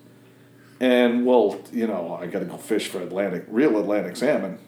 and 0.79 1.25
well, 1.25 1.61
you 1.71 1.87
know, 1.87 2.19
I 2.21 2.27
got 2.27 2.39
to 2.39 2.45
go 2.45 2.57
fish 2.57 2.89
for 2.89 3.01
Atlantic, 3.01 3.45
real 3.47 3.79
Atlantic 3.79 4.17
salmon 4.17 4.59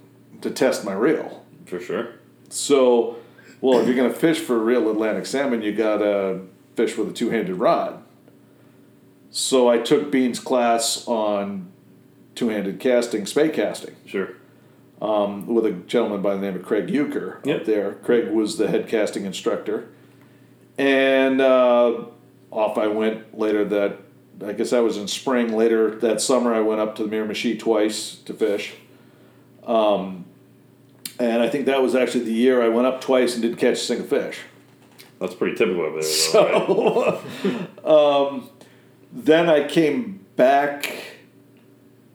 to 0.42 0.50
test 0.50 0.86
my 0.86 0.94
reel. 0.94 1.46
For 1.66 1.82
sure. 1.82 2.14
So, 2.48 3.18
well, 3.60 3.80
if 3.82 3.88
you're 3.88 3.96
going 3.98 4.12
to 4.12 4.18
fish 4.18 4.40
for 4.40 4.58
real 4.58 4.90
Atlantic 4.90 5.26
salmon, 5.26 5.62
you 5.62 5.74
got 5.76 5.98
to 5.98 6.48
fish 6.78 6.98
with 6.98 7.10
a 7.10 7.14
two 7.14 7.30
handed 7.30 7.58
rod. 7.58 8.02
So 9.30 9.68
I 9.68 9.80
took 9.80 10.10
Bean's 10.10 10.40
class 10.40 11.06
on 11.08 11.70
two 12.36 12.48
handed 12.48 12.80
casting, 12.80 13.26
Spey 13.26 13.50
casting 13.50 13.98
Sure. 14.06 14.30
Um, 15.02 15.46
with 15.46 15.66
a 15.66 15.72
gentleman 15.74 16.22
by 16.22 16.36
the 16.36 16.42
name 16.42 16.56
of 16.56 16.64
Craig 16.64 16.90
Euchre 16.90 17.42
Yep. 17.44 17.60
up 17.60 17.66
there. 17.66 17.92
Craig 17.96 18.30
was 18.30 18.58
the 18.58 18.70
head 18.70 18.88
casting 18.88 19.26
instructor. 19.26 19.90
And 20.78 21.42
uh, 21.42 22.06
off 22.52 22.78
I 22.78 22.88
went 22.88 23.38
later 23.38 23.66
that, 23.66 24.00
I 24.46 24.54
guess 24.54 24.74
I 24.74 24.80
was 24.80 24.98
in 24.98 25.08
spring. 25.08 25.56
Later 25.56 25.96
that 25.98 26.22
summer, 26.22 26.54
I 26.54 26.60
went 26.60 26.82
up 26.82 26.96
to 26.98 27.04
the 27.04 27.16
Miramichi 27.16 27.58
twice 27.58 28.16
to 28.26 28.34
fish. 28.34 28.76
Um, 29.66 30.26
and 31.20 31.42
I 31.42 31.50
think 31.50 31.66
that 31.66 31.82
was 31.82 31.96
actually 31.96 32.26
the 32.26 32.34
year 32.34 32.62
I 32.62 32.70
went 32.70 32.88
up 32.88 33.02
twice 33.02 33.34
and 33.34 33.42
didn't 33.42 33.58
catch 33.58 33.74
a 33.74 33.78
single 33.78 34.08
fish. 34.08 34.40
That's 35.20 35.34
pretty 35.34 35.56
typical 35.56 35.82
over 35.82 36.02
there, 36.02 36.32
though, 36.34 37.22
right? 37.84 38.44
Then 39.12 39.50
I 39.50 39.68
came 39.68 40.26
back 40.36 41.18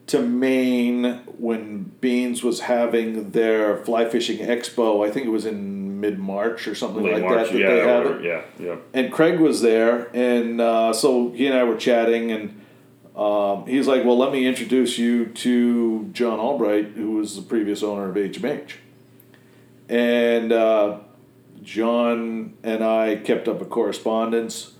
to 0.07 0.21
Maine 0.21 1.21
when 1.37 1.91
Beans 2.01 2.43
was 2.43 2.61
having 2.61 3.31
their 3.31 3.83
fly 3.83 4.07
fishing 4.07 4.37
expo. 4.37 5.05
I 5.05 5.11
think 5.11 5.25
it 5.25 5.31
was 5.31 5.45
in 5.45 5.82
mid 6.03 6.19
March 6.19 6.67
or 6.67 6.75
something 6.75 7.01
Late 7.03 7.13
like 7.13 7.23
March. 7.23 7.47
that 7.47 7.53
that 7.53 7.59
yeah. 7.59 7.69
they 7.69 7.79
had 7.79 8.05
or- 8.05 8.19
it. 8.19 8.25
yeah. 8.25 8.41
Yeah. 8.59 8.75
And 8.93 9.11
Craig 9.11 9.39
was 9.39 9.61
there, 9.61 10.09
and 10.13 10.59
uh, 10.59 10.91
so 10.93 11.31
he 11.31 11.47
and 11.47 11.57
I 11.57 11.63
were 11.63 11.77
chatting, 11.77 12.31
and 12.31 12.61
um, 13.15 13.65
he's 13.65 13.87
like, 13.87 14.03
"Well, 14.03 14.17
let 14.17 14.31
me 14.33 14.45
introduce 14.45 14.97
you 14.97 15.25
to 15.27 16.09
John 16.11 16.39
Albright, 16.39 16.87
who 16.95 17.11
was 17.11 17.35
the 17.37 17.41
previous 17.41 17.81
owner 17.83 18.09
of 18.09 18.15
HMH." 18.15 18.73
And 19.89 20.51
uh, 20.51 20.99
John 21.61 22.53
and 22.63 22.83
I 22.83 23.15
kept 23.15 23.47
up 23.47 23.61
a 23.61 23.65
correspondence, 23.65 24.73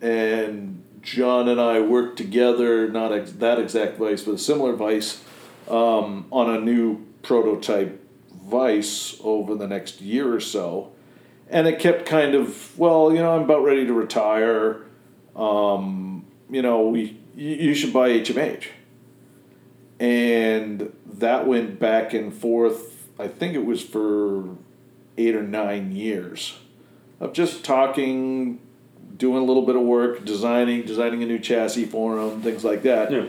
and 0.00 0.82
John 1.02 1.48
and 1.48 1.60
I 1.60 1.80
worked 1.80 2.16
together, 2.16 2.88
not 2.88 3.12
ex- 3.12 3.32
that 3.32 3.58
exact 3.58 3.98
vice, 3.98 4.22
but 4.22 4.34
a 4.34 4.38
similar 4.38 4.74
vice, 4.74 5.22
um, 5.68 6.26
on 6.32 6.50
a 6.50 6.60
new 6.60 7.04
prototype 7.22 8.00
vice 8.44 9.16
over 9.22 9.54
the 9.54 9.66
next 9.66 10.00
year 10.00 10.34
or 10.34 10.40
so. 10.40 10.92
And 11.48 11.66
it 11.66 11.78
kept 11.78 12.06
kind 12.06 12.34
of, 12.34 12.78
well, 12.78 13.12
you 13.12 13.18
know, 13.18 13.36
I'm 13.36 13.42
about 13.42 13.64
ready 13.64 13.86
to 13.86 13.92
retire. 13.92 14.82
Um, 15.36 16.26
you 16.50 16.62
know, 16.62 16.88
we 16.88 17.18
you, 17.36 17.74
should 17.74 17.92
buy 17.92 18.10
HMH. 18.10 18.66
And 20.00 20.92
that 21.14 21.46
went 21.46 21.78
back 21.78 22.14
and 22.14 22.32
forth. 22.32 23.08
I 23.18 23.28
think 23.28 23.54
it 23.54 23.64
was 23.64 23.82
for 23.82 24.56
eight 25.16 25.36
or 25.36 25.42
nine 25.42 25.92
years 25.92 26.58
of 27.20 27.32
just 27.32 27.64
talking, 27.64 28.60
doing 29.16 29.42
a 29.42 29.44
little 29.44 29.64
bit 29.64 29.76
of 29.76 29.82
work, 29.82 30.24
designing, 30.24 30.82
designing 30.82 31.22
a 31.22 31.26
new 31.26 31.38
chassis 31.38 31.84
for 31.84 32.16
them, 32.16 32.42
things 32.42 32.64
like 32.64 32.82
that. 32.82 33.12
Yeah. 33.12 33.26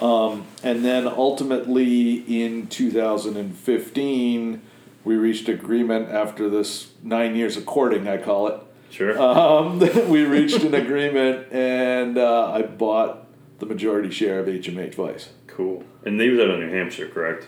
Um, 0.00 0.46
and 0.62 0.84
then 0.84 1.06
ultimately 1.08 2.42
in 2.42 2.66
2015, 2.68 4.62
we 5.04 5.16
reached 5.16 5.48
agreement 5.48 6.08
after 6.10 6.48
this 6.48 6.92
nine 7.02 7.34
years 7.36 7.56
of 7.56 7.66
courting, 7.66 8.06
I 8.06 8.18
call 8.18 8.48
it. 8.48 8.60
Sure. 8.90 9.20
Um, 9.20 9.78
we 10.08 10.24
reached 10.24 10.62
an 10.62 10.74
agreement, 10.74 11.52
and 11.52 12.16
uh, 12.16 12.52
I 12.52 12.62
bought 12.62 13.26
the 13.58 13.66
majority 13.66 14.10
share 14.10 14.38
of 14.40 14.46
HMH 14.46 14.94
Vice. 14.94 15.30
cool. 15.46 15.82
And 16.04 16.18
they 16.20 16.28
was 16.30 16.38
out 16.40 16.50
of 16.50 16.60
New 16.60 16.70
Hampshire, 16.70 17.08
correct? 17.08 17.46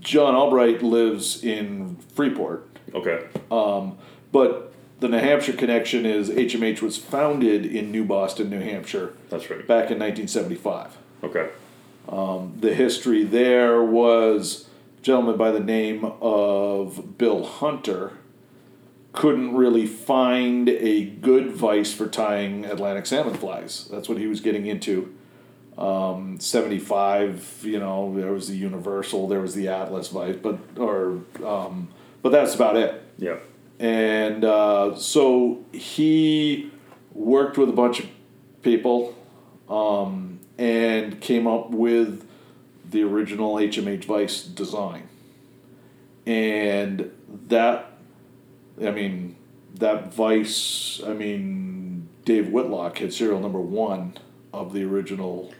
John 0.00 0.34
Albright 0.34 0.82
lives 0.82 1.42
in 1.42 1.96
Freeport, 2.14 2.68
Okay. 2.94 3.24
but 3.50 4.73
the 5.04 5.10
New 5.10 5.18
Hampshire 5.18 5.52
connection 5.52 6.06
is 6.06 6.30
HMH 6.30 6.80
was 6.80 6.96
founded 6.96 7.66
in 7.66 7.92
New 7.92 8.06
Boston, 8.06 8.48
New 8.48 8.60
Hampshire, 8.60 9.12
That's 9.28 9.50
right. 9.50 9.58
back 9.58 9.90
in 9.90 9.98
1975. 9.98 10.96
Okay. 11.22 11.50
The 12.08 12.74
history 12.74 13.22
there 13.22 13.82
was 13.82 14.66
a 14.98 15.02
gentleman 15.02 15.36
by 15.36 15.50
the 15.50 15.60
name 15.60 16.06
of 16.22 17.18
Bill 17.18 17.44
Hunter 17.44 18.12
couldn't 19.12 19.54
really 19.54 19.86
find 19.86 20.70
a 20.70 21.04
good 21.04 21.50
vice 21.50 21.92
for 21.92 22.06
tying 22.06 22.64
Atlantic 22.64 23.04
salmon 23.04 23.34
flies. 23.34 23.86
That's 23.90 24.08
what 24.08 24.16
he 24.16 24.26
was 24.26 24.40
getting 24.40 24.64
into. 24.64 25.14
Um, 25.76 26.40
75, 26.40 27.60
you 27.62 27.78
know, 27.78 28.14
there 28.16 28.32
was 28.32 28.48
the 28.48 28.56
Universal, 28.56 29.28
there 29.28 29.40
was 29.40 29.54
the 29.54 29.68
Atlas 29.68 30.08
vice, 30.08 30.36
but 30.36 30.58
or 30.78 31.20
um, 31.44 31.88
but 32.22 32.32
that's 32.32 32.54
about 32.54 32.78
it. 32.78 33.02
Yeah. 33.18 33.36
And 33.78 34.44
uh, 34.44 34.96
so 34.96 35.64
he 35.72 36.70
worked 37.12 37.58
with 37.58 37.68
a 37.68 37.72
bunch 37.72 38.00
of 38.00 38.06
people 38.62 39.16
um, 39.68 40.40
and 40.58 41.20
came 41.20 41.46
up 41.46 41.70
with 41.70 42.26
the 42.88 43.02
original 43.02 43.56
HMH 43.56 44.04
Vice 44.04 44.42
design. 44.42 45.08
And 46.26 47.10
that, 47.48 47.92
I 48.80 48.90
mean, 48.90 49.36
that 49.74 50.14
Vice, 50.14 51.00
I 51.04 51.12
mean, 51.12 52.08
Dave 52.24 52.50
Whitlock 52.50 52.98
had 52.98 53.12
serial 53.12 53.40
number 53.40 53.60
one 53.60 54.14
of 54.52 54.72
the 54.72 54.84
original 54.84 55.52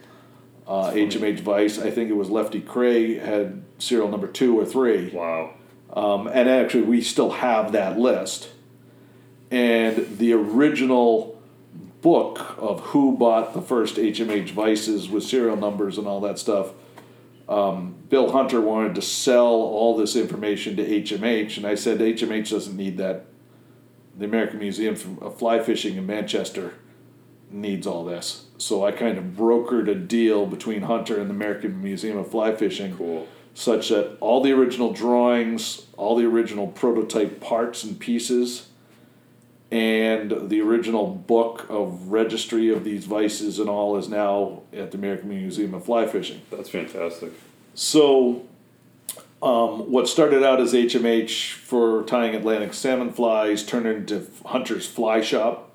uh, 0.67 0.91
HMH 0.91 1.41
Vice. 1.41 1.77
I 1.77 1.91
think 1.91 2.09
it 2.09 2.15
was 2.15 2.29
Lefty 2.29 2.61
Kreh 2.61 3.21
had 3.21 3.63
serial 3.77 4.09
number 4.09 4.27
two 4.27 4.59
or 4.59 4.65
three. 4.65 5.09
Wow. 5.09 5.53
Um, 5.95 6.27
and 6.27 6.49
actually, 6.49 6.83
we 6.83 7.01
still 7.01 7.31
have 7.31 7.71
that 7.71 7.97
list. 7.97 8.49
And 9.49 10.17
the 10.17 10.33
original 10.33 11.41
book 12.01 12.55
of 12.57 12.81
who 12.81 13.17
bought 13.17 13.53
the 13.53 13.61
first 13.61 13.95
HMH 13.95 14.51
Vices 14.51 15.09
with 15.09 15.23
serial 15.23 15.55
numbers 15.55 15.97
and 15.97 16.07
all 16.07 16.19
that 16.21 16.37
stuff, 16.37 16.73
um, 17.47 17.95
Bill 18.09 18.31
Hunter 18.31 18.59
wanted 18.59 18.95
to 18.95 19.01
sell 19.01 19.45
all 19.45 19.95
this 19.95 20.15
information 20.15 20.75
to 20.75 20.83
HMH, 20.83 21.57
and 21.57 21.65
I 21.65 21.75
said 21.75 21.99
HMH 21.99 22.49
doesn't 22.49 22.75
need 22.75 22.97
that. 22.97 23.25
The 24.17 24.25
American 24.25 24.59
Museum 24.59 24.95
of 25.21 25.37
Fly 25.37 25.59
Fishing 25.59 25.97
in 25.97 26.05
Manchester 26.05 26.75
needs 27.51 27.85
all 27.85 28.05
this. 28.05 28.45
So 28.57 28.85
I 28.85 28.91
kind 28.91 29.17
of 29.17 29.25
brokered 29.25 29.89
a 29.89 29.95
deal 29.95 30.45
between 30.45 30.83
Hunter 30.83 31.19
and 31.19 31.29
the 31.29 31.33
American 31.33 31.81
Museum 31.81 32.17
of 32.17 32.31
Fly 32.31 32.55
Fishing 32.55 32.95
Cool. 32.95 33.27
Such 33.55 33.89
that 33.89 34.17
all 34.19 34.43
the 34.43 34.51
original 34.51 34.91
drawings, 34.91 35.87
all 35.97 36.15
the 36.15 36.25
original 36.25 36.67
prototype 36.67 37.39
parts 37.39 37.83
and 37.83 37.97
pieces, 37.97 38.67
and 39.71 40.49
the 40.49 40.61
original 40.61 41.07
book 41.07 41.65
of 41.69 42.09
registry 42.09 42.69
of 42.69 42.83
these 42.83 43.05
vices 43.05 43.57
and 43.57 43.69
all 43.69 43.97
is 43.97 44.07
now 44.09 44.61
at 44.73 44.91
the 44.91 44.97
American 44.97 45.29
Museum 45.29 45.73
of 45.73 45.85
Fly 45.85 46.05
Fishing. 46.05 46.41
That's 46.51 46.69
fantastic. 46.69 47.31
So, 47.73 48.45
um, 49.41 49.89
what 49.89 50.09
started 50.09 50.43
out 50.43 50.59
as 50.59 50.73
HMH 50.73 51.53
for 51.53 52.03
tying 52.03 52.35
Atlantic 52.35 52.73
salmon 52.73 53.11
flies 53.11 53.63
turned 53.63 53.87
into 53.87 54.27
Hunter's 54.45 54.85
Fly 54.85 55.21
Shop, 55.21 55.73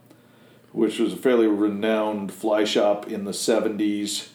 which 0.72 0.98
was 0.98 1.14
a 1.14 1.16
fairly 1.16 1.46
renowned 1.46 2.30
fly 2.30 2.64
shop 2.64 3.10
in 3.10 3.24
the 3.24 3.32
70s 3.32 4.28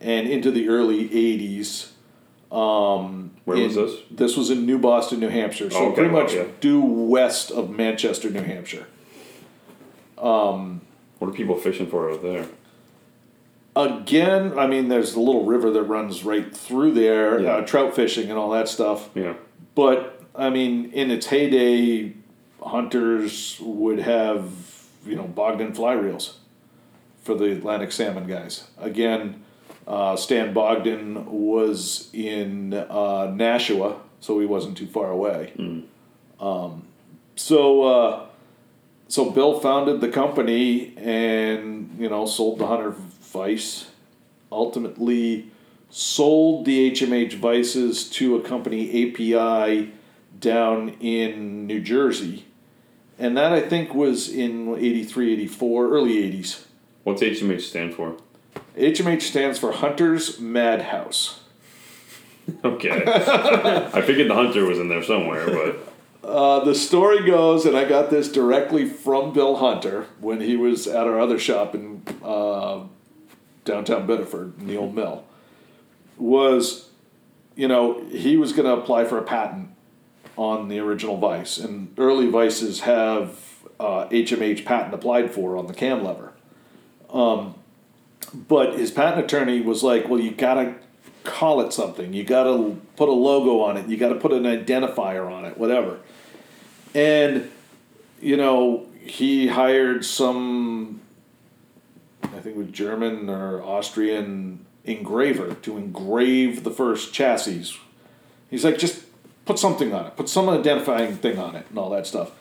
and 0.00 0.28
into 0.28 0.50
the 0.50 0.68
early 0.68 1.08
80s. 1.08 1.92
Um, 2.50 3.32
Where 3.44 3.58
was 3.58 3.74
this? 3.74 3.92
This 4.10 4.36
was 4.36 4.50
in 4.50 4.64
New 4.64 4.78
Boston, 4.78 5.20
New 5.20 5.28
Hampshire. 5.28 5.70
So 5.70 5.86
Okay, 5.86 5.94
pretty 5.94 6.10
much 6.10 6.34
due 6.60 6.80
west 6.80 7.50
of 7.50 7.70
Manchester, 7.70 8.30
New 8.30 8.42
Hampshire. 8.42 8.86
Um, 10.16 10.80
What 11.18 11.28
are 11.28 11.32
people 11.34 11.56
fishing 11.56 11.86
for 11.88 12.10
out 12.10 12.22
there? 12.22 12.46
Again, 13.76 14.58
I 14.58 14.66
mean, 14.66 14.88
there's 14.88 15.14
a 15.14 15.20
little 15.20 15.44
river 15.44 15.70
that 15.70 15.82
runs 15.82 16.24
right 16.24 16.54
through 16.54 16.92
there, 16.92 17.40
Yeah. 17.40 17.56
uh, 17.56 17.60
trout 17.66 17.94
fishing 17.94 18.28
and 18.30 18.38
all 18.38 18.50
that 18.50 18.68
stuff. 18.68 19.10
Yeah. 19.14 19.34
But 19.74 20.20
I 20.34 20.50
mean, 20.50 20.90
in 20.92 21.10
its 21.10 21.26
heyday, 21.26 22.14
hunters 22.62 23.58
would 23.60 24.00
have 24.00 24.50
you 25.06 25.14
know 25.16 25.24
Bogdan 25.24 25.74
fly 25.74 25.92
reels 25.92 26.38
for 27.22 27.34
the 27.34 27.52
Atlantic 27.52 27.92
salmon 27.92 28.26
guys. 28.26 28.68
Again, 28.80 29.42
uh, 29.88 30.16
Stan 30.16 30.52
Bogdan 30.52 31.24
was 31.26 32.10
in 32.12 32.74
uh, 32.74 33.32
Nashua, 33.34 33.96
so 34.20 34.38
he 34.38 34.44
wasn't 34.44 34.76
too 34.76 34.86
far 34.86 35.10
away. 35.10 35.52
Um, 36.38 36.82
so 37.36 37.82
uh, 37.82 38.26
so 39.08 39.30
Bill 39.30 39.58
founded 39.58 40.02
the 40.02 40.10
company 40.10 40.94
and 40.98 41.96
you 41.98 42.10
know 42.10 42.26
sold 42.26 42.58
the 42.58 42.66
Hunter 42.66 42.90
Vice. 42.90 43.90
Ultimately, 44.52 45.50
sold 45.90 46.66
the 46.66 46.90
HMH 46.90 47.34
Vices 47.34 48.08
to 48.10 48.36
a 48.36 48.42
company 48.42 49.10
API 49.10 49.92
down 50.38 50.90
in 51.00 51.66
New 51.66 51.80
Jersey. 51.80 52.44
And 53.18 53.36
that 53.36 53.52
I 53.52 53.60
think 53.60 53.94
was 53.94 54.28
in 54.28 54.76
83, 54.76 55.32
84, 55.32 55.88
early 55.88 56.14
80s. 56.30 56.64
What's 57.02 57.20
HMH 57.20 57.62
stand 57.62 57.94
for? 57.94 58.16
HMH 58.78 59.22
stands 59.22 59.58
for 59.58 59.72
Hunters 59.72 60.38
Madhouse. 60.38 61.40
Okay. 62.64 63.02
I 63.06 64.00
figured 64.02 64.30
the 64.30 64.34
hunter 64.34 64.64
was 64.64 64.78
in 64.78 64.88
there 64.88 65.02
somewhere, 65.02 65.46
but 65.46 65.84
Uh, 66.24 66.64
the 66.64 66.74
story 66.74 67.24
goes, 67.24 67.64
and 67.64 67.76
I 67.76 67.84
got 67.84 68.10
this 68.10 68.30
directly 68.30 68.86
from 68.86 69.32
Bill 69.32 69.56
Hunter 69.56 70.06
when 70.20 70.40
he 70.40 70.56
was 70.56 70.86
at 70.86 71.06
our 71.06 71.18
other 71.18 71.38
shop 71.38 71.74
in 71.74 72.02
uh, 72.22 72.80
downtown 73.64 74.06
Biddeford, 74.06 74.58
in 74.58 74.66
the 74.66 74.76
old 74.76 74.94
mill, 74.94 75.24
was, 76.16 76.90
you 77.54 77.68
know, 77.68 78.04
he 78.06 78.36
was 78.36 78.52
going 78.52 78.66
to 78.66 78.82
apply 78.82 79.04
for 79.04 79.16
a 79.16 79.22
patent 79.22 79.70
on 80.36 80.68
the 80.68 80.78
original 80.80 81.16
Vice. 81.16 81.56
And 81.56 81.94
early 81.96 82.28
Vices 82.28 82.80
have 82.80 83.38
uh, 83.80 84.06
HMH 84.08 84.64
patent 84.64 84.92
applied 84.92 85.30
for 85.32 85.56
on 85.56 85.66
the 85.66 85.74
cam 85.74 86.04
lever. 86.04 86.32
Um, 87.10 87.54
but 88.34 88.78
his 88.78 88.90
patent 88.90 89.24
attorney 89.24 89.60
was 89.60 89.82
like, 89.82 90.08
well, 90.08 90.20
you 90.20 90.30
got 90.30 90.54
to 90.54 90.74
call 91.24 91.60
it 91.60 91.72
something. 91.72 92.12
You 92.12 92.24
got 92.24 92.44
to 92.44 92.80
put 92.96 93.08
a 93.08 93.12
logo 93.12 93.60
on 93.60 93.76
it. 93.76 93.88
You 93.88 93.96
got 93.96 94.10
to 94.10 94.16
put 94.16 94.32
an 94.32 94.44
identifier 94.44 95.30
on 95.30 95.44
it, 95.44 95.58
whatever. 95.58 96.00
And, 96.94 97.50
you 98.20 98.36
know, 98.36 98.86
he 99.00 99.48
hired 99.48 100.04
some, 100.04 101.00
I 102.22 102.28
think 102.28 102.46
it 102.46 102.56
was 102.56 102.68
German 102.68 103.28
or 103.28 103.62
Austrian 103.62 104.64
engraver 104.84 105.54
to 105.54 105.76
engrave 105.76 106.64
the 106.64 106.70
first 106.70 107.12
chassis. 107.12 107.76
He's 108.50 108.64
like, 108.64 108.78
just 108.78 109.04
put 109.44 109.58
something 109.58 109.92
on 109.92 110.06
it, 110.06 110.16
put 110.16 110.28
some 110.28 110.48
identifying 110.48 111.16
thing 111.16 111.38
on 111.38 111.56
it, 111.56 111.66
and 111.68 111.78
all 111.78 111.90
that 111.90 112.06
stuff. 112.06 112.32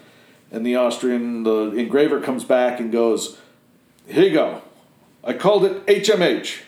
And 0.52 0.66
the 0.66 0.76
Austrian, 0.76 1.44
the 1.44 1.72
engraver 1.72 2.22
comes 2.22 2.46
back 2.46 2.80
and 2.80 2.92
goes, 2.92 3.38
Here 4.08 4.24
you 4.24 4.34
go. 4.34 4.62
I 5.28 5.34
called 5.34 5.66
it 5.66 5.86
HMH. 5.86 6.62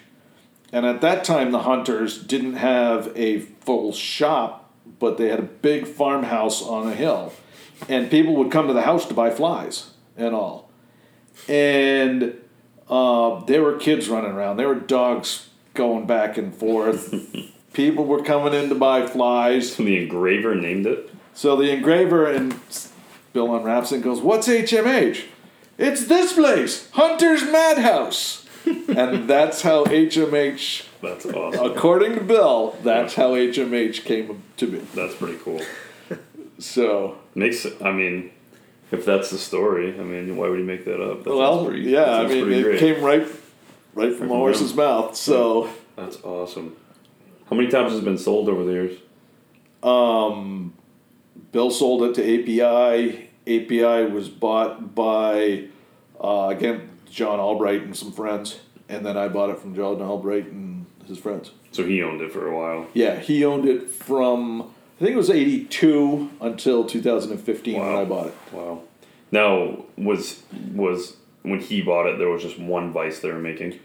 And 0.74 0.86
at 0.86 1.00
that 1.02 1.24
time, 1.24 1.52
the 1.52 1.60
hunters 1.60 2.22
didn't 2.22 2.56
have 2.56 3.12
a 3.16 3.40
full 3.40 3.94
shop, 3.94 4.70
but 5.00 5.18
they 5.18 5.30
had 5.30 5.40
a 5.40 5.44
big 5.44 5.88
farmhouse 5.88 6.62
on 6.62 6.86
a 6.88 6.94
hill. 6.94 7.32
And 7.88 8.12
people 8.12 8.36
would 8.36 8.52
come 8.52 8.68
to 8.68 8.74
the 8.74 8.82
house 8.82 9.06
to 9.08 9.14
buy 9.14 9.32
flies 9.32 9.92
and 10.18 10.36
all. 10.36 10.70
And 11.48 12.38
uh, 12.90 13.46
there 13.46 13.64
were 13.64 13.78
kids 13.78 14.10
running 14.10 14.32
around, 14.32 14.58
there 14.58 14.68
were 14.68 14.76
dogs 14.76 15.50
going 15.74 16.06
back 16.06 16.38
and 16.38 16.54
forth. 16.54 17.16
people 17.74 18.06
were 18.06 18.22
coming 18.22 18.54
in 18.54 18.68
to 18.68 18.76
buy 18.76 19.08
flies. 19.08 19.80
And 19.80 19.88
the 19.88 20.04
engraver 20.04 20.54
named 20.54 20.86
it. 20.86 21.10
So 21.34 21.56
the 21.56 21.72
engraver 21.72 22.30
and 22.30 22.60
Bill 23.32 23.56
unwraps 23.56 23.94
it 23.94 23.96
and 23.96 24.04
goes, 24.04 24.20
What's 24.20 24.50
HMH? 24.50 25.24
It's 25.78 26.08
this 26.08 26.34
place, 26.34 26.90
Hunter's 26.92 27.44
Madhouse. 27.44 28.39
And 28.66 29.30
that's 29.30 29.62
how 29.62 29.86
HMH, 29.86 30.86
That's 31.02 31.26
awesome. 31.26 31.66
according 31.72 32.16
to 32.16 32.22
Bill, 32.22 32.78
that's 32.84 33.16
how 33.16 33.32
HMH 33.36 34.04
came 34.06 34.44
to 34.58 34.68
be. 34.68 34.78
That's 34.96 35.16
pretty 35.16 35.38
cool. 35.38 35.62
So, 36.58 37.18
Makes 37.36 37.66
I 37.82 37.92
mean, 37.92 38.32
if 38.92 39.06
that's 39.06 39.30
the 39.30 39.38
story, 39.38 39.98
I 39.98 40.04
mean, 40.04 40.36
why 40.36 40.50
would 40.50 40.60
he 40.60 40.66
make 40.66 40.84
that 40.86 41.02
up? 41.02 41.24
That 41.24 41.34
well, 41.36 41.66
pretty- 41.66 41.84
yeah, 41.90 42.18
I 42.18 42.28
mean, 42.28 42.52
it 42.52 42.64
great. 42.64 42.80
came 42.80 43.02
right 43.04 43.26
right 43.94 44.10
from 44.12 44.28
from 44.28 44.32
a 44.32 44.36
horse's 44.36 44.74
mouth. 44.74 45.16
So, 45.16 45.70
That's 45.96 46.22
awesome. 46.24 46.76
How 47.50 47.56
many 47.56 47.70
times 47.70 47.92
has 47.92 48.02
it 48.02 48.06
been 48.06 48.18
sold 48.18 48.50
over 48.50 48.64
the 48.64 48.72
years? 48.74 48.98
um, 49.84 50.74
Bill 51.52 51.72
sold 51.72 52.04
it 52.04 52.14
to 52.16 52.22
API. 52.62 53.30
API 53.48 54.12
was 54.12 54.30
bought 54.30 54.94
by, 54.94 55.66
uh, 56.22 56.50
again, 56.52 56.90
John 57.10 57.40
Albright 57.40 57.82
and 57.82 57.96
some 57.96 58.12
friends. 58.12 58.60
And 58.88 59.06
then 59.06 59.18
I 59.18 59.28
bought 59.28 59.50
it 59.50 59.60
from 59.60 59.76
John 59.76 60.02
Albright 60.02 60.48
and 60.48 60.86
his 61.08 61.18
friends. 61.18 61.52
So 61.72 61.86
he 61.86 62.02
owned 62.02 62.22
it 62.22 62.32
for 62.32 62.48
a 62.48 62.58
while. 62.58 62.88
Yeah, 62.94 63.20
he 63.20 63.46
owned 63.46 63.68
it 63.68 63.90
from, 63.92 64.64
I 64.98 65.04
think 65.04 65.12
it 65.12 65.18
was 65.18 65.30
82 65.30 66.32
until 66.42 66.86
2015 66.86 67.80
when 67.80 67.96
I 67.96 68.06
bought 68.06 68.28
it. 68.28 68.36
Wow. 68.52 68.82
Now 69.32 69.86
was 69.96 70.42
was 70.74 71.18
when 71.44 71.60
he 71.60 71.82
bought 71.82 72.08
it, 72.08 72.18
there 72.18 72.30
was 72.30 72.42
just 72.42 72.60
one 72.60 72.92
vice 72.92 73.20
they 73.20 73.32
were 73.32 73.40
making. 73.40 73.80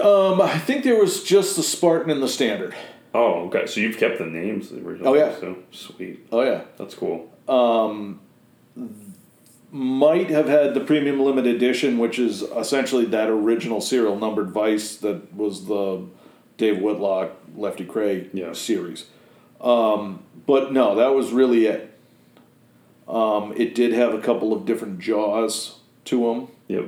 Um, 0.00 0.40
I 0.40 0.58
think 0.58 0.84
there 0.84 0.98
was 0.98 1.22
just 1.22 1.56
the 1.56 1.62
Spartan 1.62 2.10
and 2.10 2.22
the 2.22 2.28
Standard. 2.28 2.74
Oh, 3.14 3.46
okay. 3.46 3.66
So 3.66 3.80
you've 3.80 3.98
kept 3.98 4.18
the 4.18 4.26
names 4.26 4.70
the 4.70 4.80
original. 4.80 5.08
Oh, 5.08 5.14
yeah. 5.14 5.38
So 5.38 5.58
sweet. 5.70 6.26
Oh, 6.32 6.42
yeah. 6.42 6.62
That's 6.78 6.94
cool. 6.94 7.30
Might 9.74 10.28
have 10.28 10.48
had 10.48 10.74
the 10.74 10.80
premium 10.80 11.18
limited 11.18 11.56
edition, 11.56 11.96
which 11.98 12.18
is 12.18 12.42
essentially 12.42 13.06
that 13.06 13.30
original 13.30 13.80
serial 13.80 14.18
numbered 14.18 14.50
Vice 14.50 14.96
that 14.96 15.34
was 15.34 15.64
the 15.64 16.04
Dave 16.58 16.78
Whitlock 16.82 17.30
Lefty 17.56 17.86
Kreh 17.86 18.28
Yeah. 18.34 18.52
series. 18.52 19.06
Um, 19.62 20.18
but 20.46 20.74
no, 20.74 20.94
that 20.96 21.14
was 21.14 21.32
really 21.32 21.64
it. 21.64 21.90
Um, 23.08 23.54
it 23.56 23.74
did 23.74 23.94
have 23.94 24.12
a 24.12 24.20
couple 24.20 24.52
of 24.52 24.66
different 24.66 24.98
jaws 24.98 25.76
to 26.04 26.20
them, 26.26 26.48
Yep. 26.68 26.86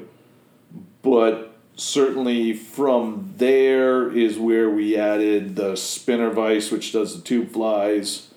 but 1.00 1.54
certainly 1.76 2.52
from 2.52 3.32
there 3.38 4.10
is 4.14 4.38
where 4.38 4.68
we 4.68 4.94
added 4.94 5.56
the 5.56 5.74
spinner 5.74 6.28
vice, 6.30 6.70
which 6.70 6.92
does 6.92 7.16
the 7.16 7.22
tube 7.22 7.50
flies, 7.50 8.28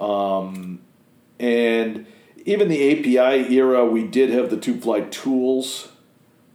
um, 0.00 0.80
and 1.38 2.06
even 2.44 2.68
the 2.68 2.90
API 3.18 3.54
era, 3.54 3.84
we 3.84 4.04
did 4.06 4.30
have 4.30 4.50
the 4.50 4.56
tube 4.56 4.82
fly 4.82 5.00
tools. 5.02 5.88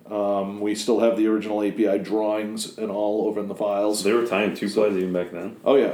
Um, 0.09 0.59
we 0.59 0.73
still 0.73 0.99
have 1.01 1.17
the 1.17 1.27
original 1.27 1.61
API 1.63 1.99
drawings 1.99 2.77
and 2.77 2.89
all 2.89 3.27
over 3.27 3.39
in 3.39 3.47
the 3.47 3.55
files. 3.55 3.99
So 4.01 4.09
they 4.09 4.13
were 4.15 4.25
tying 4.25 4.55
two 4.55 4.67
flies 4.69 4.95
even 4.97 5.13
back 5.13 5.31
then. 5.31 5.57
Oh 5.63 5.75
yeah, 5.75 5.93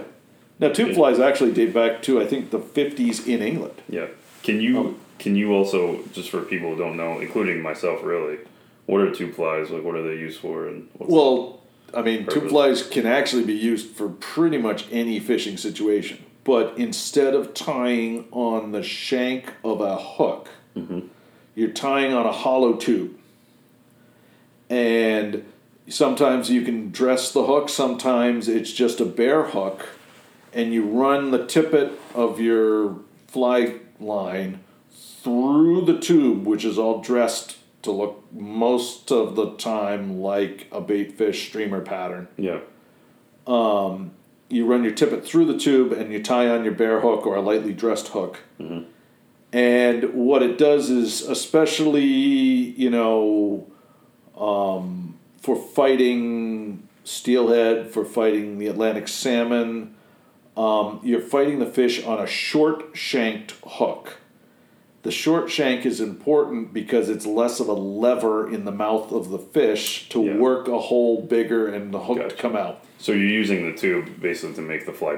now 0.60 0.70
tube 0.70 0.90
Yeah. 0.90 0.96
flies 0.96 1.20
actually 1.20 1.52
date 1.52 1.74
back 1.74 2.02
to 2.04 2.22
I 2.22 2.26
think 2.26 2.52
the 2.52 2.60
fifties 2.60 3.28
in 3.28 3.42
England. 3.42 3.82
Yeah. 3.90 4.08
Can 4.44 4.62
you 4.62 4.78
Oh. 4.80 4.94
can 5.20 5.36
you 5.36 5.54
also 5.54 6.00
just 6.14 6.30
for 6.30 6.42
people 6.42 6.72
who 6.72 6.78
don't 6.78 6.96
know, 6.96 7.20
including 7.20 7.62
myself, 7.62 8.04
really, 8.04 8.38
what 8.86 9.02
are 9.02 9.12
tube 9.12 9.34
flies? 9.34 9.70
Like, 9.70 9.84
what 9.84 9.96
are 9.96 10.04
they 10.04 10.16
used 10.16 10.40
for? 10.40 10.66
And 10.68 10.88
what's 10.98 11.12
Well, 11.12 11.60
I 11.94 12.02
mean, 12.02 12.20
tube 12.20 12.34
Purpose. 12.36 12.52
flies 12.52 12.84
can 12.84 13.06
actually 13.06 13.44
be 13.44 13.54
used 13.54 13.88
for 13.96 14.08
pretty 14.10 14.58
much 14.58 14.86
any 14.92 15.20
fishing 15.20 15.58
situation. 15.58 16.20
But 16.46 16.78
instead 16.78 17.34
of 17.34 17.54
tying 17.54 18.28
on 18.32 18.72
the 18.72 18.84
shank 18.84 19.52
of 19.64 19.82
a 19.82 19.98
hook, 19.98 20.48
mm-hmm. 20.78 21.08
you're 21.56 21.72
tying 21.72 22.14
on 22.14 22.26
a 22.26 22.32
hollow 22.32 22.74
tube. 22.74 23.18
And 24.70 25.44
sometimes 25.90 26.50
you 26.52 26.62
can 26.62 26.92
dress 26.92 27.32
the 27.34 27.46
hook, 27.46 27.68
sometimes 27.68 28.48
it's 28.48 28.72
just 28.72 29.00
a 29.00 29.06
bare 29.06 29.44
hook, 29.44 29.90
and 30.54 30.72
you 30.72 30.86
run 30.86 31.32
the 31.32 31.46
tippet 31.46 32.00
of 32.14 32.40
your 32.40 33.00
fly 33.28 33.80
line 34.00 34.60
through 34.92 35.84
the 35.86 36.00
tube, 36.00 36.46
which 36.46 36.64
is 36.64 36.78
all 36.78 37.02
dressed 37.02 37.58
to 37.82 37.92
look 37.92 38.24
most 38.32 39.12
of 39.12 39.36
the 39.36 39.56
time 39.56 40.20
like 40.22 40.68
a 40.72 40.80
bait 40.80 41.18
fish 41.18 41.48
streamer 41.48 41.82
pattern. 41.82 42.28
yeah. 42.38 42.60
Um, 43.48 44.12
You 44.50 44.66
run 44.66 44.84
your 44.84 44.94
tippet 44.94 45.26
through 45.26 45.46
the 45.46 45.58
tube 45.58 45.92
and 45.92 46.12
you 46.14 46.22
tie 46.22 46.48
on 46.50 46.64
your 46.64 46.74
bare 46.74 47.02
hook 47.02 47.26
or 47.26 47.36
a 47.36 47.42
lightly 47.42 47.74
dressed 47.74 48.10
hook. 48.10 48.42
And 49.52 50.14
what 50.14 50.44
it 50.44 50.58
does 50.58 50.90
is, 50.90 51.22
especially, 51.22 52.04
you 52.04 52.90
know, 52.90 53.68
um, 54.38 55.18
for 55.42 55.56
fighting 55.56 56.88
steelhead, 57.04 57.92
for 57.92 58.04
fighting 58.04 58.58
the 58.58 58.68
Atlantic 58.68 59.08
salmon, 59.08 59.96
um, 60.58 61.00
you're 61.04 61.22
fighting 61.22 61.60
the 61.60 61.66
fish 61.66 62.04
on 62.04 62.20
a 62.20 62.28
short 62.28 62.96
shanked 62.98 63.54
hook. 63.66 64.18
The 65.06 65.12
short 65.12 65.52
shank 65.52 65.86
is 65.86 66.02
important 66.02 66.74
because 66.74 67.10
it's 67.10 67.28
less 67.28 67.60
of 67.60 67.68
a 67.68 67.74
lever 67.74 68.52
in 68.52 68.66
the 68.66 68.72
mouth 68.72 69.12
of 69.12 69.30
the 69.30 69.38
fish 69.38 70.10
to 70.10 70.24
Yeah. 70.24 70.38
work 70.38 70.68
a 70.68 70.80
hole 70.80 71.22
bigger 71.22 71.68
and 71.68 71.94
the 71.94 72.00
hook 72.00 72.28
to 72.30 72.36
come 72.36 72.56
out. 72.56 72.80
So 72.98 73.12
you're 73.12 73.30
using 73.30 73.70
the 73.72 73.78
tube 73.78 74.20
basically 74.20 74.56
to 74.56 74.62
make 74.64 74.88
the 74.88 74.94
fly 74.94 75.18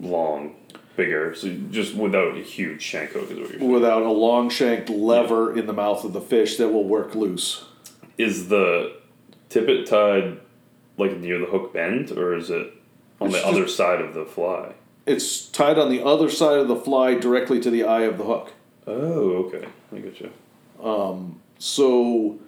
long, 0.00 0.54
bigger. 0.96 1.34
So 1.34 1.48
just 1.72 1.96
without 1.96 2.36
a 2.36 2.42
huge 2.42 2.80
shank 2.80 3.10
hook 3.10 3.24
is 3.24 3.30
what 3.30 3.50
you're 3.50 3.58
saying. 3.58 3.68
Without 3.72 4.02
a 4.04 4.12
long 4.12 4.50
shanked 4.50 4.88
lever 4.88 5.58
in 5.58 5.66
the 5.66 5.72
mouth 5.72 6.04
of 6.04 6.12
the 6.12 6.20
fish 6.20 6.56
that 6.58 6.68
will 6.68 6.84
work 6.84 7.16
loose. 7.16 7.64
Is 8.16 8.48
the 8.50 8.92
tippet 9.48 9.84
tied 9.86 10.38
like 10.96 11.18
near 11.18 11.40
the 11.40 11.46
hook 11.46 11.72
bend, 11.72 12.12
or 12.12 12.36
is 12.36 12.50
it 12.50 12.72
on 13.20 13.26
It's 13.26 13.36
the 13.38 13.42
just- 13.42 13.52
other 13.52 13.66
side 13.66 14.00
of 14.00 14.14
the 14.14 14.26
fly? 14.26 14.74
It's 15.06 15.48
tied 15.48 15.76
on 15.76 15.90
the 15.90 16.04
other 16.04 16.30
side 16.30 16.60
of 16.60 16.68
the 16.68 16.76
fly 16.76 17.14
directly 17.14 17.58
to 17.62 17.68
the 17.70 17.82
eye 17.82 18.02
of 18.02 18.16
the 18.16 18.24
hook. 18.24 18.52
Oh, 18.86 19.44
okay. 19.46 19.66
I 19.94 19.98
get 19.98 20.20
you. 20.20 20.30
So 21.58 22.38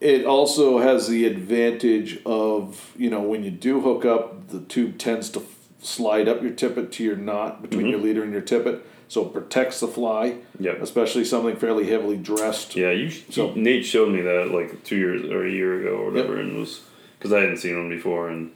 it 0.00 0.24
also 0.26 0.78
has 0.78 1.08
the 1.08 1.26
advantage 1.26 2.20
of, 2.24 2.92
you 2.96 3.10
know, 3.10 3.22
when 3.22 3.42
you 3.42 3.50
do 3.50 3.80
hook 3.80 4.04
up, 4.04 4.48
the 4.48 4.60
tube 4.60 4.98
tends 4.98 5.30
to 5.30 5.40
f- 5.40 5.46
slide 5.82 6.28
up 6.28 6.42
your 6.42 6.52
tippet 6.52 6.92
to 6.92 7.04
your 7.04 7.16
knot 7.16 7.62
between 7.62 7.86
your 7.86 7.98
leader 7.98 8.22
and 8.22 8.32
your 8.32 8.42
tippet. 8.42 8.84
So 9.08 9.26
it 9.26 9.32
protects 9.32 9.80
the 9.80 9.88
fly, 9.88 10.36
Yep. 10.60 10.80
especially 10.82 11.24
something 11.24 11.56
fairly 11.56 11.86
heavily 11.88 12.16
dressed. 12.16 12.74
Yeah, 12.76 12.90
you. 12.90 13.10
So- 13.10 13.52
he- 13.52 13.60
Nate 13.60 13.84
showed 13.84 14.10
me 14.12 14.20
that 14.22 14.50
like 14.52 14.84
two 14.84 14.96
years 14.96 15.24
or 15.30 15.44
a 15.46 15.50
year 15.50 15.80
ago 15.80 15.96
or 15.96 16.10
whatever, 16.10 16.36
and 16.38 16.56
it 16.56 16.58
was 16.58 16.82
because 17.18 17.32
I 17.32 17.40
hadn't 17.40 17.58
seen 17.58 17.76
one 17.76 17.88
before, 17.88 18.28
and 18.28 18.50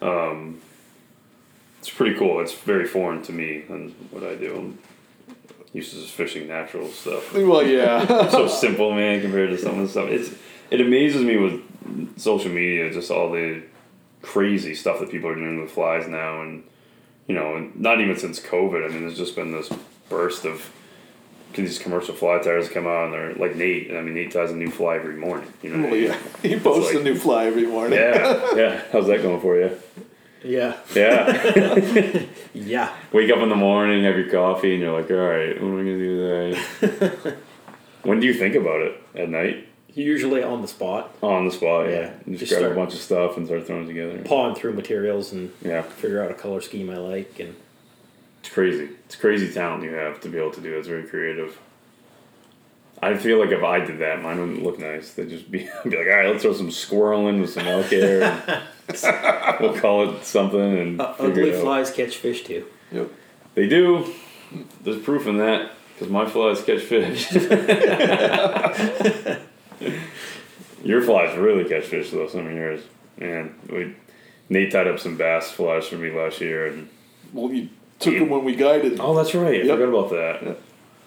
um, 0.00 0.60
it's 1.80 1.90
pretty 1.90 2.16
cool. 2.16 2.40
It's 2.40 2.54
very 2.54 2.86
foreign 2.86 3.22
to 3.22 3.32
me 3.32 3.62
and 3.68 3.94
what 4.10 4.22
I 4.24 4.34
do. 4.34 4.76
I'm 5.74 5.78
used 5.78 5.92
to 5.92 6.00
just 6.00 6.12
fishing 6.14 6.46
natural 6.46 6.88
stuff. 6.88 7.32
Well, 7.34 7.66
yeah. 7.66 8.28
so 8.30 8.46
simple, 8.46 8.92
man, 8.92 9.20
compared 9.20 9.50
to 9.50 9.58
some 9.58 9.72
of 9.72 9.78
the 9.80 9.88
stuff. 9.88 10.08
It's 10.08 10.30
it 10.70 10.80
amazes 10.80 11.22
me 11.22 11.36
with 11.36 12.18
social 12.18 12.50
media, 12.52 12.92
just 12.92 13.10
all 13.10 13.32
the 13.32 13.62
crazy 14.22 14.74
stuff 14.76 15.00
that 15.00 15.10
people 15.10 15.28
are 15.28 15.34
doing 15.34 15.60
with 15.60 15.72
flies 15.72 16.06
now, 16.06 16.42
and 16.42 16.62
you 17.26 17.34
know, 17.34 17.56
and 17.56 17.74
not 17.74 18.00
even 18.00 18.16
since 18.16 18.38
COVID. 18.38 18.84
I 18.84 18.88
mean, 18.88 19.00
there's 19.00 19.18
just 19.18 19.34
been 19.34 19.50
this 19.50 19.68
burst 20.08 20.44
of 20.44 20.70
these 21.54 21.78
commercial 21.80 22.14
fly 22.14 22.38
tyers 22.38 22.68
come 22.68 22.86
out, 22.86 23.06
and 23.06 23.12
they're 23.12 23.34
like 23.34 23.56
Nate. 23.56 23.90
I 23.90 24.00
mean, 24.00 24.14
Nate 24.14 24.30
ties 24.30 24.52
a 24.52 24.56
new 24.56 24.70
fly 24.70 24.94
every 24.94 25.16
morning. 25.16 25.52
You 25.60 25.70
know, 25.70 25.88
well, 25.88 25.96
yeah. 25.96 26.16
He 26.40 26.56
posts 26.56 26.92
like- 26.94 27.00
a 27.00 27.04
new 27.04 27.16
fly 27.16 27.46
every 27.46 27.66
morning. 27.66 27.98
yeah, 27.98 28.50
yeah. 28.54 28.82
How's 28.92 29.08
that 29.08 29.22
going 29.22 29.40
for 29.40 29.58
you? 29.58 29.76
Yeah. 30.44 30.76
Yeah. 30.94 32.26
Yeah. 32.54 32.94
Wake 33.12 33.30
up 33.30 33.38
in 33.38 33.48
the 33.48 33.56
morning, 33.56 34.04
have 34.04 34.16
your 34.16 34.30
coffee, 34.30 34.72
and 34.74 34.82
you're 34.82 34.92
like, 34.98 35.10
all 35.10 35.16
right, 35.16 35.60
what 35.60 35.68
am 35.68 35.74
I 35.74 35.78
gonna 35.78 35.98
do 35.98 36.54
today? 36.80 37.36
when 38.04 38.20
do 38.20 38.26
you 38.26 38.34
think 38.34 38.54
about 38.54 38.80
it? 38.80 39.00
At 39.14 39.28
night? 39.28 39.68
Usually 39.92 40.42
on 40.42 40.60
the 40.62 40.68
spot, 40.68 41.14
On 41.22 41.44
the 41.46 41.52
spot, 41.52 41.86
yeah. 41.86 41.92
Yeah, 41.92 42.10
You 42.26 42.36
just, 42.36 42.40
just 42.40 42.50
grab 42.52 42.60
start- 42.62 42.72
a 42.72 42.74
bunch 42.74 42.94
of 42.94 43.00
stuff 43.00 43.36
and 43.36 43.46
start 43.46 43.66
throwing 43.66 43.84
it 43.84 43.88
together. 43.88 44.18
pawing 44.24 44.54
through 44.56 44.72
materials 44.74 45.32
and 45.32 45.52
Yeah, 45.62 45.82
figure 45.82 46.22
out 46.22 46.30
a 46.30 46.34
color 46.34 46.60
scheme 46.60 46.90
I 46.90 46.96
like. 46.96 47.38
And 47.38 47.54
it's 48.40 48.48
crazy. 48.52 48.88
It's 49.06 49.14
crazy 49.16 49.52
talent 49.52 49.84
you 49.84 49.92
have 49.94 50.20
to 50.22 50.28
be 50.28 50.38
able 50.38 50.50
to 50.52 50.60
do. 50.60 50.74
it. 50.74 50.78
It's 50.78 50.88
very 50.88 51.04
creative. 51.04 51.58
I 53.02 53.16
feel 53.16 53.38
like 53.38 53.50
if 53.50 53.62
I 53.62 53.80
did 53.84 53.98
that, 54.00 54.22
mine 54.22 54.38
wouldn't 54.40 54.62
look 54.62 54.78
nice. 54.78 55.12
They'd 55.12 55.28
just 55.28 55.50
be, 55.50 55.58
be 55.84 55.96
like, 55.96 56.06
all 56.06 56.12
right, 56.16 56.28
let's 56.28 56.42
throw 56.42 56.52
some 56.54 56.70
squirrel 56.70 57.28
in 57.28 57.40
with 57.40 57.50
some 57.50 57.66
elk 57.66 57.86
hair. 57.86 58.62
and 58.88 58.98
we'll 59.60 59.78
call 59.80 60.08
it 60.10 60.24
something 60.24 60.60
and 60.78 61.00
uh, 61.00 61.14
ugly 61.18 61.50
it 61.50 61.56
out. 61.56 61.62
flies 61.62 61.90
catch 61.90 62.16
fish 62.16 62.44
too. 62.44 62.64
Yep. 62.92 63.10
They 63.54 63.68
do. 63.68 64.12
There's 64.82 65.00
proof 65.02 65.26
in 65.26 65.38
that 65.38 65.72
because 65.94 66.08
my 66.10 66.26
flies 66.26 66.62
catch 66.62 66.82
fish. 66.82 67.32
Your 70.82 71.02
flies 71.02 71.36
really 71.38 71.64
catch 71.64 71.84
fish 71.84 72.10
though. 72.10 72.28
Some 72.28 72.46
of 72.46 72.52
yours, 72.52 72.82
man. 73.18 73.54
We 73.70 73.94
Nate 74.50 74.70
tied 74.72 74.86
up 74.86 74.98
some 75.00 75.16
bass 75.16 75.50
flies 75.50 75.86
for 75.86 75.96
me 75.96 76.10
last 76.10 76.40
year, 76.40 76.66
and 76.66 76.88
Well, 77.32 77.50
you 77.52 77.68
took 77.98 78.14
them 78.14 78.28
when 78.28 78.44
we 78.44 78.54
guided. 78.54 79.00
oh, 79.00 79.14
that's 79.14 79.34
right. 79.34 79.62
I 79.62 79.64
Yep. 79.64 79.78
forgot 79.78 79.88
about 79.88 80.10
that. 80.10 80.56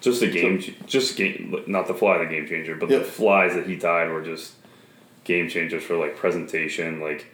Just 0.01 0.19
the 0.21 0.28
game, 0.32 0.59
ch- 0.59 0.73
just 0.88 1.15
game, 1.15 1.55
not 1.67 1.88
the 1.88 1.93
fly, 1.93 2.17
the 2.17 2.25
game 2.25 2.47
changer, 2.47 2.75
but 2.75 2.89
Yep. 2.89 2.99
the 2.99 3.05
flies 3.05 3.53
that 3.55 3.67
he 3.67 3.78
tied 3.78 4.09
were 4.11 4.21
just 4.23 4.53
game 5.23 5.47
changers 5.49 5.84
for 5.84 5.95
like 5.95 6.15
presentation. 6.15 6.99
Like 6.99 7.28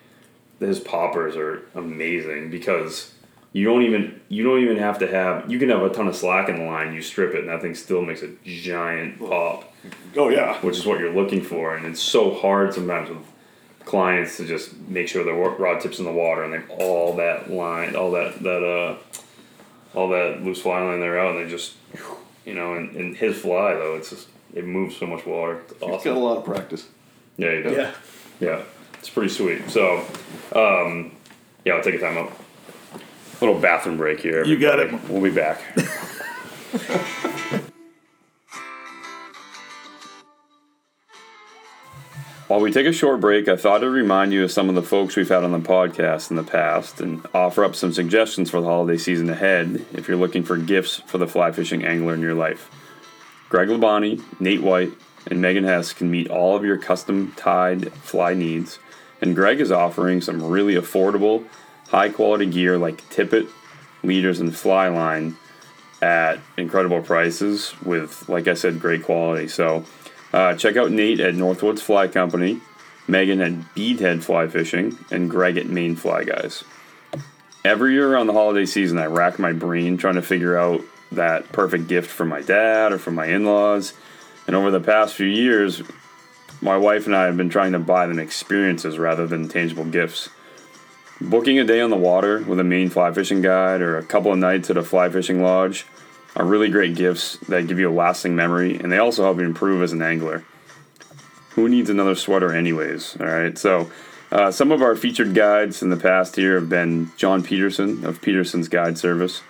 his 0.63 0.79
poppers 0.79 1.35
are 1.35 1.63
amazing 1.75 2.49
because 2.49 3.13
you 3.51 3.65
don't 3.65 3.83
even 3.83 4.19
you 4.29 4.43
don't 4.43 4.59
even 4.59 4.77
have 4.77 4.99
to 4.99 5.07
have 5.07 5.49
you 5.51 5.59
can 5.59 5.69
have 5.69 5.81
a 5.83 5.89
ton 5.89 6.07
of 6.07 6.15
slack 6.15 6.49
in 6.49 6.57
the 6.57 6.63
line. 6.65 6.93
You 6.93 7.01
strip 7.01 7.33
it, 7.33 7.41
and 7.41 7.49
that 7.49 7.61
thing 7.61 7.75
still 7.75 8.01
makes 8.01 8.21
a 8.23 8.29
giant 8.43 9.19
pop, 9.19 9.71
Oh 10.17 10.29
yeah. 10.29 10.57
which 10.61 10.77
is 10.77 10.85
what 10.85 10.99
you're 10.99 11.13
looking 11.13 11.41
for. 11.41 11.75
And 11.75 11.85
it's 11.85 12.01
so 12.01 12.33
hard 12.33 12.73
sometimes 12.73 13.09
with 13.09 13.19
clients 13.85 14.37
to 14.37 14.45
just 14.45 14.75
make 14.87 15.07
sure 15.07 15.23
their 15.23 15.35
rod 15.35 15.81
tips 15.81 15.99
in 15.99 16.05
the 16.05 16.11
water, 16.11 16.43
and 16.43 16.53
they 16.53 16.61
all 16.83 17.15
that 17.17 17.51
line, 17.51 17.95
all 17.95 18.11
that 18.11 18.41
that 18.43 18.63
uh, 18.63 18.95
all 19.93 20.09
that 20.09 20.41
loose 20.43 20.61
fly 20.61 20.81
line 20.81 20.99
there 20.99 21.19
out, 21.19 21.35
and 21.35 21.45
they 21.45 21.49
just 21.49 21.75
you 22.45 22.53
know, 22.53 22.73
and, 22.73 22.95
and 22.95 23.15
his 23.17 23.37
fly 23.39 23.73
though, 23.73 23.95
it's 23.95 24.09
just 24.09 24.27
it 24.53 24.65
moves 24.65 24.97
so 24.97 25.05
much 25.05 25.25
water. 25.25 25.61
It's 25.69 25.73
He's 25.73 26.03
got 26.03 26.17
a 26.17 26.19
lot 26.19 26.37
of 26.37 26.45
practice. 26.45 26.87
Yeah, 27.37 27.51
you 27.51 27.63
do. 27.63 27.71
Yeah. 27.71 27.91
Yeah, 28.39 28.61
it's 29.03 29.09
pretty 29.09 29.27
sweet. 29.27 29.69
So, 29.69 29.97
um, 30.55 31.11
yeah, 31.65 31.73
I'll 31.73 31.83
take 31.83 31.95
a 31.95 31.99
time 31.99 32.17
out. 32.17 32.31
Little 33.41 33.59
bathroom 33.59 33.97
break 33.97 34.21
here. 34.21 34.45
You 34.45 34.57
got 34.57 34.79
everybody. 34.79 35.03
it. 35.03 35.11
We'll 35.11 35.21
be 35.21 35.29
back. 35.29 35.59
While 42.47 42.61
we 42.61 42.71
take 42.71 42.87
a 42.87 42.93
short 42.93 43.19
break, 43.19 43.49
I 43.49 43.57
thought 43.57 43.83
I'd 43.83 43.87
remind 43.87 44.31
you 44.31 44.45
of 44.45 44.53
some 44.53 44.69
of 44.69 44.75
the 44.75 44.81
folks 44.81 45.17
we've 45.17 45.27
had 45.27 45.43
on 45.43 45.51
the 45.51 45.59
podcast 45.59 46.29
in 46.29 46.37
the 46.37 46.43
past 46.43 47.01
and 47.01 47.21
offer 47.33 47.65
up 47.65 47.75
some 47.75 47.91
suggestions 47.91 48.49
for 48.49 48.61
the 48.61 48.67
holiday 48.67 48.97
season 48.97 49.29
ahead 49.29 49.85
if 49.91 50.07
you're 50.07 50.15
looking 50.15 50.43
for 50.43 50.55
gifts 50.55 51.01
for 51.07 51.17
the 51.17 51.27
fly 51.27 51.51
fishing 51.51 51.83
angler 51.83 52.13
in 52.13 52.21
your 52.21 52.35
life. 52.35 52.71
Greg 53.49 53.67
Labonte, 53.67 54.23
Nate 54.39 54.61
Wight, 54.61 54.91
and 55.27 55.41
Megan 55.41 55.65
Hess 55.65 55.91
can 55.91 56.09
meet 56.09 56.29
all 56.29 56.55
of 56.55 56.63
your 56.63 56.77
custom 56.77 57.33
tied 57.35 57.91
fly 57.91 58.33
needs. 58.33 58.79
And 59.23 59.37
Greg 59.37 59.61
is 59.61 59.71
offering 59.71 60.19
some 60.19 60.43
really 60.43 60.75
affordable, 60.75 61.45
high 61.87 62.09
quality 62.09 62.45
gear 62.45 62.77
like 62.77 63.09
tippet, 63.09 63.47
leaders, 64.03 64.41
and 64.41 64.53
fly 64.53 64.89
line 64.89 65.37
at 66.01 66.39
incredible 66.57 67.01
prices 67.01 67.73
with, 67.83 68.27
like 68.27 68.49
I 68.49 68.53
said, 68.53 68.81
great 68.81 69.03
quality. 69.03 69.47
So 69.47 69.85
uh, 70.33 70.55
check 70.55 70.75
out 70.75 70.91
Nate 70.91 71.21
at 71.21 71.35
North 71.35 71.63
Woods 71.63 71.81
Fly 71.81 72.09
Company, 72.09 72.59
Megan 73.07 73.39
at 73.39 73.53
Beadhead 73.73 74.23
Fly 74.23 74.49
Fishing, 74.49 74.97
and 75.09 75.29
Greg 75.29 75.55
at 75.55 75.67
Maine 75.67 75.95
Fly 75.95 76.25
Guys. 76.25 76.65
Every 77.63 77.93
year 77.93 78.11
around 78.11 78.27
the 78.27 78.33
holiday 78.33 78.65
season, 78.65 78.97
I 78.97 79.05
rack 79.05 79.39
my 79.39 79.53
brain 79.53 79.95
trying 79.95 80.15
to 80.15 80.21
figure 80.21 80.57
out 80.57 80.81
that 81.13 81.49
perfect 81.53 81.87
gift 81.87 82.11
for 82.11 82.25
my 82.25 82.41
dad 82.41 82.91
or 82.91 82.97
for 82.97 83.11
my 83.11 83.27
in 83.27 83.45
laws. 83.45 83.93
And 84.47 84.55
over 84.57 84.69
the 84.69 84.81
past 84.81 85.15
few 85.15 85.27
years, 85.27 85.81
my 86.63 86.77
wife 86.77 87.05
and 87.05 87.15
I 87.15 87.25
have 87.25 87.35
been 87.35 87.49
trying 87.49 87.73
to 87.73 87.79
buy 87.79 88.07
them 88.07 88.19
experiences 88.19 88.97
rather 88.97 89.27
than 89.27 89.49
tangible 89.49 89.83
gifts. 89.83 90.29
Booking 91.19 91.59
a 91.59 91.65
day 91.65 91.81
on 91.81 91.89
the 91.89 91.97
water 91.97 92.39
with 92.39 92.59
a 92.59 92.63
Maine 92.63 92.89
fly 92.89 93.11
fishing 93.11 93.41
guide 93.41 93.81
or 93.81 93.97
a 93.97 94.03
couple 94.03 94.31
of 94.31 94.39
nights 94.39 94.69
at 94.69 94.77
a 94.77 94.83
fly 94.83 95.09
fishing 95.09 95.43
lodge 95.43 95.85
are 96.35 96.45
really 96.45 96.69
great 96.69 96.95
gifts 96.95 97.37
that 97.49 97.67
give 97.67 97.79
you 97.79 97.89
a 97.89 97.93
lasting 97.93 98.35
memory 98.35 98.77
and 98.77 98.91
they 98.91 98.97
also 98.97 99.23
help 99.23 99.37
you 99.37 99.43
improve 99.43 99.83
as 99.83 99.91
an 99.91 100.01
angler. 100.01 100.43
Who 101.51 101.67
needs 101.67 101.89
another 101.89 102.15
sweater, 102.15 102.53
anyways? 102.53 103.17
All 103.19 103.27
right, 103.27 103.57
so 103.57 103.91
uh, 104.31 104.49
some 104.49 104.71
of 104.71 104.81
our 104.81 104.95
featured 104.95 105.35
guides 105.35 105.83
in 105.83 105.89
the 105.89 105.97
past 105.97 106.37
here 106.37 106.55
have 106.55 106.69
been 106.69 107.11
John 107.17 107.43
Peterson 107.43 108.05
of 108.05 108.21
Peterson's 108.21 108.69
Guide 108.69 108.97
Service, 108.97 109.41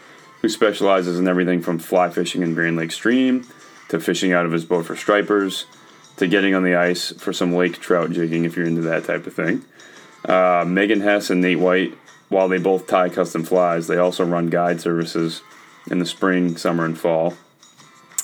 who 0.41 0.49
specializes 0.49 1.17
in 1.19 1.27
everything 1.27 1.61
from 1.61 1.79
fly 1.79 2.09
fishing 2.09 2.41
in 2.41 2.55
Grand 2.55 2.75
Lake 2.75 2.91
Stream 2.91 3.47
to 3.89 3.99
fishing 3.99 4.33
out 4.33 4.45
of 4.45 4.51
his 4.51 4.65
boat 4.65 4.85
for 4.85 4.95
stripers 4.95 5.67
to 6.17 6.27
getting 6.27 6.53
on 6.53 6.63
the 6.63 6.75
ice 6.75 7.11
for 7.11 7.33
some 7.33 7.53
lake 7.53 7.79
trout 7.79 8.11
jigging 8.11 8.45
if 8.45 8.55
you're 8.55 8.65
into 8.65 8.81
that 8.81 9.05
type 9.05 9.25
of 9.25 9.33
thing. 9.33 9.63
Uh, 10.25 10.63
Megan 10.65 11.01
Hess 11.01 11.29
and 11.29 11.41
Nate 11.41 11.59
Wight, 11.59 11.93
while 12.29 12.47
they 12.47 12.57
both 12.57 12.87
tie 12.87 13.09
custom 13.09 13.43
flies, 13.43 13.87
they 13.87 13.97
also 13.97 14.25
run 14.25 14.47
guide 14.47 14.79
services 14.79 15.41
in 15.89 15.99
the 15.99 16.05
spring, 16.05 16.55
summer, 16.55 16.85
and 16.85 16.97
fall. 16.97 17.33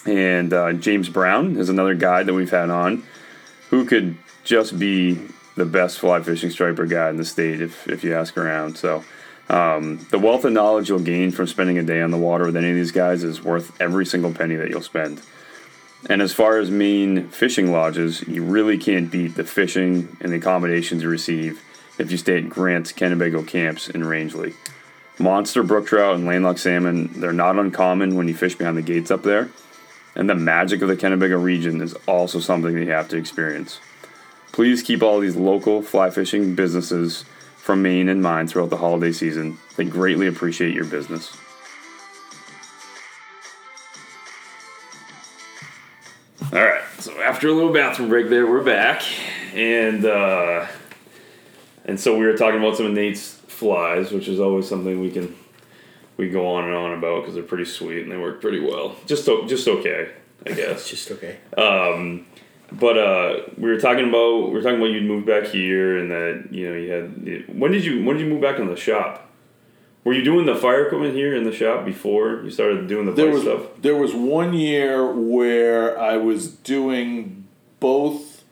And 0.05 0.53
uh, 0.53 0.73
James 0.73 1.09
Brown 1.09 1.57
is 1.57 1.69
another 1.69 1.93
guide 1.93 2.25
that 2.27 2.33
we've 2.33 2.49
had 2.49 2.69
on 2.69 3.03
who 3.69 3.85
could 3.85 4.17
just 4.43 4.79
be 4.79 5.19
the 5.55 5.65
best 5.65 5.99
fly 5.99 6.21
fishing 6.21 6.49
striper 6.49 6.85
guide 6.85 7.11
in 7.11 7.17
the 7.17 7.25
state 7.25 7.61
if, 7.61 7.87
if 7.87 8.03
you 8.03 8.15
ask 8.15 8.37
around. 8.37 8.77
So, 8.77 9.03
um, 9.49 10.05
the 10.11 10.19
wealth 10.19 10.45
of 10.45 10.53
knowledge 10.53 10.89
you'll 10.89 10.99
gain 10.99 11.31
from 11.31 11.47
spending 11.47 11.77
a 11.79 11.83
day 11.83 12.01
on 12.01 12.11
the 12.11 12.17
water 12.17 12.45
with 12.45 12.55
any 12.55 12.69
of 12.69 12.75
these 12.75 12.91
guys 12.91 13.23
is 13.23 13.43
worth 13.43 13.79
every 13.81 14.05
single 14.05 14.31
penny 14.31 14.55
that 14.55 14.69
you'll 14.69 14.81
spend. 14.81 15.21
And 16.07 16.21
as 16.21 16.33
far 16.33 16.57
as 16.57 16.71
Maine 16.71 17.27
fishing 17.29 17.71
lodges, 17.71 18.25
you 18.27 18.43
really 18.43 18.77
can't 18.77 19.11
beat 19.11 19.35
the 19.35 19.43
fishing 19.43 20.15
and 20.21 20.31
the 20.31 20.37
accommodations 20.37 21.03
you 21.03 21.09
receive 21.09 21.61
if 21.97 22.11
you 22.11 22.17
stay 22.17 22.37
at 22.37 22.49
Grant's 22.49 22.93
Kennebago 22.93 23.45
camps 23.45 23.89
in 23.89 24.05
Rangeley. 24.05 24.53
Monster 25.19 25.63
brook 25.63 25.87
trout 25.87 26.15
and 26.15 26.25
landlocked 26.25 26.59
salmon, 26.59 27.19
they're 27.19 27.33
not 27.33 27.57
uncommon 27.57 28.15
when 28.15 28.29
you 28.29 28.33
fish 28.33 28.55
behind 28.55 28.77
the 28.77 28.81
gates 28.81 29.11
up 29.11 29.23
there. 29.23 29.49
And 30.15 30.29
the 30.29 30.35
magic 30.35 30.81
of 30.81 30.87
the 30.87 30.95
Kennebago 30.95 31.41
region 31.41 31.81
is 31.81 31.93
also 32.07 32.39
something 32.39 32.73
that 32.73 32.81
you 32.81 32.91
have 32.91 33.09
to 33.09 33.17
experience. 33.17 33.79
Please 34.53 34.81
keep 34.81 35.03
all 35.03 35.19
these 35.19 35.35
local 35.35 35.81
fly 35.81 36.09
fishing 36.09 36.55
businesses 36.55 37.25
from 37.57 37.81
Maine 37.81 38.07
in 38.07 38.21
mind 38.21 38.49
throughout 38.49 38.69
the 38.69 38.77
holiday 38.77 39.11
season. 39.11 39.57
They 39.75 39.83
greatly 39.83 40.27
appreciate 40.27 40.73
your 40.73 40.85
business. 40.85 41.37
All 46.51 46.57
right, 46.57 46.81
so 46.97 47.11
after 47.21 47.47
a 47.47 47.51
little 47.53 47.71
bathroom 47.71 48.09
break 48.09 48.29
there, 48.29 48.47
we're 48.47 48.63
back, 48.63 49.03
and 49.53 50.03
uh, 50.03 50.65
and 51.85 51.99
so 51.99 52.17
we 52.17 52.25
were 52.25 52.35
talking 52.35 52.59
about 52.59 52.75
some 52.75 52.87
of 52.87 52.93
Nate's 52.93 53.33
flies, 53.33 54.11
which 54.11 54.27
is 54.27 54.39
always 54.39 54.67
something 54.67 54.99
we 54.99 55.11
can 55.11 55.35
we 56.17 56.27
go 56.29 56.47
on 56.55 56.65
and 56.65 56.73
on 56.73 56.93
about 56.97 57.21
because 57.21 57.35
they're 57.35 57.43
pretty 57.43 57.65
sweet 57.65 58.01
and 58.01 58.11
they 58.11 58.17
work 58.17 58.41
pretty 58.41 58.59
well. 58.59 58.95
Just 59.05 59.29
o- 59.29 59.45
just 59.45 59.67
okay, 59.67 60.09
I 60.47 60.51
guess. 60.53 60.89
Just 60.89 61.11
okay. 61.11 61.37
But 62.71 62.97
uh, 62.97 63.41
we 63.57 63.69
were 63.69 63.79
talking 63.79 64.09
about 64.09 64.47
we 64.47 64.53
were 64.53 64.61
talking 64.61 64.77
about 64.77 64.91
you'd 64.91 65.05
moved 65.05 65.27
back 65.27 65.45
here 65.45 65.97
and 65.97 66.09
that 66.09 66.47
you 66.51 66.67
know 66.69 66.75
you 66.75 66.91
had 66.91 67.59
when 67.59 67.71
did 67.71 67.85
you 67.85 68.03
when 68.03 68.17
did 68.17 68.25
you 68.25 68.31
move 68.33 68.41
back 68.41 68.59
into 68.59 68.73
the 68.73 68.79
shop? 68.79 69.28
Were 70.09 70.15
you 70.15 70.23
doing 70.23 70.47
the 70.47 70.55
fire 70.55 70.87
equipment 70.87 71.13
here 71.13 71.35
in 71.35 71.43
the 71.43 71.51
shop 71.51 71.85
before 71.85 72.41
you 72.43 72.49
started 72.49 72.87
doing 72.87 73.05
the 73.05 73.11
There 73.11 73.29
was 73.29 73.43
stuff? 73.43 73.61
there 73.79 73.95
was 73.95 74.11
one 74.11 74.55
year 74.55 75.05
where 75.05 75.99
I 75.99 76.17
was 76.17 76.47
doing 76.47 77.47
both 77.79 78.43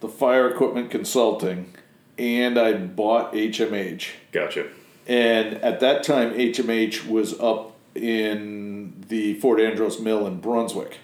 the 0.00 0.08
fire 0.10 0.50
equipment 0.50 0.90
consulting 0.90 1.72
and 2.18 2.58
I 2.58 2.74
bought 2.74 3.32
HMH. 3.32 4.10
Gotcha. 4.32 4.66
And 5.06 5.54
at 5.64 5.80
that 5.80 6.02
time 6.02 6.34
HMH 6.34 7.08
was 7.08 7.40
up 7.40 7.74
in 7.94 9.06
the 9.08 9.32
Fort 9.40 9.60
Andros 9.62 9.98
Mill 9.98 10.26
in 10.26 10.40
Brunswick. 10.40 10.98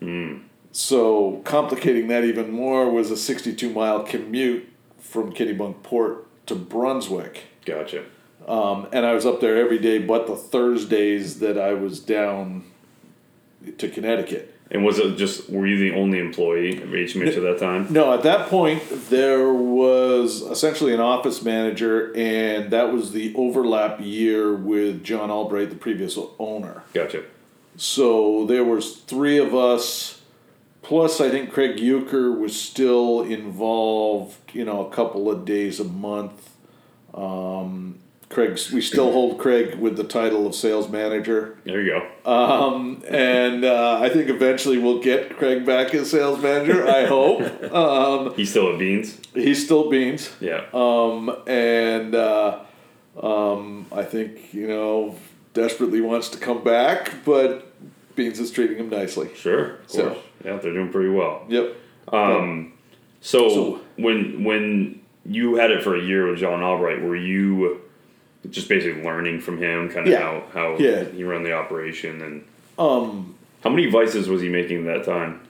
Hmm. 0.00 0.38
So 0.70 1.42
complicating 1.44 2.08
that 2.08 2.24
even 2.24 2.52
more 2.52 2.90
was 2.90 3.10
a 3.10 3.18
62 3.18 3.68
mile 3.68 4.02
commute 4.02 4.66
from 4.98 5.30
Kennebunkport 5.34 6.22
to 6.46 6.54
Brunswick. 6.54 7.42
Gotcha. 7.66 8.06
Um, 8.46 8.88
and 8.92 9.06
I 9.06 9.14
was 9.14 9.24
up 9.24 9.40
there 9.40 9.56
every 9.56 9.78
day 9.78 9.98
but 9.98 10.26
the 10.26 10.36
Thursdays 10.36 11.38
that 11.40 11.58
I 11.58 11.74
was 11.74 12.00
down 12.00 12.64
to 13.78 13.88
Connecticut. 13.88 14.48
And 14.70 14.84
was 14.84 14.98
it 14.98 15.16
just 15.16 15.50
were 15.50 15.66
you 15.66 15.78
the 15.78 15.94
only 15.94 16.18
employee 16.18 16.82
of 16.82 16.88
HMH 16.88 17.36
at 17.36 17.42
that 17.42 17.58
time? 17.58 17.92
No, 17.92 18.14
at 18.14 18.22
that 18.22 18.48
point 18.48 18.82
there 19.10 19.52
was 19.52 20.40
essentially 20.40 20.94
an 20.94 21.00
office 21.00 21.42
manager, 21.42 22.10
and 22.16 22.70
that 22.70 22.90
was 22.90 23.12
the 23.12 23.34
overlap 23.36 24.00
year 24.00 24.54
with 24.54 25.04
John 25.04 25.30
Albright, 25.30 25.68
the 25.68 25.76
previous 25.76 26.18
owner. 26.38 26.84
Gotcha. 26.94 27.24
So 27.76 28.46
there 28.46 28.64
was 28.64 28.96
three 28.96 29.38
of 29.38 29.54
us, 29.54 30.22
plus 30.80 31.20
I 31.20 31.28
think 31.28 31.52
Craig 31.52 31.78
Euchre 31.78 32.32
was 32.32 32.58
still 32.58 33.20
involved. 33.20 34.54
You 34.54 34.64
know, 34.64 34.86
a 34.86 34.90
couple 34.90 35.30
of 35.30 35.44
days 35.44 35.80
a 35.80 35.84
month. 35.84 36.50
Um, 37.12 37.98
Craig's 38.32 38.72
we 38.72 38.80
still 38.80 39.12
hold 39.12 39.38
Craig 39.38 39.74
with 39.76 39.96
the 39.96 40.04
title 40.04 40.46
of 40.46 40.54
sales 40.54 40.88
manager. 40.88 41.56
There 41.64 41.80
you 41.82 42.00
go. 42.24 42.30
Um, 42.30 43.02
and 43.08 43.64
uh, 43.64 43.98
I 44.00 44.08
think 44.08 44.28
eventually 44.30 44.78
we'll 44.78 45.00
get 45.02 45.36
Craig 45.36 45.64
back 45.66 45.94
as 45.94 46.10
sales 46.10 46.42
manager. 46.42 46.86
I 46.88 47.06
hope. 47.06 47.42
Um, 47.72 48.34
He's 48.34 48.50
still 48.50 48.72
at 48.72 48.78
Beans. 48.78 49.18
he's 49.34 49.64
still 49.64 49.88
Beans. 49.90 50.30
Yeah. 50.40 50.64
Um, 50.74 51.34
and 51.46 52.14
uh, 52.14 52.60
um, 53.20 53.86
I 53.92 54.02
think, 54.04 54.52
you 54.52 54.66
know, 54.68 55.16
desperately 55.54 56.00
wants 56.00 56.28
to 56.30 56.38
come 56.38 56.62
back, 56.62 57.24
but 57.24 57.72
Beans 58.14 58.38
is 58.40 58.50
treating 58.50 58.76
him 58.78 58.90
nicely. 58.90 59.30
sure. 59.34 59.78
So- 59.86 60.18
Yeah, 60.44 60.56
they're 60.56 60.74
doing 60.74 60.90
pretty 60.92 61.08
well. 61.10 61.44
Yep. 61.48 61.76
Um, 62.12 62.72
so, 63.20 63.48
So- 63.48 63.80
when 63.96 64.44
when 64.44 65.00
you 65.24 65.54
had 65.54 65.70
it 65.70 65.82
for 65.82 65.94
a 65.96 66.00
year 66.02 66.28
with 66.28 66.40
John 66.40 66.62
Albright, 66.62 67.00
were 67.02 67.16
you 67.16 67.80
just 68.50 68.68
basically 68.68 69.02
learning 69.02 69.40
from 69.40 69.58
him, 69.58 69.88
kind 69.88 70.06
of 70.06 70.12
Yeah. 70.12 70.20
how 70.20 70.42
how 70.52 70.76
Yeah. 70.78 71.04
he 71.04 71.24
run 71.24 71.42
the 71.42 71.52
operation, 71.52 72.20
and 72.22 72.44
Um, 72.78 73.34
how 73.62 73.70
many 73.70 73.86
vises 73.86 74.28
was 74.28 74.42
he 74.42 74.48
making 74.48 74.86
at 74.88 75.04
that 75.04 75.10
time? 75.10 75.40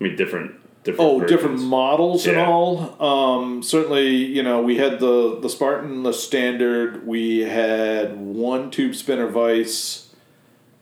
I 0.00 0.04
mean, 0.04 0.16
different 0.16 0.52
different. 0.84 1.10
Oh, 1.10 1.20
different 1.20 1.54
versions. 1.56 1.62
models 1.70 2.26
and 2.26 2.36
all. 2.38 3.02
Um, 3.02 3.62
certainly, 3.62 4.08
you 4.08 4.42
know, 4.42 4.60
we 4.60 4.76
had 4.76 5.00
the 5.00 5.38
the 5.40 5.48
Spartan, 5.48 6.02
the 6.02 6.12
standard. 6.12 7.06
We 7.06 7.40
had 7.40 8.18
one 8.18 8.70
tube 8.70 8.94
spinner 8.94 9.26
vise. 9.28 10.08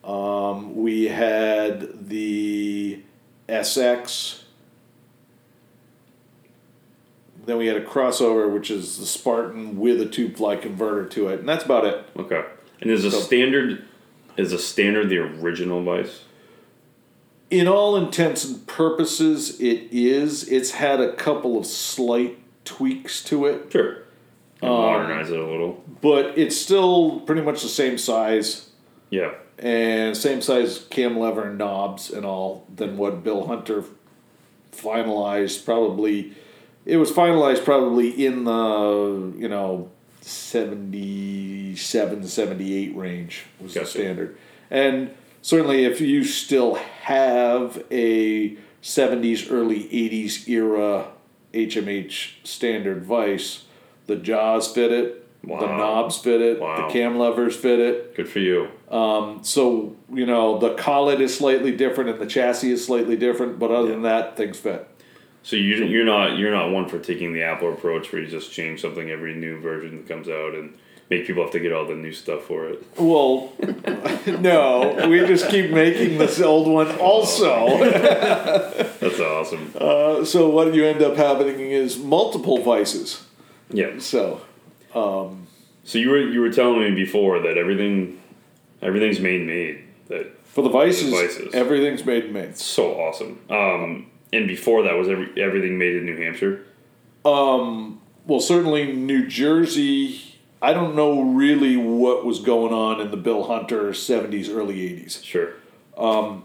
Um, 0.04 0.74
we 0.76 1.04
had 1.06 2.08
the 2.08 2.98
SX. 3.48 4.41
Then 7.44 7.58
we 7.58 7.66
had 7.66 7.76
a 7.76 7.84
crossover, 7.84 8.52
which 8.52 8.70
is 8.70 8.98
the 8.98 9.06
Spartan 9.06 9.78
with 9.78 10.00
a 10.00 10.06
tube 10.06 10.36
fly 10.36 10.56
converter 10.56 11.06
to 11.08 11.28
it, 11.28 11.40
and 11.40 11.48
that's 11.48 11.64
about 11.64 11.84
it. 11.84 12.04
Okay. 12.16 12.42
And 12.80 12.90
is 12.90 13.04
a 13.04 13.10
So- 13.10 13.18
standard 13.20 13.84
is 14.36 14.52
a 14.52 14.58
standard 14.58 15.08
the 15.10 15.18
original 15.18 15.82
vise? 15.82 16.20
In 17.50 17.68
all 17.68 17.96
intents 17.96 18.44
and 18.46 18.66
purposes, 18.66 19.60
it 19.60 19.88
is. 19.92 20.48
It's 20.50 20.70
had 20.72 21.00
a 21.00 21.12
couple 21.12 21.58
of 21.58 21.66
slight 21.66 22.38
tweaks 22.64 23.22
to 23.24 23.44
it. 23.46 23.66
Sure. 23.70 23.98
Um, 24.62 24.70
modernize 24.70 25.30
it 25.30 25.38
a 25.38 25.44
little. 25.44 25.82
but 26.00 26.32
it's 26.38 26.56
still 26.56 27.20
pretty 27.26 27.42
much 27.42 27.62
the 27.62 27.68
same 27.68 27.98
size 27.98 28.70
Yeah. 29.10 29.32
and 29.58 30.16
same 30.16 30.40
size 30.40 30.86
cam 30.88 31.18
lever 31.18 31.42
and 31.48 31.58
knobs 31.58 32.10
and 32.10 32.24
all 32.24 32.64
than 32.74 32.96
what 32.96 33.22
Bill 33.24 33.46
Hunter 33.48 33.84
finalized 34.72 35.64
probably 35.64 36.32
it 36.84 36.96
was 36.96 37.10
finalized 37.10 37.64
probably 37.64 38.10
in 38.26 38.44
the 38.44 39.32
you 39.36 39.48
know 39.48 39.90
77 40.20 42.26
78 42.26 42.96
range 42.96 43.44
was 43.60 43.74
the 43.74 43.84
standard 43.86 44.36
and 44.70 45.10
certainly 45.40 45.84
if 45.84 46.00
you 46.00 46.24
still 46.24 46.74
have 46.74 47.82
a 47.90 48.56
70s 48.82 49.50
early 49.50 49.84
80s 49.84 50.48
era 50.48 51.08
HMH 51.52 52.44
standard 52.44 53.04
vise 53.04 53.64
the 54.06 54.16
jaws 54.16 54.72
fit 54.72 54.92
it 54.92 55.18
the 55.42 55.48
knobs 55.66 56.18
fit 56.18 56.40
it 56.40 56.60
Wow. 56.60 56.86
the 56.86 56.92
cam 56.92 57.18
levers 57.18 57.56
fit 57.56 57.80
it 57.80 58.14
Good 58.14 58.28
for 58.28 58.38
you. 58.38 58.68
Um, 58.88 59.40
so 59.42 59.96
you 60.12 60.24
know 60.26 60.58
the 60.58 60.74
collet 60.74 61.20
is 61.20 61.36
slightly 61.36 61.74
different 61.74 62.10
and 62.10 62.20
the 62.20 62.26
chassis 62.26 62.70
is 62.70 62.84
slightly 62.84 63.16
different, 63.16 63.58
but 63.58 63.70
other 63.72 63.88
than 63.88 64.02
that, 64.02 64.36
things 64.36 64.58
fit. 64.58 64.86
So 65.42 65.56
you 65.56 65.84
you're 65.84 66.04
not 66.04 66.38
you're 66.38 66.52
not 66.52 66.70
one 66.70 66.88
for 66.88 66.98
taking 66.98 67.32
the 67.32 67.42
Apple 67.42 67.72
approach 67.72 68.12
where 68.12 68.22
you 68.22 68.28
just 68.28 68.52
change 68.52 68.80
something 68.80 69.10
every 69.10 69.34
new 69.34 69.58
version 69.60 69.96
that 69.96 70.08
comes 70.08 70.28
out 70.28 70.54
and 70.54 70.74
make 71.10 71.26
people 71.26 71.42
have 71.42 71.52
to 71.52 71.60
get 71.60 71.72
all 71.72 71.84
the 71.84 71.94
new 71.96 72.12
stuff 72.12 72.42
for 72.44 72.68
it. 72.68 72.82
Well, 72.96 73.52
no, 74.40 75.06
we 75.08 75.18
just 75.26 75.48
keep 75.50 75.70
making 75.70 76.18
this 76.18 76.40
old 76.40 76.68
one 76.68 76.90
also. 76.98 77.78
That's 79.00 79.20
awesome. 79.20 79.74
Uh, 79.78 80.24
so 80.24 80.48
what 80.48 80.72
you 80.74 80.84
end 80.86 81.02
up 81.02 81.16
having 81.16 81.58
is 81.60 81.98
multiple 81.98 82.62
vises. 82.62 83.24
Yeah. 83.70 83.98
So 83.98 84.42
So 84.94 85.98
you 85.98 86.10
were 86.10 86.20
you 86.20 86.40
were 86.40 86.50
telling 86.52 86.80
me 86.80 86.92
before 86.94 87.40
that 87.40 87.58
everything 87.58 88.20
everything's 88.80 89.18
made 89.20 89.44
made. 89.46 89.84
That 90.08 90.38
for 90.46 90.62
the 90.62 90.70
vises, 90.70 91.10
The 91.10 91.16
vises. 91.16 91.54
everything's 91.54 92.04
made 92.06 92.32
made. 92.32 92.56
So 92.56 92.92
awesome. 93.00 93.40
Um, 93.50 94.06
and 94.32 94.48
before 94.48 94.82
that 94.84 94.94
was 94.94 95.08
every, 95.08 95.30
everything 95.40 95.78
made 95.78 95.96
in 95.96 96.06
New 96.06 96.16
Hampshire. 96.16 96.64
Um, 97.24 98.00
well, 98.26 98.40
certainly 98.40 98.92
New 98.92 99.26
Jersey. 99.26 100.38
I 100.60 100.72
don't 100.72 100.94
know 100.94 101.22
really 101.22 101.76
what 101.76 102.24
was 102.24 102.38
going 102.38 102.72
on 102.72 103.00
in 103.00 103.10
the 103.10 103.16
Bill 103.16 103.44
Hunter 103.44 103.90
'70s, 103.90 104.48
early 104.48 104.76
'80s. 104.76 105.22
Sure. 105.22 105.54
Um, 105.96 106.44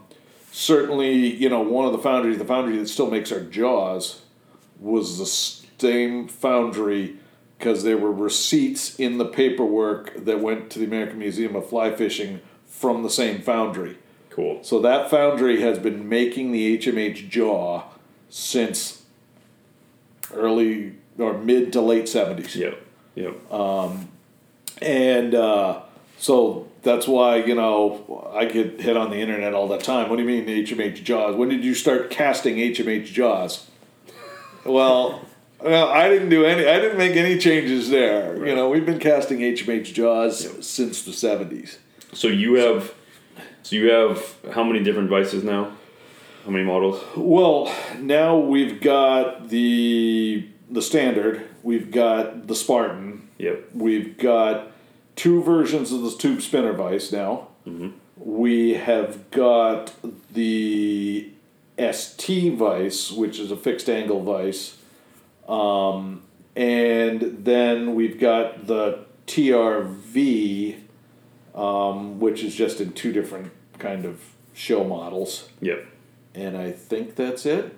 certainly, 0.51 1.15
you 1.35 1.49
know, 1.49 1.61
one 1.61 1.85
of 1.85 1.91
the 1.91 1.99
foundries, 1.99 2.37
the 2.37 2.45
foundry 2.45 2.77
that 2.77 2.87
still 2.87 3.09
makes 3.09 3.31
our 3.31 3.41
jaws, 3.41 4.21
was 4.79 5.17
the 5.17 5.25
same 5.25 6.27
foundry 6.27 7.17
because 7.57 7.83
there 7.83 7.97
were 7.97 8.11
receipts 8.11 8.95
in 8.99 9.17
the 9.17 9.25
paperwork 9.25 10.25
that 10.25 10.39
went 10.39 10.69
to 10.71 10.79
the 10.79 10.85
American 10.85 11.19
Museum 11.19 11.55
of 11.55 11.67
Fly 11.67 11.91
Fishing 11.91 12.41
from 12.65 13.03
the 13.03 13.09
same 13.09 13.41
foundry. 13.41 13.97
Cool. 14.37 14.63
So 14.63 14.79
that 14.81 15.09
foundry 15.09 15.61
has 15.61 15.79
been 15.79 16.07
making 16.07 16.51
the 16.51 16.77
HMH 16.77 17.27
jaw 17.27 17.85
since 18.29 19.01
early 20.31 20.93
or 21.17 21.33
mid 21.33 21.73
to 21.73 21.81
late 21.81 22.03
70s. 22.03 22.53
Yep. 22.53 22.79
Yep. 23.15 23.35
And 24.79 25.33
uh, 25.33 25.81
so 26.19 26.67
that's 26.83 27.07
why, 27.07 27.37
you 27.37 27.55
know, 27.55 28.31
I 28.31 28.45
get 28.45 28.79
hit 28.79 28.95
on 28.95 29.09
the 29.09 29.17
internet 29.17 29.55
all 29.55 29.67
the 29.67 29.79
time. 29.79 30.07
What 30.07 30.17
do 30.17 30.21
you 30.21 30.27
mean 30.27 30.45
HMH 30.45 31.03
Jaws? 31.03 31.35
When 31.35 31.49
did 31.49 31.65
you 31.65 31.73
start 31.73 32.11
casting 32.11 32.57
HMH 32.57 33.05
Jaws? 33.05 33.65
well, 34.65 35.25
well, 35.63 35.87
I 35.87 36.09
didn't 36.09 36.29
do 36.29 36.45
any, 36.45 36.67
I 36.67 36.79
didn't 36.79 36.99
make 36.99 37.15
any 37.15 37.39
changes 37.39 37.89
there. 37.89 38.45
You 38.45 38.53
know, 38.53 38.69
we've 38.69 38.85
been 38.85 38.99
casting 38.99 39.39
HMH 39.39 39.95
Jaws 39.95 40.63
since 40.63 41.01
the 41.01 41.11
70s. 41.11 41.77
so 42.13 42.27
you 42.27 42.53
have 42.53 42.93
so 43.67 43.75
you 43.75 43.89
have 43.89 44.35
how 44.53 44.63
many 44.63 44.81
different 44.81 45.09
vises 45.09 45.43
now? 45.43 45.71
How 46.45 46.51
many 46.51 46.63
models? 46.63 47.03
Well, 47.17 47.75
now 47.99 48.37
we've 48.37 48.79
got 48.79 49.49
the 49.49 50.47
the 50.69 50.81
standard, 50.81 51.47
we've 51.63 51.91
got 51.91 52.47
the 52.47 52.55
Spartan, 52.55 53.27
Yep. 53.37 53.69
We've 53.75 54.17
got 54.17 54.71
two 55.15 55.43
versions 55.43 55.91
of 55.91 56.01
the 56.01 56.11
tube 56.11 56.41
spinner 56.41 56.71
vise 56.71 57.11
now. 57.11 57.49
We 58.15 58.75
have 58.75 59.29
got 59.31 59.93
the 60.33 61.29
ST 61.77 62.53
vise, 62.53 63.11
which 63.11 63.37
is 63.37 63.51
a 63.51 63.57
fixed 63.57 63.89
angle 63.89 64.23
vise. 64.23 64.77
Um, 65.49 66.23
and 66.55 67.43
then 67.43 67.93
we've 67.93 68.17
got 68.19 68.67
the 68.67 69.05
TRV, 69.27 70.79
um, 71.53 72.19
which 72.21 72.41
is 72.41 72.55
just 72.55 72.79
in 72.79 72.93
two 72.93 73.11
different 73.11 73.51
kind 73.79 74.05
of 74.05 74.21
show 74.53 74.83
models. 74.83 75.49
Yep. 75.61 75.85
And 76.35 76.57
I 76.57 76.71
think 76.71 77.15
that's 77.15 77.45
it. 77.45 77.75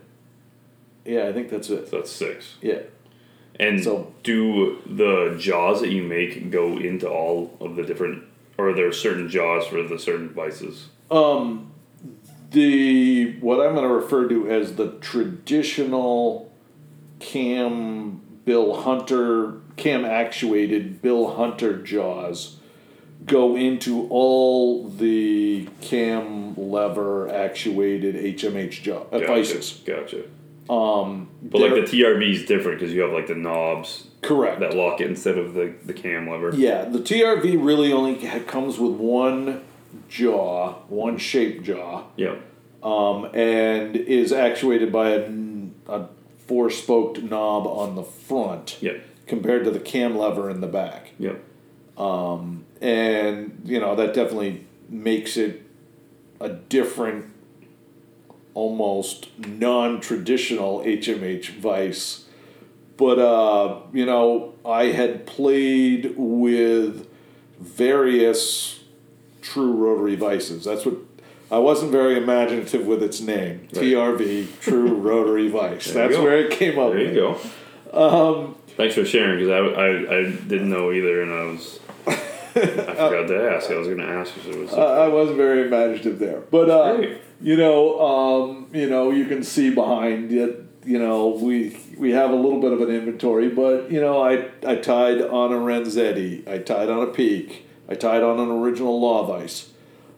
Yeah, 1.06 1.28
I 1.28 1.34
think 1.34 1.50
that's 1.50 1.70
it. 1.70 1.89
So 1.89 1.97
that's 1.97 2.12
six. 2.12 2.56
Yeah. 2.62 2.82
And 3.60 3.84
So- 3.84 4.14
do 4.24 4.78
the 4.86 5.36
jaws 5.39 5.82
that 5.82 5.89
you 5.89 6.04
make 6.04 6.50
go 6.52 6.78
into 6.78 7.10
all 7.10 7.58
of 7.60 7.76
the 7.76 7.84
different, 7.84 8.24
or 8.58 8.70
are 8.70 8.74
there 8.74 8.91
certain 8.91 9.28
jaws 9.30 9.66
for 9.68 9.84
the 9.84 9.97
certain 10.00 10.30
vises? 10.30 10.88
Um, 11.12 11.72
the 12.52 13.36
what 13.39 13.60
I'm 13.60 13.76
going 13.76 13.88
to 13.88 13.93
refer 13.93 14.28
to 14.30 14.50
as 14.50 14.76
the 14.76 14.93
traditional 15.02 16.52
cam 17.20 18.22
Bill 18.45 18.82
Hunter 18.82 19.56
cam 19.76 20.06
actuated 20.06 21.02
Bill 21.02 21.36
Hunter 21.36 21.78
jaws 21.78 22.57
go 23.26 23.56
into 23.56 24.08
all 24.10 24.88
the 24.88 25.68
cam 25.82 26.56
lever 26.56 27.30
actuated 27.30 28.16
HMH 28.16 28.82
jaw 28.82 29.04
uh, 29.12 29.20
Gotcha. 29.86 30.24
Um, 30.70 31.30
but 31.41 31.62
like 31.62 31.74
the 31.74 31.82
TRV 31.82 32.32
is 32.32 32.46
different 32.46 32.80
because 32.80 32.94
you 32.94 33.02
have 33.02 33.12
like 33.12 33.28
the 33.28 33.36
knobs 33.36 34.08
Correct. 34.22 34.60
that 34.60 34.76
lock 34.76 35.02
it 35.02 35.08
instead 35.08 35.38
of 35.38 35.56
the, 35.56 35.74
the 35.84 35.94
cam 35.94 36.30
lever. 36.30 36.54
Yeah, 36.56 36.86
the 36.86 37.00
TRV 37.00 37.64
really 37.64 37.91
only 37.91 38.16
comes 38.41 38.78
with 38.78 38.91
one 38.94 39.64
jaw, 40.10 40.74
one 40.88 41.18
shape 41.18 41.64
jaw. 41.64 42.04
Yep. 42.18 42.41
um, 42.84 43.26
and 43.34 43.96
is 43.96 44.32
actuated 44.32 44.91
by 44.91 45.10
a, 45.10 45.32
a 45.88 46.08
four 46.48 46.70
spoked 46.70 47.22
knob 47.24 47.66
on 47.66 47.96
the 47.96 48.04
front 48.04 48.78
Yep. 48.80 49.04
compared 49.26 49.64
to 49.66 49.72
the 49.72 49.80
cam 49.80 50.18
lever 50.18 50.50
in 50.52 50.62
the 50.62 50.68
back. 50.68 51.12
Yep. 51.18 51.44
And, 52.81 53.61
you 53.65 53.80
know, 53.80 53.95
that 53.95 54.14
definitely 54.14 54.65
makes 54.88 55.38
it 55.38 55.64
a 56.39 56.49
different, 56.49 57.26
almost 58.53 59.27
non 59.39 59.99
traditional 59.99 60.80
HMH 60.81 61.49
vise. 61.60 62.26
But, 62.97 63.19
uh, 63.19 63.81
you 63.93 64.06
know, 64.06 64.53
I 64.65 64.85
had 64.85 65.26
played 65.26 66.14
with 66.18 67.07
various 67.60 68.80
true 69.41 69.73
rotary 69.73 70.15
vises. 70.15 70.65
That's 70.65 70.85
what 70.85 70.95
I 71.51 71.57
wasn't 71.57 71.91
very 71.91 72.18
imaginative 72.18 72.85
with 72.85 73.01
its 73.01 73.22
name. 73.22 73.68
Right. 73.73 73.84
TRV, 73.84 74.60
True 74.61 74.93
Rotary 74.95 75.49
Vise. 75.49 75.93
There 75.93 76.07
That's 76.07 76.19
where 76.22 76.38
it 76.38 76.51
came 76.51 76.77
up. 76.77 76.91
There 76.91 77.01
you 77.01 77.31
with. 77.31 77.56
go. 77.91 78.38
Um, 78.38 78.56
Thanks 78.77 78.95
for 78.95 79.03
sharing 79.03 79.39
because 79.39 79.49
I, 79.51 79.81
I, 79.81 80.19
I 80.19 80.23
didn't 80.31 80.69
know 80.69 80.91
either 80.91 81.22
and 81.22 81.34
I 81.34 81.43
was 81.45 81.80
forgot 82.54 83.28
to 83.28 83.52
ask. 83.52 83.70
I 83.70 83.78
was 83.78 83.88
going 83.88 84.00
to 84.00 84.08
ask 84.08 84.36
if 84.38 84.48
it 84.48 84.58
was. 84.58 84.74
Uh, 84.74 84.82
I 84.82 85.08
wasn't 85.08 85.38
very 85.38 85.68
imaginative 85.68 86.20
there, 86.20 86.42
but 86.42 86.70
uh, 86.70 87.02
you 87.42 87.56
know, 87.56 88.00
um, 88.00 88.68
you 88.74 88.90
know, 88.90 89.12
you 89.12 89.26
can 89.26 89.44
see 89.44 89.70
behind 89.70 90.32
it. 90.32 90.66
You 90.86 91.00
know, 91.00 91.30
we 91.30 91.80
we 91.98 92.12
have 92.12 92.32
a 92.32 92.36
little 92.36 92.62
bit 92.62 92.72
of 92.72 92.82
an 92.82 92.90
inventory, 92.90 93.50
but 93.50 93.92
you 93.92 94.00
know, 94.00 94.22
I 94.22 94.50
I 94.66 94.76
tied 94.76 95.22
on 95.22 95.52
a 95.52 95.58
Renzetti, 95.58 96.48
I 96.48 96.60
tied 96.60 96.90
on 96.90 97.04
a 97.04 97.08
Peak, 97.08 97.66
I 97.88 97.96
tied 97.96 98.24
on 98.24 98.40
an 98.40 98.50
original 98.50 99.00
Law 99.00 99.26
Vise, 99.26 99.70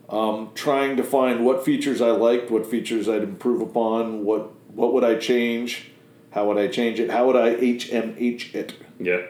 um, 0.08 0.50
trying 0.54 0.96
to 0.96 1.02
find 1.02 1.44
what 1.44 1.64
features 1.64 2.00
I 2.00 2.10
liked, 2.10 2.50
what 2.50 2.66
features 2.66 3.08
I'd 3.08 3.22
improve 3.22 3.60
upon, 3.60 4.24
what 4.24 4.52
what 4.68 4.92
would 4.92 5.04
I 5.04 5.16
change? 5.16 5.90
How 6.30 6.46
would 6.48 6.56
I 6.56 6.68
change 6.68 6.98
it? 6.98 7.10
How 7.10 7.26
would 7.26 7.36
I 7.36 7.54
HMH 7.56 8.54
it? 8.54 8.74
Yeah. 8.98 9.22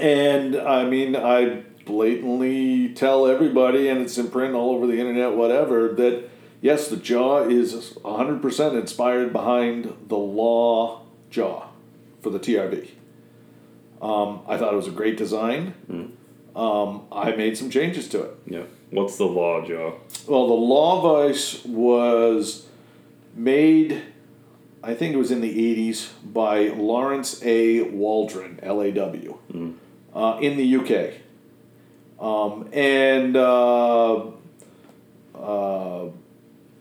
And 0.00 0.56
I 0.56 0.84
mean, 0.84 1.14
I 1.14 1.62
blatantly 1.84 2.94
tell 2.94 3.26
everybody, 3.26 3.88
and 3.88 4.00
it's 4.00 4.16
in 4.16 4.30
print 4.30 4.54
all 4.54 4.70
over 4.70 4.86
the 4.86 4.98
internet, 4.98 5.32
whatever, 5.34 5.88
that 5.94 6.28
yes, 6.60 6.88
the 6.88 6.96
jaw 6.96 7.42
is 7.42 7.74
100% 7.74 8.80
inspired 8.80 9.32
behind 9.32 9.94
the 10.08 10.16
law 10.16 11.02
jaw 11.30 11.68
for 12.22 12.30
the 12.30 12.38
TRV. 12.38 12.90
Um, 14.00 14.40
I 14.48 14.56
thought 14.56 14.72
it 14.72 14.76
was 14.76 14.88
a 14.88 14.92
great 14.92 15.16
design. 15.16 15.74
Um, 16.56 17.06
I 17.12 17.32
made 17.32 17.56
some 17.56 17.70
changes 17.70 18.08
to 18.08 18.22
it. 18.22 18.30
Yeah. 18.46 18.62
What's 18.90 19.16
the 19.18 19.26
law, 19.26 19.64
jaw? 19.64 19.92
Well, 20.26 20.48
the 20.48 20.54
Law 20.54 21.00
Vise 21.00 21.64
was 21.64 22.66
made, 23.34 24.02
I 24.82 24.94
think 24.94 25.14
it 25.14 25.18
was 25.18 25.30
in 25.30 25.40
the 25.42 25.54
80s, 25.92 26.10
by 26.24 26.68
Lawrence 26.68 27.40
A. 27.44 27.82
Waldron, 27.82 28.58
L 28.62 28.80
A 28.80 28.90
W, 28.90 29.38
uh, 30.14 30.38
in 30.40 30.56
the 30.56 30.76
UK. 30.76 31.14
Um, 32.20 32.68
and 32.72 33.36
uh, 33.36 34.26
uh, 35.34 36.08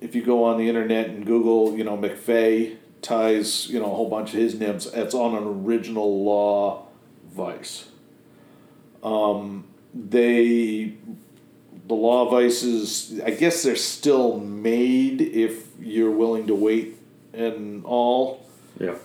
if 0.02 0.16
you 0.16 0.22
go 0.24 0.44
on 0.46 0.58
the 0.58 0.68
internet 0.68 1.10
and 1.10 1.26
Google, 1.26 1.78
you 1.78 1.84
know, 1.84 1.98
McVeigh 1.98 2.78
ties, 3.02 3.70
you 3.70 3.80
know, 3.80 3.86
a 3.86 3.96
whole 3.96 4.10
bunch 4.10 4.34
of 4.34 4.40
his 4.40 4.60
nibs, 4.60 4.86
it's 4.88 5.14
on 5.14 5.36
an 5.36 5.44
original 5.44 6.24
Law 6.24 6.88
Vise. 7.32 7.86
Um, 9.02 9.66
they 9.94 10.94
the 11.88 11.96
law 11.96 12.30
vises 12.30 13.20
i 13.26 13.32
guess 13.32 13.64
they're 13.64 13.76
still 13.76 14.40
made 14.40 15.22
if 15.22 15.66
you're 15.80 16.12
willing 16.12 16.46
to 16.46 16.54
wait 16.54 16.96
and 17.34 17.84
all 17.84 18.46
Yeah. 18.80 18.96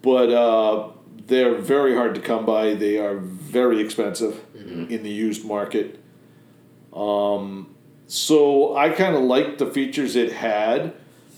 but 0.00 0.30
uh, 0.30 0.88
they're 1.30 1.54
very 1.54 1.94
hard 1.94 2.14
to 2.14 2.20
come 2.20 2.44
by 2.44 2.74
they 2.74 2.98
are 2.98 3.16
very 3.16 3.80
expensive 3.80 4.44
in 4.90 5.02
the 5.02 5.10
used 5.10 5.46
market 5.46 5.98
um, 6.92 7.74
so 8.06 8.76
i 8.76 8.90
kind 8.90 9.14
of 9.14 9.22
liked 9.22 9.58
the 9.58 9.66
features 9.66 10.16
it 10.16 10.32
had 10.32 10.92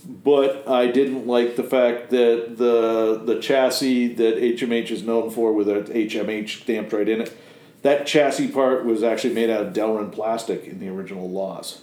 but 0.06 0.66
i 0.69 0.86
didn't 0.86 1.27
like 1.27 1.55
the 1.56 1.62
fact 1.62 2.10
that 2.10 2.56
the 2.56 3.23
the 3.24 3.39
chassis 3.40 4.09
that 4.14 4.36
hmh 4.36 4.90
is 4.90 5.02
known 5.02 5.31
for 5.31 5.52
with 5.52 5.69
a 5.69 5.82
hmh 5.82 6.48
stamped 6.48 6.93
right 6.93 7.09
in 7.09 7.20
it 7.20 7.36
that 7.82 8.06
chassis 8.06 8.48
part 8.48 8.85
was 8.85 9.02
actually 9.02 9.35
made 9.35 9.51
out 9.51 9.64
of 9.64 9.73
delrin 9.73 10.10
plastic 10.10 10.64
in 10.64 10.81
the 10.81 10.89
original 10.89 11.31
laws 11.31 11.82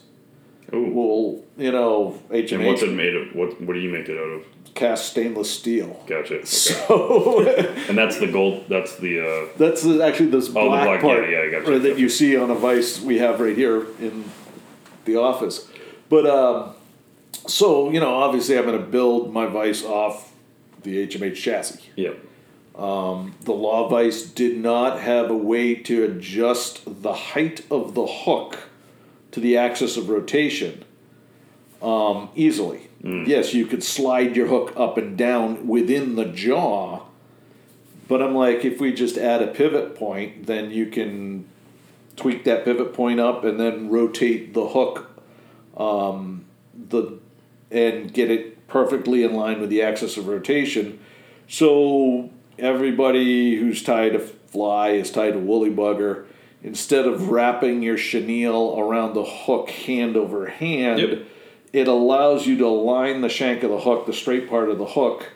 Ooh. 0.74 0.92
well 0.94 1.44
you 1.58 1.72
know 1.72 2.20
HMH. 2.30 2.52
and 2.54 2.66
what's 2.66 2.82
it 2.82 2.94
made 2.94 3.16
of? 3.16 3.36
What 3.36 3.60
What 3.62 3.74
do 3.74 3.80
you 3.80 3.90
make 3.90 4.08
it 4.08 4.18
out 4.18 4.30
of? 4.30 4.46
Cast 4.80 5.10
stainless 5.10 5.52
steel 5.52 6.02
Gotcha. 6.08 6.36
Okay. 6.36 6.46
so 6.46 7.40
And 7.90 7.98
that's 7.98 8.18
the 8.18 8.28
gold. 8.28 8.66
That's 8.70 8.96
the. 8.96 9.20
Uh, 9.20 9.48
That's 9.58 9.84
the, 9.84 10.02
actually 10.02 10.30
this 10.32 10.48
the 10.48 10.54
black, 10.54 10.86
black- 10.88 11.02
part 11.02 11.30
yeah, 11.30 11.44
yeah, 11.44 11.60
gotcha. 11.60 11.80
that 11.80 12.00
you 12.00 12.08
see 12.08 12.38
on 12.38 12.50
a 12.50 12.56
vise 12.56 13.02
we 13.02 13.18
have 13.18 13.42
right 13.42 13.58
here 13.58 13.88
in 14.00 14.24
the 15.06 15.18
office. 15.18 15.68
But 16.08 16.26
um, 16.26 16.76
so 17.46 17.90
you 17.92 18.00
know, 18.00 18.14
obviously, 18.16 18.58
I'm 18.58 18.66
going 18.66 18.80
to 18.80 18.86
build 18.86 19.34
my 19.34 19.48
vise 19.48 19.84
off 19.84 20.34
the 20.84 21.06
HMH 21.08 21.36
chassis. 21.36 21.82
yeah. 21.96 22.14
The 22.76 23.52
Law 23.52 23.90
Vise 23.90 24.24
did 24.24 24.58
not 24.58 25.02
have 25.02 25.30
a 25.30 25.36
way 25.36 25.76
to 25.76 26.04
adjust 26.06 27.02
the 27.04 27.14
height 27.14 27.66
of 27.70 27.94
the 27.96 28.06
hook 28.08 28.70
to 29.32 29.42
the 29.42 29.58
axis 29.58 29.98
of 29.98 30.08
rotation 30.10 30.86
um, 31.82 32.30
easily. 32.36 32.89
Yes, 33.02 33.54
you 33.54 33.66
could 33.66 33.84
slide 33.84 34.36
your 34.36 34.48
hook 34.48 34.74
up 34.76 34.98
and 34.98 35.18
down 35.18 35.68
within 35.68 36.16
the 36.16 36.26
jaw, 36.26 37.04
but 38.10 38.22
I'm 38.22 38.36
like, 38.36 38.66
if 38.66 38.82
we 38.82 38.92
just 38.94 39.18
add 39.18 39.42
a 39.42 39.48
pivot 39.48 39.96
point, 39.96 40.48
then 40.48 40.70
you 40.72 40.88
can 40.88 41.46
tweak 42.18 42.44
that 42.44 42.66
pivot 42.66 42.94
point 42.94 43.20
up 43.22 43.46
and 43.46 43.58
then 43.60 43.90
rotate 43.90 44.54
the 44.54 44.68
hook 44.68 45.10
um, 45.78 46.44
the 46.90 47.18
and 47.72 48.12
get 48.14 48.30
it 48.30 48.68
perfectly 48.68 49.24
in 49.24 49.34
line 49.34 49.62
with 49.62 49.70
the 49.70 49.82
axis 49.82 50.18
of 50.18 50.28
rotation. 50.28 51.00
So 51.48 52.30
everybody 52.58 53.56
who's 53.56 53.82
tied 53.82 54.16
a 54.16 54.20
fly 54.20 54.90
is 54.90 55.12
tied 55.12 55.36
a 55.36 55.40
woolly 55.40 55.70
bugger. 55.70 56.26
Instead 56.62 57.06
of 57.06 57.30
wrapping 57.30 57.82
your 57.82 57.98
chenille 57.98 58.78
around 58.78 59.14
the 59.14 59.24
hook 59.24 59.70
hand 59.70 60.18
over 60.18 60.48
hand, 60.48 61.00
Yep. 61.00 61.24
It 61.74 61.88
allows 61.88 62.48
you 62.48 62.58
to 62.58 62.66
align 62.66 63.22
the 63.22 63.30
shank 63.30 63.64
of 63.64 63.70
the 63.72 63.80
hook, 63.80 64.06
the 64.06 64.14
straight 64.14 64.50
part 64.50 64.70
of 64.70 64.78
the 64.78 64.86
hook, 64.86 65.32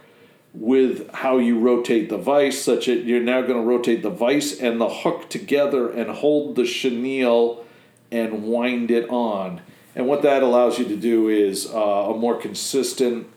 with 0.54 1.10
how 1.14 1.38
you 1.38 1.60
rotate 1.60 2.10
the 2.10 2.18
vise, 2.18 2.62
such 2.62 2.86
that 2.86 3.04
you're 3.06 3.20
now 3.22 3.42
going 3.42 3.60
to 3.60 3.66
rotate 3.68 4.04
the 4.04 4.10
vise 4.10 4.60
and 4.60 4.80
the 4.80 4.90
hook 4.90 5.30
together 5.30 5.90
and 5.90 6.10
hold 6.12 6.56
the 6.56 6.66
chenille 6.66 7.66
and 8.12 8.44
wind 8.44 8.92
it 8.92 9.10
on. 9.10 9.62
And 9.96 10.08
what 10.08 10.22
that 10.24 10.44
allows 10.44 10.80
you 10.80 10.86
to 10.86 10.96
do 10.96 11.30
is 11.30 11.68
uh, 11.68 11.78
a 12.14 12.18
more 12.18 12.36
consistent, 12.40 13.28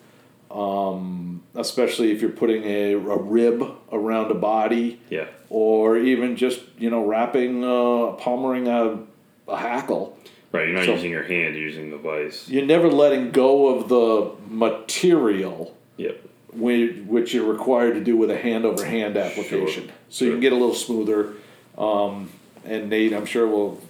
um, 0.50 1.42
especially 1.54 2.12
if 2.12 2.20
you're 2.20 2.30
putting 2.30 2.64
a, 2.64 2.92
a 2.94 2.98
rib 3.18 3.62
around 3.92 4.30
a 4.30 4.34
body, 4.34 5.00
Yeah. 5.10 5.26
or 5.50 5.96
even 5.98 6.36
just 6.36 6.60
you 6.78 6.90
know 6.90 7.04
wrapping, 7.04 7.62
uh, 7.64 8.16
palmering 8.18 8.68
a, 8.68 9.50
a 9.50 9.56
hackle. 9.56 10.18
Right. 10.56 10.68
You're 10.68 10.76
not 10.76 10.86
So- 10.86 10.94
using 10.94 11.10
your 11.10 11.22
hand. 11.22 11.54
You're 11.54 11.64
using 11.64 11.90
the 11.90 11.96
vise. 11.96 12.46
You're 12.48 12.64
never 12.66 12.88
letting 12.88 13.30
go 13.30 13.68
of 13.68 13.88
the 13.88 14.30
material 14.48 15.76
Yep. 15.98 16.20
which 16.52 17.34
you're 17.34 17.44
required 17.50 17.94
to 17.94 18.00
do 18.00 18.16
with 18.16 18.30
a 18.30 18.36
hand 18.36 18.64
over 18.64 18.84
hand 18.84 19.16
application. 19.16 19.84
Sure, 19.84 19.92
So 20.08 20.24
you 20.24 20.30
can 20.32 20.40
get 20.40 20.52
a 20.52 20.56
little 20.56 20.74
smoother. 20.74 21.34
Um, 21.76 22.30
and 22.64 22.88
Nate, 22.88 23.12
I'm 23.12 23.26
sure, 23.26 23.46
will 23.46 23.80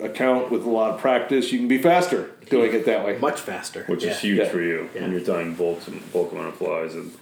account 0.00 0.50
with 0.50 0.64
a 0.64 0.70
lot 0.70 0.94
of 0.94 1.00
practice. 1.00 1.52
You 1.52 1.58
can 1.58 1.68
be 1.68 1.78
faster 1.78 2.30
doing 2.50 2.72
it 2.72 2.84
that 2.86 3.04
way. 3.04 3.18
Much 3.18 3.40
faster. 3.40 3.84
which 3.86 4.04
yeah. 4.04 4.10
is 4.12 4.20
huge 4.20 4.38
Yeah. 4.38 4.48
for 4.48 4.60
you 4.60 4.88
when 4.94 5.12
you're 5.12 5.20
tying 5.20 5.54
bulk 5.54 5.80
bulk 6.12 6.32
amount 6.32 6.48
of 6.48 6.54
flies. 6.56 6.94
And 6.94 7.12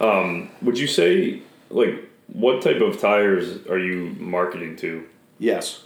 um, 0.00 0.48
would 0.62 0.78
you 0.78 0.86
say 0.86 1.40
like 1.70 1.94
what 2.32 2.62
type 2.62 2.80
of 2.80 2.98
tyers 3.00 3.66
are 3.68 3.78
you 3.78 4.14
marketing 4.18 4.76
to? 4.76 5.04
Yes. 5.38 5.84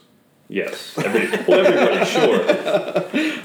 Yes, 0.52 0.96
Every, 0.98 1.28
well 1.46 1.64
everybody 1.66 2.04
sure, 2.04 2.44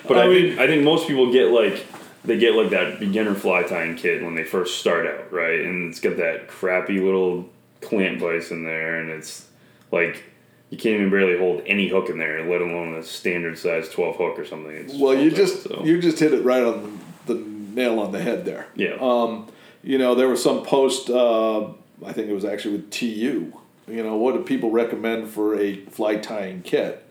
but 0.08 0.18
I, 0.18 0.28
think 0.28 0.60
I 0.60 0.68
think 0.68 0.84
most 0.84 1.08
people 1.08 1.32
get 1.32 1.52
like 1.52 1.86
they 2.26 2.38
get 2.38 2.54
like 2.54 2.70
that 2.72 3.00
beginner 3.00 3.34
fly 3.34 3.64
tying 3.64 3.96
kit 3.96 4.22
when 4.24 4.36
they 4.36 4.44
first 4.44 4.80
start 4.80 5.08
out, 5.08 5.32
right? 5.32 5.62
And 5.62 5.90
it's 5.90 6.02
got 6.02 6.18
that 6.18 6.48
crappy 6.50 7.00
little 7.00 7.48
clamp 7.82 8.20
vise 8.20 8.52
in 8.52 8.64
there, 8.66 9.00
and 9.00 9.10
it's 9.10 9.48
like. 9.92 10.24
You 10.70 10.78
can't 10.78 10.96
even 10.96 11.10
barely 11.10 11.38
hold 11.38 11.62
any 11.66 11.88
hook 11.88 12.10
in 12.10 12.18
there, 12.18 12.44
let 12.44 12.60
alone 12.60 12.94
a 12.96 13.02
standard 13.02 13.58
size 13.58 13.88
twelve 13.88 14.18
hook 14.18 14.38
or 14.38 14.44
something. 14.46 14.76
It's 14.76 14.94
Well, 14.96 15.18
you 15.18 15.32
just 15.32 15.64
so. 15.64 15.82
you 15.86 16.02
just 16.02 16.20
hit 16.20 16.34
it 16.34 16.44
right 16.44 16.62
on 16.62 17.00
the 17.26 17.36
nail 17.36 18.02
on 18.02 18.12
the 18.12 18.22
head 18.22 18.44
there. 18.44 18.68
yeah 18.76 18.98
Um, 19.00 19.48
you 19.82 19.98
know, 19.98 20.14
there 20.14 20.28
was 20.28 20.44
some 20.44 20.64
post. 20.64 21.10
Uh, 21.10 21.68
I 22.06 22.12
think 22.12 22.28
it 22.28 22.34
was 22.34 22.44
actually 22.44 22.76
with 22.76 22.92
TU. 22.92 23.54
You 23.88 24.04
know, 24.04 24.18
what 24.18 24.34
do 24.36 24.44
people 24.44 24.70
recommend 24.72 25.30
for 25.30 25.58
a 25.58 25.78
fly 25.86 26.18
tying 26.18 26.62
kit? 26.62 27.04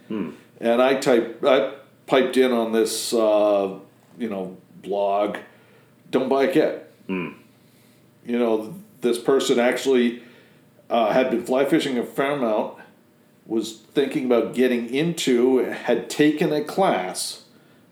And 0.60 0.82
I 0.82 0.94
typed, 0.94 1.44
I 1.44 1.72
piped 2.06 2.36
in 2.36 2.52
on 2.52 2.72
this, 2.72 3.12
uh, 3.14 3.78
you 4.18 4.28
know, 4.28 4.56
blog. 4.82 5.38
Don't 6.10 6.28
buy 6.28 6.44
a 6.44 6.52
kit. 6.52 6.92
You 8.26 8.38
know, 8.38 8.74
this 9.00 9.18
person 9.18 9.58
actually 9.58 10.22
uh, 10.90 11.12
had 11.12 11.30
been 11.30 11.44
fly 11.44 11.64
fishing 11.64 11.96
a 11.98 12.04
fair 12.04 12.32
amount, 12.32 12.78
was 13.46 13.78
thinking 13.94 14.26
about 14.26 14.54
getting 14.54 14.92
into, 14.92 15.58
had 15.58 16.10
taken 16.10 16.52
a 16.52 16.62
class, 16.62 17.44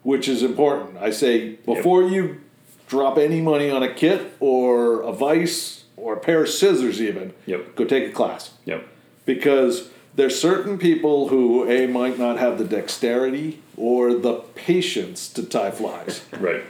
which 0.02 0.28
is 0.28 0.42
important. 0.42 0.98
I 0.98 1.10
say 1.10 1.52
before 1.64 2.02
you 2.02 2.40
drop 2.88 3.16
any 3.18 3.40
money 3.40 3.70
on 3.70 3.82
a 3.82 3.92
kit 3.94 4.34
or 4.40 5.00
a 5.02 5.12
vise 5.12 5.83
or 6.04 6.12
a 6.12 6.20
pair 6.20 6.42
of 6.42 6.50
scissors, 6.50 7.00
even, 7.00 7.32
Yep. 7.46 7.76
go 7.76 7.84
take 7.86 8.10
a 8.10 8.12
class 8.12 8.50
yep 8.66 8.86
because 9.24 9.88
there's 10.14 10.38
certain 10.38 10.76
people 10.76 11.28
who 11.28 11.66
a 11.68 11.86
might 11.86 12.18
not 12.18 12.38
have 12.38 12.58
the 12.58 12.64
dexterity 12.64 13.60
or 13.76 14.12
the 14.12 14.34
patience 14.54 15.28
to 15.30 15.42
tie 15.42 15.70
flies. 15.70 16.22
right 16.38 16.62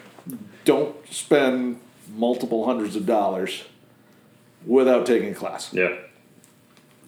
Don't 0.64 0.94
spend 1.12 1.80
multiple 2.14 2.64
hundreds 2.64 2.94
of 2.94 3.06
dollars 3.06 3.64
without 4.64 5.04
taking 5.04 5.30
a 5.30 5.34
class. 5.34 5.74
yeah 5.74 5.96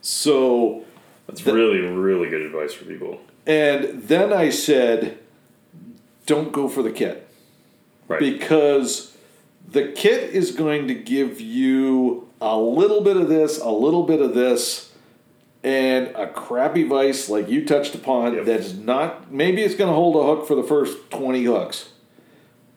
So, 0.02 0.84
That's 1.28 1.46
really, 1.46 1.78
really 1.80 2.28
good 2.28 2.42
advice 2.42 2.74
for 2.74 2.84
people. 2.86 3.20
and 3.46 4.02
then 4.02 4.32
I 4.32 4.50
said, 4.50 5.18
don't 6.26 6.50
go 6.50 6.66
for 6.68 6.82
the 6.82 6.90
kit 6.90 7.22
Right. 8.08 8.18
because 8.20 9.15
the 9.68 9.92
kit 9.92 10.30
is 10.30 10.52
going 10.52 10.88
to 10.88 10.94
give 10.94 11.40
you 11.40 12.28
a 12.40 12.56
little 12.56 13.00
bit 13.00 13.16
of 13.16 13.28
this, 13.28 13.60
a 13.60 13.70
little 13.70 14.04
bit 14.04 14.20
of 14.20 14.34
this, 14.34 14.92
and 15.62 16.08
a 16.14 16.28
crappy 16.28 16.84
vise 16.84 17.28
like 17.28 17.48
you 17.48 17.64
touched 17.64 17.94
upon 17.94 18.34
Yep. 18.34 18.44
that's 18.44 18.72
not, 18.74 19.32
maybe 19.32 19.62
it's 19.62 19.74
going 19.74 19.90
to 19.90 19.94
hold 19.94 20.16
a 20.16 20.22
hook 20.22 20.46
for 20.46 20.54
the 20.54 20.62
first 20.62 21.10
20 21.10 21.42
hooks, 21.44 21.90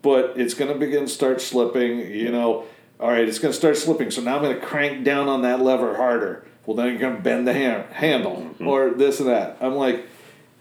but 0.02 0.34
it's 0.36 0.53
going 0.53 0.72
to 0.74 0.80
begin 0.80 1.02
to 1.02 1.07
start 1.07 1.41
slipping. 1.41 1.99
You 1.99 2.32
know, 2.32 2.66
all 2.99 3.10
right, 3.10 3.28
it's 3.28 3.40
going 3.40 3.52
to 3.52 3.57
start 3.57 3.78
slipping. 3.78 4.10
So 4.10 4.22
now 4.22 4.38
I'm 4.38 4.41
going 4.41 4.60
to 4.60 4.66
crank 4.66 5.03
down 5.03 5.28
on 5.28 5.44
that 5.44 5.61
lever 5.61 5.98
harder. 5.98 6.45
Well, 6.66 6.76
then 6.76 6.88
you're 6.88 6.99
going 6.99 7.18
to 7.18 7.22
bend 7.22 7.48
the 7.48 7.53
hand, 7.53 7.94
handle 7.94 8.38
mm-hmm. 8.38 8.68
or 8.68 8.91
this 8.91 9.20
and 9.20 9.30
that. 9.30 9.57
I'm 9.61 9.76
like, 9.76 10.06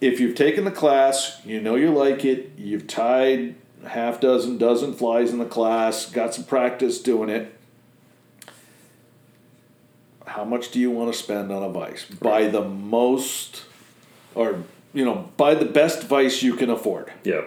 if 0.00 0.20
you've 0.20 0.36
taken 0.36 0.64
the 0.64 0.70
class, 0.70 1.40
you 1.44 1.60
know 1.60 1.74
you 1.74 1.90
like 1.90 2.24
it, 2.24 2.52
you've 2.56 2.86
tied 2.86 3.56
half 3.86 4.20
dozen, 4.20 4.58
dozen 4.58 4.92
flies 4.92 5.30
in 5.32 5.38
the 5.38 5.44
class, 5.44 6.06
got 6.10 6.34
some 6.34 6.44
practice 6.44 7.00
doing 7.00 7.28
it. 7.28 7.54
How 10.26 10.44
much 10.44 10.70
do 10.70 10.78
you 10.78 10.90
want 10.90 11.12
to 11.12 11.18
spend 11.18 11.50
on 11.50 11.62
a 11.62 11.68
vise? 11.68 12.04
Buy 12.04 12.48
the 12.48 12.62
most, 12.62 13.64
or 14.34 14.62
you 14.92 15.04
know, 15.04 15.30
buy 15.36 15.54
the 15.54 15.64
best 15.64 16.04
vise 16.04 16.42
you 16.42 16.54
can 16.54 16.70
afford. 16.70 17.12
Yeah. 17.24 17.42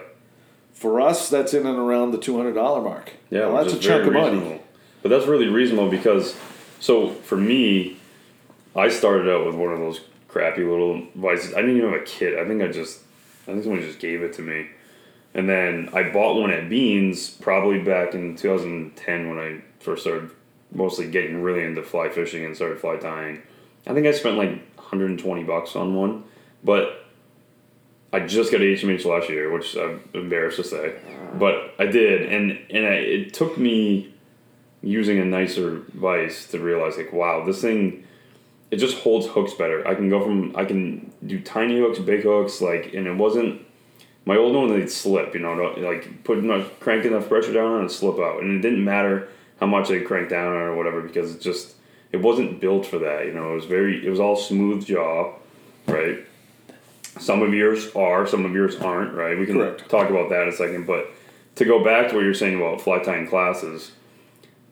For 0.72 1.00
us, 1.00 1.30
that's 1.30 1.54
in 1.54 1.66
and 1.66 1.78
around 1.78 2.10
the 2.10 2.18
two 2.18 2.36
hundred 2.36 2.54
dollar 2.54 2.82
mark. 2.82 3.12
Yeah, 3.30 3.46
Well, 3.46 3.62
that's 3.62 3.74
a 3.74 3.78
chunk 3.78 4.06
of 4.06 4.12
money. 4.12 4.60
But 5.00 5.08
that's 5.10 5.26
really 5.26 5.48
reasonable 5.48 5.90
because, 5.90 6.36
so 6.80 7.10
for 7.10 7.36
me, 7.36 7.96
I 8.74 8.88
started 8.88 9.28
out 9.32 9.46
with 9.46 9.54
one 9.54 9.72
of 9.72 9.78
those 9.78 10.00
crappy 10.28 10.62
little 10.64 11.06
vises. 11.14 11.54
I 11.54 11.60
didn't 11.60 11.76
even 11.76 11.92
have 11.92 12.00
a 12.00 12.04
kit. 12.04 12.38
I 12.38 12.46
think 12.46 12.62
I 12.62 12.68
just, 12.68 13.00
I 13.42 13.52
think 13.52 13.64
someone 13.64 13.80
just 13.82 13.98
gave 13.98 14.22
it 14.22 14.32
to 14.34 14.42
me, 14.42 14.68
and 15.34 15.48
then 15.48 15.88
I 15.92 16.10
bought 16.10 16.40
one 16.40 16.50
at 16.50 16.68
Beans 16.68 17.30
probably 17.30 17.80
back 17.80 18.14
in 18.14 18.36
2010 18.36 19.28
when 19.28 19.38
I 19.38 19.62
first 19.80 20.02
started 20.02 20.30
mostly 20.72 21.10
getting 21.10 21.42
really 21.42 21.64
into 21.64 21.82
fly 21.82 22.08
fishing 22.08 22.44
and 22.44 22.54
started 22.54 22.80
fly 22.80 22.96
tying. 22.96 23.42
I 23.86 23.94
think 23.94 24.06
I 24.06 24.12
spent 24.12 24.36
like 24.36 24.50
120 24.76 25.44
bucks 25.44 25.74
on 25.74 25.94
one, 25.94 26.24
but 26.62 27.06
I 28.12 28.20
just 28.20 28.52
got 28.52 28.60
HMH 28.60 29.04
last 29.06 29.30
year, 29.30 29.50
which 29.50 29.74
I'm 29.74 30.06
embarrassed 30.12 30.56
to 30.56 30.64
say, 30.64 30.94
but 31.38 31.74
I 31.78 31.86
did, 31.86 32.30
and 32.30 32.58
and 32.70 32.86
I, 32.86 32.94
it 32.94 33.32
took 33.32 33.56
me 33.56 34.12
using 34.82 35.18
a 35.18 35.24
nicer 35.24 35.82
vise 35.94 36.46
to 36.48 36.58
realize 36.58 36.96
like, 36.98 37.12
wow, 37.12 37.44
this 37.44 37.62
thing, 37.62 38.04
it 38.70 38.76
just 38.76 38.98
holds 38.98 39.28
hooks 39.28 39.54
better. 39.54 39.86
I 39.88 39.94
can 39.94 40.10
go 40.10 40.22
from 40.22 40.54
I 40.56 40.66
can 40.66 41.10
do 41.24 41.40
tiny 41.40 41.78
hooks, 41.78 41.98
big 42.00 42.22
hooks, 42.22 42.60
like, 42.60 42.92
and 42.92 43.06
it 43.06 43.16
wasn't 43.16 43.62
my 44.24 44.36
old 44.36 44.54
one. 44.54 44.68
They'd 44.68 44.90
slip, 44.90 45.34
you 45.34 45.40
know, 45.40 45.54
like 45.78 46.24
put 46.24 46.38
enough, 46.38 46.78
crank 46.80 47.04
enough 47.04 47.28
pressure 47.28 47.52
down 47.52 47.72
on 47.72 47.84
it, 47.84 47.90
slip 47.90 48.18
out, 48.18 48.42
and 48.42 48.58
it 48.58 48.62
didn't 48.68 48.84
matter 48.84 49.28
how 49.60 49.66
much 49.66 49.90
I 49.90 50.00
cranked 50.00 50.30
down 50.30 50.48
on 50.48 50.56
it 50.56 50.64
or 50.64 50.76
whatever 50.76 51.00
because 51.00 51.34
it 51.34 51.40
just 51.40 51.74
it 52.10 52.18
wasn't 52.18 52.60
built 52.60 52.86
for 52.86 52.98
that. 52.98 53.26
You 53.26 53.32
know, 53.32 53.52
it 53.52 53.54
was 53.54 53.64
very 53.64 54.04
it 54.06 54.10
was 54.10 54.20
all 54.20 54.36
smooth 54.36 54.86
jaw, 54.86 55.32
right? 55.86 56.18
Some 57.18 57.42
of 57.42 57.52
yours 57.52 57.94
are, 57.94 58.26
some 58.26 58.44
of 58.44 58.52
yours 58.52 58.76
aren't, 58.76 59.14
right? 59.14 59.38
We 59.38 59.46
can 59.46 59.56
Correct. 59.56 59.88
talk 59.90 60.08
about 60.08 60.30
that 60.30 60.42
in 60.42 60.48
a 60.48 60.52
second. 60.52 60.86
But 60.86 61.10
to 61.56 61.64
go 61.64 61.84
back 61.84 62.08
to 62.08 62.14
what 62.14 62.24
you're 62.24 62.32
saying 62.32 62.56
about 62.56 62.80
fly 62.80 63.00
tying 63.00 63.26
classes, 63.26 63.92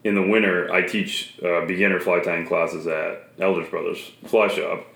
in 0.05 0.15
the 0.15 0.23
winter, 0.23 0.73
I 0.73 0.83
teach 0.83 1.39
uh, 1.45 1.67
beginner 1.67 2.01
fly 2.01 2.21
tying 2.21 2.47
classes 2.47 2.87
at 2.87 3.37
Eldredge 3.39 3.71
Brothers 3.71 4.11
Fly 4.25 4.49
Shop, 4.49 4.87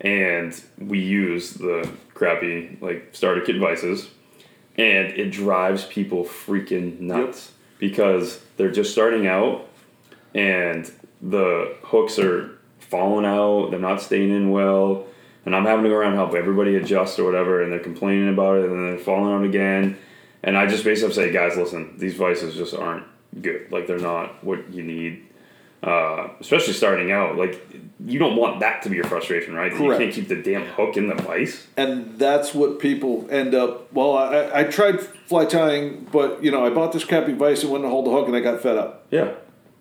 and 0.00 0.58
we 0.78 1.00
use 1.00 1.54
the 1.54 1.88
crappy 2.14 2.78
like 2.80 3.08
starter 3.12 3.40
kit 3.40 3.58
vises, 3.58 4.08
and 4.76 5.08
it 5.08 5.30
drives 5.30 5.84
people 5.84 6.24
freaking 6.24 7.00
nuts 7.00 7.52
because 7.78 8.40
they're 8.56 8.70
just 8.70 8.92
starting 8.92 9.26
out, 9.26 9.68
and 10.34 10.90
the 11.20 11.76
hooks 11.82 12.18
are 12.18 12.58
falling 12.78 13.24
out, 13.24 13.70
they're 13.70 13.80
not 13.80 14.00
staying 14.00 14.30
in 14.30 14.50
well, 14.50 15.06
and 15.44 15.54
I'm 15.54 15.64
having 15.64 15.84
to 15.84 15.90
go 15.90 15.96
around 15.96 16.12
and 16.12 16.18
help 16.18 16.34
everybody 16.34 16.76
adjust 16.76 17.18
or 17.18 17.24
whatever, 17.24 17.62
and 17.62 17.72
they're 17.72 17.78
complaining 17.78 18.28
about 18.28 18.58
it, 18.58 18.64
and 18.64 18.72
then 18.72 18.96
they're 18.96 19.04
falling 19.04 19.34
out 19.34 19.44
again, 19.44 19.96
and 20.42 20.56
I 20.56 20.66
just 20.66 20.84
basically 20.84 21.14
say, 21.14 21.32
guys, 21.32 21.56
listen, 21.56 21.96
these 21.98 22.14
vises 22.14 22.54
just 22.54 22.74
aren't 22.74 23.04
good. 23.40 23.72
Like 23.72 23.86
they're 23.86 23.98
not 23.98 24.44
what 24.44 24.72
you 24.72 24.82
need, 24.82 25.26
uh, 25.84 26.28
especially 26.40 26.72
starting 26.72 27.12
out. 27.12 27.36
Like 27.36 27.64
you 28.04 28.18
don't 28.18 28.36
want 28.36 28.60
that 28.60 28.82
to 28.82 28.88
be 28.90 28.96
your 28.96 29.04
frustration, 29.06 29.54
right? 29.54 29.72
That 29.72 29.80
You 29.80 29.96
can't 29.96 30.12
keep 30.12 30.28
the 30.28 30.42
damn 30.42 30.66
hook 30.66 30.96
in 30.96 31.06
the 31.08 31.14
vise. 31.14 31.66
and 31.76 32.18
that's 32.18 32.52
what 32.54 32.78
people 32.78 33.26
end 33.30 33.54
up. 33.54 33.92
Well, 33.92 34.16
I, 34.16 34.50
I 34.60 34.64
tried 34.64 35.00
fly 35.00 35.44
tying, 35.44 36.06
but 36.12 36.42
you 36.42 36.50
know, 36.50 36.64
I 36.66 36.70
bought 36.70 36.92
this 36.92 37.04
crappy 37.04 37.32
vise 37.32 37.62
and 37.62 37.70
wouldn't 37.72 37.88
hold 37.90 38.06
the 38.06 38.10
hook, 38.10 38.26
and 38.26 38.36
I 38.36 38.40
got 38.40 38.60
fed 38.62 38.76
up. 38.78 39.06
Yeah. 39.10 39.34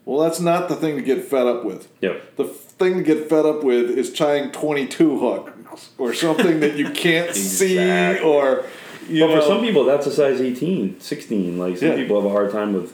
Well, 0.06 0.20
that's 0.20 0.42
not 0.42 0.68
the 0.68 0.76
thing 0.76 0.98
to 0.98 1.02
get 1.02 1.24
fed 1.24 1.48
up 1.48 1.64
with. 1.64 1.88
Yep. 2.02 2.36
The 2.36 2.44
thing 2.44 2.98
to 2.98 3.04
get 3.04 3.30
fed 3.30 3.46
up 3.46 3.64
with 3.64 3.90
is 3.90 4.12
tying 4.12 4.52
twenty-two 4.52 5.18
hooks 5.20 5.90
or 5.98 6.14
something 6.14 6.60
that 6.60 6.76
you 6.76 6.90
can't 6.92 7.34
see, 7.58 7.80
or 8.20 8.66
you 9.10 9.26
But 9.26 9.34
know. 9.34 9.42
for 9.42 9.48
some 9.48 9.62
people, 9.62 9.86
that's 9.86 10.06
a 10.06 10.12
size 10.12 10.40
18, 10.42 11.00
16. 11.00 11.58
Like 11.58 11.78
some 11.78 11.88
Yeah. 11.90 11.96
people 11.96 12.22
have 12.22 12.30
a 12.30 12.34
hard 12.34 12.52
time 12.52 12.74
with, 12.74 12.94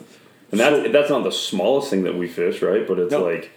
and 0.50 0.60
So- 0.60 0.82
that 0.82 0.92
that's 0.92 1.10
not 1.10 1.24
the 1.24 1.32
smallest 1.32 1.90
thing 1.90 2.02
that 2.04 2.16
we 2.16 2.28
fish, 2.28 2.62
right? 2.62 2.86
But 2.86 2.98
it's 2.98 3.12
No. 3.12 3.24
like 3.24 3.50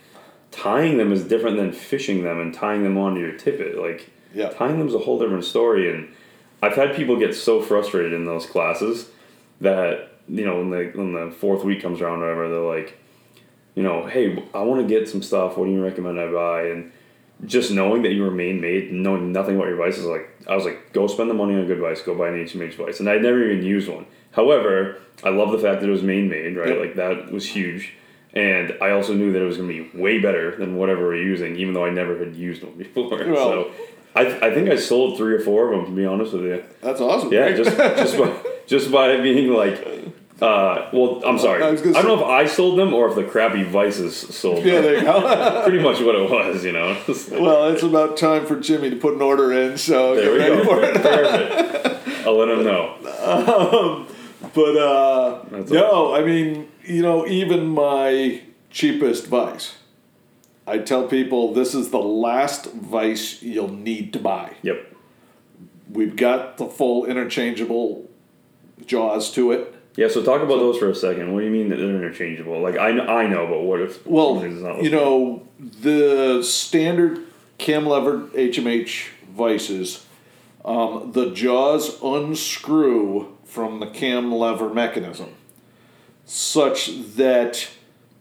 tying 0.52 0.98
them 0.98 1.12
is 1.12 1.24
different 1.24 1.58
than 1.58 1.72
fishing 1.72 2.24
them 2.24 2.40
and 2.40 2.54
tying 2.54 2.84
them 2.84 2.98
onto 2.98 3.20
your 3.22 3.32
tippet. 3.34 3.78
Like 3.78 4.08
Yeah. 4.34 4.50
tying 4.50 4.78
them 4.78 4.88
is 4.88 4.94
a 4.96 5.00
whole 5.00 5.20
different 5.20 5.46
story. 5.46 5.90
And 5.90 6.08
I've 6.62 6.76
had 6.76 6.96
people 6.96 7.16
get 7.18 7.34
so 7.36 7.62
frustrated 7.62 8.14
in 8.14 8.26
those 8.26 8.46
classes 8.46 9.10
that 9.62 10.10
you 10.30 10.46
know 10.46 10.58
when 10.58 10.70
the 10.70 10.92
when 10.96 11.14
the 11.14 11.32
fourth 11.32 11.64
week 11.64 11.82
comes 11.82 12.02
around, 12.02 12.20
or 12.22 12.26
whatever, 12.26 12.50
they're 12.50 12.60
like, 12.78 12.98
you 13.76 13.84
know, 13.84 14.06
hey, 14.06 14.42
I 14.54 14.62
want 14.64 14.82
to 14.82 14.88
get 14.88 15.10
some 15.10 15.22
stuff. 15.22 15.58
What 15.58 15.66
do 15.66 15.72
you 15.72 15.84
recommend 15.84 16.20
I 16.20 16.28
buy? 16.32 16.68
And 16.68 16.92
just 17.46 17.72
knowing 17.72 18.04
that 18.04 18.14
you 18.14 18.22
were 18.22 18.32
Maine 18.32 18.62
made, 18.62 18.94
knowing 18.94 19.32
nothing 19.34 19.56
about 19.58 19.68
your 19.68 19.76
vises, 19.76 20.06
like 20.06 20.30
I 20.48 20.56
was 20.56 20.64
like, 20.64 20.94
go 20.94 21.08
spend 21.08 21.30
the 21.30 21.34
money 21.34 21.56
on 21.56 21.62
a 21.62 21.66
good 21.66 21.80
vise, 21.80 22.02
go 22.02 22.16
buy 22.16 22.30
an 22.30 22.36
HMH 22.46 22.76
vise, 22.76 23.00
and 23.02 23.10
I'd 23.10 23.22
never 23.24 23.44
even 23.44 23.66
used 23.66 23.90
one. 23.90 24.06
However, 24.34 24.98
I 25.24 25.30
love 25.30 25.52
the 25.52 25.58
fact 25.60 25.82
that 25.82 25.88
it 25.88 25.92
was 25.92 26.04
Maine 26.04 26.30
made, 26.30 26.56
right? 26.58 26.70
Yep. 26.70 26.80
Like 26.80 26.96
that 26.96 27.32
was 27.32 27.48
huge, 27.48 27.94
and 28.34 28.76
I 28.82 28.92
also 28.92 29.14
knew 29.14 29.32
that 29.32 29.42
it 29.42 29.46
was 29.46 29.58
going 29.58 29.70
to 29.70 29.84
be 29.92 29.98
way 29.98 30.20
better 30.20 30.56
than 30.56 30.76
whatever 30.76 31.04
we're 31.06 31.16
using, 31.24 31.56
even 31.56 31.74
though 31.74 31.86
I 31.86 31.90
never 31.92 32.18
had 32.18 32.36
used 32.36 32.64
one 32.64 32.74
before. 32.78 33.10
Well- 33.26 33.36
so, 33.36 33.72
I, 34.16 34.28
I 34.50 34.54
think 34.54 34.70
I 34.70 34.76
sold 34.76 35.18
three 35.18 35.34
or 35.34 35.40
four 35.40 35.74
of 35.74 35.86
them 35.86 35.96
to 35.96 36.00
be 36.00 36.06
honest 36.06 36.34
with 36.34 36.44
you. 36.44 36.64
that's 36.82 37.02
awesome. 37.02 37.34
Yeah, 37.34 37.52
just 37.54 37.76
just 37.76 38.16
by 38.18 38.36
just 38.68 38.92
by 38.92 39.18
being 39.22 39.52
like. 39.54 39.88
Uh, 40.42 40.90
well, 40.92 41.22
I'm 41.26 41.40
sorry. 41.40 41.64
I 41.64 41.70
I, 41.70 41.76
don't 41.76 42.06
know 42.08 42.20
if 42.20 42.24
I 42.26 42.46
sold 42.46 42.78
them 42.78 42.94
or 42.94 43.08
if 43.08 43.16
the 43.16 43.24
crappy 43.24 43.64
vises 43.64 44.16
sold 44.18 44.66
Yeah, 44.66 44.82
them. 44.82 44.84
there 44.84 44.98
you 44.98 45.02
go. 45.04 45.62
Pretty 45.68 45.80
much 45.82 46.02
what 46.02 46.16
it 46.16 46.30
was, 46.30 46.66
you 46.66 46.74
know. 46.74 46.98
well, 47.42 47.70
it's 47.70 47.84
about 47.84 48.18
time 48.18 48.46
for 48.46 48.60
Jimmy 48.60 48.90
to 48.90 48.96
put 48.98 49.14
an 49.14 49.22
order 49.22 49.54
in. 49.54 49.78
So 49.78 50.16
There 50.16 50.34
we 50.34 50.40
go. 50.40 50.64
for 50.66 50.84
it. 50.84 50.96
Perfect. 50.96 52.28
I'll 52.28 52.36
let 52.38 52.50
him 52.50 52.64
know. 52.66 54.06
But 54.54 54.78
uh, 54.78 55.46
That's 55.50 55.72
no, 55.72 56.14
I 56.14 56.24
mean, 56.24 56.70
you 56.84 57.02
know, 57.02 57.26
even 57.28 57.68
my 57.68 58.42
cheapest 58.70 59.28
vise, 59.28 59.76
I 60.68 60.80
tell 60.80 61.08
people 61.08 61.54
this 61.54 61.74
is 61.74 61.90
the 61.90 62.00
last 62.00 62.72
vise 62.72 63.42
you'll 63.42 63.74
need 63.74 64.14
to 64.14 64.20
buy. 64.20 64.54
Yep. 64.62 64.96
We've 65.92 66.16
got 66.16 66.58
the 66.58 66.68
full 66.68 67.06
interchangeable 67.06 68.10
jaws 68.86 69.32
to 69.34 69.52
it. 69.52 69.76
Yeah. 69.96 70.08
So 70.08 70.24
talk 70.24 70.42
about 70.42 70.58
those 70.58 70.78
for 70.78 70.90
a 70.90 70.96
second. 70.96 71.34
What 71.34 71.42
do 71.42 71.46
you 71.46 71.52
mean 71.52 71.70
that 71.70 71.78
they're 71.78 71.96
interchangeable? 71.96 72.60
Like 72.62 72.78
I 72.78 72.90
I 72.90 73.28
know, 73.28 73.48
but 73.48 73.62
what 73.62 73.82
if 73.82 74.06
Well, 74.06 74.44
you 74.82 74.90
know, 74.90 75.48
the 75.60 76.42
standard 76.44 77.26
cam 77.58 77.86
levered 77.86 78.32
HMH 78.34 79.10
vises, 79.36 80.06
um, 80.66 81.12
the 81.12 81.32
jaws 81.32 82.02
unscrew 82.02 83.33
from 83.54 83.80
the 83.80 83.86
cam 83.86 84.34
lever 84.34 84.74
mechanism, 84.74 85.30
such 86.26 86.88
that 87.16 87.68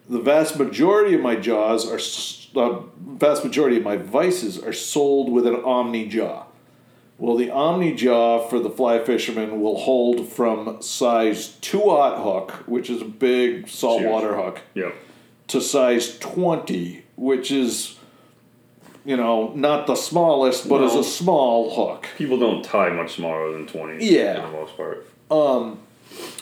the 0.08 0.18
vast 0.20 0.58
majority 0.58 1.14
of 1.14 1.22
my 1.22 1.36
jaws 1.36 1.86
are, 1.90 2.60
uh, 2.60 2.80
vast 3.00 3.42
majority 3.42 3.78
of 3.78 3.82
my 3.82 3.96
vises 3.96 4.62
are 4.62 4.74
sold 4.74 5.32
with 5.32 5.46
an 5.46 5.56
Omni 5.56 6.06
jaw. 6.06 6.44
Well, 7.16 7.36
the 7.36 7.50
Omni 7.50 7.94
jaw 7.94 8.46
for 8.46 8.58
the 8.58 8.68
fly 8.68 8.98
fisherman 9.02 9.62
will 9.62 9.78
hold 9.78 10.28
from 10.28 10.82
size 10.82 11.56
2 11.62 11.80
aught 11.82 12.22
hook, 12.22 12.50
which 12.68 12.90
is 12.90 13.00
a 13.00 13.06
big 13.06 13.68
saltwater 13.68 14.36
hook, 14.36 14.60
Yep. 14.74 14.94
to 15.48 15.60
size 15.62 16.18
20, 16.18 17.04
which 17.16 17.50
is, 17.50 17.96
you 19.06 19.16
know, 19.16 19.52
not 19.54 19.86
the 19.86 19.94
smallest, 19.94 20.68
but 20.68 20.82
is 20.82 20.94
a 20.94 21.04
small 21.04 21.74
hook. 21.74 22.06
People 22.18 22.38
don't 22.38 22.62
tie 22.62 22.90
much 22.90 23.14
smaller 23.14 23.52
than 23.52 23.66
twenty. 23.66 24.04
Yeah. 24.04 24.42
For 24.42 24.46
the 24.48 24.52
most 24.58 24.76
part. 24.76 25.06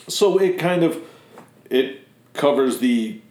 So 0.07 0.37
it 0.39 0.57
kind 0.59 0.83
of 0.83 1.01
it 1.69 2.01
covers 2.33 2.79
the 2.79 3.21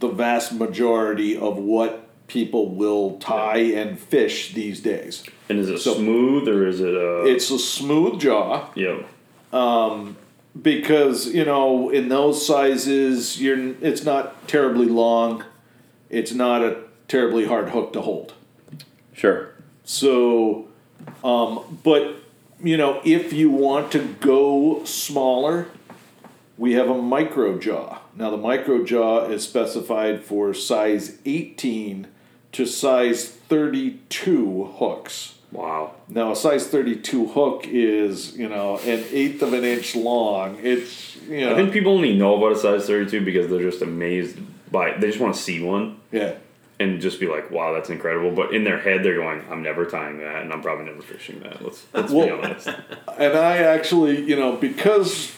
the 0.00 0.08
vast 0.08 0.52
majority 0.52 1.36
of 1.36 1.56
what 1.56 2.04
people 2.26 2.68
will 2.68 3.18
tie 3.18 3.58
and 3.58 3.98
fish 3.98 4.52
these 4.54 4.80
days. 4.80 5.24
And 5.48 5.58
is 5.58 5.68
it 5.70 5.78
So- 5.78 5.94
smooth 5.94 6.46
or 6.48 6.66
is 6.66 6.80
it 6.80 6.94
uh? 6.94 7.24
It's 7.24 7.50
a 7.50 7.58
smooth 7.58 8.20
jaw 8.20 8.68
yep. 8.74 9.06
because, 10.60 11.28
you 11.34 11.44
know, 11.44 11.90
in 11.90 12.08
those 12.08 12.44
sizes 12.46 13.40
you're 13.40 13.74
it's 13.80 14.04
not 14.04 14.46
terribly 14.48 14.86
long. 14.86 15.44
It's 16.10 16.32
not 16.32 16.62
a 16.62 16.76
terribly 17.06 17.46
hard 17.46 17.70
hook 17.70 17.92
to 17.94 18.00
hold. 18.00 18.34
Sure. 19.14 19.50
So, 19.84 20.68
um, 21.24 21.80
but 21.82 22.16
you 22.62 22.76
know, 22.76 23.00
if 23.04 23.32
you 23.32 23.50
want 23.50 23.92
to 23.92 24.14
go 24.20 24.84
smaller, 24.84 25.68
we 26.56 26.72
have 26.72 26.88
a 26.88 27.00
micro 27.00 27.58
jaw. 27.58 28.00
Now, 28.16 28.30
the 28.30 28.36
micro 28.36 28.84
jaw 28.84 29.26
is 29.26 29.44
specified 29.44 30.24
for 30.24 30.52
size 30.52 31.18
18 31.24 32.08
to 32.52 32.66
size 32.66 33.28
32 33.28 34.64
hooks. 34.78 35.34
Wow. 35.52 35.94
Now, 36.08 36.32
a 36.32 36.36
size 36.36 36.66
32 36.66 37.28
hook 37.28 37.64
is, 37.66 38.36
you 38.36 38.48
know, 38.48 38.78
an 38.78 39.04
eighth 39.10 39.42
of 39.42 39.52
an 39.52 39.64
inch 39.64 39.94
long. 39.94 40.58
It's, 40.62 41.16
you 41.22 41.46
know, 41.46 41.52
I 41.52 41.54
think 41.54 41.72
people 41.72 41.92
only 41.92 42.16
know 42.16 42.36
about 42.36 42.52
a 42.52 42.58
size 42.58 42.86
32 42.86 43.24
because 43.24 43.48
they're 43.48 43.62
just 43.62 43.80
amazed 43.80 44.38
by 44.70 44.90
it. 44.90 45.00
They 45.00 45.06
just 45.06 45.20
want 45.20 45.34
to 45.34 45.40
see 45.40 45.62
one 45.62 46.00
yeah. 46.12 46.34
And 46.80 47.00
just 47.00 47.18
be 47.18 47.26
like, 47.26 47.50
wow, 47.50 47.72
that's 47.72 47.90
incredible. 47.90 48.30
But 48.30 48.54
in 48.54 48.64
their 48.64 48.78
head, 48.78 49.02
they're 49.02 49.16
going, 49.16 49.42
I'm 49.50 49.62
never 49.62 49.84
tying 49.84 50.18
that 50.18 50.42
and 50.42 50.52
I'm 50.52 50.62
probably 50.62 50.86
never 50.86 51.02
fishing 51.02 51.40
that. 51.40 51.62
Let's, 51.62 51.86
let's 51.92 52.12
be 52.12 52.30
honest. 52.30 52.68
And 53.18 53.36
I 53.36 53.58
actually, 53.58 54.22
you 54.22 54.36
know, 54.36 54.56
because, 54.56 55.34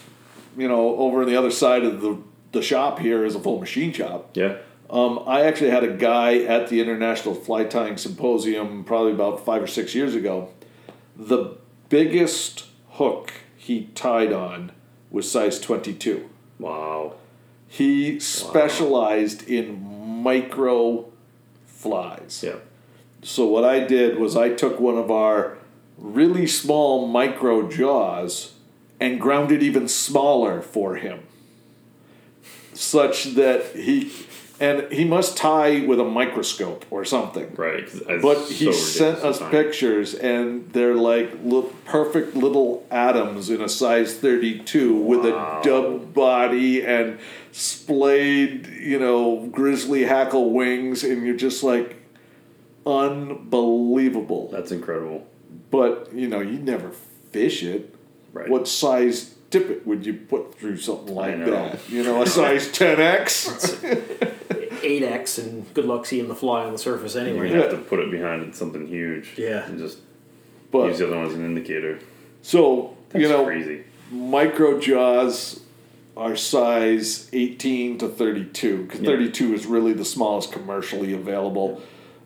you 0.55 0.67
know, 0.67 0.95
over 0.97 1.21
on 1.21 1.27
the 1.27 1.35
other 1.35 1.49
side 1.49 1.83
of 1.83 2.01
the, 2.01 2.21
the 2.51 2.61
shop 2.61 2.99
here 2.99 3.25
is 3.25 3.33
a 3.33 3.39
full 3.39 3.59
machine 3.59 3.91
shop. 3.91 4.37
Yeah. 4.37 4.57
Um, 4.87 5.23
I 5.25 5.45
actually 5.45 5.71
had 5.71 5.83
a 5.83 5.93
guy 5.93 6.39
at 6.43 6.67
the 6.67 6.79
International 6.79 7.33
Fly 7.33 7.63
Tying 7.63 7.97
Symposium 7.97 8.83
probably 8.83 9.13
about 9.13 9.43
five 9.43 9.63
or 9.63 9.67
six 9.67 9.95
years 9.95 10.13
ago. 10.13 10.49
The 11.15 11.57
biggest 11.89 12.65
hook 12.91 13.33
he 13.55 13.85
tied 13.95 14.31
on 14.31 14.73
was 15.09 15.31
size 15.31 15.59
22. 15.59 16.29
Wow. 16.59 17.15
He 17.67 18.19
specialized 18.19 19.47
in 19.49 19.81
micro 20.21 21.10
flies. 21.81 22.43
Yeah. 22.45 22.57
So 23.23 23.45
what 23.45 23.63
I 23.63 23.79
did 23.79 24.17
was 24.17 24.35
I 24.35 24.49
took 24.49 24.79
one 24.79 24.97
of 24.97 25.11
our 25.11 25.57
really 25.97 26.47
small 26.47 27.07
micro 27.07 27.67
jaws 27.69 28.53
and 28.99 29.19
ground 29.19 29.51
it 29.51 29.63
even 29.63 29.87
smaller 29.87 30.61
for 30.61 30.95
him. 30.95 31.19
Such 32.73 33.35
that 33.35 33.75
he 33.75 34.11
and 34.61 34.91
he 34.91 35.03
must 35.03 35.35
tie 35.37 35.83
with 35.85 35.99
a 35.99 36.05
microscope 36.05 36.85
or 36.91 37.03
something. 37.03 37.51
Right. 37.55 37.89
But 38.21 38.45
so 38.45 38.53
he 38.53 38.71
sent 38.71 39.17
us 39.17 39.39
sometimes. 39.39 39.51
pictures, 39.51 40.13
and 40.13 40.71
they're 40.71 40.95
like 40.95 41.31
li- 41.43 41.65
perfect 41.85 42.35
little 42.35 42.85
atoms 42.91 43.49
in 43.49 43.59
a 43.59 43.67
size 43.67 44.15
32 44.15 44.95
with 44.95 45.25
a 45.25 45.61
dub 45.63 46.13
body 46.13 46.85
and 46.85 47.19
splayed, 47.51 48.67
you 48.67 48.99
know, 48.99 49.47
grizzly 49.47 50.03
hackle 50.03 50.51
wings, 50.51 51.03
and 51.03 51.25
you're 51.25 51.35
just 51.35 51.63
like 51.63 51.95
unbelievable. 52.85 54.49
That's 54.51 54.71
incredible. 54.71 55.27
But, 55.71 56.13
you 56.13 56.27
know, 56.27 56.39
you 56.39 56.59
never 56.59 56.91
fish 57.31 57.63
it. 57.63 57.95
Right. 58.31 58.47
What 58.47 58.67
size 58.67 59.35
tippet 59.51 59.85
would 59.85 60.05
you 60.05 60.13
put 60.13 60.55
through 60.57 60.77
something 60.77 61.13
like 61.13 61.37
know. 61.37 61.51
that? 61.51 61.89
You 61.89 62.03
know, 62.03 62.21
a 62.21 62.25
size 62.27 62.67
10x? 62.71 63.49
8x, 64.81 65.37
and 65.43 65.73
good 65.73 65.85
luck 65.85 66.05
seeing 66.05 66.27
the 66.27 66.35
fly 66.35 66.63
on 66.65 66.71
the 66.73 66.77
surface 66.79 67.15
anyway. 67.15 67.49
You 67.51 67.57
have 67.61 67.71
to 67.71 67.77
put 67.77 67.99
it 67.99 68.09
behind 68.11 68.55
something 68.55 68.87
huge. 68.87 69.33
Yeah. 69.37 69.65
And 69.65 69.77
just 69.77 69.99
But 70.71 70.87
use 70.87 70.99
the 70.99 71.07
other 71.07 71.17
one 71.17 71.27
as 71.27 71.33
an 71.35 71.45
indicator. 71.45 71.99
so, 72.41 72.97
That's 73.09 73.21
you 73.21 73.29
know, 73.29 73.45
crazy. 73.45 73.83
micro 74.11 74.79
jaws 74.79 75.59
are 76.17 76.35
size 76.35 77.29
18 77.31 77.97
to 77.99 78.07
32 78.09 78.83
because 78.83 78.99
Yeah. 79.01 79.11
32 79.11 79.53
is 79.53 79.65
really 79.65 79.93
the 79.93 80.03
smallest 80.05 80.51
commercially 80.51 81.13
available 81.13 81.81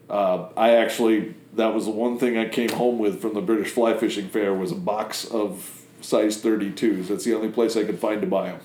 uh, 0.09 0.47
i 0.57 0.71
actually 0.75 1.35
that 1.53 1.73
was 1.75 1.85
the 1.85 1.91
one 1.91 2.17
thing 2.17 2.35
i 2.35 2.47
came 2.49 2.69
home 2.69 2.97
with 2.97 3.21
from 3.21 3.35
the 3.35 3.41
british 3.41 3.69
fly 3.69 3.95
fishing 3.95 4.27
fair 4.27 4.55
was 4.55 4.71
a 4.71 4.75
box 4.75 5.23
of 5.25 5.84
size 6.05 6.41
32s 6.41 7.07
that's 7.07 7.23
the 7.25 7.33
only 7.33 7.49
place 7.49 7.75
i 7.75 7.83
could 7.83 7.99
find 7.99 8.21
to 8.21 8.27
buy 8.27 8.47
them 8.49 8.59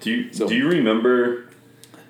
Do 0.00 0.10
you 0.10 0.32
So- 0.32 0.48
do 0.48 0.54
you 0.56 0.68
remember? 0.68 1.46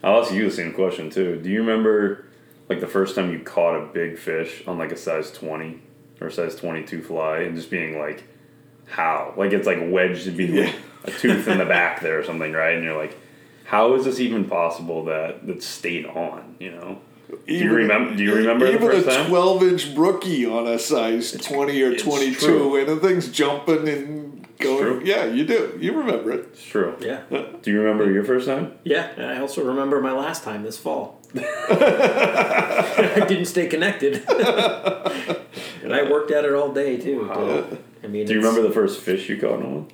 I'll 0.04 0.22
ask 0.22 0.32
you 0.32 0.44
the 0.44 0.50
same 0.50 0.72
question 0.72 1.10
too. 1.10 1.36
Do 1.40 1.48
you 1.48 1.60
remember 1.60 2.24
like 2.68 2.80
the 2.80 2.88
first 2.88 3.14
time 3.14 3.30
you 3.32 3.38
caught 3.38 3.76
a 3.80 3.86
big 3.92 4.18
fish 4.18 4.62
on 4.66 4.76
like 4.78 4.90
a 4.90 4.96
size 4.96 5.30
twenty 5.30 5.80
or 6.20 6.28
size 6.30 6.56
twenty 6.56 6.82
two 6.84 7.02
fly 7.02 7.38
and 7.40 7.54
just 7.54 7.70
being 7.70 7.98
like, 8.00 8.24
how? 8.86 9.34
Like 9.36 9.52
it's 9.52 9.66
like 9.66 9.78
wedged 9.80 10.24
to 10.24 10.30
be 10.32 10.46
Yeah. 10.46 10.72
a 11.04 11.10
tooth 11.10 11.46
in 11.46 11.58
the 11.58 11.64
back 11.66 12.00
there 12.00 12.18
or 12.18 12.24
something, 12.24 12.52
right? 12.52 12.74
And 12.74 12.82
you're 12.84 12.96
like, 12.96 13.16
how 13.64 13.94
is 13.94 14.04
this 14.04 14.18
even 14.18 14.44
possible 14.46 15.04
that 15.04 15.46
that 15.46 15.62
stayed 15.62 16.06
on? 16.06 16.56
You 16.58 16.72
know? 16.72 16.98
Do 17.46 17.54
you 17.54 17.72
remember? 17.72 18.14
Do 18.16 18.22
you 18.24 18.34
remember 18.34 18.66
the 18.66 18.72
even 18.74 18.88
first 19.04 19.06
a 19.06 19.24
12 19.28 19.62
inch 19.62 19.94
brookie 19.94 20.44
on 20.46 20.66
a 20.66 20.78
size 20.78 21.30
20 21.32 21.80
or 21.82 21.96
22 21.96 22.34
true. 22.34 22.76
and 22.76 22.88
the 22.88 22.96
thing's 22.96 23.28
jumping 23.30 23.86
and 23.88 24.21
going 24.58 24.82
true. 24.82 25.02
yeah 25.04 25.24
you 25.24 25.44
do 25.44 25.76
you 25.80 25.92
remember 25.92 26.30
it 26.32 26.40
It's 26.52 26.64
true. 26.64 26.96
Yeah. 27.00 27.22
Do 27.30 27.70
you 27.70 27.80
remember 27.80 28.10
your 28.10 28.24
first 28.24 28.46
time? 28.46 28.72
Yeah, 28.84 29.10
and 29.16 29.26
I 29.26 29.40
also 29.40 29.64
remember 29.64 30.00
my 30.00 30.12
last 30.12 30.42
time 30.44 30.62
this 30.62 30.78
fall. 30.78 31.20
I 31.34 33.24
didn't 33.28 33.46
stay 33.46 33.66
connected. 33.66 34.16
and 35.82 35.94
I 35.94 36.08
worked 36.10 36.30
at 36.30 36.44
it 36.44 36.52
all 36.54 36.72
day 36.72 36.96
too. 36.96 37.26
to- 37.28 37.78
I 38.04 38.08
mean, 38.08 38.26
Do 38.26 38.32
you 38.34 38.40
remember 38.40 38.62
the 38.62 38.74
first 38.74 39.00
fish 39.00 39.28
you 39.28 39.38
caught 39.40 39.62
on 39.62 39.74
one? 39.74 39.86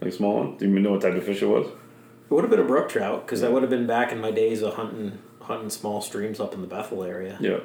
Like 0.00 0.10
a 0.10 0.16
small 0.16 0.36
one? 0.38 0.56
Do 0.56 0.64
you 0.64 0.70
even 0.72 0.82
know 0.82 0.90
what 0.92 1.02
type 1.02 1.14
of 1.14 1.22
fish 1.24 1.42
it 1.42 1.46
was? 1.46 1.66
It 1.66 2.34
would 2.34 2.42
have 2.42 2.50
been 2.50 2.60
a 2.60 2.64
brook 2.64 2.88
trout 2.88 3.24
because 3.24 3.42
I 3.42 3.48
would 3.48 3.62
have 3.62 3.70
been 3.70 3.86
back 3.86 4.10
in 4.12 4.20
my 4.20 4.30
days 4.32 4.62
of 4.62 4.74
hunting 4.74 5.18
hunting 5.42 5.70
small 5.70 6.00
streams 6.00 6.38
up 6.40 6.54
in 6.54 6.60
the 6.60 6.66
Bethel 6.66 7.02
area. 7.04 7.36
Yeah. 7.40 7.60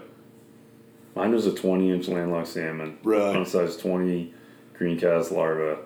Mine 1.16 1.32
was 1.32 1.46
a 1.48 1.54
20 1.54 1.92
inch 1.92 2.08
landlocked 2.08 2.48
salmon. 2.50 2.98
Right. 3.04 3.36
On 3.36 3.46
size 3.46 3.76
20 3.78 4.34
green 4.74 5.00
caddis 5.00 5.32
larva. 5.32 5.80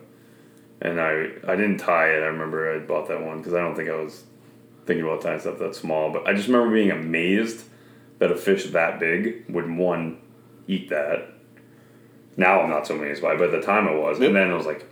And 0.81 0.99
I 1.01 1.27
I 1.47 1.55
didn't 1.55 1.77
tie 1.77 2.09
it. 2.09 2.21
I 2.23 2.27
remember 2.27 2.73
I 2.75 2.79
bought 2.79 3.07
that 3.09 3.21
one 3.21 3.37
because 3.39 3.53
I 3.53 3.59
don't 3.59 3.75
think 3.75 3.89
I 3.89 3.95
was 3.95 4.23
thinking 4.85 5.03
about 5.05 5.21
tying 5.21 5.39
stuff 5.39 5.59
that 5.59 5.75
small. 5.75 6.11
But 6.11 6.27
I 6.27 6.33
just 6.33 6.47
remember 6.47 6.73
being 6.73 6.91
amazed 6.91 7.65
that 8.19 8.31
a 8.31 8.35
fish 8.35 8.65
that 8.65 8.99
big 8.99 9.45
would, 9.49 9.69
one, 9.69 10.19
eat 10.67 10.89
that. 10.89 11.33
Now 12.37 12.61
I'm 12.61 12.69
not 12.69 12.87
so 12.87 12.95
amazed 12.95 13.21
by 13.21 13.33
it, 13.33 13.37
but 13.39 13.53
at 13.53 13.59
the 13.59 13.65
time 13.65 13.87
I 13.87 13.93
was. 13.95 14.19
Yep. 14.19 14.27
And 14.27 14.35
then 14.37 14.51
I 14.51 14.55
was 14.55 14.65
like, 14.65 14.85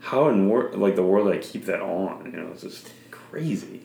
how 0.00 0.28
in 0.28 0.48
wor- 0.48 0.70
like 0.72 0.96
the 0.96 1.02
world 1.02 1.28
did 1.32 1.36
I 1.38 1.42
keep 1.42 1.64
that 1.66 1.80
on? 1.80 2.30
You 2.32 2.40
know, 2.40 2.50
it's 2.52 2.62
just 2.62 2.92
crazy. 3.10 3.82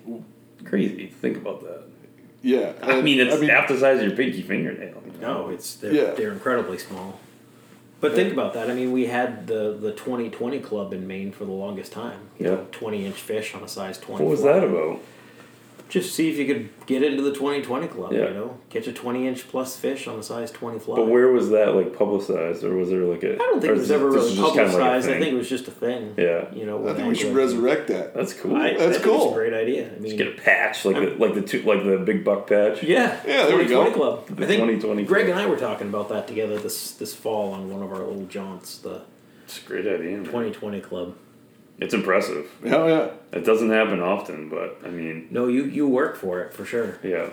Crazy 0.65 1.07
think 1.07 1.38
about 1.38 1.61
that. 1.64 1.84
yeah 2.41 2.73
I 2.82 3.02
mean, 3.02 3.19
it's 3.19 3.41
half 3.49 3.68
the 3.69 3.77
size 3.77 3.99
of 4.02 4.07
your 4.07 4.15
pinky 4.18 4.41
fingernail. 4.41 5.02
you 5.06 5.22
know? 5.22 5.44
No, 5.45 5.49
it's 5.49 5.76
they're, 5.76 5.94
Yeah. 5.94 6.11
they're 6.11 6.32
incredibly 6.34 6.77
small. 6.77 7.19
But 8.01 8.13
think 8.13 8.34
about 8.34 8.53
that. 8.53 8.69
I 8.69 8.73
mean, 8.73 8.91
we 8.91 9.05
had 9.07 9.47
the 9.47 9.76
the 9.80 9.91
twenty 9.91 10.30
twenty 10.30 10.59
club 10.59 10.93
in 10.93 11.07
Maine 11.07 11.31
for 11.31 11.45
the 11.45 11.51
longest 11.51 11.91
time. 11.91 12.19
You 12.38 12.45
Yeah. 12.45 12.51
know, 12.55 12.67
twenty 12.72 13.05
inch 13.05 13.15
fish 13.15 13.55
on 13.55 13.63
a 13.63 13.67
size 13.67 13.97
twenty. 13.97 14.23
What 14.23 14.31
was 14.31 14.43
that 14.43 14.63
about? 14.63 14.99
Just 15.87 16.15
see 16.15 16.31
if 16.31 16.37
you 16.37 16.47
could 16.47 16.69
get 16.87 17.03
into 17.03 17.21
the 17.21 17.31
twenty 17.31 17.61
twenty 17.61 17.87
club. 17.87 18.11
Yeah. 18.11 18.29
You 18.29 18.33
know, 18.33 18.57
catch 18.71 18.87
a 18.87 18.91
twenty 18.93 19.27
inch 19.27 19.47
plus 19.47 19.77
fish 19.77 20.07
on 20.07 20.17
a 20.19 20.23
size 20.23 20.49
twenty 20.51 20.79
fly. 20.79 20.95
But 20.95 21.07
where 21.07 21.27
was 21.31 21.51
that 21.51 21.75
like 21.75 21.95
publicized, 21.95 22.63
or 22.63 22.75
was 22.75 22.89
there 22.89 23.03
like 23.03 23.23
a? 23.23 23.33
I 23.35 23.37
don't 23.37 23.61
think 23.61 23.71
it 23.73 23.77
was 23.77 23.91
ever 23.91 24.09
this 24.11 24.15
really 24.15 24.35
just 24.35 24.55
kind 24.55 24.59
of 24.67 24.73
like 24.73 24.81
publicized. 24.81 25.09
I 25.09 25.19
think 25.19 25.33
it 25.33 25.37
was 25.37 25.47
just 25.47 25.67
a 25.67 25.71
thing. 25.71 26.15
Yeah. 26.17 26.51
You 26.53 26.65
know, 26.65 26.87
i 26.89 26.93
think 26.95 27.07
we 27.07 27.13
should 27.15 27.27
like- 27.27 27.37
resurrect 27.37 27.87
that 27.89 28.15
That's 28.15 28.33
cool. 28.33 28.55
I, 28.55 28.71
That's 28.71 28.75
I 28.81 28.85
think 28.85 28.95
It's 28.95 29.05
cool. 29.05 29.31
a 29.31 29.33
great 29.35 29.53
idea. 29.53 29.85
I 29.87 29.99
mean, 29.99 30.03
just 30.05 30.17
Get 30.17 30.27
a 30.27 30.41
patch 30.41 30.85
like 30.85 30.95
the 30.95 31.15
like 31.23 31.35
the 31.35 31.41
two, 31.43 31.61
like 31.61 31.83
the 31.85 31.97
big 31.99 32.23
buck 32.25 32.47
patch. 32.47 32.81
yeah, 32.81 33.21
Yeah, 33.25 33.45
there 33.45 33.57
we 33.57 33.63
2020 33.67 33.89
go. 33.91 33.95
Club. 33.95 34.27
The 34.27 34.43
I 34.43 34.47
think 34.47 34.61
2020 34.61 35.03
Greg 35.05 35.25
club. 35.27 35.37
and 35.37 35.45
I 35.45 35.49
were 35.49 35.57
talking 35.57 35.87
about 35.87 36.09
that 36.09 36.27
together 36.27 36.57
this 36.57 36.91
this 36.93 37.13
fall 37.13 37.53
on 37.53 37.69
one 37.71 37.83
of 37.83 37.91
our 37.91 37.99
little 37.99 38.25
jaunts. 38.25 38.79
The 38.79 39.03
It's 39.43 39.59
a 39.63 39.67
great 39.67 39.85
idea. 39.85 40.17
man. 40.17 40.25
2020 40.25 40.81
Club. 40.81 41.15
It's 41.80 41.93
impressive. 41.93 42.49
hell 42.65 42.88
yeah 42.89 43.10
It 43.31 43.45
doesn't 43.45 43.69
happen 43.69 43.99
often, 44.02 44.49
but 44.49 44.80
I 44.85 44.89
mean, 44.89 45.27
No, 45.31 45.47
you 45.47 45.65
you 45.65 45.88
work 45.88 46.15
for 46.15 46.41
it 46.41 46.53
for 46.53 46.65
sure. 46.65 46.97
yeah. 47.03 47.30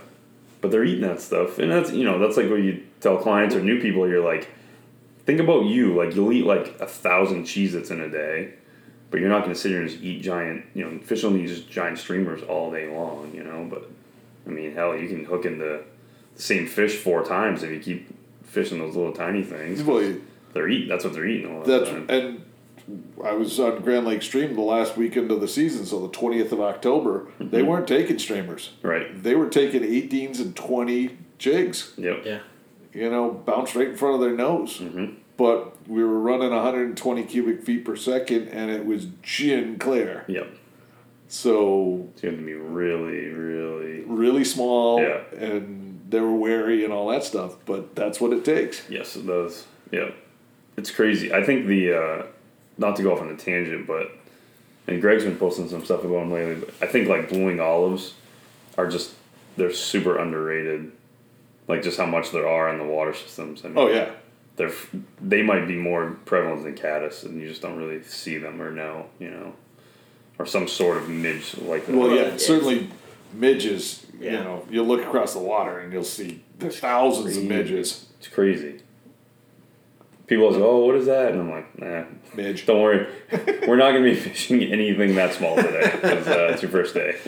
But 0.60 0.70
they're 0.70 0.84
eating 0.84 1.02
that 1.08 1.20
stuff, 1.20 1.58
and 1.58 1.70
that's 1.72 1.92
you 1.92 2.04
know 2.04 2.18
that's 2.18 2.36
like 2.36 2.48
what 2.48 2.62
you 2.62 2.82
tell 3.00 3.16
clients 3.18 3.54
or 3.54 3.60
new 3.60 3.80
people. 3.80 4.08
You're 4.08 4.24
like, 4.24 4.48
think 5.26 5.40
about 5.40 5.64
you. 5.64 5.94
Like 5.94 6.14
you'll 6.14 6.32
eat 6.32 6.44
like 6.46 6.78
a 6.80 6.86
thousand 6.86 7.44
Cheez-Its 7.44 7.90
in 7.90 8.00
a 8.00 8.08
day, 8.08 8.54
but 9.10 9.18
you're 9.18 9.28
not 9.28 9.40
going 9.42 9.52
to 9.54 9.58
sit 9.60 9.70
here 9.70 9.80
and 9.80 9.90
just 9.90 10.00
eat 10.02 10.22
giant. 10.22 10.64
You 10.74 10.84
know, 10.84 10.98
fish 11.00 11.24
only 11.24 11.40
use 11.40 11.62
giant 11.62 11.98
streamers 11.98 12.42
all 12.44 12.70
day 12.70 12.88
long. 12.88 13.32
You 13.34 13.42
know, 13.42 13.66
but 13.68 13.90
I 14.46 14.50
mean, 14.50 14.72
hell, 14.74 14.96
you 14.96 15.08
can 15.08 15.24
hook 15.24 15.44
into 15.46 15.64
the 15.64 15.82
same 16.36 16.68
fish 16.68 16.94
four 16.96 17.24
times 17.24 17.64
if 17.64 17.70
you 17.72 17.80
keep 17.80 18.14
fishing 18.44 18.78
those 18.78 18.94
little 18.94 19.12
tiny 19.12 19.42
things. 19.42 19.82
well, 19.82 20.14
They're 20.52 20.68
eating. 20.68 20.88
That's 20.88 21.02
what 21.04 21.12
they're 21.12 21.26
eating 21.26 21.52
all 21.56 21.62
the 21.64 21.78
That's 21.78 21.90
time. 21.90 22.06
and 22.08 22.44
I 23.24 23.32
was 23.32 23.58
on 23.60 23.80
Grand 23.82 24.06
Lake 24.06 24.22
Stream 24.22 24.54
the 24.54 24.60
last 24.62 24.96
weekend 24.96 25.30
of 25.30 25.40
the 25.40 25.48
season, 25.48 25.84
so 25.86 26.00
the 26.00 26.12
twentieth 26.12 26.52
of 26.52 26.60
October. 26.60 27.28
They 27.40 27.62
weren't 27.62 27.86
taking 27.88 28.18
streamers. 28.18 28.70
Right. 28.82 29.22
They 29.22 29.34
were 29.34 29.48
taking 29.48 29.82
18s 29.82 30.40
and 30.40 30.54
twenty 30.56 31.18
jigs. 31.38 31.92
Yep. 31.96 32.22
Yeah. 32.24 32.38
You 32.92 33.10
know, 33.10 33.30
bounced 33.30 33.74
right 33.74 33.88
in 33.88 33.96
front 33.96 34.16
of 34.16 34.20
their 34.20 34.34
nose. 34.36 34.78
Mhm. 34.78 35.14
But 35.36 35.88
we 35.88 36.04
were 36.04 36.18
running 36.20 36.50
120 36.52 37.24
cubic 37.24 37.62
feet 37.62 37.84
per 37.84 37.96
second, 37.96 38.48
and 38.48 38.70
it 38.70 38.84
was 38.84 39.06
gin 39.22 39.78
clear. 39.78 40.24
Yep. 40.28 40.48
So 41.28 42.08
It's 42.12 42.20
going 42.22 42.36
to 42.36 42.42
be 42.42 42.52
really, 42.52 43.28
really. 43.28 44.02
really 44.06 44.44
small, 44.44 45.00
Yeah. 45.00 45.20
and 45.36 46.00
they 46.10 46.20
were 46.20 46.34
wary 46.34 46.84
and 46.84 46.92
all 46.92 47.08
that 47.08 47.24
stuff. 47.24 47.56
But 47.64 47.94
that's 47.96 48.20
what 48.20 48.32
it 48.34 48.44
takes. 48.44 48.82
Yes, 48.90 49.16
it 49.16 49.26
does. 49.26 49.66
Yeah. 49.90 50.10
It's 50.76 50.90
crazy. 50.90 51.32
I 51.32 51.42
think 51.42 51.66
the. 51.66 51.92
Uh, 51.94 52.22
not 52.78 52.96
to 52.96 53.02
go 53.02 53.12
off 53.12 53.20
on 53.20 53.28
a 53.28 53.36
tangent, 53.36 53.86
but 53.86 54.10
and 54.86 55.00
Greg's 55.00 55.24
been 55.24 55.36
posting 55.36 55.68
some 55.68 55.84
stuff 55.84 56.04
about 56.04 56.20
them 56.20 56.32
lately. 56.32 56.56
But 56.56 56.74
I 56.80 56.86
think 56.90 57.08
like 57.08 57.28
blue 57.28 57.46
wing 57.46 57.60
olives 57.60 58.14
are 58.76 58.88
just 58.88 59.14
they're 59.56 59.72
super 59.72 60.18
underrated. 60.18 60.92
Like 61.68 61.82
just 61.82 61.96
how 61.98 62.06
much 62.06 62.30
there 62.32 62.48
are 62.48 62.68
in 62.70 62.78
the 62.78 62.84
water 62.84 63.14
systems. 63.14 63.64
I 63.64 63.68
mean, 63.68 63.78
Oh 63.78 63.88
yeah. 63.88 64.10
they're 64.56 64.72
they 65.20 65.42
might 65.42 65.66
be 65.66 65.76
more 65.76 66.16
prevalent 66.24 66.64
than 66.64 66.74
caddis, 66.74 67.22
and 67.24 67.40
you 67.40 67.48
just 67.48 67.62
don't 67.62 67.76
really 67.76 68.02
see 68.02 68.38
them 68.38 68.60
or 68.60 68.70
know, 68.72 69.06
you 69.20 69.30
know, 69.30 69.52
or 70.38 70.46
some 70.46 70.66
sort 70.66 70.96
of 70.96 71.08
midge 71.08 71.56
like 71.58 71.86
that. 71.86 71.94
Well, 71.96 72.10
yeah, 72.10 72.22
it's- 72.22 72.44
certainly 72.46 72.90
midges. 73.32 74.06
Yeah. 74.18 74.32
You 74.32 74.38
know, 74.38 74.66
you 74.70 74.82
look 74.82 75.00
across 75.02 75.32
the 75.32 75.40
water 75.40 75.78
and 75.80 75.92
you'll 75.92 76.04
see 76.04 76.42
there's 76.58 76.78
thousands 76.78 77.36
of 77.36 77.44
midges. 77.44 78.06
It's 78.18 78.28
crazy. 78.28 78.80
People 80.32 80.44
always 80.46 80.56
go, 80.58 80.70
"Oh, 80.70 80.86
what 80.86 80.94
is 80.94 81.04
that?" 81.06 81.32
And 81.32 81.40
I'm 81.42 81.50
like, 81.50 81.78
"Nah, 81.78 82.04
Midge. 82.34 82.64
don't 82.64 82.80
worry, 82.80 83.06
we're 83.68 83.76
not 83.76 83.90
going 83.92 84.02
to 84.02 84.10
be 84.10 84.16
fishing 84.28 84.62
anything 84.62 85.14
that 85.16 85.34
small 85.34 85.56
today 85.56 85.90
because 85.92 86.26
uh, 86.26 86.48
it's 86.52 86.62
your 86.62 86.70
first 86.70 86.94
day." 86.94 87.16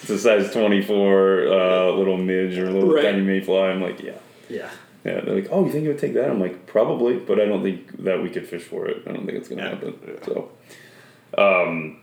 it's 0.00 0.08
a 0.08 0.18
size 0.18 0.50
24 0.50 1.46
uh, 1.46 1.90
little 1.92 2.16
midge 2.16 2.56
or 2.56 2.70
little 2.72 2.90
Right. 2.90 3.04
tiny 3.04 3.20
mayfly. 3.20 3.58
I'm 3.58 3.82
like, 3.82 4.00
yeah. 4.00 4.12
Yeah. 4.48 4.70
Yeah, 5.04 5.20
they're 5.20 5.34
like, 5.34 5.48
oh, 5.50 5.66
you 5.66 5.72
think 5.72 5.84
it 5.84 5.88
would 5.88 5.98
take 5.98 6.14
that? 6.14 6.30
I'm 6.30 6.40
like, 6.40 6.66
probably, 6.66 7.16
but 7.18 7.38
I 7.38 7.44
don't 7.44 7.62
think 7.62 8.02
that 8.04 8.22
we 8.22 8.30
could 8.30 8.46
fish 8.48 8.62
for 8.62 8.86
it. 8.86 9.02
I 9.06 9.12
don't 9.12 9.26
think 9.26 9.36
it's 9.38 9.48
gonna 9.50 9.62
Yeah. 9.62 9.68
happen. 9.70 10.18
So, 10.24 10.50
um, 11.38 11.98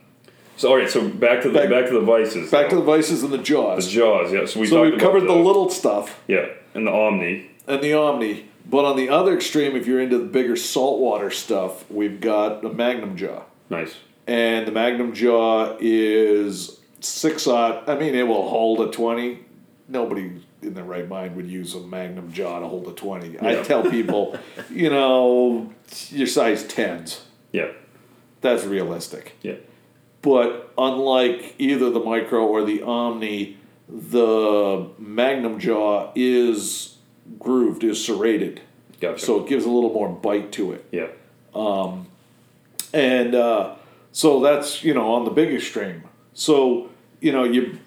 so 0.56 0.68
all 0.70 0.76
right, 0.76 0.88
so 0.88 1.08
back 1.08 1.42
to 1.42 1.48
the 1.48 1.58
back, 1.58 1.70
Back- 1.70 1.86
to 1.88 1.94
the 1.94 2.00
vices. 2.00 2.50
Back 2.52 2.68
to 2.70 2.76
the 2.76 2.82
vices 2.82 3.24
and 3.24 3.32
the 3.32 3.38
jaws. 3.38 3.86
the 3.86 3.92
jaws. 3.92 4.32
Yeah, 4.32 4.46
so 4.46 4.60
we 4.60 4.66
so 4.68 4.82
we've 4.82 4.98
covered 5.00 5.22
the, 5.26 5.32
little 5.34 5.68
stuff 5.70 6.20
yeah, 6.28 6.46
and 6.74 6.86
the 6.86 6.92
omni. 6.92 7.50
and 7.66 7.80
the 7.82 7.94
omni. 7.94 8.47
But 8.68 8.84
on 8.84 8.96
the 8.96 9.08
other 9.08 9.34
extreme, 9.34 9.74
if 9.76 9.86
you're 9.86 10.00
into 10.00 10.18
the 10.18 10.26
bigger 10.26 10.54
saltwater 10.56 11.30
stuff, 11.30 11.90
we've 11.90 12.20
got 12.20 12.60
the 12.62 12.68
magnum 12.72 13.16
jaw. 13.16 13.42
Nice. 13.70 13.94
and 14.26 14.66
the 14.66 14.72
Magnum 14.72 15.12
Jaw 15.14 15.76
is 15.80 16.78
six 17.00 17.46
aught. 17.46 17.88
I 17.88 17.98
mean, 17.98 18.14
it 18.14 18.26
will 18.26 18.48
hold 18.48 18.80
a 18.80 18.90
twenty. 18.90 19.40
Nobody 19.88 20.42
in 20.60 20.74
their 20.74 20.84
right 20.84 21.08
mind 21.08 21.34
would 21.36 21.46
use 21.48 21.74
a 21.74 21.80
Magnum 21.80 22.30
Jaw 22.32 22.60
to 22.60 22.66
hold 22.66 22.88
a 22.88 22.92
twenty. 22.92 23.30
Yeah. 23.30 23.46
I 23.60 23.62
tell 23.62 23.82
people, 23.90 24.38
you 24.70 24.90
know, 24.90 25.72
your 26.10 26.26
size 26.26 26.64
tens. 26.66 27.22
Yeah, 27.52 27.68
That's 28.42 28.64
realistic. 28.64 29.36
yeah, 29.40 29.54
But 30.20 30.70
unlike 30.76 31.54
either 31.58 31.88
the 31.90 32.00
Micro 32.00 32.46
or 32.46 32.64
the 32.64 32.82
Omni, 32.82 33.56
the 33.88 34.88
Magnum 34.98 35.58
Jaw 35.58 36.12
is 36.14 36.96
grooved, 37.38 37.84
is 37.84 38.04
serrated, 38.04 38.60
gotcha. 39.00 39.24
so 39.24 39.40
it 39.42 39.48
gives 39.48 39.64
a 39.64 39.70
little 39.70 39.92
more 39.92 40.08
bite 40.08 40.52
to 40.52 40.72
it. 40.72 40.84
yeah, 40.90 41.08
Um, 41.54 42.06
And 42.92 43.34
uh, 43.34 43.74
so 44.12 44.40
that's, 44.40 44.82
you 44.82 44.94
know, 44.94 45.12
on 45.14 45.24
the 45.24 45.30
big 45.30 45.52
extreme. 45.54 46.04
So, 46.34 46.88
you 47.20 47.32
know, 47.32 47.44
you 47.44 47.78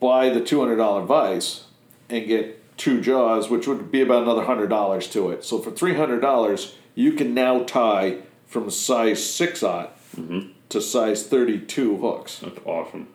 buy 0.00 0.30
the 0.30 0.40
$200 0.40 1.06
vise 1.06 1.64
and 2.08 2.26
get 2.26 2.76
two 2.76 3.00
jaws, 3.00 3.50
which 3.50 3.66
would 3.66 3.90
be 3.92 4.00
about 4.00 4.22
another 4.22 4.42
$100 4.44 5.12
to 5.12 5.30
it. 5.30 5.44
So 5.44 5.58
for 5.58 5.70
$300, 5.70 6.72
you 6.94 7.12
can 7.12 7.34
now 7.34 7.62
tie 7.64 8.18
from 8.46 8.70
size 8.70 9.24
6 9.24 9.62
aught 9.62 9.94
to 10.70 10.80
size 10.80 11.26
32 11.26 11.96
hooks 11.98 12.40
that's 12.40 12.58
awesome. 12.64 13.08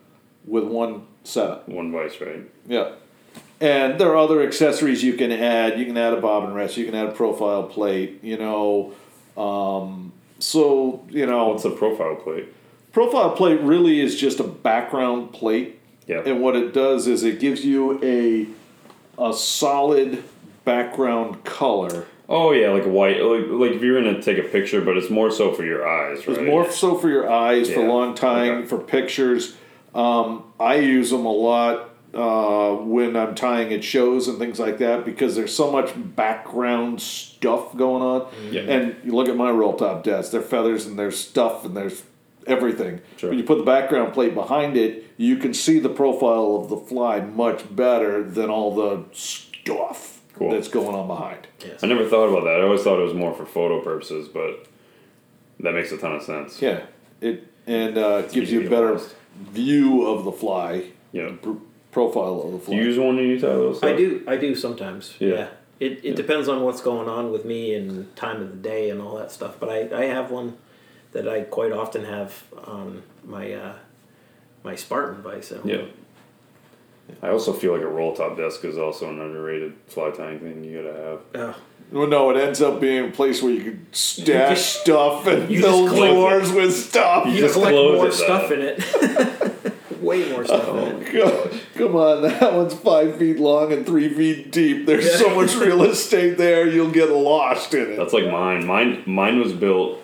with 0.45 0.64
one 0.64 1.05
setup. 1.23 1.68
One 1.68 1.91
vise, 1.91 2.19
right? 2.22 2.49
Yeah. 2.68 2.91
And 3.64 3.98
there 3.98 4.10
are 4.10 4.18
other 4.18 4.44
accessories 4.44 5.03
you 5.06 5.14
can 5.14 5.31
add. 5.31 5.80
You 5.80 5.85
can 5.85 5.95
add 5.98 6.11
a 6.11 6.19
bobbin 6.19 6.53
rest. 6.53 6.76
You 6.76 6.84
can 6.84 6.94
add 6.95 7.07
a 7.07 7.11
profile 7.14 7.64
plate. 7.64 8.22
You 8.22 8.38
know, 8.38 8.91
um, 9.41 10.11
so 10.38 11.06
you 11.10 11.26
know, 11.26 11.48
What's 11.48 11.64
the 11.64 11.69
profile 11.72 12.15
plate? 12.15 12.48
profile 12.91 13.31
plate 13.31 13.61
really 13.61 14.02
is 14.02 14.19
just 14.19 14.40
a 14.41 14.44
background 14.44 15.31
plate, 15.31 15.80
Yeah, 16.07 16.22
and 16.26 16.41
what 16.41 16.56
it 16.57 16.73
does 16.73 17.07
is 17.07 17.23
it 17.23 17.40
gives 17.40 17.64
you 17.64 18.03
a 18.03 18.48
a 19.18 19.34
solid 19.34 20.23
background 20.65 21.45
color. 21.45 22.06
Oh 22.27 22.52
yeah, 22.52 22.69
like 22.69 22.84
white. 22.84 23.22
Like, 23.23 23.45
like 23.48 23.72
if 23.72 23.81
you're 23.81 24.02
gonna 24.03 24.22
take 24.22 24.40
a 24.40 24.44
picture, 24.44 24.81
but 24.81 24.98
it's 24.98 25.10
more 25.10 25.31
so 25.31 25.53
for 25.53 25.64
your 25.64 25.88
eyes, 25.88 26.27
right? 26.27 26.38
It's 26.38 26.45
more 26.45 26.69
so 26.69 26.98
for 26.98 27.07
your 27.07 27.31
eyes, 27.31 27.69
for 27.72 27.80
Yeah. 27.81 27.88
long 27.88 28.14
time, 28.14 28.52
Okay. 28.60 28.68
for 28.68 28.77
pictures. 28.77 29.56
Um, 29.95 30.44
I 30.60 30.76
use 30.76 31.11
them 31.11 31.26
a 31.26 31.31
lot 31.31 31.91
uh, 32.14 32.76
when 32.76 33.15
I'm 33.15 33.34
tying 33.35 33.73
at 33.73 33.84
shows 33.84 34.27
and 34.27 34.38
things 34.38 34.60
like 34.60 34.77
that 34.80 35.03
because 35.06 35.35
there's 35.35 35.56
so 35.56 35.72
much 35.72 35.91
background 36.15 37.02
stuff 37.02 37.76
going 37.76 38.02
on. 38.03 38.27
Yeah. 38.52 38.61
And 38.61 38.95
you 39.03 39.14
look 39.14 39.30
at 39.30 39.35
my 39.35 39.49
roll 39.49 39.76
top 39.76 40.03
desk, 40.03 40.31
there's 40.31 40.45
feathers 40.45 40.85
and 40.85 40.98
there's 40.98 41.18
stuff 41.19 41.65
and 41.65 41.76
there's 41.76 42.03
everything. 42.45 43.02
Sure. 43.18 43.30
When 43.30 43.40
you 43.40 43.45
put 43.45 43.57
the 43.57 43.64
background 43.64 44.14
plate 44.14 44.34
behind 44.34 44.77
it, 44.77 45.06
you 45.18 45.38
can 45.38 45.53
see 45.53 45.80
the 45.80 45.90
profile 45.90 46.56
of 46.57 46.69
the 46.69 46.77
fly 46.77 47.19
much 47.22 47.73
better 47.76 48.23
than 48.23 48.49
all 48.49 48.76
the 48.76 49.06
stuff 49.14 50.22
Cool. 50.35 50.52
that's 50.52 50.68
going 50.68 50.95
on 50.95 51.07
behind. 51.07 51.48
Yes. 51.65 51.84
I 51.84 51.88
never 51.88 52.07
thought 52.07 52.27
about 52.30 52.44
that. 52.44 52.60
I 52.60 52.64
always 52.64 52.81
thought 52.84 52.99
it 52.99 53.03
was 53.03 53.14
more 53.14 53.34
for 53.34 53.45
photo 53.45 53.81
purposes, 53.81 54.27
but 54.27 54.68
that 55.60 55.73
makes 55.73 55.91
a 55.91 55.98
ton 55.98 56.14
of 56.15 56.23
sense. 56.23 56.61
Yeah, 56.61 56.81
it 57.22 57.48
and 57.65 57.98
uh, 57.98 58.23
gives 58.23 58.52
you 58.52 58.68
a 58.68 58.69
better 58.69 58.99
view 59.40 60.06
of 60.06 60.26
the 60.26 60.31
fly, 60.31 60.91
Yeah. 61.14 61.31
pr- 61.41 61.52
profile 61.93 62.41
of 62.41 62.65
the 62.65 62.71
Do 62.71 62.75
you 62.75 62.83
use 62.83 62.97
one 62.99 63.15
when 63.15 63.25
you 63.25 63.39
tie 63.39 63.47
those? 63.47 63.81
I 63.83 63.95
do. 63.95 64.23
I 64.27 64.35
do 64.37 64.55
sometimes. 64.55 65.15
Yeah. 65.19 65.29
Yeah. 65.29 65.47
It, 65.79 66.03
it 66.03 66.15
depends 66.15 66.47
on 66.47 66.63
what's 66.63 66.81
going 66.81 67.09
on 67.09 67.31
with 67.31 67.45
me 67.45 67.75
and 67.75 68.15
time 68.15 68.41
of 68.41 68.49
the 68.49 68.57
day 68.57 68.89
and 68.89 69.01
all 69.01 69.17
that 69.17 69.31
stuff. 69.31 69.55
But 69.59 69.69
I, 69.69 70.03
I 70.03 70.05
have 70.05 70.31
one 70.31 70.57
that 71.11 71.27
I 71.27 71.41
quite 71.41 71.71
often 71.71 72.05
have 72.05 72.43
on 72.65 73.03
my 73.25 73.53
uh, 73.53 73.73
my 74.63 74.75
Spartan 74.75 75.21
vise. 75.21 75.51
at. 75.51 75.65
Yeah. 75.65 75.83
I 77.21 77.29
also 77.29 77.51
feel 77.53 77.73
like 77.73 77.81
a 77.81 77.87
roll 77.87 78.15
top 78.15 78.37
desk 78.37 78.63
is 78.63 78.77
also 78.77 79.09
an 79.09 79.19
underrated 79.19 79.73
fly 79.87 80.11
tying 80.11 80.39
thing 80.39 80.63
you 80.63 80.81
gotta 80.81 80.93
have. 81.03 81.19
Oh, 81.35 81.55
well, 81.91 82.07
no, 82.07 82.29
it 82.31 82.37
ends 82.37 82.61
up 82.61 82.79
being 82.79 83.09
a 83.09 83.11
place 83.11 83.43
where 83.43 83.51
you 83.51 83.63
can 83.63 83.87
stash 83.91 84.61
stuff 84.61 85.27
and 85.27 85.51
you 85.51 85.61
fill 85.61 85.85
just 85.85 85.95
drawers 85.97 86.51
with 86.51 86.73
stuff. 86.73 87.27
You 87.27 87.33
you 87.33 87.39
just 87.41 87.55
collect 87.55 87.75
more 87.75 88.11
stuff 88.11 88.49
though. 88.49 88.55
in 88.55 88.61
it. 88.61 89.49
Way 90.14 90.31
more 90.31 90.45
stuff 90.45 90.68
in 90.69 90.77
it. 91.02 91.14
Go- 91.14 91.49
Come 91.76 91.95
on, 91.95 92.22
that 92.23 92.53
one's 92.53 92.73
five 92.73 93.18
feet 93.18 93.40
long 93.40 93.72
and 93.73 93.85
three 93.85 94.10
feet 94.10 94.52
deep. 94.52 94.85
There's 94.85 95.18
so 95.18 95.34
much 95.35 95.56
real 95.56 95.84
estate 95.84 96.38
there, 96.38 96.68
you'll 96.68 96.91
get 96.91 97.10
lost 97.10 97.73
in 97.73 97.91
it. 97.91 97.98
That's 97.98 98.14
like 98.14 98.30
mine. 98.31 98.65
Mine 98.65 99.03
mine 99.06 99.40
was 99.40 99.53
built 99.53 99.99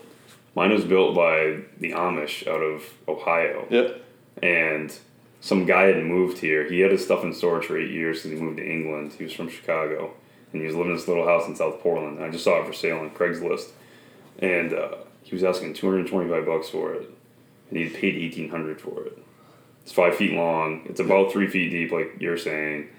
mine 0.56 0.72
was 0.72 0.84
built 0.84 1.16
by 1.16 1.62
the 1.80 1.92
Amish 1.92 2.48
out 2.48 2.62
of 2.62 2.84
Ohio. 3.08 3.68
Yep. 3.70 4.02
And 4.42 4.98
some 5.42 5.66
guy 5.66 5.84
had 5.84 6.04
moved 6.04 6.40
here. 6.40 6.70
He 6.70 6.82
had 6.82 6.92
his 6.92 7.04
stuff 7.06 7.24
in 7.24 7.34
storage 7.34 7.66
for 7.66 7.78
eight 7.78 7.92
years 7.92 8.18
because 8.24 8.38
he 8.38 8.44
moved 8.44 8.58
to 8.58 8.70
England. 8.70 9.14
He 9.18 9.24
was 9.24 9.34
from 9.34 9.50
Chicago. 9.50 10.14
And 10.52 10.62
he 10.62 10.66
was 10.68 10.76
living 10.76 10.92
in 10.92 10.98
this 10.98 11.08
little 11.08 11.26
house 11.26 11.48
in 11.48 11.56
South 11.56 11.80
Portland. 11.82 12.18
And 12.18 12.26
I 12.26 12.30
just 12.30 12.44
saw 12.44 12.60
it 12.62 12.66
for 12.68 12.74
sale 12.74 12.98
on 13.00 13.12
Craigslist. 13.12 13.70
And 14.40 14.74
uh, 14.74 14.96
he 15.24 15.36
was 15.36 15.44
asking 15.44 15.76
225 15.76 16.46
bucks 16.46 16.70
for 16.70 16.94
it. 16.94 17.10
And 17.70 17.78
he 17.78 17.88
paid 17.90 18.16
1800 18.20 18.82
for 18.82 19.04
it. 19.06 19.18
It's 19.84 19.92
five 19.92 20.16
feet 20.16 20.34
long. 20.34 20.82
It's 20.86 21.00
about 21.00 21.32
three 21.32 21.48
feet 21.48 21.70
deep, 21.70 21.92
like 21.92 22.16
you're 22.20 22.38
saying. 22.38 22.90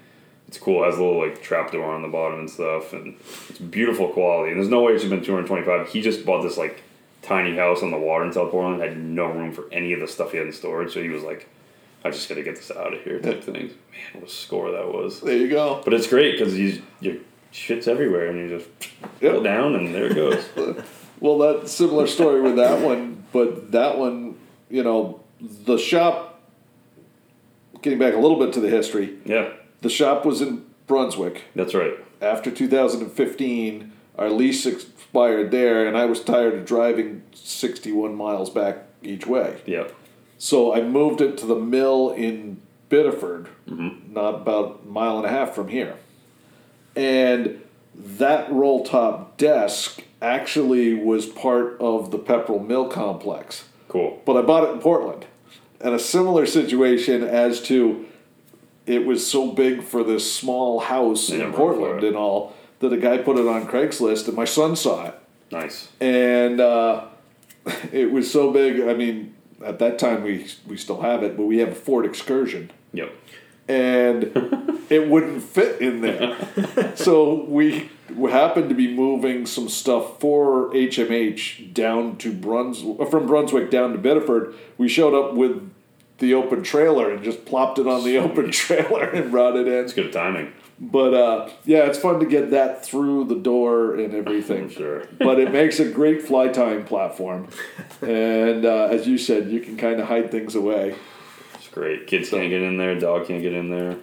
It's 0.47 0.57
cool. 0.57 0.83
It 0.83 0.87
has 0.87 0.97
a 0.97 1.03
little 1.03 1.19
like 1.19 1.41
trap 1.41 1.71
door 1.71 1.85
on 1.93 2.01
the 2.01 2.09
bottom 2.09 2.39
and 2.39 2.49
stuff, 2.49 2.91
and 2.93 3.15
it's 3.49 3.59
beautiful 3.59 4.09
quality. 4.09 4.51
And 4.51 4.59
there's 4.59 4.69
no 4.69 4.81
way 4.81 4.93
it 4.93 4.99
should 5.01 5.11
have 5.11 5.19
been 5.21 5.25
225. 5.25 5.87
He 5.89 6.01
just 6.01 6.25
bought 6.25 6.41
this 6.41 6.57
like 6.57 6.81
tiny 7.21 7.55
house 7.55 7.81
on 7.83 7.91
the 7.91 7.97
water 7.97 8.25
in 8.25 8.33
South 8.33 8.51
Portland. 8.51 8.81
Had 8.81 8.97
no 8.97 9.27
room 9.27 9.53
for 9.53 9.65
any 9.71 9.93
of 9.93 10.01
the 10.01 10.07
stuff 10.07 10.31
he 10.31 10.37
had 10.37 10.47
in 10.47 10.53
storage, 10.53 10.93
so 10.93 11.01
he 11.01 11.07
was 11.09 11.23
like, 11.23 11.47
"I 12.03 12.09
just 12.09 12.27
got 12.27 12.35
to 12.35 12.43
get 12.43 12.57
this 12.57 12.69
out 12.71 12.93
of 12.93 13.01
here." 13.03 13.19
Type 13.21 13.41
thing. 13.43 13.53
Man, 13.53 13.71
what 14.21 14.23
a 14.25 14.29
score 14.29 14.71
that 14.71 14.91
was. 14.93 15.21
There 15.21 15.37
you 15.37 15.47
go. 15.49 15.81
But 15.85 15.93
it's 15.93 16.07
great 16.07 16.37
because 16.37 16.57
you 16.57 16.81
your 16.99 17.15
shit's 17.51 17.87
everywhere, 17.87 18.27
and 18.27 18.37
you 18.39 18.57
just 18.57 18.69
Yep. 19.21 19.33
pull 19.33 19.43
down, 19.43 19.75
and 19.75 19.95
there 19.95 20.07
it 20.07 20.15
goes. 20.15 20.43
Well, 21.21 21.37
that 21.37 21.69
similar 21.69 22.07
story 22.07 22.41
with 22.41 22.55
that 22.55 22.81
one, 22.83 23.23
but 23.31 23.71
that 23.73 23.99
one, 23.99 24.37
you 24.71 24.81
know, 24.81 25.19
the 25.39 25.77
shop. 25.77 26.30
Getting 27.81 27.99
back 27.99 28.13
a 28.13 28.19
little 28.19 28.37
bit 28.37 28.53
to 28.53 28.59
the 28.59 28.69
history, 28.69 29.17
yeah, 29.25 29.53
the 29.81 29.89
shop 29.89 30.25
was 30.25 30.41
in 30.41 30.65
Brunswick. 30.87 31.43
that's 31.55 31.73
right. 31.73 31.93
After 32.21 32.51
2015, 32.51 33.91
our 34.17 34.29
lease 34.29 34.65
expired 34.65 35.49
there, 35.51 35.87
and 35.87 35.97
I 35.97 36.05
was 36.05 36.23
tired 36.23 36.53
of 36.53 36.65
driving 36.65 37.23
61 37.33 38.13
miles 38.15 38.49
back 38.49 38.83
each 39.01 39.25
way. 39.25 39.61
Yeah, 39.65 39.87
So 40.37 40.73
I 40.73 40.81
moved 40.81 41.21
it 41.21 41.37
to 41.39 41.45
the 41.45 41.55
mill 41.55 42.11
in 42.11 42.61
Biddeford, 42.89 43.47
mm-hmm. 43.67 44.13
not 44.13 44.35
about 44.35 44.81
a 44.83 44.87
mile 44.87 45.17
and 45.17 45.25
a 45.25 45.29
half 45.29 45.55
from 45.55 45.69
here. 45.69 45.95
And 46.95 47.61
that 47.95 48.51
roll 48.51 48.83
top 48.83 49.37
desk 49.37 50.03
actually 50.21 50.93
was 50.93 51.25
part 51.25 51.77
of 51.79 52.11
the 52.11 52.19
Pepperell 52.19 52.65
Mill 52.65 52.87
complex. 52.87 53.65
cool. 53.87 54.21
But 54.25 54.37
I 54.37 54.41
bought 54.41 54.65
it 54.65 54.71
in 54.71 54.79
Portland. 54.79 55.25
And 55.83 55.93
a 55.95 55.99
similar 55.99 56.45
situation 56.45 57.23
as 57.23 57.61
to 57.63 58.05
it 58.85 59.05
was 59.05 59.25
so 59.25 59.51
big 59.51 59.83
for 59.83 60.03
this 60.03 60.31
small 60.31 60.79
house 60.79 61.29
in 61.29 61.37
didn't 61.39 61.51
run 61.53 61.59
for 61.59 61.73
Portland 61.75 62.03
and 62.03 62.15
all 62.15 62.53
that 62.79 62.91
a 62.91 62.97
guy 62.97 63.17
put 63.19 63.37
it 63.37 63.47
on 63.47 63.67
Craigslist 63.67 64.27
and 64.27 64.35
my 64.35 64.45
son 64.45 64.75
saw 64.75 65.05
it 65.07 65.15
Nice. 65.51 65.89
and 65.99 66.59
uh, 66.59 67.05
it 67.91 68.11
was 68.11 68.31
so 68.31 68.51
big. 68.51 68.81
I 68.81 68.93
mean, 68.93 69.35
at 69.63 69.79
that 69.79 69.99
time 69.99 70.23
we 70.23 70.47
we 70.67 70.77
still 70.77 71.01
have 71.01 71.23
it, 71.23 71.37
but 71.37 71.43
we 71.45 71.57
have 71.59 71.69
a 71.69 71.75
Ford 71.75 72.05
Excursion, 72.05 72.71
Yep. 72.93 73.13
And 73.71 74.85
it 74.89 75.07
wouldn't 75.07 75.43
fit 75.43 75.81
in 75.81 76.01
there. 76.01 76.95
so 76.95 77.45
we 77.45 77.89
happened 78.29 78.69
to 78.69 78.75
be 78.75 78.93
moving 78.93 79.45
some 79.45 79.69
stuff 79.69 80.19
for 80.19 80.69
HMH 80.71 81.73
down 81.73 82.17
to 82.17 82.33
Brunswick, 82.33 83.09
from 83.09 83.27
Brunswick 83.27 83.71
down 83.71 83.93
to 83.93 83.97
Biddeford. 83.97 84.53
We 84.77 84.87
showed 84.89 85.13
up 85.13 85.35
with 85.35 85.71
the 86.19 86.33
open 86.33 86.63
trailer 86.63 87.11
and 87.11 87.23
just 87.23 87.45
plopped 87.45 87.79
it 87.79 87.87
on 87.87 88.03
the 88.03 88.17
open 88.17 88.51
trailer 88.61 89.05
and 89.05 89.31
brought 89.31 89.55
it 89.55 89.67
in. 89.67 89.73
It's 89.73 89.93
good 89.93 90.13
timing. 90.13 90.53
But 90.79 91.13
uh, 91.13 91.49
yeah, 91.65 91.85
it's 91.85 91.99
fun 91.99 92.19
to 92.21 92.25
get 92.25 92.51
that 92.51 92.83
through 92.83 93.25
the 93.25 93.35
door 93.35 93.95
and 93.95 94.15
everything. 94.15 94.69
Sure. 94.71 95.03
but 95.19 95.39
it 95.39 95.51
makes 95.51 95.79
a 95.79 95.89
great 95.91 96.21
fly 96.21 96.47
tying 96.47 96.85
platform, 96.85 97.49
and 98.01 98.65
uh, 98.65 98.87
as 98.89 99.05
you 99.07 99.17
said, 99.17 99.49
you 99.49 99.59
can 99.59 99.75
kind 99.75 99.99
of 99.99 100.07
hide 100.07 100.31
things 100.31 100.55
away. 100.55 100.95
Great. 101.71 102.07
Kids 102.07 102.29
can't 102.29 102.49
get 102.49 102.61
in 102.61 102.77
there. 102.77 102.99
Dog 102.99 103.27
can't 103.27 103.41
get 103.41 103.53
in 103.53 103.69
there. 103.69 103.97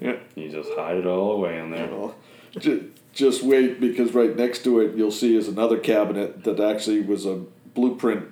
Yeah. 0.00 0.16
You 0.34 0.50
just 0.50 0.70
hide 0.74 0.96
it 0.96 1.06
all 1.06 1.32
away 1.32 1.58
in 1.58 1.70
there. 1.70 1.86
Well, 1.88 2.14
ju- 2.58 2.92
just 3.12 3.42
wait 3.42 3.80
because 3.80 4.14
right 4.14 4.36
next 4.36 4.62
to 4.64 4.80
it 4.80 4.94
you'll 4.96 5.10
see 5.10 5.36
is 5.36 5.48
another 5.48 5.78
cabinet 5.78 6.44
that 6.44 6.60
actually 6.60 7.00
was 7.00 7.26
a 7.26 7.42
blueprint, 7.74 8.26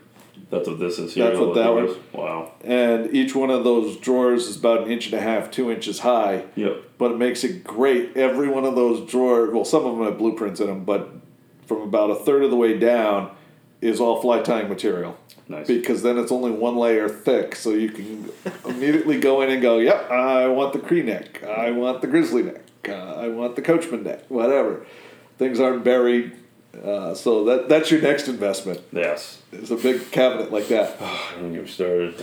That's 0.50 0.68
what 0.68 0.78
this 0.78 0.98
is 0.98 1.14
here. 1.14 1.24
That's 1.26 1.38
what 1.38 1.54
that 1.54 1.72
was. 1.72 1.96
Wow. 2.12 2.52
and 2.62 3.12
each 3.14 3.34
one 3.34 3.50
of 3.50 3.64
those 3.64 3.96
drawers 3.96 4.46
is 4.46 4.56
about 4.56 4.82
an 4.82 4.90
inch 4.92 5.06
and 5.06 5.14
a 5.14 5.20
half, 5.20 5.50
two 5.50 5.70
inches 5.70 6.00
high. 6.00 6.44
Yep. 6.54 6.82
But 6.98 7.12
it 7.12 7.18
makes 7.18 7.44
it 7.44 7.64
great. 7.64 8.16
Every 8.16 8.48
one 8.48 8.64
of 8.64 8.74
those 8.76 9.08
drawers, 9.10 9.52
well, 9.52 9.64
some 9.64 9.84
of 9.84 9.96
them 9.96 10.04
have 10.06 10.18
blueprints 10.18 10.60
in 10.60 10.66
them, 10.68 10.84
but 10.84 11.10
from 11.66 11.82
about 11.82 12.10
a 12.10 12.14
third 12.14 12.44
of 12.44 12.50
the 12.50 12.56
way 12.56 12.78
down 12.78 13.35
is 13.86 14.00
all 14.00 14.20
fly 14.20 14.40
tying 14.42 14.68
material. 14.68 15.16
Nice. 15.48 15.68
because 15.68 16.02
then 16.02 16.18
it's 16.18 16.32
only 16.32 16.50
one 16.50 16.76
layer 16.76 17.08
thick, 17.08 17.54
so 17.54 17.70
you 17.70 17.88
can 17.90 18.28
immediately 18.64 19.20
go 19.20 19.42
in 19.42 19.50
and 19.50 19.62
go, 19.62 19.78
"Yep, 19.78 20.10
I 20.10 20.48
want 20.48 20.72
the 20.72 20.80
cree 20.80 21.02
neck, 21.02 21.44
I 21.44 21.70
want 21.70 22.00
the 22.00 22.08
grizzly 22.08 22.42
neck, 22.42 22.62
uh, 22.88 22.92
I 23.14 23.28
want 23.28 23.54
the 23.54 23.62
coachman 23.62 24.02
neck, 24.02 24.24
whatever." 24.28 24.84
Things 25.38 25.60
aren't 25.60 25.84
buried, 25.84 26.32
uh, 26.84 27.14
so 27.14 27.44
that 27.44 27.68
that's 27.68 27.92
your 27.92 28.00
next 28.02 28.26
investment. 28.26 28.80
Yes. 28.90 29.40
It's 29.52 29.70
a 29.70 29.76
big 29.76 30.10
cabinet 30.10 30.50
like 30.50 30.66
that. 30.66 30.96
I 31.00 31.34
don't 31.40 31.52
get 31.52 31.62
me 31.62 31.68
started. 31.68 32.14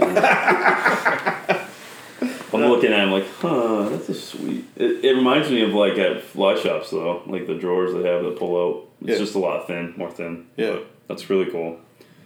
I'm 2.54 2.62
looking 2.70 2.92
at 2.94 3.00
it, 3.00 3.04
I'm 3.04 3.12
like, 3.12 3.28
huh, 3.40 3.90
that's 3.90 4.10
a 4.10 4.14
sweet. 4.14 4.66
It, 4.76 5.04
it 5.06 5.14
reminds 5.16 5.50
me 5.50 5.62
of 5.64 5.74
like 5.74 5.98
at 5.98 6.22
fly 6.24 6.56
shops 6.60 6.92
though, 6.92 7.24
like 7.26 7.48
the 7.48 7.56
drawers 7.56 7.94
they 7.94 8.04
have 8.08 8.24
that 8.24 8.38
pull 8.38 8.56
out. 8.62 8.88
It's 9.02 9.12
Yeah. 9.12 9.18
just 9.18 9.36
a 9.36 9.40
lot 9.40 9.66
thin, 9.68 9.94
more 9.98 10.12
thin. 10.12 10.46
Yeah. 10.56 10.72
But 10.74 10.88
that's 11.08 11.30
really 11.30 11.50
cool. 11.52 11.80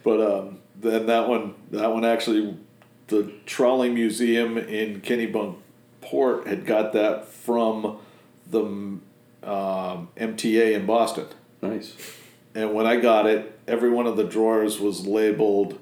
But 0.03 0.21
um, 0.21 0.59
then 0.75 1.07
that 1.07 1.27
one, 1.27 1.55
that 1.71 1.91
one 1.91 2.05
actually, 2.05 2.57
the 3.07 3.31
trolley 3.45 3.89
museum 3.89 4.57
in 4.57 5.01
Kennebunk 5.01 5.57
Port 6.01 6.47
had 6.47 6.65
got 6.65 6.93
that 6.93 7.27
from 7.27 7.99
the 8.49 8.61
um, 8.63 9.01
MTA 9.43 10.73
in 10.73 10.85
Boston. 10.85 11.27
Nice. 11.61 11.95
And 12.55 12.73
when 12.73 12.87
I 12.87 12.97
got 12.97 13.25
it, 13.25 13.59
every 13.67 13.89
one 13.89 14.07
of 14.07 14.17
the 14.17 14.23
drawers 14.23 14.79
was 14.79 15.05
labeled, 15.05 15.79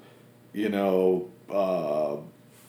you 0.53 0.69
know, 0.69 1.30
uh, 1.49 2.17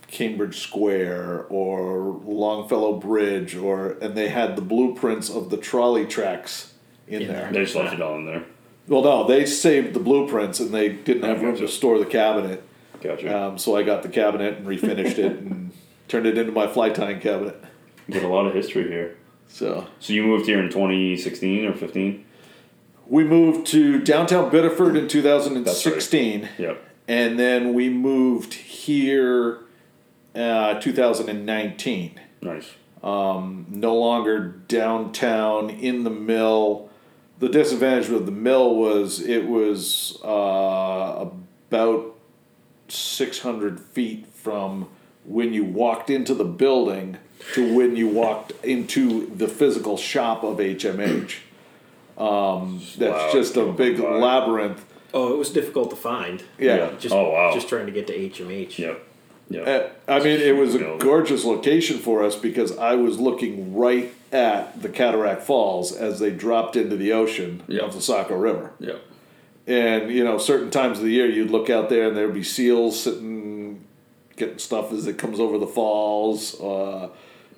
Cambridge 0.08 0.60
Square 0.60 1.46
or 1.48 2.20
Longfellow 2.24 2.94
Bridge, 2.94 3.56
or 3.56 3.92
and 4.00 4.14
they 4.14 4.28
had 4.28 4.56
the 4.56 4.62
blueprints 4.62 5.28
of 5.28 5.50
the 5.50 5.56
trolley 5.56 6.06
tracks 6.06 6.74
in 7.08 7.22
In 7.22 7.28
there. 7.28 7.50
They 7.52 7.64
just 7.64 7.74
left 7.74 7.94
it 7.94 8.00
all 8.00 8.16
in 8.16 8.26
there. 8.26 8.44
Well, 8.88 9.02
no, 9.02 9.26
they 9.26 9.46
saved 9.46 9.94
the 9.94 10.00
blueprints 10.00 10.60
and 10.60 10.72
they 10.72 10.88
didn't 10.90 11.24
have 11.24 11.42
room 11.42 11.56
to 11.56 11.66
store 11.68 11.98
the 11.98 12.06
cabinet. 12.06 12.62
Gotcha. 13.02 13.36
Um, 13.36 13.58
so 13.58 13.76
I 13.76 13.82
got 13.82 14.02
the 14.02 14.08
cabinet 14.08 14.58
and 14.58 14.66
refinished 14.66 15.18
it 15.18 15.38
and 15.38 15.72
turned 16.08 16.26
it 16.26 16.38
into 16.38 16.52
my 16.52 16.66
fly 16.66 16.90
tying 16.90 17.20
cabinet. 17.20 17.62
Got 18.10 18.22
a 18.22 18.28
lot 18.28 18.46
of 18.46 18.54
history 18.54 18.88
here. 18.88 19.16
So 19.48 19.86
So 20.00 20.12
you 20.12 20.22
moved 20.22 20.46
here 20.46 20.60
in 20.60 20.70
2016 20.70 21.66
or 21.66 21.72
15? 21.74 22.24
we 23.08 23.22
moved 23.22 23.66
to 23.68 24.00
downtown 24.02 24.50
Biddeford 24.50 24.96
in 24.96 25.06
2016. 25.06 26.48
Yep. 26.58 26.82
and 27.06 27.38
then 27.38 27.72
we 27.74 27.88
moved 27.88 28.54
here 28.54 29.60
uh, 30.34 30.80
2019 30.80 32.20
Nice. 32.42 32.70
no 33.02 33.94
longer 33.96 34.40
downtown 34.68 35.70
in 35.70 36.02
the 36.04 36.10
mill 36.10 36.90
the 37.38 37.48
disadvantage 37.48 38.08
with 38.08 38.26
the 38.26 38.32
mill 38.32 38.74
was 38.74 39.20
it 39.20 39.46
was 39.46 40.18
uh, 40.24 41.28
about 41.70 42.14
600 42.88 43.80
feet 43.80 44.26
from 44.26 44.88
when 45.24 45.52
you 45.52 45.64
walked 45.64 46.08
into 46.10 46.34
the 46.34 46.44
building 46.44 47.18
to 47.54 47.74
when 47.76 47.96
you 47.96 48.08
walked 48.08 48.52
into 48.64 49.26
the 49.34 49.48
physical 49.48 49.96
shop 49.96 50.42
of 50.44 50.56
hmh 50.58 51.34
um, 52.18 52.80
that's 52.96 53.12
Wow, 53.12 53.30
just 53.32 53.56
a 53.56 53.66
big 53.72 53.98
labyrinth 53.98 54.84
Oh, 55.14 55.32
it 55.32 55.38
was 55.38 55.48
difficult 55.50 55.88
to 55.90 55.96
find. 55.96 56.42
yeah. 56.58 56.90
Just, 56.98 57.14
Oh, 57.14 57.30
wow. 57.30 57.50
Just 57.54 57.68
trying 57.68 57.86
to 57.86 57.92
get 57.92 58.06
to 58.08 58.12
HMH. 58.12 58.76
Yep. 58.76 59.05
Yep. 59.48 59.66
Uh, 60.08 60.12
I 60.12 60.18
mean, 60.18 60.40
it 60.40 60.56
was 60.56 60.74
a 60.74 60.96
gorgeous 60.98 61.44
location 61.44 61.98
for 61.98 62.24
us 62.24 62.34
because 62.34 62.76
I 62.76 62.94
was 62.96 63.20
looking 63.20 63.74
right 63.76 64.12
at 64.32 64.82
the 64.82 64.88
Cataract 64.88 65.42
Falls 65.42 65.92
as 65.92 66.18
they 66.18 66.30
dropped 66.30 66.74
into 66.76 66.96
the 66.96 67.12
ocean 67.12 67.62
Yeah. 67.68 67.82
of 67.82 67.94
the 67.94 68.00
Saco 68.00 68.36
River. 68.36 68.72
Yep. 68.80 69.00
And, 69.68 70.10
you 70.10 70.24
know, 70.24 70.38
certain 70.38 70.70
times 70.70 70.98
of 70.98 71.04
the 71.04 71.10
year 71.10 71.26
you'd 71.28 71.50
look 71.50 71.70
out 71.70 71.88
there 71.88 72.08
and 72.08 72.16
there'd 72.16 72.34
be 72.34 72.42
seals 72.42 73.00
sitting, 73.00 73.84
getting 74.36 74.58
stuff 74.58 74.92
as 74.92 75.06
it 75.06 75.16
comes 75.18 75.38
over 75.40 75.58
the 75.58 75.66
falls. 75.66 76.60
Uh, 76.60 77.08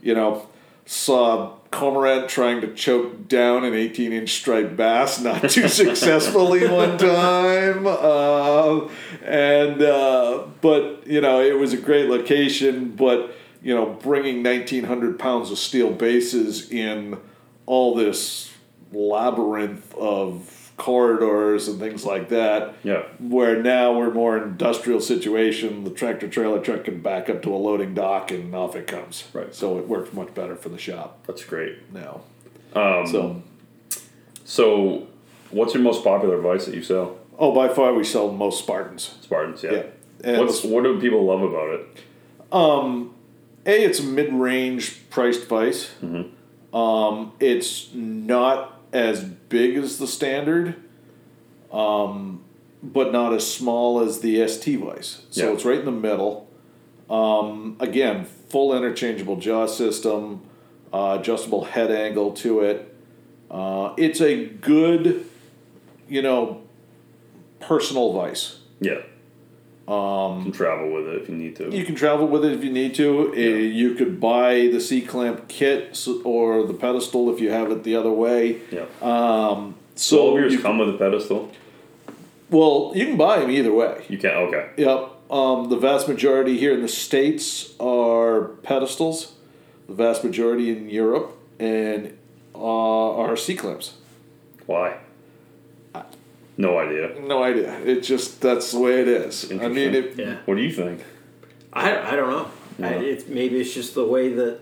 you 0.03 0.15
know, 0.15 0.47
saw 0.87 1.53
cormorant 1.71 2.29
trying 2.29 2.61
to 2.61 2.73
choke 2.75 3.29
down 3.29 3.65
an 3.65 3.75
18 3.75 4.13
inch 4.13 4.35
striped 4.35 4.77
bass, 4.77 5.21
not 5.21 5.49
too 5.51 5.69
successfully 5.69 6.67
one 6.67 6.99
time. 6.99 7.87
Uh, 7.87 8.89
and, 9.23 9.83
uh, 9.83 10.45
but, 10.61 11.07
you 11.07 11.21
know, 11.21 11.43
it 11.43 11.59
was 11.59 11.73
a 11.73 11.77
great 11.77 12.09
location, 12.09 12.91
but, 12.93 13.35
you 13.63 13.75
know, 13.75 13.87
bringing 13.87 14.43
1,900 14.43 15.19
pounds 15.19 15.51
of 15.51 15.59
steel 15.59 15.91
bases 15.91 16.71
in 16.71 17.19
all 17.67 17.95
this 17.95 18.53
labyrinth 18.93 19.95
of 19.95 20.58
corridors 20.79 21.69
and 21.69 21.79
things 21.79 22.05
like 22.07 22.29
that. 22.31 22.75
Yeah. 22.83 23.03
Where 23.19 23.63
now 23.63 23.99
we're 23.99 24.11
more 24.13 24.39
industrial 24.39 25.01
situation. 25.01 25.85
The 25.85 25.91
tractor 25.91 26.29
trailer 26.29 26.61
truck 26.61 26.85
can 26.85 27.01
back 27.03 27.29
up 27.29 27.43
to 27.43 27.55
a 27.55 27.57
loading 27.57 27.93
dock 27.95 28.31
and 28.31 28.55
off 28.55 28.75
it 28.77 28.87
comes. 28.87 29.25
Right. 29.35 29.55
So 29.55 29.79
it 29.79 29.87
works 29.89 30.13
much 30.15 30.33
better 30.35 30.57
for 30.57 30.71
the 30.71 30.79
shop 30.79 31.25
That's 31.27 31.45
great. 31.45 31.93
now. 31.93 32.23
Um, 32.75 33.07
So 33.07 33.43
So, 34.45 35.07
what's 35.51 35.75
your 35.75 35.83
most 35.83 36.03
popular 36.05 36.41
vise 36.41 36.65
that 36.67 36.75
you 36.75 36.83
sell? 36.83 37.19
oh, 37.39 37.53
by 37.55 37.69
far 37.69 37.93
we 37.95 38.03
sell 38.03 38.33
most 38.33 38.59
Spartans. 38.65 39.15
Spartans, 39.21 39.63
yeah. 39.63 39.85
Yeah. 40.25 40.39
What's 40.41 40.65
what 40.65 40.83
do 40.85 40.99
people 41.01 41.25
love 41.25 41.43
about 41.43 41.69
it? 41.75 41.87
A, 43.67 43.85
it's 43.85 44.01
a 44.01 44.03
mid-range 44.05 45.09
priced 45.11 45.47
vise. 45.47 45.91
Um, 46.73 47.33
it's 47.41 47.93
not 47.95 48.78
as 48.93 49.23
big 49.23 49.77
as 49.77 49.99
the 49.99 50.07
standard, 50.07 50.75
um, 51.73 52.43
but 52.83 53.13
not 53.13 53.33
as 53.35 53.51
small 53.51 54.01
as 54.01 54.21
the 54.21 54.41
ST 54.41 54.79
vise. 54.81 55.23
So 55.31 55.47
Yeah. 55.47 55.53
it's 55.53 55.65
right 55.65 55.79
in 55.79 55.85
the 55.85 55.91
middle. 55.91 56.49
Um, 57.11 57.77
again, 57.81 58.25
full 58.49 58.75
interchangeable 58.77 59.37
jaw 59.37 59.67
system, 59.67 60.43
uh, 60.93 61.19
adjustable 61.21 61.65
head 61.65 61.91
angle 61.91 62.33
to 62.33 62.61
it. 62.61 62.95
Uh, 63.51 63.95
it's 63.97 64.21
a 64.21 64.45
good, 64.47 65.25
you 66.09 66.23
know, 66.23 66.61
personal 67.61 68.13
vise. 68.13 68.59
Yeah. 68.81 69.01
Um, 69.89 70.39
you 70.39 70.45
can 70.45 70.53
travel 70.53 70.91
with 70.93 71.09
it 71.09 71.23
if 71.23 71.29
you 71.31 71.35
need 71.35 71.57
to. 71.57 71.75
You 71.75 71.85
can 71.85 71.95
travel 71.95 72.29
with 72.29 72.45
it 72.45 72.53
if 72.53 72.63
you 72.63 72.71
need 72.71 72.95
to. 72.97 73.33
Uh, 73.33 73.37
you 73.37 73.95
could 73.95 74.21
buy 74.21 74.69
the 74.69 74.81
C 74.81 75.01
clamp 75.01 75.49
kit 75.49 76.07
or 76.25 76.67
the 76.67 76.75
pedestal 76.75 77.33
if 77.33 77.41
you 77.41 77.51
have 77.51 77.71
it 77.71 77.85
the 77.85 77.97
other 77.97 78.11
way. 78.11 78.61
yeah. 78.71 78.85
Um, 79.01 79.77
so 79.95 80.21
all 80.21 80.35
of 80.35 80.41
yours 80.41 80.53
you, 80.53 80.61
come 80.61 80.79
with 80.79 80.91
a 80.91 80.99
pedestal. 80.99 81.51
well, 82.51 82.93
you 82.95 83.07
can 83.07 83.17
buy 83.17 83.41
them 83.41 83.51
either 83.51 83.73
way. 83.73 84.05
You 84.09 84.19
can 84.19 84.31
okay. 84.31 84.71
Yep. 84.77 85.11
Um, 85.31 85.69
the 85.71 85.77
vast 85.77 86.07
majority 86.07 86.59
here 86.59 86.75
in 86.75 86.83
the 86.83 86.89
states 86.89 87.75
are 87.81 88.49
pedestals. 88.63 89.35
The 89.89 89.95
vast 89.95 90.23
majority 90.23 90.71
in 90.71 90.91
Europe 90.91 91.35
and 91.59 92.17
uh, 92.55 93.17
are 93.17 93.37
C 93.37 93.55
clamps. 93.57 93.95
Why? 94.67 94.99
No 96.59 96.77
idea. 96.79 97.15
No 97.21 97.43
idea. 97.43 97.79
It 97.81 98.01
just 98.03 98.41
that's 98.41 98.73
the 98.73 98.81
way 98.81 99.01
it 99.01 99.09
is. 99.09 99.51
I 99.51 99.69
mean, 99.69 99.95
it, 99.95 100.17
Yeah. 100.17 100.39
What 100.45 100.57
do 100.57 100.63
you 100.63 100.73
think? 100.73 101.05
I, 101.73 102.13
I 102.13 102.17
don't 102.17 102.31
know. 102.31 102.51
I, 102.85 102.95
Yeah. 102.97 103.01
it's 103.01 103.27
maybe 103.29 103.61
it's 103.61 103.73
just 103.73 103.95
the 103.95 104.05
way 104.05 104.33
that 104.35 104.59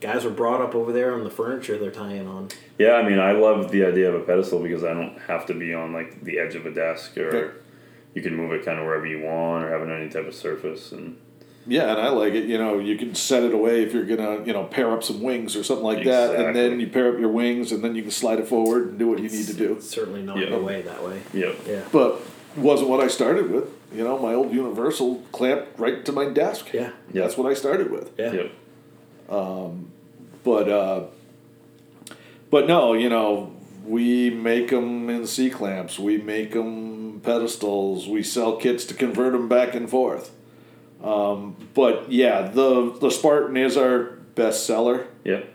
guys 0.00 0.24
are 0.24 0.30
brought 0.30 0.60
up 0.60 0.74
over 0.74 0.92
there 0.92 1.14
on 1.14 1.22
the 1.24 1.30
furniture 1.30 1.78
they're 1.78 1.90
tying 1.92 2.26
on. 2.26 2.48
Yeah, 2.78 2.94
I 2.94 3.08
mean, 3.08 3.18
I 3.20 3.32
love 3.32 3.70
the 3.70 3.84
idea 3.84 4.08
of 4.12 4.20
a 4.20 4.24
pedestal 4.24 4.60
because 4.60 4.82
I 4.82 4.92
don't 4.92 5.16
have 5.28 5.46
to 5.46 5.54
be 5.54 5.72
on 5.74 5.92
like 5.92 6.24
the 6.24 6.38
edge 6.40 6.54
of 6.56 6.66
a 6.66 6.70
desk 6.72 7.16
or, 7.16 7.54
you 8.12 8.22
can 8.22 8.34
move 8.34 8.50
it 8.52 8.64
kind 8.64 8.76
of 8.76 8.84
wherever 8.86 9.06
you 9.06 9.20
want 9.20 9.62
or 9.62 9.70
have 9.70 9.82
it 9.82 9.92
on 9.92 10.00
any 10.00 10.10
type 10.10 10.26
of 10.26 10.34
surface 10.34 10.90
and 10.90 11.16
Yeah, 11.70 11.92
and 11.92 12.00
I 12.00 12.08
like 12.08 12.34
it. 12.34 12.46
You 12.46 12.58
know, 12.58 12.80
you 12.80 12.96
can 12.98 13.14
set 13.14 13.44
it 13.44 13.54
away 13.54 13.82
if 13.84 13.94
you're 13.94 14.04
gonna, 14.04 14.44
you 14.44 14.52
know, 14.52 14.64
pair 14.64 14.90
up 14.92 15.04
some 15.04 15.22
wings 15.22 15.54
or 15.54 15.62
something 15.62 15.84
like 15.84 16.04
that, 16.04 16.34
and 16.34 16.54
then 16.56 16.80
you 16.80 16.88
pair 16.88 17.12
up 17.14 17.20
your 17.20 17.28
wings, 17.30 17.70
and 17.70 17.82
then 17.84 17.94
you 17.94 18.02
can 18.02 18.10
slide 18.10 18.40
it 18.40 18.48
forward 18.48 18.88
and 18.88 18.98
do 18.98 19.06
what 19.06 19.18
you 19.20 19.28
need 19.28 19.46
to 19.46 19.54
do. 19.54 19.74
It's 19.74 19.88
certainly 19.88 20.22
not 20.22 20.36
Yeah. 20.36 20.50
the 20.50 20.58
way 20.58 20.82
that 20.82 21.02
way. 21.04 21.20
yep 21.32 21.54
Yeah. 21.66 21.82
But 21.92 22.20
wasn't 22.56 22.90
what 22.90 23.00
I 23.00 23.06
started 23.06 23.50
with. 23.52 23.68
You 23.94 24.02
know, 24.02 24.18
my 24.18 24.34
old 24.34 24.52
Universal 24.52 25.22
clamped 25.30 25.78
right 25.78 26.04
to 26.04 26.12
my 26.12 26.26
desk. 26.26 26.70
Yeah. 26.72 26.90
Yeah. 27.12 27.22
That's 27.22 27.36
what 27.36 27.48
I 27.50 27.54
started 27.54 27.90
with. 27.92 28.10
Yeah. 28.18 28.32
yep 28.32 28.52
But 29.28 30.68
uh, 30.68 31.04
but 32.50 32.66
no, 32.66 32.94
you 32.94 33.08
know, 33.08 33.52
we 33.86 34.30
make 34.30 34.70
them 34.70 35.08
in 35.08 35.26
C 35.26 35.50
clamps. 35.50 35.98
We 36.00 36.18
make 36.18 36.52
them 36.52 37.20
pedestals. 37.22 38.08
We 38.08 38.22
sell 38.24 38.56
kits 38.56 38.84
to 38.86 38.94
convert 38.94 39.32
them 39.32 39.48
back 39.48 39.74
and 39.76 39.88
forth. 39.88 40.32
Um, 41.02 41.56
but 41.74 42.10
yeah, 42.12 42.42
the 42.42 42.96
the 43.00 43.10
Spartan 43.10 43.56
is 43.56 43.76
our 43.76 44.02
best 44.34 44.66
seller, 44.66 45.06
yep 45.24 45.46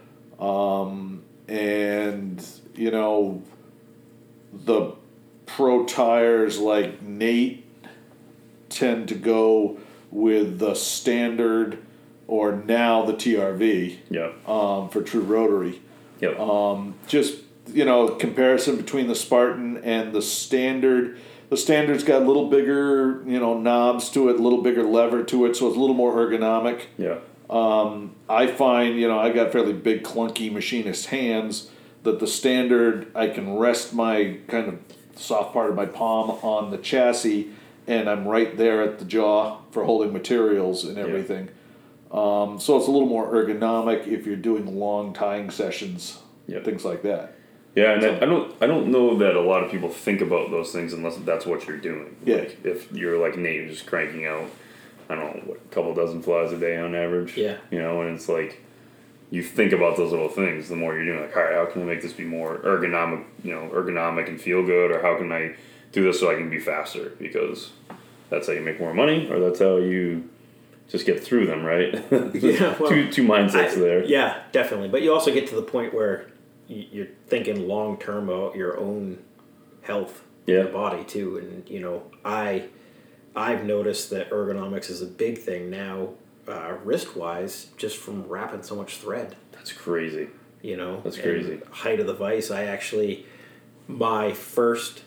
and 1.47 2.45
you 2.75 2.91
know, 2.91 3.41
the 4.53 4.93
pro 5.45 5.85
tyers 5.85 6.59
like 6.59 7.01
Nate 7.01 7.65
tend 8.69 9.07
to 9.09 9.15
go 9.15 9.77
with 10.11 10.59
the 10.59 10.73
standard 10.73 11.77
or 12.27 12.51
now 12.51 13.05
the 13.05 13.13
TRV 13.13 13.97
yep 14.09 14.47
um, 14.49 14.89
for 14.89 15.01
true 15.01 15.21
rotary. 15.21 15.81
yep 16.19 16.39
Um, 16.39 16.95
just 17.07 17.41
you 17.67 17.85
know, 17.85 18.09
comparison 18.09 18.77
between 18.77 19.07
the 19.07 19.15
Spartan 19.15 19.77
and 19.77 20.13
the 20.13 20.21
standard. 20.21 21.17
The 21.49 21.57
standard's 21.57 22.03
got 22.03 22.23
a 22.23 22.25
little 22.25 22.49
bigger, 22.49 23.23
you 23.25 23.39
know, 23.39 23.57
knobs 23.57 24.09
to 24.11 24.29
it, 24.29 24.39
a 24.39 24.43
little 24.43 24.61
bigger 24.61 24.83
lever 24.83 25.23
to 25.23 25.45
it, 25.45 25.55
so 25.55 25.67
it's 25.67 25.77
a 25.77 25.79
little 25.79 25.95
more 25.95 26.15
ergonomic. 26.15 26.83
yeah 26.97 27.17
I 28.27 28.47
find, 28.47 28.99
you 28.99 29.07
know, 29.07 29.19
I 29.19 29.31
got 29.31 29.51
fairly 29.51 29.73
big, 29.73 30.03
clunky 30.03 30.51
machinist 30.51 31.07
hands. 31.07 31.69
That 32.03 32.19
the 32.19 32.27
standard, 32.27 33.07
I 33.15 33.27
can 33.29 33.57
rest 33.57 33.93
my 33.93 34.37
kind 34.47 34.67
of 34.67 34.79
soft 35.15 35.53
part 35.53 35.69
of 35.71 35.75
my 35.75 35.85
palm 35.87 36.29
on 36.43 36.69
the 36.71 36.77
chassis, 36.77 37.49
and 37.87 38.07
I'm 38.09 38.27
right 38.27 38.55
there 38.57 38.83
at 38.83 38.99
the 38.99 39.05
jaw 39.05 39.59
for 39.71 39.83
holding 39.85 40.13
materials 40.13 40.83
and 40.85 40.97
everything. 40.99 41.49
Um, 42.11 42.59
so 42.59 42.77
it's 42.77 42.87
a 42.87 42.91
little 42.91 43.07
more 43.07 43.31
ergonomic 43.33 44.07
if 44.07 44.25
you're 44.27 44.35
doing 44.35 44.77
long 44.77 45.13
tying 45.13 45.49
sessions, 45.49 46.19
Yep. 46.47 46.63
things 46.63 46.85
like 46.85 47.01
that. 47.03 47.35
Yeah, 47.75 47.91
and 47.91 48.05
I, 48.05 48.15
I 48.17 48.25
don't 48.25 48.53
I 48.61 48.67
don't 48.67 48.87
know 48.89 49.17
that 49.17 49.35
a 49.35 49.41
lot 49.41 49.63
of 49.63 49.69
people 49.69 49.89
think 49.89 50.21
about 50.21 50.49
those 50.49 50.71
things 50.71 50.93
unless 50.93 51.17
that's 51.17 51.45
what 51.45 51.67
you're 51.67 51.77
doing. 51.77 52.15
Yeah. 52.23 52.37
Like 52.37 52.65
if 52.65 52.91
you're 52.91 53.17
like 53.17 53.37
Nate, 53.37 53.69
just 53.69 53.85
cranking 53.85 54.25
out, 54.25 54.49
I 55.09 55.15
don't 55.15 55.35
know, 55.35 55.41
what, 55.45 55.57
a 55.57 55.73
couple 55.73 55.93
dozen 55.93 56.21
flies 56.21 56.51
a 56.53 56.57
day 56.57 56.77
on 56.77 56.95
average. 56.95 57.35
Yeah. 57.37 57.57
You 57.71 57.79
know, 57.79 58.01
and 58.01 58.15
it's 58.15 58.29
like 58.29 58.61
you 59.29 59.43
think 59.43 59.73
about 59.73 59.97
those 59.97 60.11
little 60.11 60.29
things. 60.29 60.69
The 60.69 60.75
more 60.75 60.95
you're 60.95 61.05
doing, 61.05 61.19
like, 61.21 61.35
all 61.35 61.43
right, 61.43 61.55
how 61.55 61.65
can 61.65 61.81
I 61.81 61.85
make 61.85 62.01
this 62.01 62.13
be 62.13 62.23
more 62.23 62.59
ergonomic? 62.59 63.25
You 63.43 63.53
know, 63.55 63.69
ergonomic 63.73 64.27
and 64.29 64.39
feel 64.39 64.63
good, 64.65 64.91
or 64.91 65.01
how 65.01 65.17
can 65.17 65.31
I 65.31 65.55
do 65.91 66.03
this 66.03 66.19
so 66.19 66.31
I 66.31 66.35
can 66.35 66.49
be 66.49 66.59
faster? 66.59 67.09
Because 67.19 67.71
that's 68.29 68.47
how 68.47 68.53
you 68.53 68.61
make 68.61 68.79
more 68.79 68.93
money, 68.93 69.29
or 69.29 69.39
that's 69.39 69.59
how 69.59 69.77
you 69.77 70.29
just 70.87 71.05
get 71.05 71.21
through 71.23 71.47
them, 71.47 71.65
right? 71.65 71.93
Yeah, 72.35 72.77
well, 72.79 72.89
two 72.89 73.11
two 73.11 73.23
mindsets 73.27 73.71
I- 73.73 73.79
there. 73.79 74.03
Yeah, 74.05 74.43
definitely. 74.53 74.87
But 74.87 75.01
you 75.01 75.11
also 75.13 75.33
get 75.33 75.47
to 75.47 75.55
the 75.55 75.61
point 75.63 75.93
where 75.93 76.27
you're 76.67 77.07
thinking 77.27 77.67
long 77.67 77.97
term 77.97 78.29
about 78.29 78.55
your 78.55 78.77
own 78.79 79.19
health, 79.81 80.23
Yeah. 80.45 80.63
your 80.63 80.67
body 80.71 81.03
too. 81.03 81.37
And 81.37 81.69
you 81.69 81.79
know, 81.79 82.03
I 82.23 82.65
I've 83.35 83.65
noticed 83.65 84.09
that 84.11 84.29
ergonomics 84.29 84.89
is 84.89 85.01
a 85.01 85.05
big 85.05 85.37
thing 85.39 85.69
now, 85.69 86.09
uh, 86.47 86.75
wrist 86.83 87.15
wise, 87.17 87.67
just 87.77 87.97
from 87.97 88.23
wrapping 88.27 88.63
so 88.63 88.75
much 88.75 88.97
thread. 88.97 89.35
That's 89.51 89.71
crazy. 89.73 90.29
You 90.61 90.77
know, 90.77 91.01
That's 91.03 91.17
crazy. 91.17 91.59
height 91.69 91.99
of 91.99 92.07
the 92.07 92.13
vise. 92.13 92.49
I 92.49 92.63
actually 92.65 93.25
my 93.87 94.31
first 94.33 95.03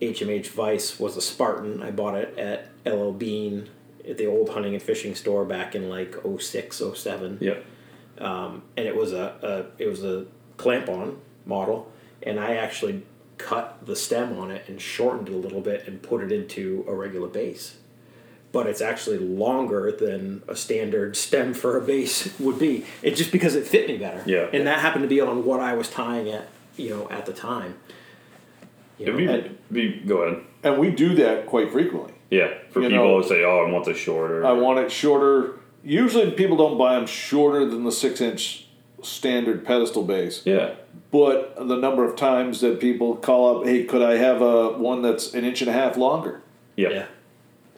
HMH 0.00 0.48
vise 0.48 0.98
was 0.98 1.16
a 1.16 1.20
Spartan. 1.20 1.82
I 1.82 1.90
bought 1.90 2.14
it 2.14 2.38
at 2.38 2.68
LL 2.86 3.10
Bean 3.12 3.68
at 4.08 4.16
the 4.16 4.26
old 4.26 4.50
hunting 4.50 4.72
and 4.74 4.82
fishing 4.82 5.14
store 5.14 5.44
back 5.44 5.74
in 5.74 5.88
like 5.90 6.14
06, 6.38 6.80
07 6.94 7.38
Yeah. 7.40 7.58
and 8.18 8.62
it 8.76 8.96
was 8.96 9.12
a, 9.12 9.66
a 9.78 9.82
it 9.82 9.86
was 9.88 10.04
a 10.04 10.26
clamp 10.58 10.88
on 10.88 11.18
model 11.46 11.90
and 12.22 12.38
i 12.38 12.54
actually 12.54 13.02
cut 13.38 13.78
the 13.86 13.96
stem 13.96 14.36
on 14.38 14.50
it 14.50 14.68
and 14.68 14.80
shortened 14.80 15.28
it 15.28 15.32
a 15.34 15.36
little 15.36 15.60
bit 15.62 15.86
and 15.88 16.02
put 16.02 16.22
it 16.22 16.30
into 16.30 16.84
a 16.88 16.94
regular 16.94 17.28
base 17.28 17.76
but 18.50 18.66
it's 18.66 18.80
actually 18.80 19.18
longer 19.18 19.92
than 19.92 20.42
a 20.48 20.56
standard 20.56 21.16
stem 21.16 21.54
for 21.54 21.76
a 21.78 21.80
base 21.80 22.36
would 22.40 22.58
be 22.58 22.84
it 23.02 23.14
just 23.16 23.32
because 23.32 23.54
it 23.54 23.66
fit 23.66 23.88
me 23.88 23.96
better 23.96 24.22
Yeah. 24.26 24.48
and 24.52 24.66
that 24.66 24.80
happened 24.80 25.02
to 25.04 25.08
be 25.08 25.20
on 25.20 25.44
what 25.44 25.60
i 25.60 25.72
was 25.74 25.88
tying 25.88 26.28
at 26.28 26.48
you 26.76 26.90
know 26.90 27.08
at 27.10 27.24
the 27.26 27.32
time 27.32 27.76
you 28.98 29.06
It'd 29.06 29.26
know, 29.26 29.50
be, 29.70 29.90
be, 29.90 30.00
go 30.00 30.22
ahead. 30.22 30.42
And 30.64 30.76
we 30.76 30.90
do 30.90 31.14
that 31.14 31.46
quite 31.46 31.70
frequently. 31.70 32.14
Yeah, 32.32 32.52
for 32.70 32.82
You 32.82 32.88
people 32.88 33.04
know- 33.04 33.22
who 33.22 33.28
say, 33.28 33.44
"Oh, 33.44 33.64
I 33.64 33.70
want 33.70 33.84
this 33.84 33.96
shorter." 33.96 34.44
I 34.44 34.50
want 34.54 34.80
it 34.80 34.90
shorter. 34.90 35.52
Usually, 35.84 36.32
people 36.32 36.56
don't 36.56 36.76
buy 36.76 36.96
them 36.96 37.06
shorter 37.06 37.64
than 37.64 37.84
the 37.84 37.92
six 37.92 38.20
inch 38.20 38.66
standard 39.02 39.64
pedestal 39.64 40.02
base. 40.04 40.42
Yeah, 40.44 40.74
But 41.10 41.54
the 41.56 41.76
number 41.76 42.04
of 42.04 42.16
times 42.16 42.60
that 42.60 42.80
people 42.80 43.16
call 43.16 43.60
up, 43.60 43.66
hey, 43.66 43.84
could 43.84 44.02
I 44.02 44.16
have 44.16 44.40
a 44.42 44.70
one 44.72 45.02
that's 45.02 45.34
an 45.34 45.44
inch 45.44 45.60
and 45.62 45.70
a 45.70 45.72
half 45.72 45.96
longer? 45.96 46.42
yeah, 46.76 46.88
yeah 46.90 47.06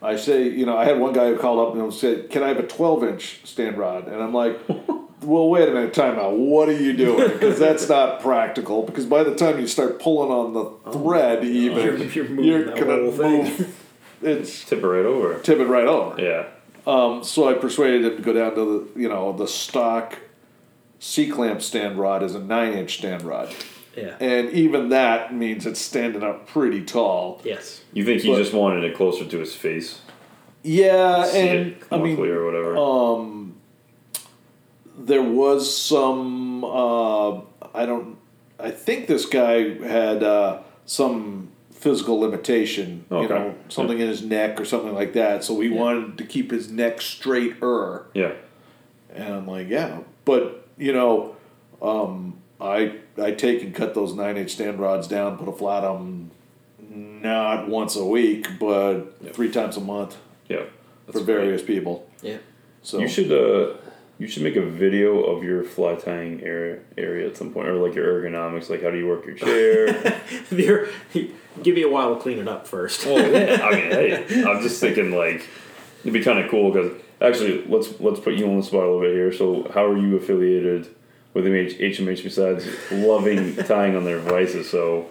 I 0.02 0.16
say, 0.16 0.48
you 0.48 0.64
know, 0.64 0.76
I 0.78 0.86
had 0.86 0.98
one 0.98 1.12
guy 1.12 1.28
who 1.28 1.36
called 1.36 1.58
up 1.68 1.74
and 1.74 1.92
said, 1.92 2.30
"Can 2.30 2.42
I 2.42 2.48
have 2.48 2.58
a 2.58 2.66
12 2.66 3.04
inch 3.04 3.40
stand 3.44 3.76
rod?" 3.76 4.08
And 4.08 4.22
I'm 4.22 4.32
like, 4.32 4.58
"Well, 5.22 5.50
wait 5.50 5.68
a 5.68 5.72
minute, 5.72 5.92
time 5.92 6.18
out. 6.18 6.38
What 6.38 6.70
are 6.70 6.80
you 6.80 6.94
doing? 6.94 7.28
Because 7.32 7.58
that's 7.58 7.86
not 7.86 8.20
practical. 8.22 8.82
Because 8.82 9.04
by 9.04 9.22
the 9.24 9.34
time 9.34 9.60
you 9.60 9.66
start 9.66 10.00
pulling 10.00 10.30
on 10.30 10.54
the 10.54 10.90
thread, 10.92 11.44
even 11.44 11.84
You're- 11.84 12.06
you're 12.14 12.24
moving 12.30 12.44
you're 12.44 12.64
that 12.64 12.76
gonna 12.78 12.94
whole 12.96 13.12
thing. 13.12 13.42
move. 13.44 13.76
It's 14.22 14.64
tip 14.66 14.82
it 14.82 14.86
right 14.86 15.04
over. 15.06 15.38
tip 15.40 15.58
it 15.58 15.66
right 15.66 15.86
over. 15.86 16.18
Yeah, 16.20 16.44
Um, 16.86 17.22
so 17.24 17.48
I 17.48 17.54
persuaded 17.54 18.04
him 18.04 18.16
to 18.16 18.22
go 18.22 18.32
down 18.34 18.54
to 18.54 18.88
the, 18.94 19.00
you 19.00 19.08
know, 19.08 19.34
the 19.34 19.46
stock 19.46 20.18
C 21.00 21.28
clamp 21.28 21.62
stand 21.62 21.98
rod 21.98 22.22
is 22.22 22.34
a 22.36 22.38
nine 22.40 22.74
inch 22.74 22.98
stand 22.98 23.22
rod, 23.22 23.52
yeah 23.96 24.16
and 24.20 24.50
even 24.50 24.90
that 24.90 25.34
means 25.34 25.64
it's 25.66 25.80
standing 25.80 26.22
up 26.22 26.46
pretty 26.46 26.84
tall. 26.84 27.40
yes 27.44 27.82
you 27.92 28.04
think 28.04 28.20
he 28.22 28.28
But- 28.30 28.36
just 28.38 28.52
wanted 28.52 28.84
it 28.84 28.94
closer 28.94 29.24
to 29.24 29.38
his 29.38 29.54
face, 29.56 30.00
Yeah, 30.62 31.24
see 31.24 31.38
and 31.38 31.58
it 31.68 31.82
I 31.90 31.96
mean, 31.98 32.16
clear 32.16 32.42
or 32.42 32.46
whatever. 32.46 32.76
Um, 32.76 33.54
there 34.98 35.22
was 35.22 35.74
some 35.74 36.64
uh, 36.64 37.30
I 37.74 37.86
don't 37.86 38.18
I 38.58 38.70
think 38.70 39.06
this 39.06 39.24
guy 39.24 39.78
had 39.82 40.22
uh, 40.22 40.58
some 40.84 41.48
physical 41.72 42.20
limitation, 42.20 43.06
you 43.10 43.16
Okay. 43.16 43.28
know, 43.34 43.54
something 43.70 43.98
in 43.98 44.06
his 44.06 44.22
neck 44.22 44.60
or 44.60 44.66
something 44.66 44.92
like 44.94 45.14
that. 45.14 45.42
So 45.44 45.58
he 45.60 45.70
wanted 45.70 46.18
to 46.18 46.24
keep 46.24 46.50
his 46.50 46.70
neck 46.70 47.00
straighter. 47.00 48.04
yeah, 48.12 48.32
And 49.14 49.32
I'm 49.32 49.46
like, 49.46 49.70
yeah, 49.70 50.00
but 50.26 50.68
you 50.80 50.92
know, 50.94 51.36
um, 51.82 52.40
I 52.60 52.96
I 53.16 53.32
take 53.32 53.62
and 53.62 53.74
cut 53.74 53.94
those 53.94 54.14
nine 54.14 54.36
inch 54.36 54.50
stand 54.50 54.80
rods 54.80 55.06
down, 55.06 55.38
put 55.38 55.48
a 55.48 55.52
flat 55.52 55.84
on, 55.84 56.30
them, 56.78 57.22
not 57.22 57.68
once 57.68 57.94
a 57.96 58.04
week, 58.04 58.58
but 58.58 59.34
three 59.34 59.50
times 59.50 59.76
a 59.76 59.80
month 59.80 60.16
yeah. 60.48 60.64
for 61.06 61.12
That's 61.12 61.24
various 61.24 61.62
people. 61.62 62.08
yeah 62.22 62.38
So. 62.82 62.98
You 62.98 63.08
should 63.08 63.30
uh, 63.30 63.76
you 64.18 64.26
should 64.26 64.42
make 64.42 64.56
a 64.56 64.64
video 64.64 65.20
of 65.24 65.44
your 65.44 65.64
fly 65.64 65.94
tying 65.94 66.42
area 66.42 66.80
area 66.96 67.28
at 67.28 67.36
some 67.36 67.52
point, 67.52 67.68
or 67.68 67.74
like 67.74 67.94
your 67.94 68.06
ergonomics, 68.06 68.70
like 68.70 68.82
how 68.82 68.90
do 68.90 68.98
you 68.98 69.06
work 69.06 69.26
your 69.26 69.36
chair. 69.36 70.22
You're, 70.50 70.88
give 71.62 71.74
me 71.74 71.82
a 71.82 71.88
while 71.88 72.14
to 72.14 72.20
clean 72.20 72.38
it 72.38 72.48
up 72.48 72.66
first 72.66 73.04
well, 73.04 73.18
yeah. 73.32 73.62
I 73.62 73.70
mean, 73.70 73.90
hey, 73.90 74.44
I'm 74.44 74.62
just 74.62 74.80
thinking 74.80 75.10
like 75.10 75.46
it'd 76.00 76.12
be 76.12 76.22
kind 76.22 76.38
of 76.38 76.50
cool 76.50 76.70
because 76.70 76.92
actually, 77.20 77.64
let's 77.66 78.00
let's 78.00 78.20
put 78.20 78.34
you 78.34 78.48
on 78.48 78.56
the 78.56 78.62
spot 78.62 78.82
a 78.82 78.86
little 78.86 79.00
bit 79.00 79.12
here. 79.14 79.32
So, 79.32 79.70
how 79.74 79.86
are 79.86 79.96
you 79.98 80.16
affiliated 80.16 80.88
with 81.34 81.44
MH, 81.44 81.78
HMH 81.80 82.22
besides 82.22 82.66
loving 82.90 83.56
tying 83.66 83.96
on 83.96 84.04
their 84.04 84.18
vises? 84.18 84.68
So, 84.70 85.08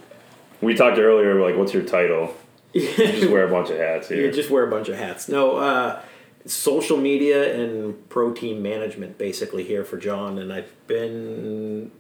we 0.61 0.73
talked 0.76 0.98
earlier, 0.98 1.41
like, 1.41 1.56
what's 1.56 1.73
your 1.73 1.84
title? 1.84 2.34
You 2.73 2.88
just 2.95 3.30
wear 3.31 3.48
a 3.48 3.52
bunch 3.52 3.69
of 3.72 3.77
hats 3.77 4.11
You 4.11 4.31
just 4.31 4.49
wear 4.49 4.68
a 4.68 4.69
bunch 4.69 4.90
of 4.90 4.98
hats. 4.98 5.27
No, 5.27 5.57
uh, 5.57 6.02
social 6.45 6.98
media 6.98 7.53
and 7.60 8.07
protein 8.10 8.61
management 8.61 9.18
basically 9.18 9.64
here 9.64 9.84
for 9.84 9.98
Jon, 9.98 10.38
and 10.38 10.53
I've 10.53 10.72
been 10.88 11.91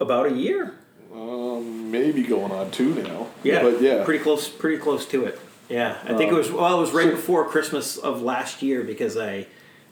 about 0.00 0.26
a 0.26 0.32
year. 0.34 0.74
um, 1.14 1.90
maybe 1.90 2.22
going 2.22 2.52
on 2.52 2.70
two 2.72 2.94
now. 3.02 3.28
Yeah, 3.42 3.62
but 3.62 3.80
yeah, 3.80 4.04
pretty 4.04 4.22
close, 4.22 4.48
pretty 4.48 4.78
close 4.78 5.06
to 5.06 5.24
it. 5.24 5.38
Yeah, 5.74 5.96
I 6.04 6.14
think 6.14 6.28
it 6.30 6.34
um, 6.34 6.36
was. 6.38 6.52
Well, 6.52 6.78
it 6.78 6.80
was 6.80 6.92
right 6.92 7.10
before 7.10 7.44
Christmas 7.48 7.96
of 7.96 8.22
last 8.22 8.62
year 8.62 8.84
because 8.84 9.16
I, 9.16 9.46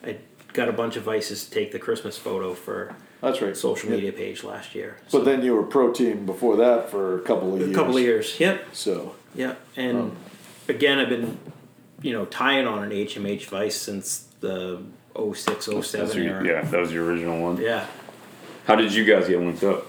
I 0.05 0.19
got 0.53 0.69
a 0.69 0.73
bunch 0.73 0.95
of 0.97 1.03
vises 1.03 1.45
to 1.45 1.51
take 1.51 1.73
the 1.73 1.79
Christmas 1.81 2.17
photo 2.17 2.55
for 2.55 2.95
that's 3.21 3.43
right. 3.43 3.57
social 3.57 3.91
Yeah. 3.91 3.97
media 3.97 4.13
page 4.13 4.45
last 4.45 4.77
year. 4.77 4.99
But 5.11 5.25
then 5.25 5.43
you 5.43 5.55
were 5.57 5.65
pro 5.65 5.93
team 5.93 6.25
before 6.25 6.57
that 6.59 6.89
for 6.89 7.19
a 7.19 7.23
couple 7.23 7.55
of 7.55 7.59
years. 7.61 7.73
a 7.73 7.75
couple 7.75 7.97
of 7.97 8.03
years. 8.03 8.39
Yep, 8.39 8.65
So 8.73 9.17
yep, 9.35 9.61
and 9.77 9.99
um, 9.99 10.17
again, 10.69 11.01
I've 11.01 11.09
been, 11.09 11.37
you 12.01 12.13
know, 12.13 12.27
tying 12.27 12.67
on 12.69 12.85
an 12.85 12.91
HMH 12.91 13.47
vise 13.47 13.75
since 13.75 14.29
the 14.41 14.83
06, 15.17 15.65
07 15.67 15.81
That's 16.07 16.15
your, 16.15 16.25
era. 16.27 16.47
yeah, 16.47 16.63
that 16.63 16.81
was 16.81 16.93
your 16.93 17.07
original 17.07 17.41
one. 17.43 17.57
Yeah. 17.57 17.87
How 18.67 18.77
did 18.77 18.95
you 18.95 19.05
guys 19.05 19.27
get 19.27 19.41
linked 19.41 19.65
up? 19.65 19.87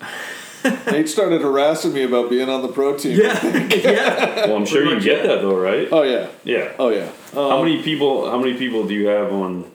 Nate 0.64 1.08
started 1.08 1.42
harassing 1.42 1.92
me 1.92 2.02
about 2.04 2.30
being 2.30 2.48
on 2.48 2.62
the 2.62 2.68
pro 2.68 2.96
team. 2.96 3.18
Yeah. 3.20 3.44
yeah. 3.74 4.46
Well, 4.46 4.56
I'm 4.56 4.66
sure 4.66 4.84
you 4.84 5.00
get 5.00 5.24
that 5.26 5.42
though, 5.42 5.56
right? 5.58 5.88
Oh 5.92 6.02
yeah. 6.02 6.28
Yeah. 6.44 6.72
Oh 6.78 6.88
yeah. 6.88 7.10
How 7.32 7.58
Um, 7.58 7.64
many 7.64 7.82
people? 7.82 8.30
How 8.30 8.38
many 8.38 8.54
people 8.54 8.86
do 8.86 8.94
you 8.94 9.06
have 9.08 9.32
on 9.32 9.70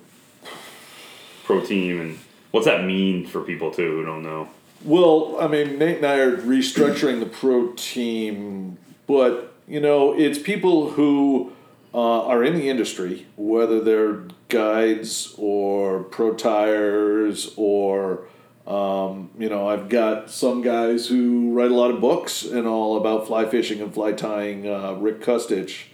pro 1.44 1.62
team, 1.62 2.00
and 2.02 2.20
what's 2.52 2.66
that 2.66 2.86
mean 2.86 3.26
for 3.26 3.42
people 3.42 3.72
too 3.72 3.98
who 3.98 4.06
don't 4.06 4.24
know? 4.24 4.50
Well, 4.84 5.38
I 5.40 5.48
mean, 5.48 5.78
Nate 5.78 5.98
and 5.98 6.06
I 6.06 6.18
are 6.20 6.38
restructuring 6.38 7.20
the 7.20 7.26
pro 7.26 7.74
team, 7.74 8.78
but 9.08 9.54
you 9.68 9.80
know, 9.80 10.18
it's 10.18 10.40
people 10.40 10.92
who 10.92 11.52
uh, 11.94 12.26
are 12.26 12.44
in 12.44 12.56
the 12.56 12.70
industry, 12.70 13.28
whether 13.36 13.80
they're 13.82 14.24
guides 14.48 15.34
or 15.38 16.04
pro 16.04 16.34
tyers 16.34 17.54
or. 17.58 18.22
Um, 18.70 19.32
you 19.40 19.50
know, 19.50 19.68
I've 19.68 19.90
got 19.90 20.30
some 20.30 20.62
guys 20.62 21.08
who 21.08 21.54
write 21.54 21.72
a 21.72 21.76
lot 21.76 21.90
of 21.90 22.00
books 22.00 22.44
and 22.44 22.68
all 22.68 22.98
about 22.98 23.26
fly 23.26 23.46
fishing 23.46 23.82
and 23.82 23.92
fly 23.92 24.12
tying. 24.12 24.68
Uh, 24.68 24.94
Rick 24.94 25.22
Kustich, 25.22 25.86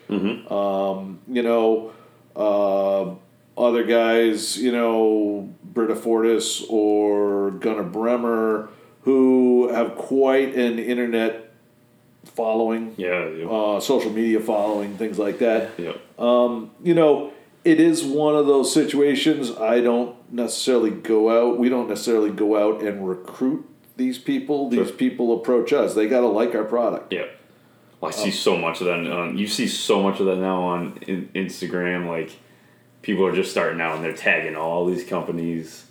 um, 0.52 1.20
you 1.28 1.42
know, 1.42 1.92
uh, 2.36 3.16
other 3.58 3.84
guys, 3.86 4.58
you 4.58 4.74
know, 4.74 5.50
Britta 5.64 5.96
Fortis 5.96 6.66
or 6.70 7.52
Gunnar 7.52 7.86
Brammer, 7.86 8.68
who 9.04 9.70
have 9.72 9.96
quite 9.96 10.54
an 10.56 10.78
internet 10.78 11.54
following, 12.26 12.94
Yeah. 12.98 13.30
Yeah. 13.30 13.46
uh, 13.48 13.80
social 13.80 14.12
media 14.12 14.42
following, 14.42 14.98
things 14.98 15.18
like 15.18 15.40
that. 15.40 15.70
yeah. 15.78 15.94
You 16.20 16.94
know, 16.94 17.32
it 17.64 17.80
is 17.80 18.04
one 18.04 18.36
of 18.36 18.46
those 18.48 18.74
situations. 18.74 19.52
I 19.52 19.80
don't 19.80 20.15
necessarily 20.32 20.90
go 20.92 21.30
out. 21.30 21.58
We 21.60 21.70
don't 21.70 21.88
necessarily 21.90 22.32
go 22.32 22.58
out 22.58 22.82
and 22.84 23.08
recruit 23.08 23.66
these 23.98 24.18
people. 24.18 24.70
These 24.70 24.88
Sure. 24.88 24.96
people 24.98 25.34
approach 25.40 25.72
us. 25.74 25.94
They 25.94 26.08
got 26.08 26.22
to 26.22 26.28
like 26.28 26.54
our 26.56 26.64
product. 26.66 27.14
Yeah. 27.14 27.26
Well, 28.02 28.10
I 28.10 28.14
see 28.14 28.32
so 28.32 28.58
much 28.58 28.82
of 28.82 28.88
that. 28.88 29.00
On, 29.08 29.38
you 29.38 29.48
see 29.48 29.68
so 29.68 30.04
much 30.04 30.20
of 30.20 30.26
that 30.26 30.38
now 30.38 30.62
on 30.62 31.00
in, 31.08 31.30
Instagram. 31.34 32.08
Like 32.08 32.32
people 33.02 33.26
are 33.26 33.34
just 33.34 33.52
starting 33.52 33.80
out 33.82 33.96
and 33.96 34.04
they're 34.04 34.14
tagging 34.14 34.56
all 34.56 34.86
these 34.86 35.04
companies, 35.06 35.86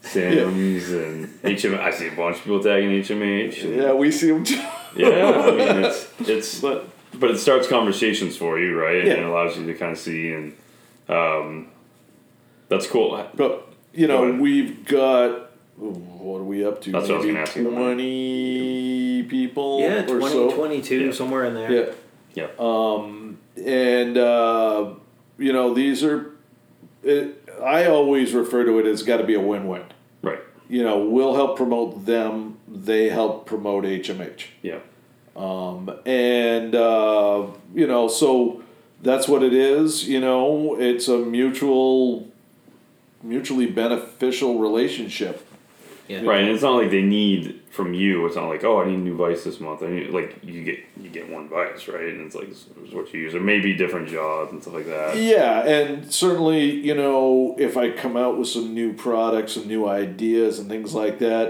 Simms 0.00 0.90
and 0.90 1.26
HM. 1.42 1.74
I 1.80 1.90
see 1.90 2.08
a 2.08 2.12
bunch 2.12 2.36
of 2.36 2.42
people 2.44 2.62
tagging 2.62 2.90
HMH. 2.90 3.64
and- 3.64 3.76
Yeah, 3.76 3.92
we 3.92 4.10
see 4.10 4.28
them. 4.30 4.44
Too. 4.44 4.56
yeah. 4.96 5.42
I 5.46 5.50
mean, 5.50 5.84
it's 5.84 6.08
it's 6.20 6.60
but 6.60 6.88
but 7.18 7.30
it 7.30 7.38
starts 7.38 7.68
conversations 7.68 8.36
for 8.36 8.58
you, 8.58 8.78
right? 8.80 8.98
And 8.98 9.08
Yeah. 9.08 9.14
it 9.14 9.24
allows 9.24 9.56
you 9.58 9.66
to 9.66 9.74
kind 9.74 9.92
of 9.92 9.98
see 9.98 10.32
and 10.32 10.54
um, 11.08 11.68
that's 12.68 12.86
cool. 12.86 13.26
But 13.34 13.68
you 13.92 14.06
know, 14.06 14.24
ahead. 14.24 14.40
we've 14.40 14.84
got 14.84 15.50
what 15.76 16.38
are 16.40 16.44
we 16.44 16.64
up 16.64 16.80
to? 16.82 16.92
That's 16.92 17.08
what 17.08 17.14
I 17.14 17.16
was 17.18 17.24
Maybe 17.26 17.34
gonna 17.34 17.42
ask 17.46 17.56
you 17.56 17.68
about. 17.68 17.76
Twenty 17.76 19.22
people 19.24 19.80
Yeah, 19.80 20.02
or 20.04 20.18
20, 20.18 20.28
so. 20.30 20.50
22, 20.56 21.04
Yeah. 21.06 21.12
somewhere 21.12 21.44
in 21.46 21.54
there. 21.54 21.72
Yeah, 21.72 21.86
Yeah. 22.34 22.46
um, 22.58 23.38
and 23.64 24.16
uh, 24.18 24.90
you 25.38 25.52
know 25.52 25.74
these 25.74 26.04
are. 26.04 26.30
It, 27.02 27.42
I 27.62 27.86
always 27.86 28.32
refer 28.32 28.64
to 28.64 28.78
it 28.78 28.86
as 28.86 29.02
got 29.02 29.18
to 29.18 29.24
be 29.24 29.34
a 29.34 29.40
win-win. 29.40 29.82
right. 30.22 30.38
You 30.68 30.82
know, 30.82 31.04
we'll 31.04 31.34
help 31.34 31.56
promote 31.58 32.06
them. 32.06 32.56
They 32.66 33.10
help 33.10 33.44
promote 33.46 33.84
HMH. 33.84 34.46
Yeah. 34.62 34.78
and 35.36 36.74
uh, 36.74 37.46
you 37.74 37.86
know 37.86 38.08
so 38.08 38.62
that's 39.02 39.28
what 39.28 39.42
it 39.42 39.52
is 39.52 40.08
you 40.08 40.20
know 40.20 40.76
it's 40.78 41.08
a 41.08 41.18
mutual 41.18 42.26
mutually 43.24 43.66
beneficial 43.66 44.58
relationship 44.58 45.36
Yeah. 46.06 46.20
Right, 46.20 46.42
and 46.42 46.50
it's 46.50 46.62
not 46.62 46.76
like 46.80 46.90
they 46.90 47.00
need 47.00 47.62
from 47.70 47.94
you. 47.94 48.26
It's 48.26 48.36
not 48.36 48.48
like, 48.50 48.62
oh, 48.62 48.82
I 48.82 48.86
need 48.86 48.96
a 48.96 48.98
new 49.08 49.16
vise 49.16 49.42
this 49.42 49.58
month. 49.58 49.82
I 49.82 49.88
need 49.88 50.10
like 50.10 50.30
you 50.42 50.62
get 50.62 50.78
you 51.02 51.08
get 51.08 51.30
one 51.30 51.48
vise, 51.48 51.88
right? 51.88 52.08
And 52.12 52.20
it's 52.26 52.34
like 52.34 52.50
this 52.50 52.66
is 52.86 52.92
what 52.92 53.06
you 53.14 53.20
use, 53.20 53.34
or 53.34 53.40
maybe 53.40 53.72
different 53.74 54.08
jobs 54.10 54.52
and 54.52 54.60
stuff 54.60 54.74
like 54.74 54.86
that. 54.86 55.16
yeah 55.16 55.64
and 55.76 56.12
certainly 56.12 56.60
you 56.88 56.94
know 56.94 57.54
if 57.58 57.78
i 57.78 57.84
come 58.02 58.16
out 58.24 58.36
with 58.38 58.48
some 58.48 58.74
new 58.74 58.92
products 58.92 59.56
and 59.56 59.64
new 59.66 59.88
ideas 59.88 60.58
and 60.58 60.68
things 60.68 60.92
like 61.02 61.18
that 61.20 61.46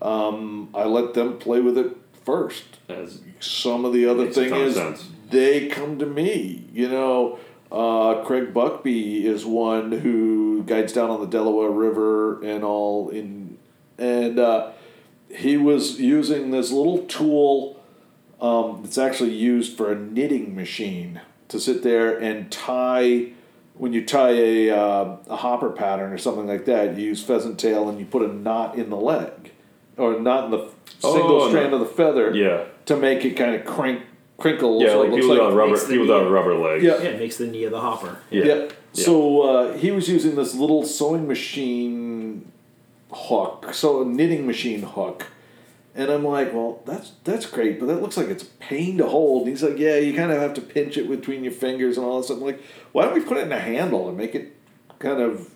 um, 0.00 0.68
i 0.74 0.84
let 0.84 1.12
them 1.14 1.38
play 1.38 1.60
with 1.60 1.76
it 1.76 1.90
first 2.24 2.64
As 2.88 3.20
some 3.40 3.84
of 3.84 3.92
the 3.92 4.06
other 4.06 4.24
Makes 4.24 4.34
thing 4.36 4.54
is 4.54 4.74
sense. 4.74 5.00
they 5.30 5.68
come 5.68 5.98
to 5.98 6.06
me. 6.06 6.64
You 6.72 6.88
know, 6.88 7.38
uh, 7.70 8.22
Craig 8.24 8.54
Buckby 8.54 9.24
is 9.24 9.44
one 9.44 9.92
who 9.92 10.62
guides 10.64 10.92
down 10.92 11.10
on 11.10 11.20
the 11.20 11.26
Delaware 11.26 11.70
River 11.70 12.42
and 12.42 12.64
all 12.64 13.08
in, 13.10 13.58
and 13.98 14.38
uh, 14.38 14.70
he 15.28 15.56
was 15.56 16.00
using 16.00 16.50
this 16.50 16.70
little 16.70 16.98
tool 17.04 17.80
um, 18.40 18.80
that's 18.82 18.98
actually 18.98 19.34
used 19.34 19.76
for 19.76 19.92
a 19.92 19.94
knitting 19.96 20.54
machine 20.54 21.20
to 21.48 21.60
sit 21.60 21.82
there 21.82 22.16
and 22.18 22.50
tie. 22.50 23.32
When 23.74 23.92
you 23.92 24.04
tie 24.04 24.30
a, 24.30 24.70
uh, 24.70 25.16
a 25.28 25.36
hopper 25.36 25.70
pattern 25.70 26.12
or 26.12 26.18
something 26.18 26.48
like 26.48 26.64
that, 26.64 26.96
you 26.96 27.04
use 27.04 27.22
pheasant 27.22 27.60
tail 27.60 27.88
and 27.88 28.00
you 28.00 28.06
put 28.06 28.22
a 28.22 28.32
knot 28.32 28.74
in 28.76 28.90
the 28.90 28.96
leg, 28.96 29.52
or 29.96 30.14
a 30.14 30.20
knot 30.20 30.46
in 30.46 30.50
the 30.50 30.68
single 30.98 31.42
Oh, 31.42 31.48
strand 31.48 31.70
no. 31.70 31.80
of 31.80 31.88
the 31.88 31.94
feather 31.94 32.34
yeah, 32.34 32.64
to 32.86 32.96
make 32.96 33.24
it 33.24 33.34
kind 33.36 33.54
of 33.54 33.64
crank 33.64 34.02
crinkle. 34.38 34.80
yeah, 34.80 34.88
so 34.88 35.00
like 35.02 35.10
people 35.14 35.30
without 35.30 35.52
rubber, 35.52 35.70
makes 35.72 35.82
the 35.84 35.88
people 35.88 36.06
without 36.06 36.24
knee- 36.24 36.30
rubber 36.30 36.54
legs. 36.54 36.84
Yeah. 36.84 36.96
Yeah, 37.02 37.08
it 37.10 37.18
makes 37.18 37.36
the 37.36 37.46
knee 37.46 37.64
of 37.64 37.72
the 37.72 37.80
hopper. 37.80 38.18
yeah, 38.30 38.44
Yeah. 38.44 38.68
So 38.92 39.42
uh, 39.42 39.76
he 39.76 39.90
was 39.90 40.08
using 40.08 40.34
this 40.36 40.54
little 40.54 40.84
sewing 40.84 41.26
machine 41.28 42.50
hook, 43.12 43.68
so 43.72 44.02
a 44.02 44.04
knitting 44.04 44.46
machine 44.46 44.82
hook. 44.82 45.26
And 45.94 46.10
I'm 46.10 46.24
like, 46.24 46.52
well, 46.54 46.80
that's 46.86 47.12
that's 47.24 47.46
great, 47.46 47.80
but 47.80 47.86
that 47.86 48.00
looks 48.00 48.16
like 48.16 48.28
it's 48.28 48.44
a 48.44 48.46
pain 48.60 48.98
to 48.98 49.06
hold. 49.08 49.42
And 49.42 49.50
he's 49.50 49.62
like, 49.64 49.78
yeah, 49.78 49.96
you 49.96 50.14
kind 50.14 50.30
of 50.30 50.38
have 50.40 50.54
to 50.54 50.60
pinch 50.60 50.96
it 50.96 51.08
between 51.08 51.42
your 51.42 51.52
fingers 51.52 51.96
and 51.96 52.06
all 52.06 52.20
this. 52.20 52.30
I'm 52.30 52.40
like, 52.40 52.62
why 52.92 53.04
don't 53.04 53.14
we 53.14 53.20
put 53.20 53.36
it 53.38 53.44
in 53.44 53.52
a 53.52 53.58
handle 53.58 54.08
and 54.08 54.16
make 54.16 54.34
it 54.36 54.54
kind 55.00 55.20
of 55.20 55.50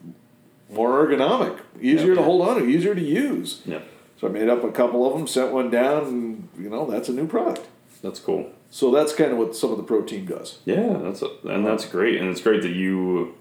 more 0.70 1.06
ergonomic, 1.06 1.60
easier 1.80 2.14
to 2.14 2.22
hold 2.22 2.48
on 2.48 2.58
to, 2.58 2.64
easier 2.66 2.94
to 2.94 3.00
use. 3.02 3.60
yeah. 3.66 3.80
So 4.20 4.28
I 4.28 4.30
made 4.30 4.48
up 4.48 4.62
a 4.64 4.70
couple 4.72 5.06
of 5.06 5.12
them, 5.18 5.26
sent 5.26 5.52
one 5.52 5.68
down, 5.70 6.04
and 6.06 6.48
you 6.58 6.70
know 6.70 6.90
that's 6.90 7.08
a 7.08 7.12
new 7.12 7.26
product. 7.26 7.66
That's 8.02 8.18
cool. 8.20 8.50
So 8.74 8.90
that's 8.90 9.12
kind 9.14 9.30
of 9.32 9.36
what 9.36 9.54
some 9.54 9.70
of 9.70 9.76
the 9.76 9.82
pro 9.82 10.00
team 10.00 10.24
does. 10.24 10.58
Yeah, 10.64 10.96
that's 11.02 11.20
a, 11.20 11.28
and 11.44 11.64
that's 11.64 11.84
great, 11.84 12.18
and 12.18 12.30
it's 12.30 12.40
great 12.40 12.62
that 12.62 12.72
you 12.72 13.34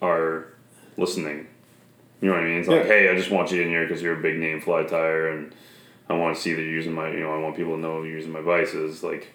are 0.00 0.46
listening. 0.96 1.48
You 2.20 2.28
know 2.28 2.34
what 2.34 2.44
I 2.44 2.46
mean? 2.46 2.58
It's 2.60 2.68
like, 2.68 2.82
Yeah. 2.84 2.92
hey, 2.92 3.08
I 3.10 3.16
just 3.16 3.32
want 3.32 3.50
you 3.50 3.60
in 3.62 3.68
here 3.68 3.84
because 3.84 4.00
you're 4.00 4.16
a 4.16 4.22
big 4.22 4.38
name 4.38 4.60
fly 4.60 4.84
tyer, 4.84 5.32
and 5.32 5.52
I 6.08 6.14
want 6.14 6.36
to 6.36 6.40
see 6.40 6.52
that 6.54 6.62
you're 6.62 6.70
using 6.70 6.92
my, 6.94 7.10
you 7.10 7.18
know, 7.18 7.32
I 7.34 7.38
want 7.40 7.56
people 7.56 7.74
to 7.74 7.80
know 7.80 8.04
you're 8.04 8.14
using 8.14 8.30
my 8.30 8.40
vises. 8.40 9.02
Like, 9.02 9.32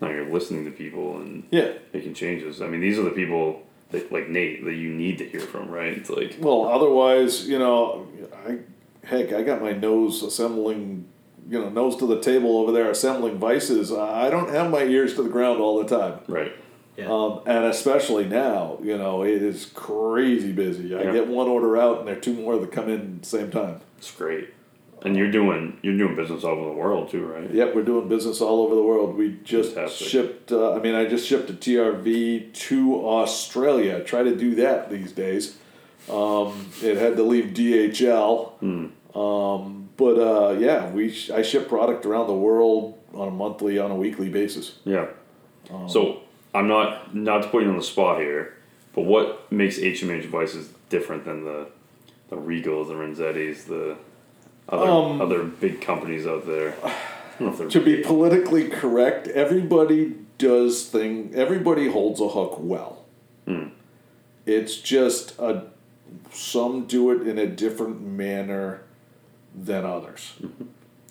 now 0.00 0.08
you're 0.08 0.30
listening 0.30 0.64
to 0.64 0.70
people 0.70 1.18
and 1.18 1.44
Yeah. 1.50 1.72
making 1.92 2.14
changes. 2.14 2.62
I 2.62 2.66
mean, 2.66 2.80
these 2.80 2.98
are 2.98 3.02
the 3.02 3.10
people 3.10 3.64
that, 3.90 4.10
like 4.10 4.30
Nate, 4.30 4.64
that 4.64 4.74
you 4.76 4.88
need 4.88 5.18
to 5.18 5.24
hear 5.28 5.40
from, 5.40 5.68
right? 5.70 5.92
It's 5.92 6.08
like, 6.08 6.36
Well, 6.40 6.64
otherwise, 6.64 7.46
you 7.46 7.58
know, 7.58 8.06
I 8.48 8.60
heck, 9.06 9.34
I 9.34 9.42
got 9.42 9.60
my 9.60 9.72
nose 9.72 10.22
assembling, 10.22 11.04
you 11.48 11.60
know, 11.60 11.68
nose 11.68 11.96
to 11.96 12.06
the 12.06 12.20
table 12.20 12.58
over 12.58 12.72
there 12.72 12.90
assembling 12.90 13.38
vises. 13.38 13.92
I 13.92 14.30
don't 14.30 14.50
have 14.50 14.70
my 14.70 14.82
ears 14.82 15.14
to 15.14 15.22
the 15.22 15.28
ground 15.28 15.60
all 15.60 15.82
the 15.82 15.88
time. 15.98 16.20
right? 16.28 16.52
Yeah. 16.96 17.12
Um, 17.12 17.40
and 17.46 17.66
especially 17.66 18.24
now, 18.24 18.78
you 18.82 18.96
know, 18.96 19.22
it 19.22 19.42
is 19.42 19.66
crazy 19.66 20.50
busy. 20.52 20.94
I 20.94 21.02
Yeah. 21.02 21.12
get 21.12 21.26
one 21.28 21.46
order 21.46 21.76
out, 21.76 21.98
and 21.98 22.08
there 22.08 22.16
are 22.16 22.20
two 22.20 22.32
more 22.32 22.56
that 22.58 22.72
come 22.72 22.88
in 22.88 23.00
at 23.00 23.22
the 23.22 23.28
same 23.28 23.50
time. 23.50 23.80
It's 23.98 24.10
great, 24.10 24.48
and 25.02 25.14
you're 25.14 25.30
doing 25.30 25.76
you're 25.82 25.96
doing 25.98 26.16
business 26.16 26.42
all 26.42 26.58
over 26.58 26.70
the 26.70 26.76
world 26.76 27.10
too, 27.10 27.26
right? 27.26 27.50
Yep, 27.52 27.74
we're 27.74 27.82
doing 27.82 28.08
business 28.08 28.40
all 28.40 28.62
over 28.62 28.74
the 28.74 28.82
world. 28.82 29.14
We 29.14 29.36
just 29.44 29.74
Fantastic. 29.74 30.08
shipped. 30.08 30.52
Uh, 30.52 30.72
I 30.72 30.78
mean, 30.78 30.94
I 30.94 31.04
just 31.04 31.28
shipped 31.28 31.50
a 31.50 31.52
TRV 31.52 32.50
to 32.54 32.94
Australia. 33.06 33.98
I 33.98 34.00
Try 34.00 34.22
to 34.22 34.34
do 34.34 34.54
that 34.54 34.88
these 34.90 35.12
days. 35.12 35.58
Um, 36.10 36.66
it 36.82 36.96
had 36.96 37.16
to 37.18 37.22
leave 37.22 37.52
DHL. 37.52 38.52
Um, 39.14 39.85
but 39.96 40.18
uh, 40.18 40.56
yeah, 40.58 40.90
we 40.90 41.10
sh- 41.10 41.30
I 41.30 41.42
ship 41.42 41.68
product 41.68 42.04
around 42.06 42.26
the 42.26 42.34
world 42.34 42.98
on 43.14 43.28
a 43.28 43.30
monthly, 43.30 43.78
on 43.78 43.90
a 43.90 43.96
weekly 43.96 44.28
basis. 44.28 44.78
Yeah. 44.84 45.06
so 45.88 46.20
I'm 46.54 46.68
not 46.68 47.14
not 47.14 47.42
to 47.42 47.48
put 47.48 47.62
you 47.62 47.70
on 47.70 47.76
the 47.76 47.82
spot 47.82 48.20
here, 48.20 48.56
but 48.94 49.02
what 49.02 49.50
makes 49.50 49.78
HMH 49.78 50.22
devices 50.22 50.70
different 50.88 51.24
than 51.24 51.44
the 51.44 51.68
the 52.28 52.36
Regals, 52.36 52.88
the 52.88 52.94
Renzettis, 52.94 53.64
the 53.66 53.96
other 54.68 54.86
Um, 54.90 55.20
other 55.20 55.44
big 55.44 55.80
companies 55.80 56.26
out 56.26 56.46
there? 56.46 56.74
I 56.84 56.92
don't 57.38 57.40
know 57.40 57.48
if 57.52 57.58
they're 57.58 57.68
To 57.68 57.80
be 57.80 58.02
politically 58.02 58.68
correct, 58.68 59.28
everybody 59.28 60.14
does 60.38 60.86
thing. 60.86 61.32
Everybody 61.34 61.90
holds 61.90 62.20
a 62.20 62.28
hook 62.28 62.56
well. 62.58 63.04
It's 64.44 64.76
just 64.76 65.38
a 65.40 65.64
some 66.32 66.86
do 66.86 67.10
it 67.10 67.26
in 67.26 67.38
a 67.38 67.46
different 67.46 68.00
manner 68.00 68.82
than 69.56 69.84
others. 69.84 70.34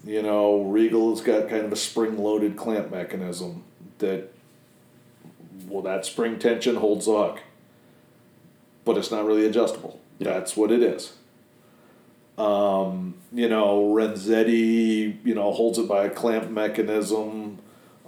You 0.05 0.21
know, 0.21 0.61
Regal's 0.61 1.21
got 1.21 1.49
kind 1.49 1.65
of 1.65 1.71
a 1.71 1.75
spring-loaded 1.75 2.55
clamp 2.55 2.91
mechanism 2.91 3.63
that 3.97 4.31
Well, 5.67 5.81
that 5.81 6.05
spring 6.05 6.37
tension 6.37 6.75
holds 6.75 7.05
the 7.05 7.13
hook, 7.13 7.39
but 8.83 8.97
it's 8.97 9.09
not 9.09 9.25
really 9.25 9.45
adjustable. 9.45 9.99
Yeah. 10.19 10.33
That's 10.33 10.55
what 10.55 10.71
it 10.71 10.83
is. 10.83 11.13
Um, 12.37 13.15
you 13.31 13.49
know, 13.49 13.93
Renzetti, 13.93 15.17
you 15.25 15.33
know, 15.33 15.51
holds 15.51 15.79
it 15.79 15.87
by 15.87 16.05
a 16.05 16.09
clamp 16.09 16.49
mechanism, 16.51 17.59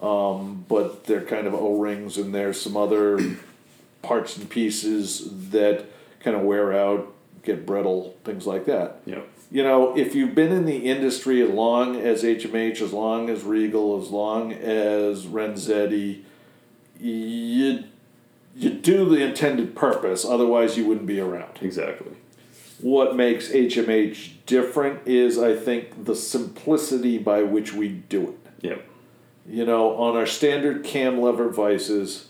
um, 0.01 0.65
but 0.67 1.05
they're 1.05 1.25
kind 1.25 1.47
of 1.47 1.53
O 1.55 1.79
rings, 1.79 2.17
and 2.17 2.35
there's 2.35 2.61
some 2.61 2.77
other 2.77 3.19
parts 4.01 4.37
and 4.37 4.49
pieces 4.49 5.29
that 5.51 5.85
kind 6.19 6.35
of 6.35 6.43
wear 6.43 6.73
out, 6.73 7.13
get 7.43 7.65
brittle, 7.65 8.15
things 8.23 8.45
like 8.45 8.65
that. 8.65 8.99
Yeah. 9.05 9.21
You 9.49 9.63
know, 9.63 9.97
if 9.97 10.13
you've 10.13 10.35
been 10.35 10.51
in 10.51 10.65
the 10.65 10.89
industry 10.89 11.41
as 11.41 11.49
long 11.49 11.95
as 11.95 12.23
HMH, 12.23 12.81
as 12.81 12.91
long 12.91 13.29
as 13.29 13.43
Regal, 13.43 14.01
as 14.01 14.09
long 14.09 14.51
as 14.51 15.25
Renzetti, 15.25 16.23
you 16.99 17.83
you 18.57 18.71
do 18.71 19.07
the 19.07 19.23
intended 19.23 19.75
purpose. 19.75 20.25
Otherwise, 20.25 20.77
you 20.77 20.85
wouldn't 20.85 21.05
be 21.05 21.19
around. 21.19 21.59
Exactly. 21.61 22.13
What 22.81 23.15
makes 23.15 23.49
HMH 23.49 24.31
different 24.45 25.07
is, 25.07 25.37
I 25.37 25.55
think, 25.55 26.05
the 26.05 26.15
simplicity 26.15 27.17
by 27.19 27.43
which 27.43 27.73
we 27.73 27.89
do 27.89 28.29
it. 28.29 28.67
Yep. 28.67 28.85
You 29.47 29.65
know, 29.65 29.95
on 29.95 30.17
our 30.17 30.25
standard 30.25 30.83
cam 30.83 31.21
lever 31.21 31.49
vises, 31.49 32.29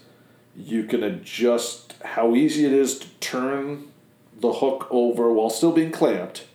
you 0.55 0.83
can 0.83 1.01
adjust 1.03 1.95
how 2.03 2.35
easy 2.35 2.65
it 2.65 2.73
is 2.73 2.99
to 2.99 3.07
turn 3.19 3.87
the 4.39 4.53
hook 4.53 4.87
over 4.91 5.31
while 5.31 5.49
still 5.49 5.71
being 5.71 5.91
clamped. 5.91 6.46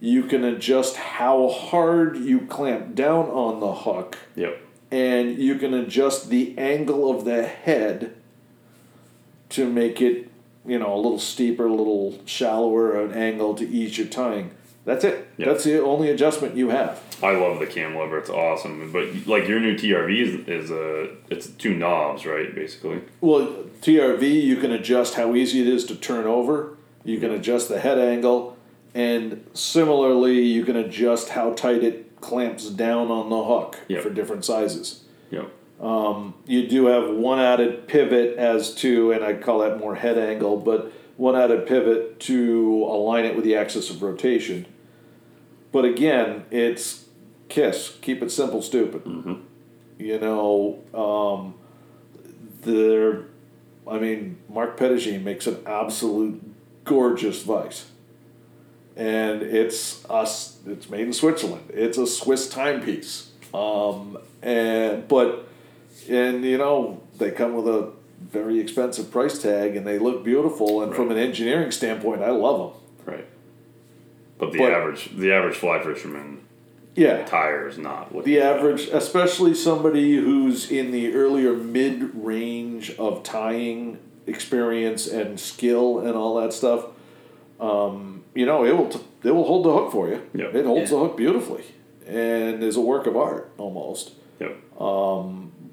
You 0.00 0.24
can 0.24 0.44
adjust 0.44 0.96
how 0.96 1.48
hard 1.48 2.16
you 2.18 2.40
clamp 2.46 2.94
down 2.94 3.26
on 3.26 3.60
the 3.60 3.72
hook, 3.72 4.18
Yep. 4.36 4.60
and 4.90 5.38
you 5.38 5.54
can 5.56 5.72
adjust 5.74 6.28
the 6.30 6.54
angle 6.58 7.10
of 7.10 7.24
the 7.24 7.42
head 7.44 8.14
to 9.50 9.70
make 9.70 10.00
it, 10.02 10.30
you 10.66 10.78
know, 10.78 10.94
a 10.94 10.96
little 10.96 11.18
steeper, 11.18 11.66
a 11.66 11.72
little 11.72 12.18
shallower 12.26 13.00
an 13.00 13.12
angle 13.12 13.54
to 13.54 13.68
ease 13.68 13.96
your 13.96 14.06
tying. 14.08 14.50
That's 14.84 15.02
it. 15.04 15.26
Yeah. 15.38 15.46
That's 15.46 15.64
the 15.64 15.82
only 15.82 16.10
adjustment 16.10 16.56
you 16.56 16.68
have. 16.68 17.00
I 17.22 17.32
love 17.36 17.58
the 17.58 17.66
cam 17.66 17.96
lever. 17.96 18.18
It's 18.18 18.28
awesome. 18.28 18.92
But 18.92 19.26
like 19.26 19.48
your 19.48 19.58
new 19.58 19.74
TRV 19.76 20.20
is, 20.20 20.46
is 20.46 20.70
a 20.70 21.08
it's 21.30 21.46
two 21.46 21.74
knobs, 21.74 22.26
right? 22.26 22.54
Basically. 22.54 23.00
Well, 23.22 23.64
TRV, 23.80 24.42
you 24.42 24.56
can 24.56 24.72
adjust 24.72 25.14
how 25.14 25.34
easy 25.34 25.62
it 25.62 25.68
is 25.68 25.86
to 25.86 25.96
turn 25.96 26.26
over. 26.26 26.76
You 27.02 27.18
can 27.18 27.30
adjust 27.30 27.70
the 27.70 27.80
head 27.80 27.98
angle, 27.98 28.53
and 28.94 29.44
similarly, 29.54 30.40
you 30.42 30.64
can 30.64 30.76
adjust 30.76 31.30
how 31.30 31.52
tight 31.52 31.82
it 31.82 32.20
clamps 32.20 32.70
down 32.70 33.10
on 33.10 33.28
the 33.28 33.44
hook 33.44 33.78
Yep. 33.88 34.02
for 34.02 34.10
different 34.10 34.44
sizes. 34.44 35.02
Yep. 35.30 35.50
You 36.46 36.66
do 36.68 36.86
have 36.86 37.10
one 37.10 37.38
added 37.38 37.86
pivot 37.88 38.36
as 38.38 38.74
to, 38.76 39.12
and 39.12 39.22
I 39.24 39.34
call 39.34 39.58
that 39.60 39.78
more 39.78 39.96
head 39.96 40.16
angle, 40.16 40.56
but 40.56 40.92
one 41.16 41.36
added 41.36 41.66
pivot 41.66 42.18
to 42.20 42.84
align 42.88 43.24
it 43.24 43.34
with 43.36 43.44
the 43.44 43.54
axis 43.56 43.90
of 43.90 44.02
rotation. 44.02 44.66
But 45.72 45.84
again, 45.84 46.44
it's 46.50 47.06
KISS. 47.48 47.98
Keep 48.00 48.22
it 48.22 48.30
simple, 48.30 48.62
stupid. 48.62 49.02
You 49.98 50.18
know, 50.20 50.78
um, 50.94 51.54
there. 52.62 53.24
I 53.86 53.98
mean, 53.98 54.38
Marc 54.48 54.78
Petitjean 54.78 55.22
makes 55.22 55.46
an 55.46 55.58
absolute 55.66 56.40
gorgeous 56.84 57.42
vise, 57.42 57.86
and 58.96 59.42
it's 59.42 60.04
us. 60.08 60.58
It's 60.66 60.88
made 60.88 61.06
in 61.06 61.12
Switzerland. 61.12 61.70
It's 61.72 61.98
a 61.98 62.06
Swiss 62.06 62.48
timepiece. 62.48 63.30
Um, 63.52 64.18
and 64.42 65.06
but, 65.08 65.46
and 66.08 66.44
you 66.44 66.58
know, 66.58 67.02
they 67.18 67.30
come 67.30 67.54
with 67.54 67.68
a 67.68 67.92
very 68.20 68.58
expensive 68.58 69.10
price 69.10 69.40
tag, 69.40 69.76
and 69.76 69.86
they 69.86 69.98
look 69.98 70.24
beautiful. 70.24 70.82
And 70.82 70.94
from 70.94 71.10
an 71.10 71.18
engineering 71.18 71.70
standpoint, 71.70 72.22
I 72.22 72.30
love 72.30 72.72
them. 72.72 73.14
Right. 73.14 73.26
But 74.38 74.52
the 74.52 74.58
But- 74.58 74.72
average 74.72 75.10
the 75.16 75.32
average 75.32 75.56
fly 75.56 75.82
fisherman 75.82 76.40
Yeah. 76.96 77.24
tyer 77.26 77.68
is 77.68 77.76
not 77.78 78.14
looking 78.14 78.32
The 78.32 78.40
at 78.40 78.56
average, 78.58 78.88
especially 78.88 79.54
somebody 79.54 80.16
who's 80.16 80.70
in 80.70 80.90
the 80.92 81.12
earlier 81.14 81.52
mid 81.54 82.10
range 82.14 82.94
of 82.98 83.22
tying 83.22 83.98
experience 84.26 85.06
and 85.06 85.38
skill 85.38 85.98
and 85.98 86.16
all 86.16 86.36
that 86.40 86.52
stuff, 86.52 86.86
um, 87.60 88.13
you 88.34 88.46
know, 88.46 88.64
it 88.64 88.76
will 88.76 88.88
t- 88.88 89.00
it 89.22 89.30
will 89.30 89.44
hold 89.44 89.64
the 89.64 89.72
hook 89.72 89.92
for 89.92 90.08
you. 90.08 90.20
Yeah. 90.34 90.46
It 90.46 90.64
holds 90.66 90.90
Yeah. 90.90 90.98
the 90.98 91.04
hook 91.04 91.16
beautifully, 91.16 91.64
and 92.06 92.62
is 92.62 92.76
a 92.76 92.80
work 92.80 93.06
of 93.06 93.16
art 93.16 93.50
almost. 93.58 94.12
Yep. 94.40 94.56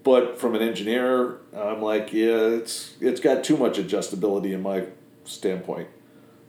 But 0.03 0.39
from 0.39 0.55
an 0.55 0.63
engineer, 0.63 1.37
I'm 1.55 1.81
like, 1.81 2.11
yeah, 2.11 2.37
it's 2.57 2.95
it's 2.99 3.19
got 3.21 3.43
too 3.43 3.55
much 3.57 3.77
adjustability 3.77 4.51
in 4.53 4.61
my 4.63 4.85
standpoint. 5.25 5.89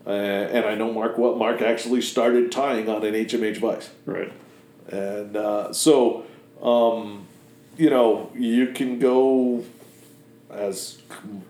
Uh, 0.06 0.10
and 0.10 0.64
I 0.64 0.74
know 0.74 0.90
Marc 0.92 1.18
what 1.18 1.36
Marc 1.38 1.60
actually 1.62 2.00
started 2.00 2.50
tying 2.50 2.88
on 2.88 3.04
an 3.04 3.14
HMH 3.14 3.58
vise. 3.58 3.90
Right. 4.06 4.32
And 4.88 5.36
uh, 5.36 5.72
so, 5.72 6.24
um, 6.62 7.26
you 7.76 7.88
know, 7.90 8.30
you 8.34 8.68
can 8.68 8.98
go 8.98 9.62
as 10.52 10.98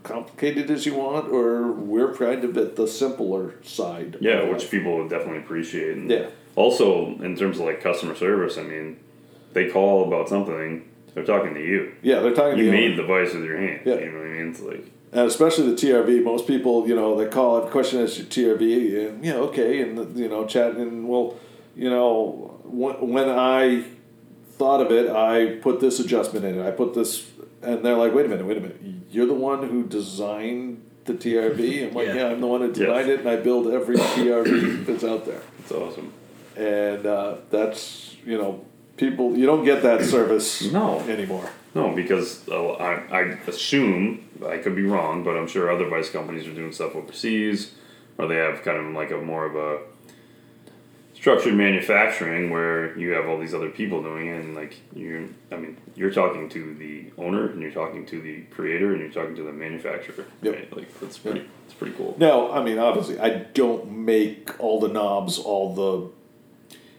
complicated 0.03 0.71
as 0.71 0.87
you 0.87 0.95
want, 0.95 1.31
or 1.33 1.73
we're 1.73 2.15
kind 2.15 2.45
of 2.45 2.57
at 2.57 2.77
the 2.77 2.87
simpler 2.87 3.55
side. 3.63 4.17
Yeah, 4.21 4.49
which 4.49 4.71
people 4.71 4.99
would 4.99 5.11
definitely 5.11 5.39
appreciate. 5.39 5.97
And 5.97 6.11
Yeah. 6.11 6.27
Also, 6.55 7.17
in 7.21 7.37
terms 7.37 7.59
of 7.59 7.67
like 7.67 7.81
customer 7.83 8.15
service, 8.15 8.59
I 8.59 8.63
mean, 8.63 8.99
they 9.55 9.69
call 9.71 10.07
about 10.07 10.29
something, 10.29 10.89
they're 11.15 11.25
talking 11.25 11.55
to 11.55 11.61
you. 11.61 11.93
yeah, 12.03 12.21
they're 12.21 12.35
talking 12.35 12.59
You 12.59 12.67
to 12.67 12.73
made 12.73 12.97
the 12.97 13.03
vise 13.05 13.35
with 13.35 13.45
your 13.45 13.59
hand. 13.59 13.81
Yeah. 13.85 13.95
You 13.99 14.11
know 14.13 14.19
what 14.19 14.27
I 14.27 14.31
mean? 14.31 14.49
It's 14.51 14.61
like, 14.61 14.87
and 15.13 15.27
especially 15.27 15.71
the 15.71 15.77
TRV. 15.77 16.23
Most 16.25 16.47
people, 16.47 16.89
you 16.89 16.95
know, 16.95 17.17
they 17.19 17.29
call 17.29 17.63
it 17.67 17.71
question 17.71 18.01
is 18.01 18.17
your 18.19 18.27
TRV, 18.27 19.09
and 19.09 19.25
yeah, 19.25 19.35
okay, 19.35 19.83
and 19.83 20.17
you 20.19 20.29
know, 20.29 20.47
chat 20.47 20.77
and 20.77 21.07
well, 21.09 21.37
you 21.77 21.91
know, 21.91 22.61
when, 22.65 22.95
when 23.11 23.29
I 23.29 23.85
thought 24.53 24.81
of 24.81 24.91
it, 24.93 25.11
I 25.11 25.57
put 25.57 25.81
this 25.81 25.99
adjustment 26.01 26.45
in 26.47 26.59
it. 26.59 26.67
I 26.67 26.71
put 26.71 26.95
this, 26.95 27.31
and 27.63 27.85
they're 27.85 27.97
like, 27.97 28.15
wait 28.15 28.27
a 28.27 28.29
minute, 28.29 28.47
wait 28.47 28.57
a 28.59 28.61
minute, 28.61 28.81
you're 29.11 29.27
the 29.27 29.35
one 29.35 29.69
who 29.69 29.85
designed 29.85 30.83
the 31.05 31.15
TRV. 31.15 31.87
I'm 31.89 31.95
like, 31.95 32.07
Yeah. 32.09 32.15
yeah, 32.15 32.27
I'm 32.29 32.41
the 32.41 32.47
one 32.47 32.61
who 32.61 32.69
Yes. 32.69 32.77
designed 32.79 33.09
it, 33.11 33.21
and 33.21 33.29
I 33.29 33.37
build 33.37 33.73
every 33.73 33.97
TRV 33.97 34.87
that's 34.87 35.05
out 35.05 35.25
there, 35.27 35.43
it's 35.59 35.73
awesome. 35.73 36.13
and 36.57 37.07
uh, 37.07 37.37
that's 37.51 38.17
you 38.25 38.39
know, 38.39 38.65
people 38.97 39.37
you 39.37 39.47
don't 39.47 39.65
get 39.65 39.83
that 39.83 40.05
service 40.05 40.63
No. 40.73 41.01
anymore. 41.01 41.49
No, 41.75 41.91
because 41.95 42.47
uh, 42.51 42.73
I, 42.75 42.93
I 43.11 43.21
assume, 43.47 44.29
I 44.47 44.59
could 44.59 44.77
be 44.77 44.83
wrong, 44.83 45.25
but 45.25 45.39
I'm 45.39 45.49
sure 45.49 45.71
other 45.73 45.89
vise 45.89 46.11
companies 46.11 46.47
are 46.47 46.53
doing 46.53 46.71
stuff 46.71 46.95
overseas, 46.95 47.73
or 48.19 48.27
they 48.27 48.37
have 48.37 48.63
kind 48.63 48.77
of 48.77 48.93
like 48.95 49.11
a 49.11 49.17
more 49.17 49.47
of 49.47 49.57
a 49.57 49.79
structured 51.23 51.55
manufacturing 51.55 52.51
where 52.51 52.99
you 52.99 53.13
have 53.13 53.29
all 53.29 53.39
these 53.39 53.55
other 53.55 53.71
people 53.71 54.03
doing 54.03 54.27
it, 54.27 54.45
and 54.45 54.57
like 54.57 54.75
you, 54.93 55.33
I 55.53 55.57
mean, 55.57 55.77
you're 55.95 56.11
talking 56.11 56.49
to 56.49 56.75
the 56.75 57.05
owner, 57.17 57.49
and 57.49 57.63
you're 57.63 57.71
talking 57.71 58.05
to 58.07 58.21
the 58.21 58.41
creator, 58.51 58.91
and 58.93 59.01
you're 59.01 59.11
talking 59.13 59.37
to 59.37 59.45
the 59.45 59.53
manufacturer. 59.53 60.25
Yep. 60.43 60.55
Right? 60.55 60.77
Like 60.77 61.01
that's 61.01 61.19
pretty, 61.19 61.49
it's 61.65 61.75
pretty 61.75 61.95
cool. 61.95 62.17
Now, 62.19 62.51
I 62.51 62.61
mean, 62.65 62.79
obviously, 62.81 63.21
I 63.21 63.29
don't 63.55 63.89
make 63.93 64.59
all 64.59 64.81
the 64.81 64.89
knobs, 64.89 65.39
all 65.39 65.75
the. 65.75 66.11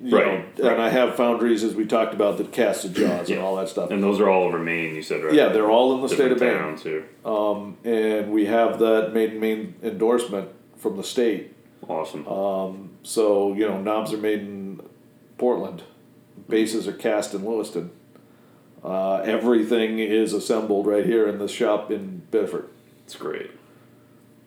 You 0.02 0.18
Right, 0.18 0.26
know, 0.58 0.64
right. 0.66 0.74
And 0.74 0.82
I 0.82 0.90
have 0.90 1.16
foundries, 1.16 1.64
as 1.64 1.76
we 1.76 1.86
talked 1.86 2.14
about, 2.14 2.38
that 2.38 2.52
cast 2.52 2.84
the 2.84 2.90
jaws 2.90 3.30
Yeah. 3.30 3.38
and 3.38 3.46
all 3.46 3.56
that 3.58 3.70
stuff. 3.70 3.90
And 3.92 4.02
those 4.04 4.20
are 4.20 4.30
all 4.30 4.44
over 4.44 4.60
Maine, 4.60 4.96
you 4.96 5.02
said, 5.02 5.24
right? 5.24 5.34
yeah, 5.34 5.48
they're 5.50 5.70
all 5.70 5.96
in 5.96 6.02
the 6.02 6.10
state 6.10 6.32
of 6.32 6.42
Maine. 6.42 6.78
too. 6.78 7.06
Um, 7.24 7.78
and 7.86 8.32
we 8.32 8.46
have 8.46 8.80
that 8.80 9.14
made 9.14 9.34
in 9.34 9.40
Maine 9.40 9.76
endorsement 9.84 10.50
from 10.78 10.98
the 10.98 11.04
state. 11.04 11.53
Awesome. 11.88 12.90
So, 13.04 13.54
you 13.54 13.68
know, 13.68 13.82
knobs 13.82 14.14
are 14.14 14.18
made 14.18 14.40
in 14.40 14.82
Portland, 15.38 15.84
bases 16.48 16.88
are 16.88 16.94
cast 16.94 17.34
in 17.34 17.46
Lewiston. 17.46 17.92
Uh, 18.84 19.18
everything 19.24 20.00
is 20.00 20.34
assembled 20.34 20.86
right 20.88 21.06
here 21.06 21.28
in 21.28 21.38
the 21.40 21.48
shop 21.48 21.90
in 21.92 22.22
Biddeford. 22.32 22.68
it's 23.06 23.16
great. 23.16 23.52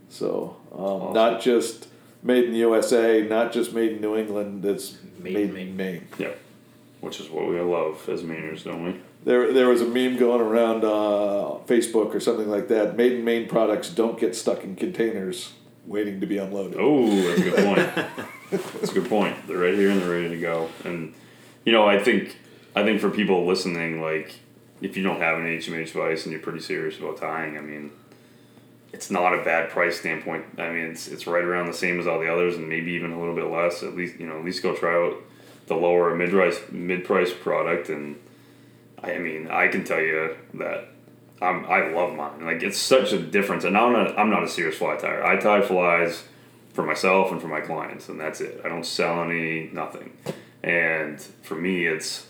So, 0.09 0.57
um, 0.73 0.79
Awesome. 0.81 1.15
not 1.15 1.41
just 1.41 1.89
made 2.23 2.45
in 2.45 2.53
the 2.53 2.59
USA, 2.59 3.23
not 3.29 3.53
just 3.53 3.73
made 3.73 3.93
in 3.93 4.01
New 4.01 4.17
England, 4.17 4.65
it's 4.65 4.97
Made 5.19 5.33
made, 5.35 5.37
in 5.37 5.49
in 5.51 5.55
Maine. 5.55 5.77
Maine. 5.77 6.09
Yeah. 6.19 6.33
Which 7.01 7.19
is 7.21 7.29
what 7.31 7.49
we 7.49 7.59
love 7.61 8.07
as 8.09 8.23
Mainers, 8.23 8.65
don't 8.65 8.85
we? 8.85 9.01
There, 9.25 9.53
there 9.53 9.69
was 9.69 9.81
a 9.81 9.87
meme 9.87 10.17
going 10.19 10.41
around 10.41 10.85
uh, 10.85 11.59
Facebook 11.67 12.15
or 12.15 12.21
something 12.21 12.49
like 12.49 12.69
that. 12.69 12.97
Made 12.97 13.13
in 13.13 13.25
Maine 13.25 13.49
products 13.49 13.89
don't 13.91 14.19
get 14.21 14.37
stuck 14.37 14.63
in 14.65 14.77
containers 14.77 15.53
waiting 15.87 16.21
to 16.21 16.27
be 16.27 16.39
unloaded. 16.39 16.77
Oh, 16.79 17.07
that's 17.07 17.41
a 17.41 17.43
good 17.43 17.65
point. 17.65 18.07
that's 18.51 18.91
a 18.91 18.95
good 18.95 19.09
point. 19.09 19.37
They're 19.47 19.59
right 19.59 19.75
here 19.75 19.91
and 19.91 20.01
they're 20.01 20.11
ready 20.11 20.29
to 20.29 20.41
go. 20.41 20.69
And 20.85 21.15
you 21.65 21.73
know, 21.73 21.87
I 21.87 21.99
think 21.99 22.39
I 22.75 22.83
think 22.85 23.01
for 23.01 23.11
people 23.11 23.47
listening, 23.47 24.01
like 24.01 24.41
if 24.81 24.97
you 24.97 25.03
don't 25.03 25.21
have 25.21 25.39
an 25.39 25.47
HMH 25.47 25.93
device 25.93 26.25
and 26.25 26.33
you're 26.33 26.43
pretty 26.43 26.61
serious 26.61 26.99
about 26.99 27.19
tying, 27.19 27.57
I 27.57 27.61
mean, 27.61 27.91
it's 28.93 29.11
not 29.11 29.35
a 29.35 29.43
bad 29.43 29.71
price 29.71 29.99
standpoint. 29.99 30.45
I 30.59 30.71
mean, 30.71 30.87
it's 30.87 31.09
it's 31.09 31.27
right 31.27 31.45
around 31.45 31.67
the 31.67 31.75
same 31.75 31.99
as 32.01 32.07
all 32.07 32.21
the 32.21 32.33
others, 32.33 32.57
and 32.57 32.69
maybe 32.69 32.93
even 32.93 33.13
a 33.13 33.19
little 33.19 33.35
bit 33.35 33.47
less. 33.47 33.83
At 33.83 33.95
least 33.95 34.19
you 34.21 34.27
know, 34.27 34.39
at 34.39 34.45
least 34.45 34.63
go 34.63 34.75
try 34.75 34.95
out 34.95 35.17
the 35.67 35.75
lower 35.75 36.15
mid 36.15 36.31
price 36.31 36.61
mid 36.71 37.05
price 37.05 37.33
product. 37.33 37.89
And 37.89 38.17
I 39.03 39.19
mean, 39.19 39.49
I 39.49 39.69
can 39.69 39.85
tell 39.85 40.01
you 40.01 40.37
that 40.55 40.89
I'm, 41.41 41.67
I 41.67 41.89
love 41.89 42.15
mine. 42.15 42.45
Like 42.45 42.63
it's 42.63 42.79
such 42.79 43.13
a 43.13 43.19
difference. 43.19 43.65
And 43.65 43.77
I'm 43.77 43.93
not 43.93 44.19
I'm 44.19 44.31
not 44.31 44.43
a 44.43 44.49
serious 44.49 44.79
fly 44.79 44.97
tyer. 44.97 45.25
I 45.25 45.37
tie 45.37 45.61
flies 45.61 46.25
for 46.73 46.83
myself 46.83 47.33
and 47.33 47.41
for 47.41 47.49
my 47.49 47.61
clients, 47.61 48.09
and 48.09 48.21
that's 48.21 48.41
it. 48.41 48.61
I 48.65 48.69
don't 48.69 48.87
sell 48.87 49.23
any 49.23 49.71
nothing. 49.73 50.13
And 50.63 51.21
for 51.43 51.55
me, 51.55 51.87
it's 51.87 52.27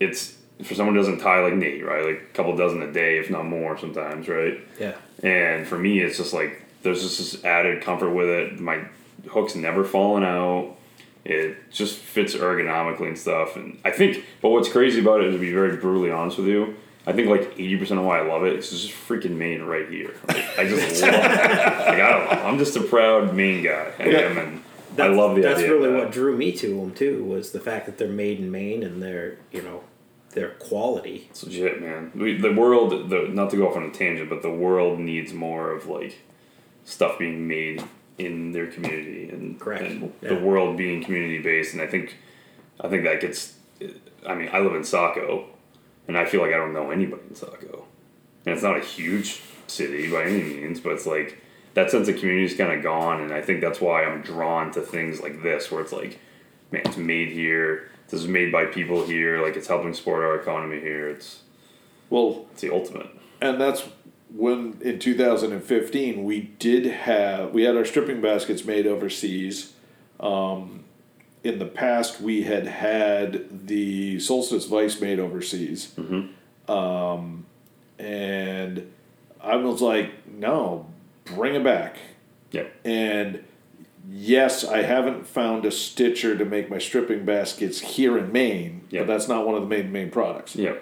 it's 0.00 0.36
for 0.62 0.74
someone 0.74 0.94
who 0.94 1.00
doesn't 1.00 1.18
tie 1.18 1.42
like 1.42 1.54
Nate, 1.54 1.84
right? 1.84 2.04
Like 2.04 2.22
a 2.22 2.34
couple 2.34 2.56
dozen 2.56 2.82
a 2.82 2.92
day, 2.92 3.18
if 3.18 3.30
not 3.30 3.46
more, 3.46 3.76
sometimes, 3.78 4.28
right? 4.28 4.60
Yeah. 4.78 4.94
And 5.22 5.66
for 5.66 5.78
me, 5.78 6.00
it's 6.00 6.16
just 6.16 6.32
like 6.32 6.62
there's 6.82 7.02
just 7.02 7.18
this 7.18 7.44
added 7.44 7.82
comfort 7.82 8.10
with 8.10 8.28
it. 8.28 8.60
My 8.60 8.84
hook's 9.28 9.54
never 9.54 9.84
fallen 9.84 10.24
out. 10.24 10.76
It 11.24 11.70
just 11.70 11.98
fits 11.98 12.34
ergonomically 12.34 13.08
and 13.08 13.18
stuff. 13.18 13.54
And 13.54 13.80
I 13.84 13.90
think, 13.92 14.24
but 14.40 14.50
what's 14.50 14.68
crazy 14.68 15.00
about 15.00 15.20
it, 15.20 15.30
to 15.30 15.38
be 15.38 15.52
very 15.52 15.76
brutally 15.76 16.10
honest 16.10 16.38
with 16.38 16.48
you, 16.48 16.74
I 17.06 17.12
think 17.12 17.28
like 17.28 17.52
eighty 17.54 17.76
percent 17.76 17.98
of 18.00 18.06
why 18.06 18.18
I 18.20 18.22
love 18.22 18.44
it 18.44 18.54
is 18.54 18.70
just 18.70 18.90
freaking 18.92 19.36
Maine 19.36 19.62
right 19.62 19.88
here. 19.88 20.14
Like, 20.28 20.58
I 20.58 20.64
just 20.68 21.02
love 21.02 21.14
it. 21.14 21.20
Like, 21.20 22.00
I 22.00 22.48
am 22.48 22.58
just 22.58 22.76
a 22.76 22.80
proud 22.82 23.34
Maine 23.34 23.64
guy. 23.64 23.92
I 23.98 24.02
am, 24.04 24.38
and 24.38 24.62
I 25.00 25.08
love 25.08 25.34
the 25.34 25.40
idea. 25.40 25.48
That's 25.48 25.58
idea. 25.60 25.72
really 25.74 25.90
that. 25.92 25.98
what 25.98 26.12
drew 26.12 26.36
me 26.36 26.52
to 26.52 26.68
them 26.68 26.94
too. 26.94 27.24
Was 27.24 27.50
the 27.52 27.60
fact 27.60 27.86
that 27.86 27.98
they're 27.98 28.08
made 28.08 28.38
in 28.38 28.50
Maine 28.50 28.82
and 28.84 29.02
their 29.02 29.38
you 29.50 29.62
know 29.62 29.82
their 30.30 30.50
quality. 30.50 31.26
It's 31.30 31.42
legit, 31.44 31.80
man. 31.82 32.10
We, 32.14 32.38
the 32.38 32.52
world, 32.52 33.10
the, 33.10 33.28
not 33.28 33.50
to 33.50 33.56
go 33.56 33.68
off 33.68 33.76
on 33.76 33.82
a 33.82 33.90
tangent, 33.90 34.30
but 34.30 34.40
the 34.42 34.50
world 34.50 34.98
needs 34.98 35.32
more 35.34 35.72
of 35.72 35.86
like 35.88 36.20
stuff 36.84 37.18
being 37.18 37.46
made 37.46 37.82
in 38.16 38.52
their 38.52 38.66
community 38.66 39.28
and, 39.28 39.58
Correct. 39.60 39.82
and 39.84 40.12
Yeah. 40.22 40.30
the 40.30 40.40
world 40.40 40.76
being 40.78 41.02
community 41.04 41.38
based. 41.42 41.74
And 41.74 41.82
I 41.82 41.86
think, 41.86 42.16
I 42.80 42.88
think 42.88 43.04
that 43.04 43.20
gets. 43.20 43.56
I 44.26 44.34
mean, 44.34 44.48
I 44.52 44.60
live 44.60 44.74
in 44.74 44.84
Saco, 44.84 45.46
and 46.08 46.16
I 46.18 46.24
feel 46.24 46.40
like 46.40 46.52
I 46.52 46.56
don't 46.56 46.72
know 46.72 46.90
anybody 46.90 47.22
in 47.28 47.34
Saco, 47.34 47.84
and 48.46 48.54
it's 48.54 48.62
not 48.62 48.76
a 48.76 48.80
huge 48.80 49.40
city 49.66 50.10
by 50.10 50.24
any 50.24 50.42
means, 50.42 50.80
but 50.80 50.92
it's 50.92 51.06
like 51.06 51.40
that 51.74 51.90
sense 51.90 52.08
of 52.08 52.16
community 52.18 52.44
is 52.44 52.56
kind 52.56 52.72
of 52.72 52.82
gone, 52.82 53.20
and 53.22 53.32
I 53.32 53.40
think 53.42 53.60
that's 53.60 53.80
why 53.80 54.04
I'm 54.04 54.22
drawn 54.22 54.70
to 54.72 54.80
things 54.82 55.20
like 55.20 55.42
this, 55.42 55.70
where 55.70 55.80
it's 55.80 55.92
like, 55.92 56.18
man, 56.70 56.82
it's 56.84 56.96
made 56.96 57.30
here. 57.30 57.88
This 58.08 58.20
is 58.22 58.28
made 58.28 58.52
by 58.52 58.66
people 58.66 59.06
here. 59.06 59.40
Like 59.42 59.56
it's 59.56 59.68
helping 59.68 59.94
support 59.94 60.22
our 60.22 60.36
economy 60.36 60.80
here. 60.80 61.08
It's 61.08 61.42
Well, 62.10 62.46
it's 62.52 62.60
the 62.60 62.70
ultimate. 62.72 63.08
and 63.40 63.58
that's 63.60 63.84
when 64.34 64.78
in 64.82 64.98
2015 64.98 66.24
we 66.24 66.40
did 66.58 66.86
have 66.86 67.52
we 67.52 67.62
had 67.64 67.76
our 67.76 67.84
stripping 67.84 68.20
baskets 68.20 68.64
made 68.64 68.86
overseas. 68.86 69.72
Um, 70.20 70.81
in 71.44 71.58
the 71.58 71.66
past, 71.66 72.20
we 72.20 72.42
had 72.42 72.66
had 72.66 73.66
the 73.68 74.18
Solstice 74.20 74.66
Vise 74.66 75.00
made 75.00 75.18
overseas, 75.18 75.92
um, 76.68 77.46
and 77.98 78.90
I 79.42 79.56
was 79.56 79.80
like, 79.82 80.10
"No, 80.26 80.86
bring 81.24 81.54
it 81.54 81.64
back." 81.64 81.96
Yeah. 82.50 82.64
And 82.84 83.42
yes, 84.10 84.64
I 84.64 84.82
haven't 84.82 85.26
found 85.26 85.64
a 85.64 85.70
stitcher 85.70 86.36
to 86.36 86.44
make 86.44 86.70
my 86.70 86.78
stripping 86.78 87.24
baskets 87.24 87.80
here 87.80 88.18
in 88.18 88.30
Maine, 88.32 88.82
Yeah. 88.90 89.00
but 89.00 89.08
that's 89.08 89.28
not 89.28 89.46
one 89.46 89.54
of 89.54 89.62
the 89.62 89.68
main 89.68 89.90
main 89.92 90.10
products 90.10 90.54
Yeah. 90.56 90.74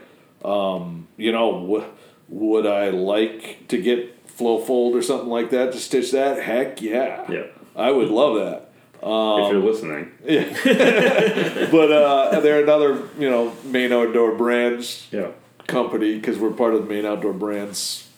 you 1.16 1.32
know, 1.32 1.52
w- 1.60 1.84
would 2.28 2.66
I 2.66 2.90
like 2.90 3.66
to 3.68 3.78
get 3.80 4.26
Flowfold 4.26 4.94
or 4.94 5.02
something 5.02 5.28
like 5.28 5.50
that 5.50 5.72
to 5.72 5.78
stitch 5.78 6.12
that? 6.12 6.42
Heck 6.42 6.80
yeah. 6.82 7.30
Yeah. 7.30 7.42
I 7.76 7.90
would 7.90 8.08
love 8.08 8.36
that. 8.36 8.69
If 9.02 9.52
you're 9.52 9.62
listening. 9.62 10.12
But 11.70 11.92
uh, 11.92 12.40
they're 12.40 12.62
another, 12.62 13.08
you 13.18 13.30
know, 13.30 13.52
Maine 13.64 13.92
Outdoor 13.92 14.34
Brands 14.34 15.06
Yeah. 15.10 15.28
company 15.66 16.16
because 16.16 16.38
we're 16.38 16.50
part 16.50 16.74
of 16.74 16.82
the 16.86 16.88
Maine 16.92 17.06
Outdoor 17.06 17.32
Brands 17.32 18.08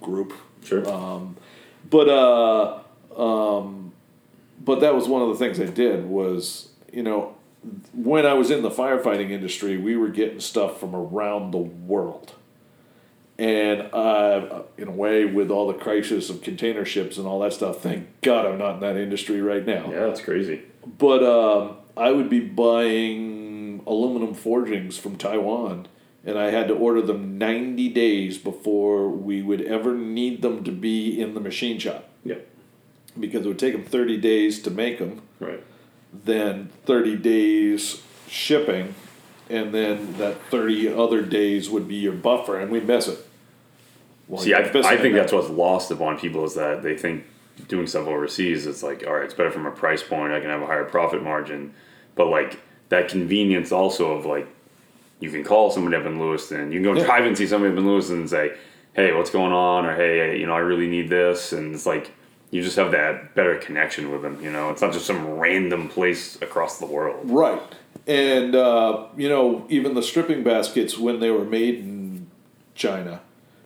group. 0.00 0.32
Sure. 0.64 0.82
But 1.90 2.08
uh, 2.08 2.80
um, 3.16 3.92
but 4.64 4.80
that 4.80 4.94
was 4.94 5.06
one 5.08 5.22
of 5.22 5.28
the 5.28 5.34
things 5.34 5.60
I 5.60 5.66
did 5.66 6.06
was 6.06 6.68
you 6.92 7.02
know 7.02 7.34
when 7.92 8.26
I 8.26 8.34
was 8.34 8.50
in 8.50 8.62
the 8.62 8.70
firefighting 8.70 9.30
industry, 9.30 9.76
we 9.76 9.96
were 9.96 10.08
getting 10.08 10.40
stuff 10.40 10.80
from 10.80 10.94
around 10.96 11.52
the 11.52 11.58
world, 11.58 12.32
and 13.38 13.80
uh, 13.92 14.62
in 14.76 14.88
a 14.88 14.92
way, 14.92 15.24
with 15.24 15.50
all 15.50 15.66
the 15.66 15.74
crisis 15.78 16.30
of 16.30 16.42
container 16.42 16.84
ships 16.84 17.16
and 17.18 17.26
all 17.26 17.40
that 17.40 17.52
stuff, 17.52 17.80
thank 17.80 18.06
God 18.20 18.46
I'm 18.46 18.58
not 18.58 18.74
in 18.74 18.80
that 18.80 18.96
industry 18.96 19.40
right 19.40 19.64
now. 19.66 19.90
yeah, 19.90 20.06
that's 20.06 20.20
crazy. 20.20 20.62
But 20.98 21.22
um, 21.24 21.76
I 21.96 22.10
would 22.12 22.28
be 22.28 22.40
buying 22.40 23.82
aluminum 23.86 24.34
forgings 24.34 24.96
from 24.98 25.16
Taiwan, 25.16 25.86
and 26.24 26.38
I 26.38 26.50
had 26.50 26.68
to 26.68 26.74
order 26.74 27.02
them 27.02 27.38
90 27.38 27.88
days 27.90 28.38
before 28.38 29.08
we 29.08 29.42
would 29.42 29.62
ever 29.62 29.94
need 29.94 30.42
them 30.42 30.62
to 30.64 30.70
be 30.72 31.20
in 31.20 31.34
the 31.34 31.40
machine 31.40 31.78
shop 31.78 32.08
Yeah. 32.24 32.36
because 33.18 33.44
it 33.44 33.48
would 33.48 33.58
take 33.58 33.72
them 33.72 33.84
30 33.84 34.18
days 34.18 34.60
to 34.62 34.70
make 34.70 34.98
them, 34.98 35.22
Right. 35.40 35.62
then 36.12 36.70
30 36.86 37.16
days 37.16 38.02
shipping, 38.28 38.94
and 39.52 39.72
then 39.74 40.14
that 40.18 40.40
30 40.50 40.92
other 40.94 41.22
days 41.22 41.68
would 41.70 41.86
be 41.86 41.96
your 41.96 42.12
buffer, 42.12 42.58
and 42.58 42.70
we'd 42.70 42.86
miss 42.86 43.08
it. 43.08 43.18
Well, 44.28 44.40
See, 44.42 44.54
I, 44.54 44.60
I 44.60 44.96
think 44.96 45.04
it. 45.04 45.12
that's 45.14 45.32
what's 45.32 45.50
lost 45.50 45.90
upon 45.90 46.18
people 46.18 46.44
is 46.44 46.54
that 46.54 46.82
they 46.82 46.96
think 46.96 47.24
doing 47.68 47.86
stuff 47.86 48.06
overseas, 48.06 48.66
it's 48.66 48.82
like, 48.82 49.04
all 49.06 49.14
right, 49.14 49.24
it's 49.24 49.34
better 49.34 49.50
from 49.50 49.66
a 49.66 49.70
price 49.70 50.02
point. 50.02 50.32
I 50.32 50.40
can 50.40 50.48
have 50.48 50.62
a 50.62 50.66
higher 50.66 50.84
profit 50.84 51.22
margin. 51.22 51.74
But 52.14 52.28
like 52.28 52.58
that 52.88 53.08
convenience 53.08 53.72
also 53.72 54.12
of 54.12 54.24
like, 54.24 54.46
you 55.20 55.30
can 55.30 55.44
call 55.44 55.70
somebody 55.70 55.96
up 55.96 56.06
in 56.06 56.18
Lewiston. 56.18 56.72
You 56.72 56.80
can 56.82 56.94
go 56.94 56.98
Yeah. 56.98 57.04
drive 57.06 57.26
and 57.26 57.36
see 57.36 57.46
somebody 57.46 57.72
up 57.72 57.78
in 57.78 57.86
Lewiston 57.86 58.20
and 58.20 58.30
say, 58.30 58.52
hey, 58.94 59.12
what's 59.12 59.30
going 59.30 59.52
on? 59.52 59.86
Or 59.86 59.94
hey, 59.94 60.38
you 60.38 60.46
know, 60.46 60.54
I 60.54 60.58
really 60.60 60.88
need 60.88 61.08
this. 61.10 61.52
And 61.52 61.74
it's 61.74 61.86
like, 61.86 62.10
you 62.50 62.62
just 62.62 62.76
have 62.76 62.90
that 62.92 63.34
better 63.34 63.56
connection 63.56 64.10
with 64.10 64.22
them. 64.22 64.42
You 64.42 64.50
know, 64.50 64.70
it's 64.70 64.82
not 64.82 64.92
just 64.92 65.06
some 65.06 65.26
random 65.38 65.88
place 65.88 66.40
across 66.42 66.78
the 66.78 66.86
world. 66.86 67.30
Right. 67.30 67.60
And, 68.06 68.54
uh, 68.54 69.06
you 69.16 69.28
know, 69.28 69.66
even 69.68 69.94
the 69.94 70.02
stripping 70.02 70.42
baskets, 70.42 70.98
when 70.98 71.20
they 71.20 71.30
were 71.30 71.44
made 71.44 71.76
in 71.76 72.26
China, 72.74 73.20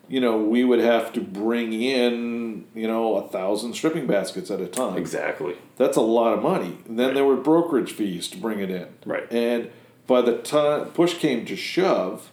you 0.08 0.20
know, 0.20 0.36
we 0.38 0.64
would 0.64 0.78
have 0.78 1.12
to 1.14 1.20
bring 1.20 1.72
in, 1.72 2.66
you 2.74 2.86
know, 2.86 3.16
a 3.16 3.28
thousand 3.28 3.74
stripping 3.74 4.06
baskets 4.06 4.50
at 4.50 4.60
a 4.60 4.66
time. 4.66 4.96
Exactly. 4.96 5.56
That's 5.76 5.96
a 5.96 6.02
lot 6.02 6.34
of 6.34 6.42
money. 6.42 6.78
And 6.86 6.98
then 6.98 7.14
there 7.14 7.24
were 7.24 7.36
brokerage 7.36 7.92
fees 7.92 8.28
to 8.28 8.38
bring 8.38 8.60
it 8.60 8.70
in. 8.70 8.88
Right. 9.04 9.30
And 9.32 9.70
by 10.06 10.22
the 10.22 10.38
time 10.38 10.86
push 10.90 11.14
came 11.14 11.44
to 11.46 11.56
shove, 11.56 12.30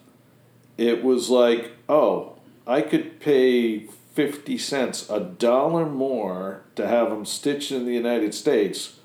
it 0.77 1.03
was 1.03 1.29
like, 1.29 1.71
oh, 1.89 2.33
I 2.67 2.81
could 2.81 3.19
pay 3.19 3.87
50 4.13 4.57
cents, 4.57 5.09
a 5.09 5.19
dollar 5.19 5.85
more 5.85 6.63
to 6.75 6.87
have 6.87 7.09
them 7.09 7.25
stitched 7.25 7.71
in 7.71 7.85
the 7.85 7.93
United 7.93 8.33
States 8.33 8.99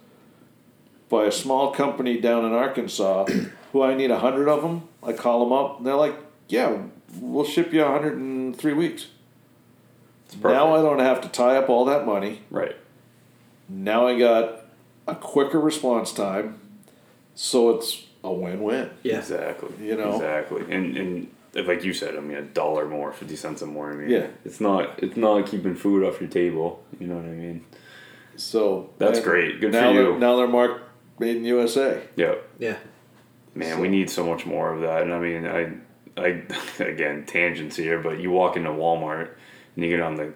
by 1.09 1.25
a 1.25 1.33
small 1.33 1.73
company 1.73 2.21
down 2.21 2.45
in 2.45 2.53
Arkansas 2.53 3.27
who 3.73 3.83
I 3.83 3.95
need 3.95 4.11
a 4.11 4.15
100 4.15 4.49
of 4.49 4.63
them. 4.63 4.89
I 5.03 5.13
call 5.13 5.45
them 5.45 5.53
up 5.53 5.79
and 5.79 5.87
they're 5.87 5.95
like, 5.95 6.17
yeah, 6.49 6.83
we'll 7.21 7.45
ship 7.45 7.73
you 7.73 7.83
a 7.83 7.91
100 7.91 8.15
in 8.19 8.55
three 8.55 8.73
weeks. 8.73 9.07
Now 10.43 10.75
I 10.75 10.83
don't 10.83 10.99
have 10.99 11.21
to 11.23 11.29
tie 11.29 11.57
up 11.57 11.69
all 11.69 11.85
that 11.87 12.05
money. 12.05 12.43
Right. 12.51 12.77
Now 13.69 14.07
I 14.07 14.19
got 14.19 14.65
a 15.07 15.15
quicker 15.15 15.59
response 15.59 16.13
time, 16.13 16.61
so 17.35 17.71
it's 17.71 18.05
a 18.23 18.33
win-win. 18.33 18.91
Yeah. 19.03 19.19
Exactly. 19.19 19.87
You 19.87 19.97
know? 19.97 20.15
Exactly. 20.15 20.63
And 20.71 20.97
and 20.97 21.31
like 21.67 21.83
you 21.85 21.95
said, 21.95 22.17
I 22.17 22.21
mean, 22.21 22.37
a 22.37 22.43
dollar 22.43 22.87
more, 22.87 23.13
fifty 23.13 23.37
cents 23.37 23.63
more. 23.63 23.91
I 23.91 23.97
mean, 23.97 24.11
Yeah. 24.11 24.27
It's 24.45 24.61
not. 24.61 25.03
It's 25.03 25.17
not 25.17 25.47
keeping 25.47 25.75
food 25.75 26.05
off 26.05 26.21
your 26.21 26.31
table. 26.31 26.85
You 27.01 27.07
know 27.07 27.17
what 27.17 27.25
I 27.25 27.29
mean? 27.29 27.65
So 28.37 28.91
That's 28.99 29.21
great. 29.21 29.61
Good 29.61 29.73
for 29.73 29.93
you. 29.93 30.19
Now 30.19 30.37
they're 30.37 30.47
marked 30.47 30.88
made 31.19 31.37
in 31.37 31.45
USA. 31.45 32.03
Yeah. 32.17 32.35
Yeah. 32.59 32.77
Man, 33.55 33.81
we 33.81 33.89
need 33.89 34.09
so 34.11 34.25
much 34.27 34.47
more 34.47 34.73
of 34.73 34.81
that. 34.83 35.03
And 35.03 35.13
I 35.13 35.19
mean, 35.19 35.47
I, 35.47 36.21
I, 36.21 36.43
again, 36.83 37.25
tangents 37.27 37.77
here, 37.77 37.99
but 38.01 38.21
you 38.21 38.31
walk 38.31 38.57
into 38.57 38.71
Walmart 38.71 39.31
and 39.75 39.85
you 39.85 39.91
get 39.91 40.01
on 40.01 40.15
the, 40.15 40.33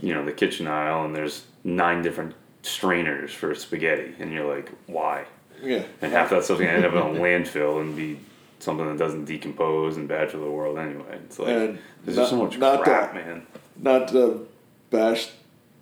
you 0.00 0.14
know, 0.14 0.24
the 0.24 0.32
kitchen 0.32 0.66
aisle, 0.66 1.04
and 1.04 1.14
there's 1.14 1.44
nine 1.64 2.02
different 2.02 2.34
strainers 2.62 3.32
for 3.32 3.54
spaghetti, 3.54 4.14
and 4.18 4.32
you're 4.32 4.46
like, 4.52 4.70
why? 4.86 5.24
Yeah. 5.62 5.84
And 6.02 6.12
half 6.12 6.30
that 6.30 6.44
stuff's 6.44 6.60
gonna 6.60 6.72
end 6.72 6.84
up 6.84 6.92
in 6.92 6.98
a 6.98 7.20
landfill 7.20 7.80
and 7.80 7.96
be 7.96 8.18
something 8.58 8.86
that 8.86 8.98
doesn't 8.98 9.24
decompose 9.26 9.96
and 9.96 10.08
bad 10.08 10.30
for 10.30 10.38
the 10.38 10.50
world 10.50 10.78
anyway. 10.78 11.18
It's 11.24 11.38
like 11.38 11.48
And 11.48 11.78
there's 12.04 12.16
not- 12.16 12.22
just 12.22 12.30
so 12.30 12.36
much 12.44 12.58
not 12.58 12.82
crap, 12.82 13.14
that- 13.14 13.26
man. 13.26 13.46
Not 13.78 14.08
to 14.08 14.46
bash 14.90 15.28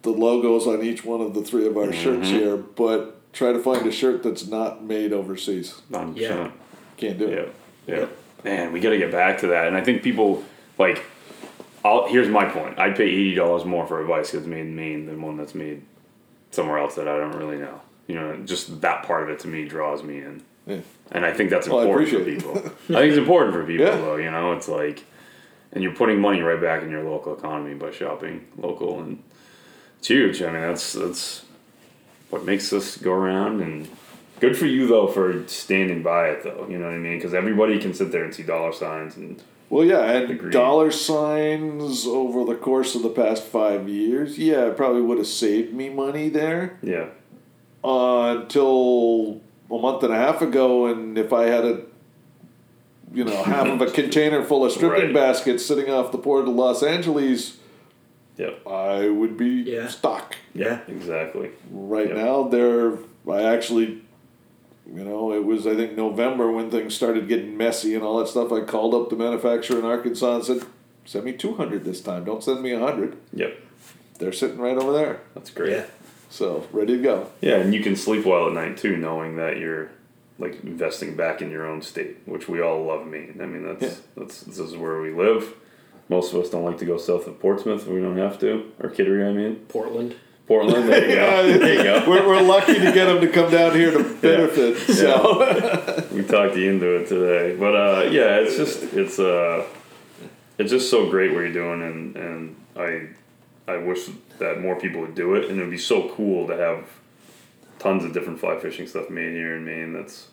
the 0.02 0.10
logos 0.10 0.66
on 0.66 0.82
each 0.82 1.04
one 1.04 1.20
of 1.20 1.34
the 1.34 1.42
three 1.42 1.66
of 1.66 1.76
our 1.76 1.92
shirts 1.92 2.28
Mm-hmm. 2.28 2.38
here, 2.38 2.56
but 2.56 3.20
try 3.34 3.52
to 3.52 3.58
find 3.58 3.86
a 3.86 3.92
shirt 3.92 4.22
that's 4.22 4.46
not 4.46 4.82
made 4.82 5.12
overseas. 5.12 5.82
100%. 5.90 6.16
Yeah. 6.16 6.50
Can't 6.96 7.18
do 7.18 7.26
it. 7.28 7.54
Yeah, 7.86 7.96
yeah. 7.96 8.06
Man, 8.44 8.72
we 8.72 8.80
got 8.80 8.90
to 8.90 8.98
get 8.98 9.10
back 9.12 9.38
to 9.40 9.48
that. 9.48 9.66
And 9.68 9.76
I 9.76 9.82
think 9.82 10.02
people 10.02 10.42
like. 10.78 11.04
I'll, 11.86 12.06
here's 12.08 12.28
my 12.30 12.46
point. 12.46 12.78
I'd 12.78 12.96
pay 12.96 13.04
eighty 13.04 13.34
dollars 13.34 13.66
more 13.66 13.86
for 13.86 14.00
a 14.00 14.06
vise 14.06 14.32
that's 14.32 14.46
made 14.46 14.60
in 14.60 14.74
Maine 14.74 15.04
than 15.04 15.20
one 15.20 15.36
that's 15.36 15.54
made 15.54 15.82
somewhere 16.50 16.78
else 16.78 16.94
that 16.94 17.06
I 17.08 17.18
don't 17.18 17.36
really 17.36 17.58
know. 17.58 17.78
You 18.06 18.14
know, 18.14 18.36
just 18.46 18.80
that 18.80 19.02
part 19.02 19.22
of 19.24 19.28
it 19.28 19.38
to 19.40 19.48
me 19.48 19.66
draws 19.66 20.02
me 20.02 20.16
in, 20.18 20.42
Yeah. 20.66 20.78
and 21.12 21.26
I 21.26 21.34
think 21.34 21.50
that's 21.50 21.68
Well, 21.68 21.82
important 21.82 22.08
for 22.08 22.24
people. 22.24 22.52
I 22.96 23.00
think 23.00 23.10
it's 23.10 23.18
important 23.18 23.52
for 23.52 23.64
people 23.66 23.84
Yeah. 23.84 23.96
though. 23.96 24.16
You 24.16 24.30
know, 24.30 24.52
it's 24.52 24.66
like, 24.66 25.04
and 25.72 25.82
you're 25.82 25.94
putting 25.94 26.18
money 26.20 26.40
right 26.40 26.58
back 26.60 26.82
in 26.82 26.90
your 26.90 27.02
local 27.04 27.36
economy 27.36 27.74
by 27.74 27.90
shopping 27.90 28.46
local, 28.56 29.00
and 29.00 29.22
it's 29.98 30.08
huge. 30.08 30.40
I 30.42 30.46
mean, 30.52 30.62
that's 30.62 30.94
that's 30.94 31.44
what 32.34 32.44
makes 32.44 32.72
us 32.72 32.96
go 32.96 33.12
around, 33.12 33.60
and 33.60 33.88
good 34.40 34.58
for 34.58 34.66
you 34.66 34.86
though 34.88 35.06
for 35.06 35.46
standing 35.46 36.02
by 36.02 36.28
it 36.30 36.42
though. 36.42 36.66
You 36.68 36.78
know 36.78 36.86
what 36.86 36.94
I 36.94 36.98
mean? 36.98 37.16
Because 37.16 37.32
everybody 37.32 37.78
can 37.78 37.94
sit 37.94 38.10
there 38.10 38.24
and 38.24 38.34
see 38.34 38.42
dollar 38.42 38.72
signs 38.72 39.16
and 39.16 39.40
Well, 39.70 39.84
yeah, 39.86 40.02
and 40.10 40.30
Agreed. 40.32 40.52
dollar 40.52 40.90
signs 40.90 42.06
over 42.06 42.44
the 42.44 42.58
course 42.58 42.94
of 42.96 43.02
the 43.02 43.08
past 43.08 43.44
five 43.44 43.88
years. 43.88 44.36
Yeah, 44.36 44.66
it 44.66 44.76
probably 44.76 45.02
would 45.02 45.18
have 45.18 45.28
saved 45.28 45.72
me 45.72 45.88
money 45.90 46.28
there 46.28 46.76
yeah, 46.82 47.06
uh, 47.84 48.38
until 48.40 49.40
a 49.70 49.78
month 49.78 50.02
and 50.02 50.12
a 50.12 50.16
half 50.16 50.42
ago. 50.42 50.86
And 50.86 51.16
if 51.16 51.32
I 51.32 51.44
had 51.44 51.64
a, 51.64 51.80
you 53.12 53.24
know, 53.24 53.42
half 53.44 53.68
of 53.68 53.80
a 53.80 53.90
container 54.00 54.42
full 54.42 54.64
of 54.64 54.72
stripping 54.72 55.06
Right. 55.06 55.14
baskets 55.14 55.64
sitting 55.64 55.88
off 55.88 56.10
the 56.10 56.18
port 56.18 56.48
of 56.48 56.54
Los 56.54 56.82
Angeles, 56.82 57.58
yep, 58.36 58.66
I 58.66 59.08
would 59.08 59.36
be 59.36 59.62
Yeah. 59.62 59.88
stuck. 59.88 60.36
Yeah. 60.54 60.80
exactly. 60.88 61.50
Right 61.70 62.08
Yep. 62.08 62.16
now, 62.16 62.42
they're. 62.44 62.92
I 63.28 63.42
actually, 63.42 64.02
you 64.92 65.02
know, 65.04 65.32
it 65.32 65.44
was 65.44 65.66
I 65.66 65.74
think 65.74 65.96
November 65.96 66.50
when 66.50 66.70
things 66.70 66.94
started 66.94 67.26
getting 67.28 67.56
messy 67.56 67.94
and 67.94 68.04
all 68.04 68.18
that 68.18 68.28
stuff. 68.28 68.52
I 68.52 68.60
called 68.60 68.94
up 68.94 69.08
the 69.10 69.16
manufacturer 69.16 69.78
in 69.78 69.84
Arkansas 69.84 70.34
and 70.36 70.44
said, 70.44 70.62
"Send 71.04 71.24
me 71.24 71.32
two 71.32 71.54
hundred 71.54 71.84
this 71.84 72.00
time. 72.00 72.24
Don't 72.24 72.44
send 72.44 72.60
me 72.62 72.72
a 72.72 72.78
hundred. 72.78 73.16
Yep, 73.32 73.58
They're 74.18 74.32
sitting 74.32 74.58
right 74.58 74.76
over 74.76 74.92
there, 74.92 75.20
that's 75.34 75.50
great. 75.50 75.72
Yeah. 75.72 75.84
so 76.30 76.66
ready 76.72 76.96
to 76.98 77.02
go." 77.02 77.26
Yeah, 77.40 77.56
and 77.56 77.74
you 77.74 77.82
can 77.82 77.96
sleep 77.96 78.24
well 78.26 78.46
at 78.48 78.52
night 78.52 78.76
too, 78.76 78.96
knowing 78.96 79.36
that 79.36 79.58
you're 79.58 79.90
like 80.38 80.62
investing 80.64 81.14
back 81.16 81.40
in 81.40 81.50
your 81.50 81.66
own 81.66 81.80
state, 81.80 82.16
which 82.26 82.48
we 82.48 82.60
all 82.60 82.84
love. 82.84 83.06
Maine. 83.06 83.38
I 83.40 83.46
mean, 83.46 83.62
that's 83.64 83.82
Yeah. 83.82 84.00
that's 84.16 84.40
this 84.42 84.58
is 84.58 84.76
where 84.76 85.00
we 85.00 85.10
live. 85.12 85.54
Most 86.08 86.32
of 86.32 86.40
us 86.40 86.50
don't 86.50 86.64
like 86.64 86.78
to 86.78 86.84
go 86.84 86.98
south 86.98 87.26
of 87.26 87.40
Portsmouth. 87.40 87.86
We 87.86 88.00
don't 88.00 88.18
have 88.18 88.38
to, 88.40 88.70
or 88.80 88.90
Kittery. 88.90 89.26
I 89.26 89.32
mean, 89.32 89.56
Portland. 89.68 90.14
Portland. 90.46 90.88
There 90.88 91.08
you 91.08 91.14
go. 91.14 91.58
there 91.58 91.74
you 91.74 91.82
go. 91.82 92.04
We're, 92.08 92.26
we're 92.26 92.42
lucky 92.42 92.74
to 92.74 92.92
get 92.92 93.06
them 93.06 93.20
to 93.20 93.28
come 93.28 93.50
down 93.50 93.74
here 93.74 93.90
to 93.90 94.14
benefit. 94.20 94.78
So 94.94 96.06
we 96.12 96.22
talked 96.22 96.56
you 96.56 96.70
into 96.70 96.96
it 96.96 97.08
today, 97.08 97.56
but 97.56 97.74
uh, 97.74 98.02
yeah, 98.10 98.36
it's 98.36 98.56
just 98.56 98.82
it's 98.92 99.18
uh, 99.18 99.66
it's 100.58 100.70
just 100.70 100.90
so 100.90 101.08
great 101.08 101.32
what 101.32 101.40
you're 101.40 101.52
doing, 101.52 101.82
and 101.82 102.16
and 102.16 102.56
I 102.76 103.08
I 103.66 103.78
wish 103.78 104.10
that 104.38 104.60
more 104.60 104.76
people 104.76 105.00
would 105.00 105.14
do 105.14 105.34
it, 105.34 105.48
and 105.48 105.58
it 105.58 105.62
would 105.62 105.70
be 105.70 105.78
so 105.78 106.10
cool 106.10 106.46
to 106.48 106.56
have 106.56 106.86
tons 107.78 108.04
of 108.04 108.12
different 108.12 108.40
fly 108.40 108.58
fishing 108.58 108.86
stuff 108.86 109.08
made 109.08 109.32
here 109.32 109.56
in 109.56 109.64
Maine. 109.64 109.94
That's 109.94 110.28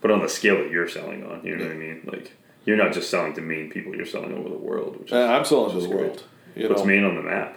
but 0.00 0.10
on 0.10 0.20
the 0.20 0.28
scale 0.28 0.58
that 0.58 0.70
you're 0.70 0.88
selling 0.88 1.24
on. 1.24 1.44
You 1.44 1.56
know 1.56 1.64
what 1.64 1.72
I 1.72 1.76
mean? 1.76 2.02
Like 2.04 2.32
you're 2.66 2.76
not 2.76 2.92
just 2.92 3.08
selling 3.08 3.32
to 3.34 3.40
Maine 3.40 3.70
people; 3.70 3.94
you're 3.96 4.04
selling 4.04 4.34
over 4.34 4.48
the 4.50 4.58
world, 4.58 4.98
which 5.00 5.08
is, 5.08 5.14
I'm 5.14 5.44
selling 5.44 5.72
to 5.72 5.80
the 5.80 5.86
great. 5.88 6.00
world. 6.00 6.24
You 6.54 6.68
puts 6.68 6.80
know, 6.80 6.86
Maine 6.86 7.04
on 7.04 7.14
the 7.14 7.22
map. 7.22 7.56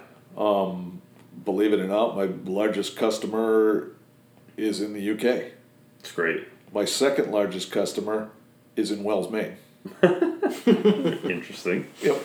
believe 1.44 1.72
it 1.72 1.80
or 1.80 1.86
not, 1.86 2.16
my 2.16 2.28
largest 2.44 2.96
customer 2.96 3.92
is 4.56 4.80
in 4.80 4.92
the 4.94 5.10
UK. 5.12 5.52
It's 6.00 6.12
great. 6.12 6.46
My 6.72 6.84
second 6.84 7.30
largest 7.32 7.70
customer 7.72 8.30
is 8.76 8.90
in 8.90 9.02
Wells, 9.04 9.30
Maine. 9.30 9.56
Interesting. 10.66 11.86
Yep. 12.02 12.16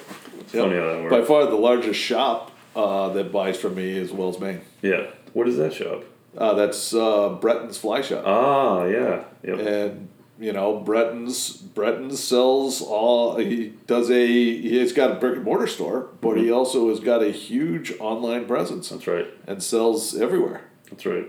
It's 0.41 0.51
funny 0.51 0.75
how 0.77 0.85
that 0.93 1.01
works. 1.03 1.11
By 1.11 1.21
far, 1.25 1.45
the 1.45 1.55
largest 1.55 1.99
shop 1.99 2.51
uh, 2.75 3.09
that 3.09 3.31
buys 3.31 3.57
from 3.57 3.75
me 3.75 3.97
is 3.97 4.11
Wells, 4.11 4.39
Maine. 4.39 4.61
Yeah. 4.81 5.07
What 5.33 5.47
is 5.47 5.57
that 5.57 5.73
shop? 5.73 6.03
Uh, 6.37 6.53
that's 6.53 6.93
uh, 6.93 7.29
Breton's 7.41 7.77
Fly 7.77 8.01
Shop, 8.01 8.23
Ah, 8.25 8.83
yeah. 8.85 9.23
Yep. 9.43 9.59
and 9.59 10.09
you 10.39 10.51
know 10.53 10.79
Breton's 10.79 11.55
Breton's 11.57 12.21
sells 12.23 12.81
all. 12.81 13.37
He 13.37 13.73
does 13.87 14.09
a 14.11 14.27
he's 14.27 14.93
got 14.93 15.11
a 15.11 15.15
brick 15.15 15.35
and 15.35 15.45
mortar 15.45 15.67
store, 15.67 16.09
but 16.21 16.37
he 16.37 16.51
also 16.51 16.89
has 16.89 16.99
got 16.99 17.23
a 17.23 17.31
huge 17.31 17.93
online 17.99 18.45
presence 18.45 18.89
That's 18.89 19.07
right. 19.07 19.27
and 19.47 19.61
sells 19.63 20.15
everywhere. 20.15 20.61
That's 20.89 21.05
right. 21.05 21.27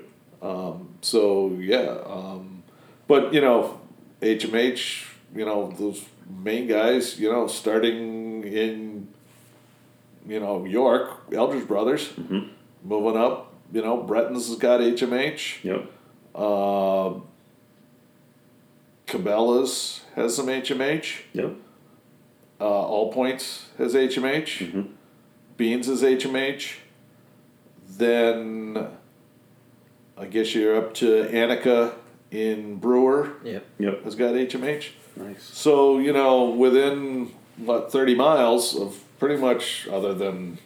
So 1.03 1.57
yeah, 1.61 1.99
um, 2.07 2.63
but 3.07 3.33
you 3.33 3.41
know 3.41 3.81
HMH, 4.23 5.07
you 5.35 5.45
know 5.45 5.73
those 5.79 6.05
Maine 6.29 6.67
guys, 6.67 7.19
you 7.19 7.31
know 7.31 7.47
starting 7.47 8.43
in 8.45 9.09
you 10.27 10.41
know 10.41 10.65
York, 10.65 11.31
Eldredge 11.31 11.67
Brothers, 11.69 12.11
moving 12.85 13.17
up. 13.17 13.53
You 13.73 13.83
know 13.83 14.03
Breton's 14.03 14.49
has 14.49 14.57
got 14.57 14.81
HMH. 14.81 15.65
Yep. 15.65 15.93
Uh, 16.35 17.21
Cabela's 19.07 20.03
has 20.15 20.35
some 20.37 20.47
HMH. 20.47 21.19
Yep. 21.33 21.53
Uh, 22.61 22.65
All 22.65 23.13
Points 23.13 23.67
has 23.79 23.95
HMH. 23.95 24.89
Beans 25.57 25.87
has 25.87 26.03
HMH. 26.03 26.75
Then 27.89 28.89
I 30.19 30.27
guess 30.27 30.55
you're 30.55 30.77
up 30.77 30.95
to 30.95 31.25
Annika 31.25 31.95
in 32.31 32.77
Brewer 32.77 33.35
Yep. 33.45 33.67
Yep. 33.79 34.05
has 34.05 34.15
got 34.15 34.35
HMH. 34.35 34.89
Nice. 35.17 35.43
So, 35.45 35.99
you 35.99 36.13
know, 36.13 36.45
within 36.51 37.33
what, 37.59 37.91
30 37.93 38.15
miles 38.15 38.77
of 38.77 39.03
pretty 39.19 39.37
much, 39.41 39.87
other 39.89 40.13
than 40.13 40.59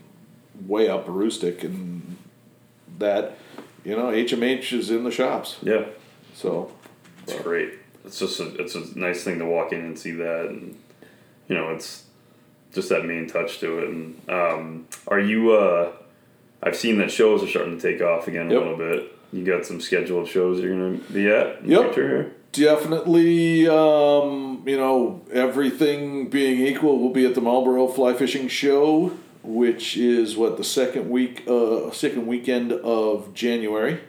way 0.67 0.89
up 0.89 1.07
Aroostook 1.07 1.63
and 1.63 2.17
that, 2.99 3.37
you 3.85 3.95
know, 3.97 4.07
HMH 4.11 4.73
is 4.73 4.91
in 4.91 5.05
the 5.05 5.11
shops. 5.11 5.59
Yeah. 5.63 5.85
So, 6.35 6.73
It's 7.25 7.41
great. 7.43 7.75
It's 8.11 8.19
just 8.19 8.41
a, 8.41 8.53
it's 8.61 8.75
a 8.75 8.99
nice 8.99 9.23
thing 9.23 9.39
to 9.39 9.45
walk 9.47 9.73
in 9.73 9.85
and 9.85 9.97
see 9.97 10.11
that, 10.11 10.47
and 10.47 10.77
you 11.47 11.55
know, 11.55 11.69
it's 11.71 12.03
just 12.75 12.89
that 12.89 13.05
Maine 13.05 13.29
touch 13.29 13.61
to 13.61 13.79
it. 13.79 13.89
And 13.89 14.21
um, 14.29 14.89
are 15.07 15.21
you? 15.21 15.53
Uh, 15.53 15.93
I've 16.61 16.75
seen 16.75 16.99
that 16.99 17.13
shows 17.13 17.41
are 17.45 17.47
starting 17.47 17.79
to 17.79 17.81
take 17.81 18.03
off 18.03 18.27
again 18.27 18.51
a 18.51 18.53
Yep. 18.55 18.63
little 18.63 18.77
bit. 18.77 19.17
You 19.33 19.45
got 19.45 19.65
some 19.65 19.81
scheduled 19.81 20.27
shows 20.27 20.61
you're 20.61 20.77
gonna 20.77 20.99
be 21.13 21.29
at 21.31 21.61
in 21.61 21.71
Yep. 21.71 22.33
definitely, 22.51 23.69
um, 23.69 24.63
you 24.67 24.77
know, 24.77 25.23
everything 25.33 26.29
being 26.31 26.67
equal, 26.67 26.99
we'll 26.99 27.13
be 27.13 27.25
at 27.27 27.37
the 27.37 27.41
Marlborough 27.41 27.87
Fly 27.87 28.13
Fishing 28.15 28.49
Show, 28.49 29.13
which 29.45 29.97
is 29.97 30.37
what 30.37 30.57
the 30.57 30.65
second 30.65 31.09
week, 31.09 31.45
uh, 31.49 31.93
second 31.93 32.27
weekend 32.27 32.73
of 32.73 33.33
January. 33.35 34.01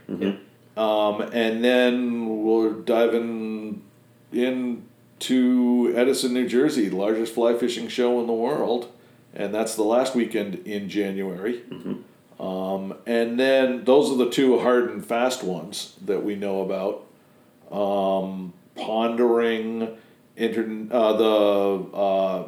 Um, 0.76 1.22
and 1.34 1.64
then 1.64 2.44
we're 2.44 2.72
diving 2.72 3.84
into 4.31 5.93
Edison, 5.95 6.33
New 6.33 6.47
Jersey, 6.47 6.89
the 6.89 6.95
largest 6.95 7.33
fly 7.33 7.53
fishing 7.55 7.87
show 7.87 8.19
in 8.21 8.27
the 8.27 8.33
world, 8.33 8.91
and 9.33 9.53
that's 9.53 9.75
the 9.75 9.83
last 9.83 10.15
weekend 10.15 10.55
in 10.65 10.89
January. 10.89 11.61
Um, 12.39 12.95
and 13.05 13.39
then 13.39 13.83
those 13.85 14.11
are 14.11 14.17
the 14.17 14.29
two 14.29 14.59
hard 14.59 14.89
and 14.89 15.05
fast 15.05 15.43
ones 15.43 15.95
that 16.03 16.23
we 16.23 16.35
know 16.35 16.61
about. 16.61 17.05
Um, 17.71 18.53
pondering, 18.75 19.97
inter- 20.35 20.87
uh, 20.91 21.13
the 21.13 21.95
uh, 21.95 22.43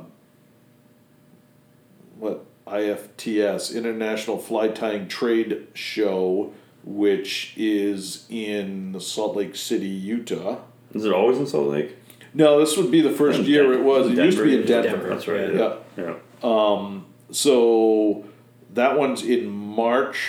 what 2.18 2.46
IFTS 2.66 3.76
International 3.76 4.38
Fly 4.40 4.70
Tying 4.70 5.08
Trade 5.08 5.68
Show, 5.74 6.54
which 6.84 7.54
is 7.56 8.26
in 8.30 9.00
Salt 9.00 9.36
Lake 9.36 9.56
City, 9.56 9.88
Utah. 9.88 10.60
Is 10.94 11.06
it 11.06 11.12
always 11.12 11.38
in 11.38 11.48
Salt 11.48 11.70
Lake? 11.70 11.96
No, 12.34 12.60
this 12.60 12.76
would 12.78 12.90
be 12.92 13.02
the 13.02 13.12
first 13.12 13.40
In 13.40 13.46
year 13.46 13.64
Den- 13.64 13.80
it 13.80 13.84
was. 13.84 14.08
It 14.08 14.18
used 14.18 14.38
to 14.38 14.44
be 14.44 14.56
in 14.56 14.66
Denver. 14.66 14.90
Denver. 14.90 15.10
That's 15.10 15.28
right. 15.28 15.54
Yeah. 15.54 15.76
Yeah. 15.98 16.16
Yeah. 16.44 17.00
So 17.32 18.26
that 18.74 18.98
one's 18.98 19.24
in 19.24 19.50
March, 19.50 20.20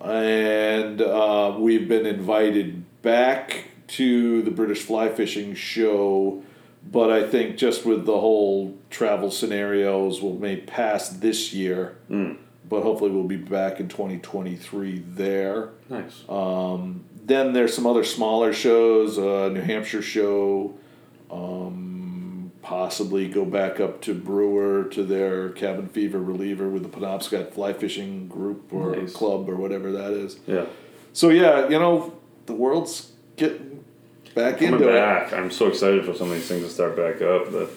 and 0.00 1.00
uh, 1.00 1.56
we've 1.58 1.88
been 1.88 2.06
invited 2.06 2.84
back 3.02 3.66
to 3.88 4.42
the 4.42 4.50
British 4.50 4.80
Fly 4.82 5.08
Fishing 5.08 5.54
Show. 5.54 6.42
But 6.90 7.10
I 7.10 7.26
think 7.26 7.58
just 7.58 7.84
with 7.84 8.06
the 8.06 8.18
whole 8.18 8.78
travel 8.88 9.30
scenarios, 9.30 10.22
we'll 10.22 10.36
may 10.36 10.56
pass 10.56 11.10
this 11.10 11.52
year. 11.52 11.98
Hmm. 12.08 12.32
But 12.68 12.82
hopefully, 12.82 13.10
we'll 13.10 13.24
be 13.24 13.36
back 13.36 13.80
in 13.80 13.88
2023 13.88 15.02
there. 15.08 15.70
Nice. 15.90 16.22
Um, 16.28 17.04
Then 17.30 17.52
there's 17.52 17.72
some 17.74 17.86
other 17.86 18.02
smaller 18.02 18.52
shows, 18.52 19.16
uh, 19.16 19.50
New 19.52 19.60
Hampshire 19.60 20.02
show, 20.02 20.74
um, 21.30 22.50
possibly 22.60 23.28
go 23.28 23.44
back 23.44 23.78
up 23.78 24.00
to 24.02 24.14
Brewer 24.14 24.84
to 24.90 25.04
their 25.04 25.50
cabin 25.50 25.88
fever 25.88 26.18
reliever 26.20 26.68
with 26.68 26.82
the 26.82 26.88
Penobscot 26.88 27.52
Fly 27.52 27.72
Fishing 27.72 28.26
Group 28.26 28.72
or 28.72 28.96
Nice. 28.96 29.12
club 29.12 29.48
or 29.48 29.54
whatever 29.54 29.92
that 29.92 30.10
is. 30.12 30.38
yeah. 30.46 30.66
So 31.12 31.28
yeah, 31.28 31.68
you 31.68 31.78
know 31.78 32.14
the 32.46 32.52
world's 32.54 33.12
getting 33.36 33.84
back 34.34 34.58
Coming 34.58 34.74
into 34.74 34.88
it. 34.88 35.32
I'm 35.32 35.50
so 35.50 35.66
excited 35.68 36.04
for 36.04 36.14
some 36.14 36.28
of 36.28 36.34
these 36.34 36.48
things 36.48 36.64
to 36.64 36.70
start 36.70 36.96
back 36.96 37.22
up. 37.22 37.50
The 37.52 37.68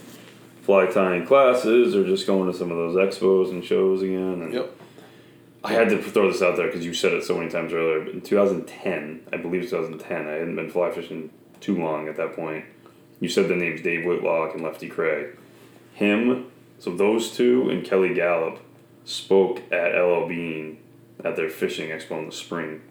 fly 0.64 0.86
tying 0.88 1.26
classes 1.26 1.96
or 1.96 2.06
just 2.06 2.26
going 2.28 2.52
to 2.52 2.58
some 2.58 2.72
of 2.72 2.78
those 2.78 2.96
expos 2.96 3.50
and 3.52 3.64
shows 3.64 4.02
again. 4.02 4.42
And 4.44 4.54
Yep. 4.54 4.76
I 5.64 5.74
had 5.74 5.90
to 5.90 6.02
throw 6.02 6.30
this 6.32 6.42
out 6.42 6.58
there 6.58 6.68
because 6.68 6.86
you 6.86 6.94
said 6.94 7.14
it 7.14 7.24
so 7.24 7.38
many 7.38 7.50
times 7.50 7.72
earlier. 7.74 8.04
But 8.04 8.14
in 8.14 8.22
2010, 8.22 9.22
I 9.32 9.38
believe 9.38 9.64
2010, 9.70 10.28
I 10.28 10.32
hadn't 10.32 10.56
been 10.56 10.70
fly 10.70 10.92
fishing 10.92 11.30
too 11.62 11.78
long 11.82 12.08
at 12.10 12.18
that 12.18 12.36
point. 12.36 12.66
You 13.22 13.30
said 13.30 13.48
the 13.48 13.56
names 13.56 13.82
Dave 13.82 14.06
Whitlock 14.06 14.54
and 14.54 14.64
Lefty 14.64 14.90
Kreh. 14.90 15.36
Him, 15.94 16.48
So 16.80 16.94
those 16.96 17.32
two 17.32 17.70
and 17.70 17.86
Kelly 17.86 18.10
Galloup 18.10 18.60
spoke 19.06 19.62
at 19.72 19.96
LL 19.96 20.28
Bean 20.28 20.80
at 21.24 21.36
their 21.38 21.50
fishing 21.50 21.90
expo 21.92 22.20
in 22.20 22.26
the 22.26 22.32
spring, 22.34 22.82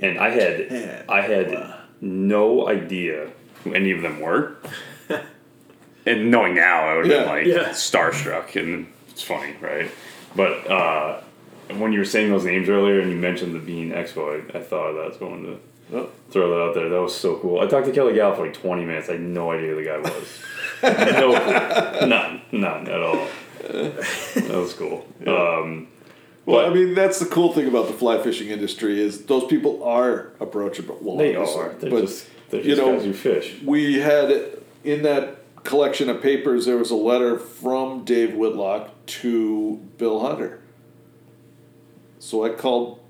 and 0.00 0.18
I 0.18 0.30
had 0.30 1.04
I 1.08 1.20
had 1.20 1.74
no 2.00 2.68
idea 2.68 3.30
who 3.64 3.74
any 3.74 3.90
of 3.90 4.00
them 4.02 4.20
were. 4.20 4.56
and 6.06 6.30
knowing 6.30 6.54
now, 6.54 6.88
I 6.88 6.96
would 6.96 7.06
have 7.06 7.12
Yeah. 7.12 7.20
been 7.24 7.28
like 7.28 7.46
Yeah. 7.46 7.68
starstruck, 7.70 8.56
and 8.56 8.86
it's 9.10 9.22
funny, 9.22 9.54
right? 9.60 9.90
But 10.36 10.70
uh, 10.70 11.20
when 11.76 11.92
you 11.92 11.98
were 12.00 12.04
saying 12.04 12.30
those 12.30 12.44
names 12.44 12.68
earlier, 12.68 13.00
and 13.00 13.10
you 13.10 13.16
mentioned 13.16 13.54
the 13.54 13.58
Bean 13.58 13.90
Expo, 13.90 14.52
I, 14.54 14.58
I 14.58 14.62
thought 14.62 14.92
that 14.94 15.08
was 15.08 15.16
going 15.18 15.44
to 15.44 15.58
Oh, 15.90 16.10
throw 16.30 16.50
that 16.50 16.62
out 16.68 16.74
there. 16.74 16.90
That 16.90 17.00
was 17.00 17.14
so 17.16 17.36
cool. 17.38 17.60
I 17.60 17.66
talked 17.66 17.86
to 17.86 17.92
Kelly 17.92 18.12
Galloup 18.12 18.36
for 18.36 18.42
like 18.44 18.52
20 18.52 18.84
minutes. 18.84 19.08
I 19.08 19.12
had 19.12 19.22
no 19.22 19.52
idea 19.52 19.70
who 19.70 19.76
the 19.76 19.84
guy 19.84 19.98
was. 19.98 20.42
no 20.82 21.98
clue. 21.98 22.08
None. 22.08 22.42
None 22.52 22.88
at 22.88 23.00
all. 23.02 23.26
That 23.62 24.50
was 24.54 24.74
cool. 24.74 25.06
Um, 25.26 25.88
Well, 26.44 26.60
But- 26.62 26.66
I 26.66 26.74
mean, 26.74 26.92
that's 26.94 27.18
the 27.20 27.24
cool 27.26 27.54
thing 27.54 27.66
about 27.68 27.86
the 27.86 27.94
fly 27.94 28.22
fishing 28.22 28.48
industry 28.48 29.00
is 29.00 29.24
those 29.24 29.44
people 29.46 29.82
are 29.82 30.32
approachable. 30.40 30.98
Well, 31.00 31.16
they 31.16 31.34
are. 31.36 31.70
They're 31.78 31.90
but 31.90 32.02
just, 32.02 32.26
they're 32.50 32.60
you 32.60 32.74
just 32.74 32.82
know, 32.82 32.94
guys 32.94 33.04
who 33.06 33.12
fish. 33.14 33.56
we 33.64 33.94
had 34.00 34.30
in 34.84 35.02
that 35.04 35.36
collection 35.64 36.08
of 36.10 36.20
papers 36.22 36.66
there 36.66 36.76
was 36.76 36.90
a 36.90 36.94
letter 36.96 37.38
from 37.38 38.04
Dave 38.04 38.34
Whitlock 38.34 38.90
to 39.06 39.76
Bill 39.96 40.20
Hunter. 40.20 40.60
So 42.18 42.44
I 42.44 42.50
called 42.50 43.00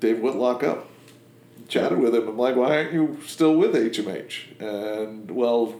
Dave 0.00 0.20
Whitlock 0.20 0.62
up, 0.62 0.88
chatted 1.68 1.98
with 1.98 2.14
him. 2.14 2.28
I'm 2.28 2.38
like, 2.38 2.56
"Why 2.56 2.76
aren't 2.76 2.92
you 2.92 3.18
still 3.26 3.56
with 3.56 3.74
HMH?" 3.74 4.60
And 4.60 5.30
well, 5.30 5.74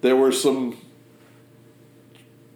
there 0.00 0.16
were 0.16 0.32
some 0.32 0.78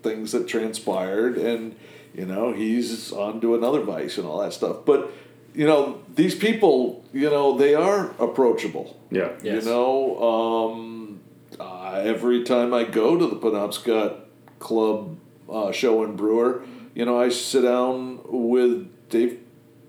things 0.03 0.33
that 0.33 0.49
transpired, 0.49 1.37
and 1.37 1.77
you 2.15 2.27
know 2.27 2.53
he's 2.53 3.13
on 3.13 3.41
to 3.41 3.55
another 3.55 3.83
vise 3.83 4.19
and 4.19 4.27
all 4.27 4.41
that 4.41 4.53
stuff. 4.53 4.79
But 4.85 5.13
you 5.55 5.67
know 5.67 6.03
these 6.15 6.35
people, 6.35 7.05
you 7.13 7.31
know, 7.31 7.57
they 7.57 7.75
are 7.75 8.11
approachable. 8.19 9.01
Yeah. 9.11 9.33
Yes. 9.43 9.65
You 9.65 9.71
know, 9.71 10.23
um, 10.23 11.21
uh, 11.59 12.01
every 12.05 12.45
time 12.45 12.73
I 12.73 12.85
go 12.85 13.19
to 13.19 13.27
the 13.27 13.37
Penobscot 13.37 14.21
Club 14.59 15.17
uh, 15.49 15.73
show 15.73 16.05
in 16.05 16.17
Brewer, 16.17 16.63
you 16.95 17.05
know, 17.05 17.21
I 17.21 17.29
sit 17.29 17.63
down 17.63 18.21
with 18.25 18.89
Dave 19.09 19.39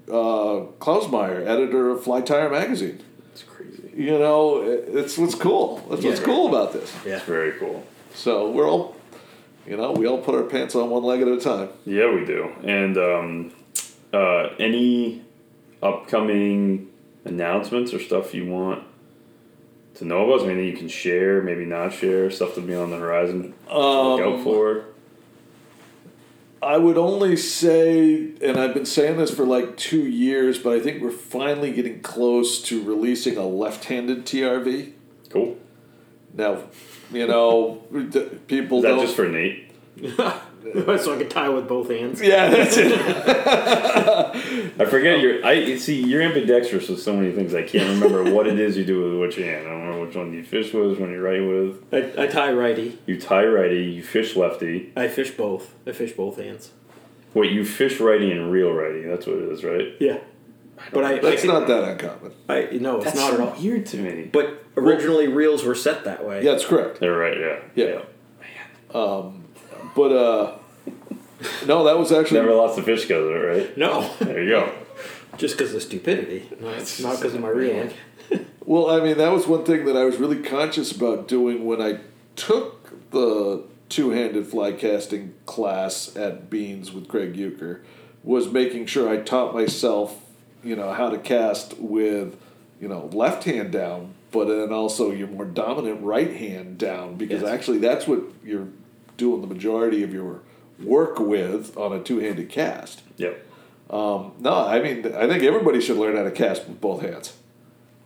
uh, 0.10 0.66
Klausmeyer, 0.80 1.46
editor 1.48 1.90
of 1.90 2.04
Fly 2.04 2.22
Tyer 2.22 2.52
Magazine. 2.52 3.00
It's 3.32 3.44
crazy. 3.44 3.92
You 3.96 4.18
know, 4.20 4.62
it- 4.64 4.90
it's 4.94 5.18
what's 5.18 5.36
cool. 5.36 5.78
That's 5.90 6.04
what's 6.04 6.20
Yeah. 6.20 6.26
cool 6.26 6.50
about 6.50 6.74
this. 6.74 6.94
Yeah. 7.06 7.16
It's 7.16 7.26
very 7.26 7.54
cool. 7.54 7.84
So 8.14 8.50
we're 8.52 8.70
all, 8.70 8.96
you 9.66 9.78
know, 9.78 9.92
we 9.94 10.06
all 10.08 10.18
put 10.18 10.36
our 10.36 10.44
pants 10.44 10.76
on 10.76 10.90
one 10.90 11.04
leg 11.04 11.22
at 11.22 11.28
a 11.30 11.40
time. 11.40 11.70
Yeah, 11.86 12.14
we 12.14 12.26
do. 12.26 12.50
And 12.64 12.98
um, 12.98 13.52
uh, 14.14 14.50
any 14.60 15.22
upcoming 15.82 16.90
announcements 17.24 17.94
or 17.94 18.00
stuff 18.00 18.34
you 18.34 18.46
want 18.52 18.84
to 19.96 20.06
know 20.06 20.30
about? 20.30 20.46
Anything 20.46 20.66
you 20.68 20.78
can 20.78 20.90
share, 20.90 21.42
maybe 21.42 21.64
not 21.66 21.94
share, 21.94 22.30
stuff 22.32 22.56
to 22.56 22.62
be 22.62 22.76
on 22.76 22.90
the 22.92 22.98
horizon. 22.98 23.54
to 23.70 23.74
look 23.80 24.22
out 24.22 24.34
Um, 24.34 24.44
for. 24.44 24.84
I 26.64 26.78
would 26.78 26.98
only 26.98 27.38
say, 27.38 28.34
and 28.42 28.58
I've 28.58 28.74
been 28.76 28.86
saying 28.86 29.18
this 29.18 29.34
for 29.34 29.46
like 29.46 29.78
two 29.78 30.06
years, 30.06 30.60
but 30.60 30.74
I 30.74 30.80
think 30.80 31.02
we're 31.02 31.10
finally 31.10 31.72
getting 31.72 32.02
close 32.02 32.62
to 32.64 32.84
releasing 32.84 33.36
a 33.38 33.48
left-handed 33.48 34.26
TRV. 34.26 34.94
Cool. 35.30 35.58
Now, 36.34 36.64
you 37.12 37.28
know, 37.28 37.82
people 38.48 38.78
Is 38.78 38.84
that 38.84 38.90
don't. 38.90 39.02
just 39.02 39.16
for 39.16 39.28
Nate? 39.28 39.72
so 41.00 41.16
I 41.16 41.18
can 41.18 41.30
tie 41.30 41.50
with 41.50 41.68
both 41.68 41.90
hands. 41.90 42.22
yeah, 42.22 42.50
that's 42.50 42.78
it. 42.78 42.92
I 44.80 44.86
forget 44.86 45.20
your. 45.20 45.46
I 45.46 45.76
see 45.78 46.02
you're 46.04 46.22
ambidextrous 46.22 46.88
with 46.90 47.02
so 47.02 47.16
many 47.16 47.32
things. 47.32 47.54
I 47.54 47.64
can't 47.64 47.90
remember 48.02 48.32
what 48.34 48.48
it 48.48 48.60
is 48.60 48.78
you 48.78 48.86
do 48.86 49.12
with 49.12 49.20
which 49.20 49.36
hand. 49.36 49.68
I 49.68 49.72
don't 49.72 49.82
remember 49.82 50.06
which 50.06 50.16
one 50.16 50.34
you 50.34 50.44
fish 50.44 50.74
with, 50.74 50.92
which 50.92 51.00
one 51.00 51.12
you 51.12 51.22
write 51.22 51.42
with. 51.42 51.84
I, 51.94 52.24
I 52.24 52.28
tie 52.28 52.52
righty. 52.52 53.00
You 53.06 53.20
tie 53.20 53.46
righty. 53.46 53.84
You 53.84 54.04
fish 54.04 54.36
lefty. 54.36 54.94
I 54.96 55.08
fish 55.08 55.32
both. 55.32 55.74
I 55.86 55.92
fish 55.92 56.14
both 56.14 56.38
hands. 56.38 56.72
Wait, 57.34 57.52
you 57.52 57.66
fish 57.66 58.00
righty 58.00 58.32
and 58.32 58.52
reel 58.52 58.72
righty. 58.72 59.02
That's 59.04 59.26
what 59.26 59.38
it 59.38 59.50
is, 59.52 59.64
right? 59.64 59.94
Yeah. 60.00 60.20
But 60.92 61.04
I, 61.06 61.20
That's 61.20 61.44
I, 61.44 61.48
not 61.48 61.68
that 61.68 61.84
uncommon. 61.84 62.34
I 62.50 62.70
no, 62.80 62.98
it's 62.98 63.06
That's 63.06 63.18
not 63.18 63.30
so 63.32 63.36
at 63.36 63.40
all. 63.56 63.62
weird 63.62 63.86
to 63.88 63.98
me. 63.98 64.30
But 64.32 64.64
originally 64.76 65.28
reels 65.28 65.64
were 65.64 65.76
set 65.76 66.06
that 66.06 66.26
way. 66.26 66.44
Yeah, 66.44 66.52
that's 66.52 66.66
correct. 66.66 67.00
They're 67.00 67.16
right. 67.16 67.38
Yeah. 67.38 67.60
Yeah. 67.76 68.02
Um 68.94 69.42
but 69.96 70.12
uh, 70.12 70.58
no, 71.68 71.84
that 71.86 71.98
was 71.98 72.12
actually 72.12 72.40
Never 72.42 72.54
lost 72.54 72.78
a 72.80 72.84
fish 72.84 73.02
because 73.04 73.26
of 73.26 73.32
it, 73.32 73.36
right? 73.36 73.78
No, 73.78 74.14
There 74.20 74.44
you 74.44 74.50
go. 74.50 74.72
just 75.38 75.58
because 75.58 75.74
of 75.74 75.82
stupidity. 75.82 76.48
Not 76.60 76.76
because 77.18 77.34
of 77.34 77.42
my 77.42 77.50
reeling. 77.50 77.92
Well, 78.64 78.90
I 78.92 79.04
mean, 79.04 79.18
that 79.18 79.32
was 79.34 79.48
one 79.48 79.66
thing 79.66 79.86
that 79.86 79.98
I 79.98 80.06
was 80.06 80.18
really 80.18 80.42
conscious 80.42 80.92
about 80.96 81.28
doing 81.28 81.66
when 81.66 81.82
I 81.82 82.00
took 82.38 83.10
the 83.12 83.64
two-handed 83.90 84.48
fly 84.48 84.72
casting 84.72 85.34
class 85.46 86.16
at 86.16 86.50
Beans 86.50 86.94
with 86.94 87.10
Craig 87.10 87.36
Euchre, 87.36 87.82
was 88.24 88.50
making 88.50 88.86
sure 88.86 89.10
I 89.10 89.18
taught 89.18 89.54
myself, 89.54 90.22
you 90.64 90.76
know, 90.78 90.94
how 90.94 91.10
to 91.10 91.18
cast 91.18 91.78
with, 91.80 92.38
you 92.80 92.88
know, 92.88 93.10
left 93.12 93.44
hand 93.46 93.72
down, 93.74 94.14
but 94.32 94.46
then 94.48 94.72
also 94.72 95.12
your 95.12 95.28
more 95.28 95.44
dominant 95.44 96.02
right 96.04 96.32
hand 96.32 96.78
down, 96.78 97.16
because 97.16 97.42
Yes. 97.42 97.52
actually 97.52 97.80
that's 97.80 98.08
what 98.08 98.22
you're 98.46 98.68
doing 99.18 99.42
the 99.42 99.48
majority 99.48 100.04
of 100.04 100.14
your 100.14 100.40
work 100.84 101.20
with 101.20 101.78
on 101.78 101.94
a 101.94 102.02
two-handed 102.02 102.50
cast. 102.50 103.02
Yep. 103.18 103.48
Um, 103.90 104.34
no, 104.40 104.54
I 104.54 104.82
mean, 104.82 105.06
I 105.14 105.28
think 105.28 105.44
everybody 105.44 105.82
should 105.82 105.98
learn 105.98 106.16
how 106.16 106.24
to 106.24 106.32
cast 106.32 106.68
with 106.68 106.80
both 106.80 107.02
hands. 107.02 107.34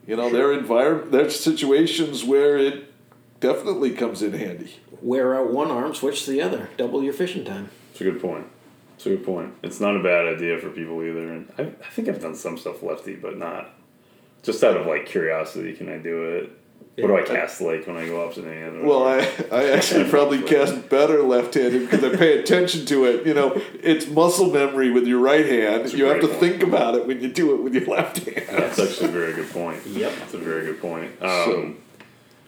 You 0.08 0.16
know, 0.16 0.30
there 0.30 0.52
are 0.52 0.58
envir- 0.58 1.10
there's 1.12 1.40
situations 1.40 2.24
where 2.24 2.58
it 2.58 2.92
definitely 3.40 3.92
comes 3.92 4.22
in 4.22 4.34
handy. 4.34 4.76
Wear 5.02 5.36
out 5.36 5.52
one 5.52 5.72
arm, 5.72 5.94
switch 5.94 6.26
to 6.26 6.32
the 6.32 6.42
other. 6.42 6.70
Double 6.78 7.04
your 7.04 7.14
fishing 7.14 7.46
time. 7.46 7.70
It's 7.92 8.02
a 8.02 8.04
good 8.04 8.22
point. 8.22 8.48
It's 8.96 9.06
a 9.06 9.10
good 9.10 9.26
point. 9.26 9.54
It's 9.62 9.80
not 9.80 9.96
a 9.96 10.02
bad 10.02 10.26
idea 10.26 10.58
for 10.60 10.70
people 10.70 11.04
either. 11.04 11.32
And 11.34 11.52
I, 11.58 11.64
I 11.64 11.90
think 11.92 12.08
I've 12.08 12.22
done 12.22 12.36
some 12.36 12.58
stuff 12.58 12.82
lefty, 12.82 13.16
but 13.16 13.38
not 13.38 13.70
just 14.42 14.64
out 14.64 14.78
of 14.78 14.86
like 14.86 15.06
curiosity. 15.06 15.74
Can 15.74 15.90
I 15.90 15.98
do 15.98 16.24
it? 16.24 16.52
What 16.98 17.08
do 17.08 17.18
I 17.18 17.24
cast 17.24 17.60
like 17.60 17.86
when 17.88 17.98
I 17.98 18.06
go 18.08 18.24
opposite 18.24 18.46
hand? 18.46 18.78
or 18.78 18.86
Well, 18.86 19.00
whatever? 19.02 19.54
I, 19.56 19.58
I 19.64 19.70
actually 19.72 20.10
probably 20.10 20.42
cast 20.42 20.88
better 20.90 21.22
left-handed 21.24 21.82
because 21.90 22.04
I 22.04 22.16
pay 22.16 22.38
attention 22.40 22.86
to 22.86 23.04
it. 23.06 23.26
You 23.28 23.34
know, 23.34 23.62
it's 23.84 24.08
muscle 24.08 24.50
memory 24.50 24.92
with 24.92 25.06
your 25.06 25.20
right 25.20 25.46
hand. 25.46 25.84
That's 25.84 25.94
You 25.94 26.06
have 26.06 26.22
to 26.22 26.28
point. 26.28 26.40
think 26.40 26.64
about 26.64 26.96
it 26.96 27.06
when 27.06 27.20
you 27.22 27.28
do 27.28 27.54
it 27.54 27.62
with 27.62 27.74
your 27.74 27.86
left 27.86 28.20
hand. 28.20 28.46
that's 28.50 28.80
actually 28.80 29.10
a 29.10 29.12
very 29.12 29.34
good 29.34 29.50
point. 29.52 29.86
Yep. 29.86 30.14
That's 30.20 30.34
a 30.36 30.38
very 30.38 30.66
good 30.66 30.82
point. 30.82 31.12
Um, 31.22 31.28
So- 31.30 31.74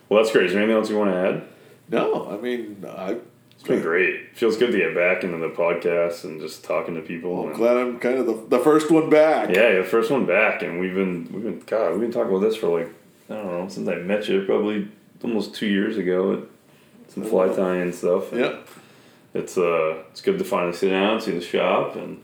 well, 0.09 0.23
that's 0.23 0.31
great. 0.31 0.45
Is 0.45 0.53
there 0.53 0.61
anything 0.61 0.77
else 0.77 0.89
you 0.89 0.97
want 0.97 1.11
to 1.11 1.17
add? 1.17 1.43
No, 1.89 2.29
I 2.29 2.37
mean, 2.41 2.85
I, 2.87 3.17
It's 3.55 3.63
been 3.67 3.81
great. 3.81 4.33
Feels 4.37 4.55
good 4.55 4.71
to 4.71 4.77
get 4.77 4.95
back 4.95 5.25
into 5.25 5.37
the 5.37 5.49
podcast 5.49 6.23
and 6.23 6.39
just 6.39 6.63
talking 6.63 6.95
to 6.95 7.01
people. 7.01 7.45
I'm 7.47 7.53
glad 7.53 7.75
I'm 7.75 7.99
kind 7.99 8.17
of 8.17 8.25
the, 8.25 8.57
the 8.57 8.59
first 8.63 8.89
one 8.89 9.09
back. 9.09 9.49
Yeah, 9.49 9.69
yeah, 9.71 9.77
the 9.79 9.83
first 9.83 10.09
one 10.09 10.25
back, 10.25 10.61
and 10.63 10.79
we've 10.79 10.93
been 10.95 11.27
we've 11.33 11.43
been 11.43 11.59
God, 11.65 11.91
we've 11.91 11.99
been 11.99 12.11
talking 12.13 12.29
about 12.33 12.39
this 12.47 12.55
for 12.55 12.67
like 12.79 12.89
I 13.29 13.33
don't 13.35 13.45
know 13.47 13.67
since 13.69 13.87
I 13.89 13.95
met 13.95 14.27
you, 14.27 14.43
probably 14.45 14.87
almost 15.23 15.55
two 15.55 15.67
years 15.67 15.97
ago 15.97 16.33
at 16.33 16.39
some 17.11 17.23
fly 17.23 17.47
tying 17.53 17.81
and 17.83 17.95
stuff. 17.95 18.31
and 18.31 18.41
Yeah. 18.41 18.55
it's 19.33 19.57
uh 19.57 20.03
it's 20.11 20.21
good 20.21 20.37
to 20.39 20.43
finally 20.45 20.73
sit 20.73 20.89
down, 20.89 21.19
see 21.21 21.31
the 21.31 21.41
shop, 21.41 21.95
and 21.95 22.21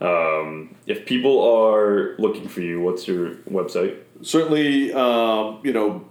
um, 0.00 0.74
if 0.86 1.04
people 1.04 1.42
are 1.42 2.14
looking 2.18 2.48
for 2.48 2.62
you, 2.62 2.80
what's 2.80 3.06
your 3.06 3.34
website? 3.50 3.96
certainly 4.22 4.92
um, 4.92 5.58
you 5.62 5.72
know 5.72 6.04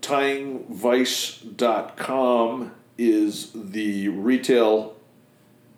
tyingvise.com 0.00 2.72
is 2.98 3.50
the 3.54 4.08
retail 4.08 4.94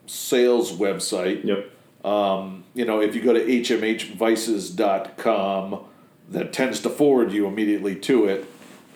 sales 0.06 0.73
website 0.73 1.44
Yep. 1.44 1.70
um, 2.05 2.64
you 2.74 2.85
know 2.85 3.01
if 3.01 3.14
you 3.14 3.23
go 3.23 3.32
to 3.32 3.40
hmhvises.com 3.40 5.78
that 6.33 6.53
tends 6.53 6.81
to 6.81 6.91
forward 6.91 7.33
you 7.33 7.47
immediately 7.47 7.95
to 7.97 8.27
it 8.27 8.45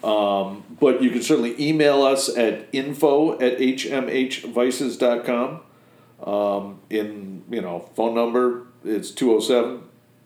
um, 0.05 0.63
but 0.81 1.03
you 1.03 1.11
can 1.11 1.23
certainly 1.23 1.55
email 1.61 2.03
us 2.03 2.29
at 2.37 2.67
info 2.73 3.33
at 3.41 3.59
hmhvises.com 3.59 5.61
um, 6.25 6.79
in 6.91 7.45
you 7.51 7.61
know 7.61 7.89
phone 7.95 8.15
number 8.15 8.67
it's 8.85 9.11
207 9.11 9.83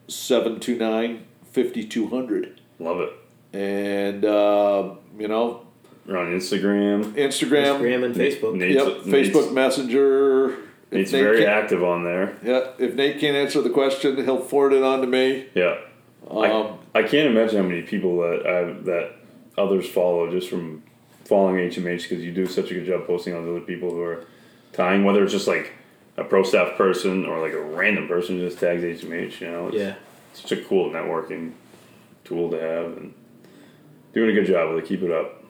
729 0.09 1.25
5200 1.53 2.61
Love 2.79 3.01
it. 3.01 3.13
and 3.53 4.25
uh, 4.25 4.95
you 5.19 5.27
know 5.29 5.67
We're 6.07 6.17
on 6.19 6.33
Instagram. 6.33 7.13
Instagram, 7.15 7.81
Instagram 7.81 8.05
and 8.05 8.15
Facebook. 8.15 8.55
Nate's, 8.57 8.75
yep, 8.77 9.05
Nate's- 9.07 9.29
Facebook 9.37 9.53
Messenger. 9.53 10.51
If 10.91 10.97
Nate's 10.97 11.13
Nate 11.13 11.23
very 11.23 11.39
can't- 11.39 11.51
active 11.51 11.85
on 11.85 12.03
there. 12.05 12.37
Yeah, 12.43 12.71
if 12.79 12.95
Nate 12.97 13.21
can't 13.21 13.37
answer 13.37 13.61
the 13.63 13.71
question, 13.71 14.17
he'll 14.25 14.41
forward 14.41 14.73
it 14.73 14.83
on 14.83 15.01
to 15.03 15.07
me. 15.07 15.47
Yeah. 15.55 15.77
Um, 16.29 16.39
I, 16.45 16.77
I 16.95 17.03
can't 17.03 17.29
imagine 17.29 17.63
how 17.63 17.69
many 17.69 17.83
people 17.83 18.19
that 18.21 18.47
I, 18.47 18.73
that 18.85 19.13
others 19.57 19.89
follow 19.89 20.31
just 20.31 20.49
from 20.49 20.83
following 21.25 21.57
HMH 21.71 22.09
because 22.09 22.25
you 22.25 22.33
do 22.33 22.47
such 22.47 22.71
a 22.71 22.75
good 22.75 22.87
job 22.87 23.07
posting 23.07 23.35
on 23.35 23.49
other 23.49 23.61
people 23.61 23.91
who 23.91 24.03
are 24.03 24.25
tying, 24.73 25.05
whether 25.05 25.23
it's 25.23 25.33
just 25.33 25.47
like 25.47 25.73
a 26.17 26.25
pro 26.25 26.43
staff 26.43 26.77
person 26.77 27.25
or 27.27 27.41
like 27.41 27.53
a 27.53 27.61
random 27.61 28.09
person 28.09 28.39
just 28.41 28.59
tags 28.59 28.83
HMH. 28.83 29.41
You 29.41 29.51
know, 29.51 29.69
it's 29.69 29.77
Yeah. 29.77 29.95
such 30.33 30.53
a 30.53 30.63
cool 30.65 30.91
networking 30.91 31.53
tool 32.25 32.51
to 32.51 32.59
have, 32.61 32.97
and 32.97 33.15
doing 34.13 34.31
a 34.31 34.33
good 34.33 34.47
job 34.47 34.75
with 34.75 34.85
it. 34.85 34.89
Keep 34.89 35.03
it 35.05 35.11
up. 35.13 35.45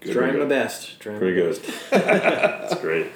Trying 0.00 0.38
my 0.38 0.44
best. 0.44 1.00
Trying 1.00 1.18
Pretty 1.18 1.34
good. 1.34 1.54
That's 1.90 2.74
great. 2.80 3.06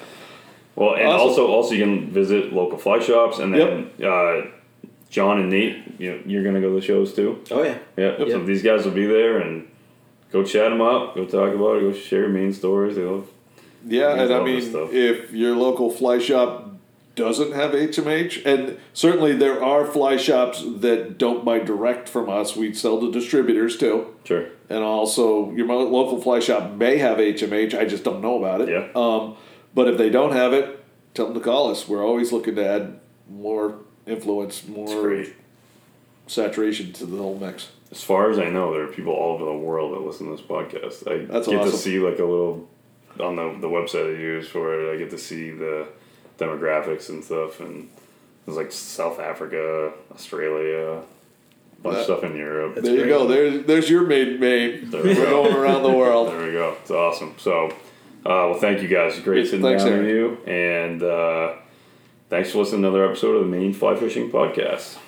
Well, 0.75 0.95
and 0.95 1.07
Awesome. 1.09 1.29
also 1.29 1.47
also 1.49 1.75
you 1.75 1.85
can 1.85 2.11
visit 2.11 2.53
local 2.53 2.79
fly 2.79 3.01
shops, 3.01 3.41
and 3.41 3.53
then 3.53 3.91
uh, 4.03 4.43
Jon 5.11 5.41
and 5.41 5.51
Nate, 5.51 5.79
you 5.99 6.11
know, 6.13 6.21
you're 6.27 6.45
gonna 6.45 6.61
go 6.61 6.69
to 6.75 6.81
the 6.81 6.87
shows 6.87 7.15
too. 7.15 7.43
Oh 7.51 7.63
yeah. 7.63 7.79
Yeah, 7.97 8.17
so 8.19 8.45
these 8.45 8.63
guys 8.63 8.85
will 8.85 8.93
be 8.93 9.07
there, 9.07 9.39
and 9.39 9.69
go 10.31 10.45
chat 10.45 10.71
them 10.71 10.81
up, 10.81 11.15
go 11.15 11.25
talk 11.25 11.55
about 11.55 11.77
it, 11.79 11.81
go 11.81 11.93
share 11.93 12.29
main 12.29 12.53
stories. 12.53 12.97
They 12.97 13.03
love. 13.03 13.29
Yeah, 13.87 14.15
We 14.15 14.21
and 14.21 14.33
I 14.35 14.45
mean, 14.45 14.63
stuff. 14.63 14.93
if 14.93 15.33
your 15.33 15.55
local 15.57 15.91
fly 15.91 16.19
shop 16.19 16.73
doesn't 17.15 17.53
have 17.53 17.73
HMH, 17.73 18.45
and 18.45 18.79
certainly 18.93 19.35
there 19.35 19.63
are 19.65 19.85
fly 19.87 20.17
shops 20.17 20.63
that 20.65 21.17
don't 21.19 21.45
buy 21.45 21.59
direct 21.59 22.09
from 22.09 22.29
us, 22.29 22.55
we 22.55 22.73
sell 22.75 23.01
to 23.01 23.11
distributors 23.11 23.77
too. 23.77 24.15
Sure. 24.25 24.47
And 24.69 24.85
also, 24.85 25.51
your 25.53 25.67
local 25.67 26.21
fly 26.21 26.39
shop 26.41 26.73
may 26.73 26.99
have 26.99 27.19
HMH. 27.19 27.75
I 27.77 27.87
just 27.87 28.05
don't 28.05 28.21
know 28.21 28.37
about 28.39 28.61
it. 28.61 28.69
Yeah. 28.69 28.89
Um, 28.95 29.37
but 29.75 29.89
if 29.89 29.97
they 29.97 30.11
don't 30.11 30.33
have 30.33 30.53
it, 30.53 30.85
tell 31.15 31.25
them 31.27 31.35
to 31.35 31.41
call 31.41 31.71
us. 31.71 31.89
We're 31.89 32.07
always 32.07 32.31
looking 32.33 32.55
to 32.57 32.67
add 32.69 33.01
more 33.29 33.79
influence, 34.09 34.67
more 34.67 35.25
saturation 36.27 36.93
to 36.95 37.07
the 37.07 37.17
whole 37.17 37.39
mix. 37.39 37.71
As 37.91 38.03
far 38.03 38.31
as 38.31 38.39
I 38.39 38.51
know, 38.51 38.73
there 38.73 38.85
are 38.85 38.89
people 38.89 39.13
all 39.13 39.35
over 39.35 39.45
the 39.47 39.53
world 39.57 39.95
that 39.95 40.01
listen 40.01 40.27
to 40.27 40.37
this 40.37 40.45
podcast. 40.45 41.11
I 41.11 41.25
That's 41.25 41.49
get 41.49 41.63
to 41.65 41.73
see 41.73 41.99
like 41.99 42.19
a 42.19 42.25
little 42.25 42.69
on 43.19 43.37
the 43.37 43.57
the 43.61 43.69
website 43.69 44.15
I 44.15 44.21
use 44.21 44.49
for 44.49 44.75
it. 44.75 44.95
I 44.95 44.99
get 44.99 45.11
to 45.11 45.19
see 45.19 45.51
the 45.51 45.89
demographics 46.39 47.09
and 47.09 47.25
stuff, 47.25 47.61
and 47.61 47.89
there's 48.45 48.57
like 48.59 48.73
South 48.73 49.19
Africa, 49.19 49.93
Australia, 50.13 51.01
a 51.79 51.83
bunch 51.83 51.99
of 51.99 52.05
stuff 52.05 52.25
in 52.25 52.37
Europe. 52.37 52.75
That's 52.75 52.87
there 52.87 52.97
you 52.97 53.03
great. 53.05 53.11
go. 53.11 53.27
There's 53.27 53.67
there's 53.67 53.91
your 53.91 54.03
maiden 54.07 54.39
name. 54.41 54.91
There 54.91 55.03
We're 55.03 55.15
go. 55.15 55.45
going 55.45 55.57
around 55.57 55.83
the 55.83 55.93
world. 55.93 56.29
There 56.33 56.47
we 56.47 56.53
go. 56.53 56.77
It's 56.83 56.91
awesome. 56.91 57.35
So, 57.39 57.69
uh, 57.69 57.73
well, 58.25 58.55
thank 58.61 58.83
you 58.83 58.89
guys. 58.89 59.19
Great 59.21 59.47
sitting 59.47 59.63
Thanks, 59.63 59.85
down 59.85 59.99
with 59.99 60.09
you, 60.09 60.39
and 60.47 61.03
uh, 61.03 61.55
thanks 62.29 62.51
for 62.51 62.59
listening 62.59 62.83
to 62.83 62.89
another 62.89 63.05
episode 63.05 63.37
of 63.37 63.43
the 63.43 63.49
Maine 63.49 63.73
Fly 63.73 63.97
Fishing 63.97 64.31
Podcast. 64.31 64.99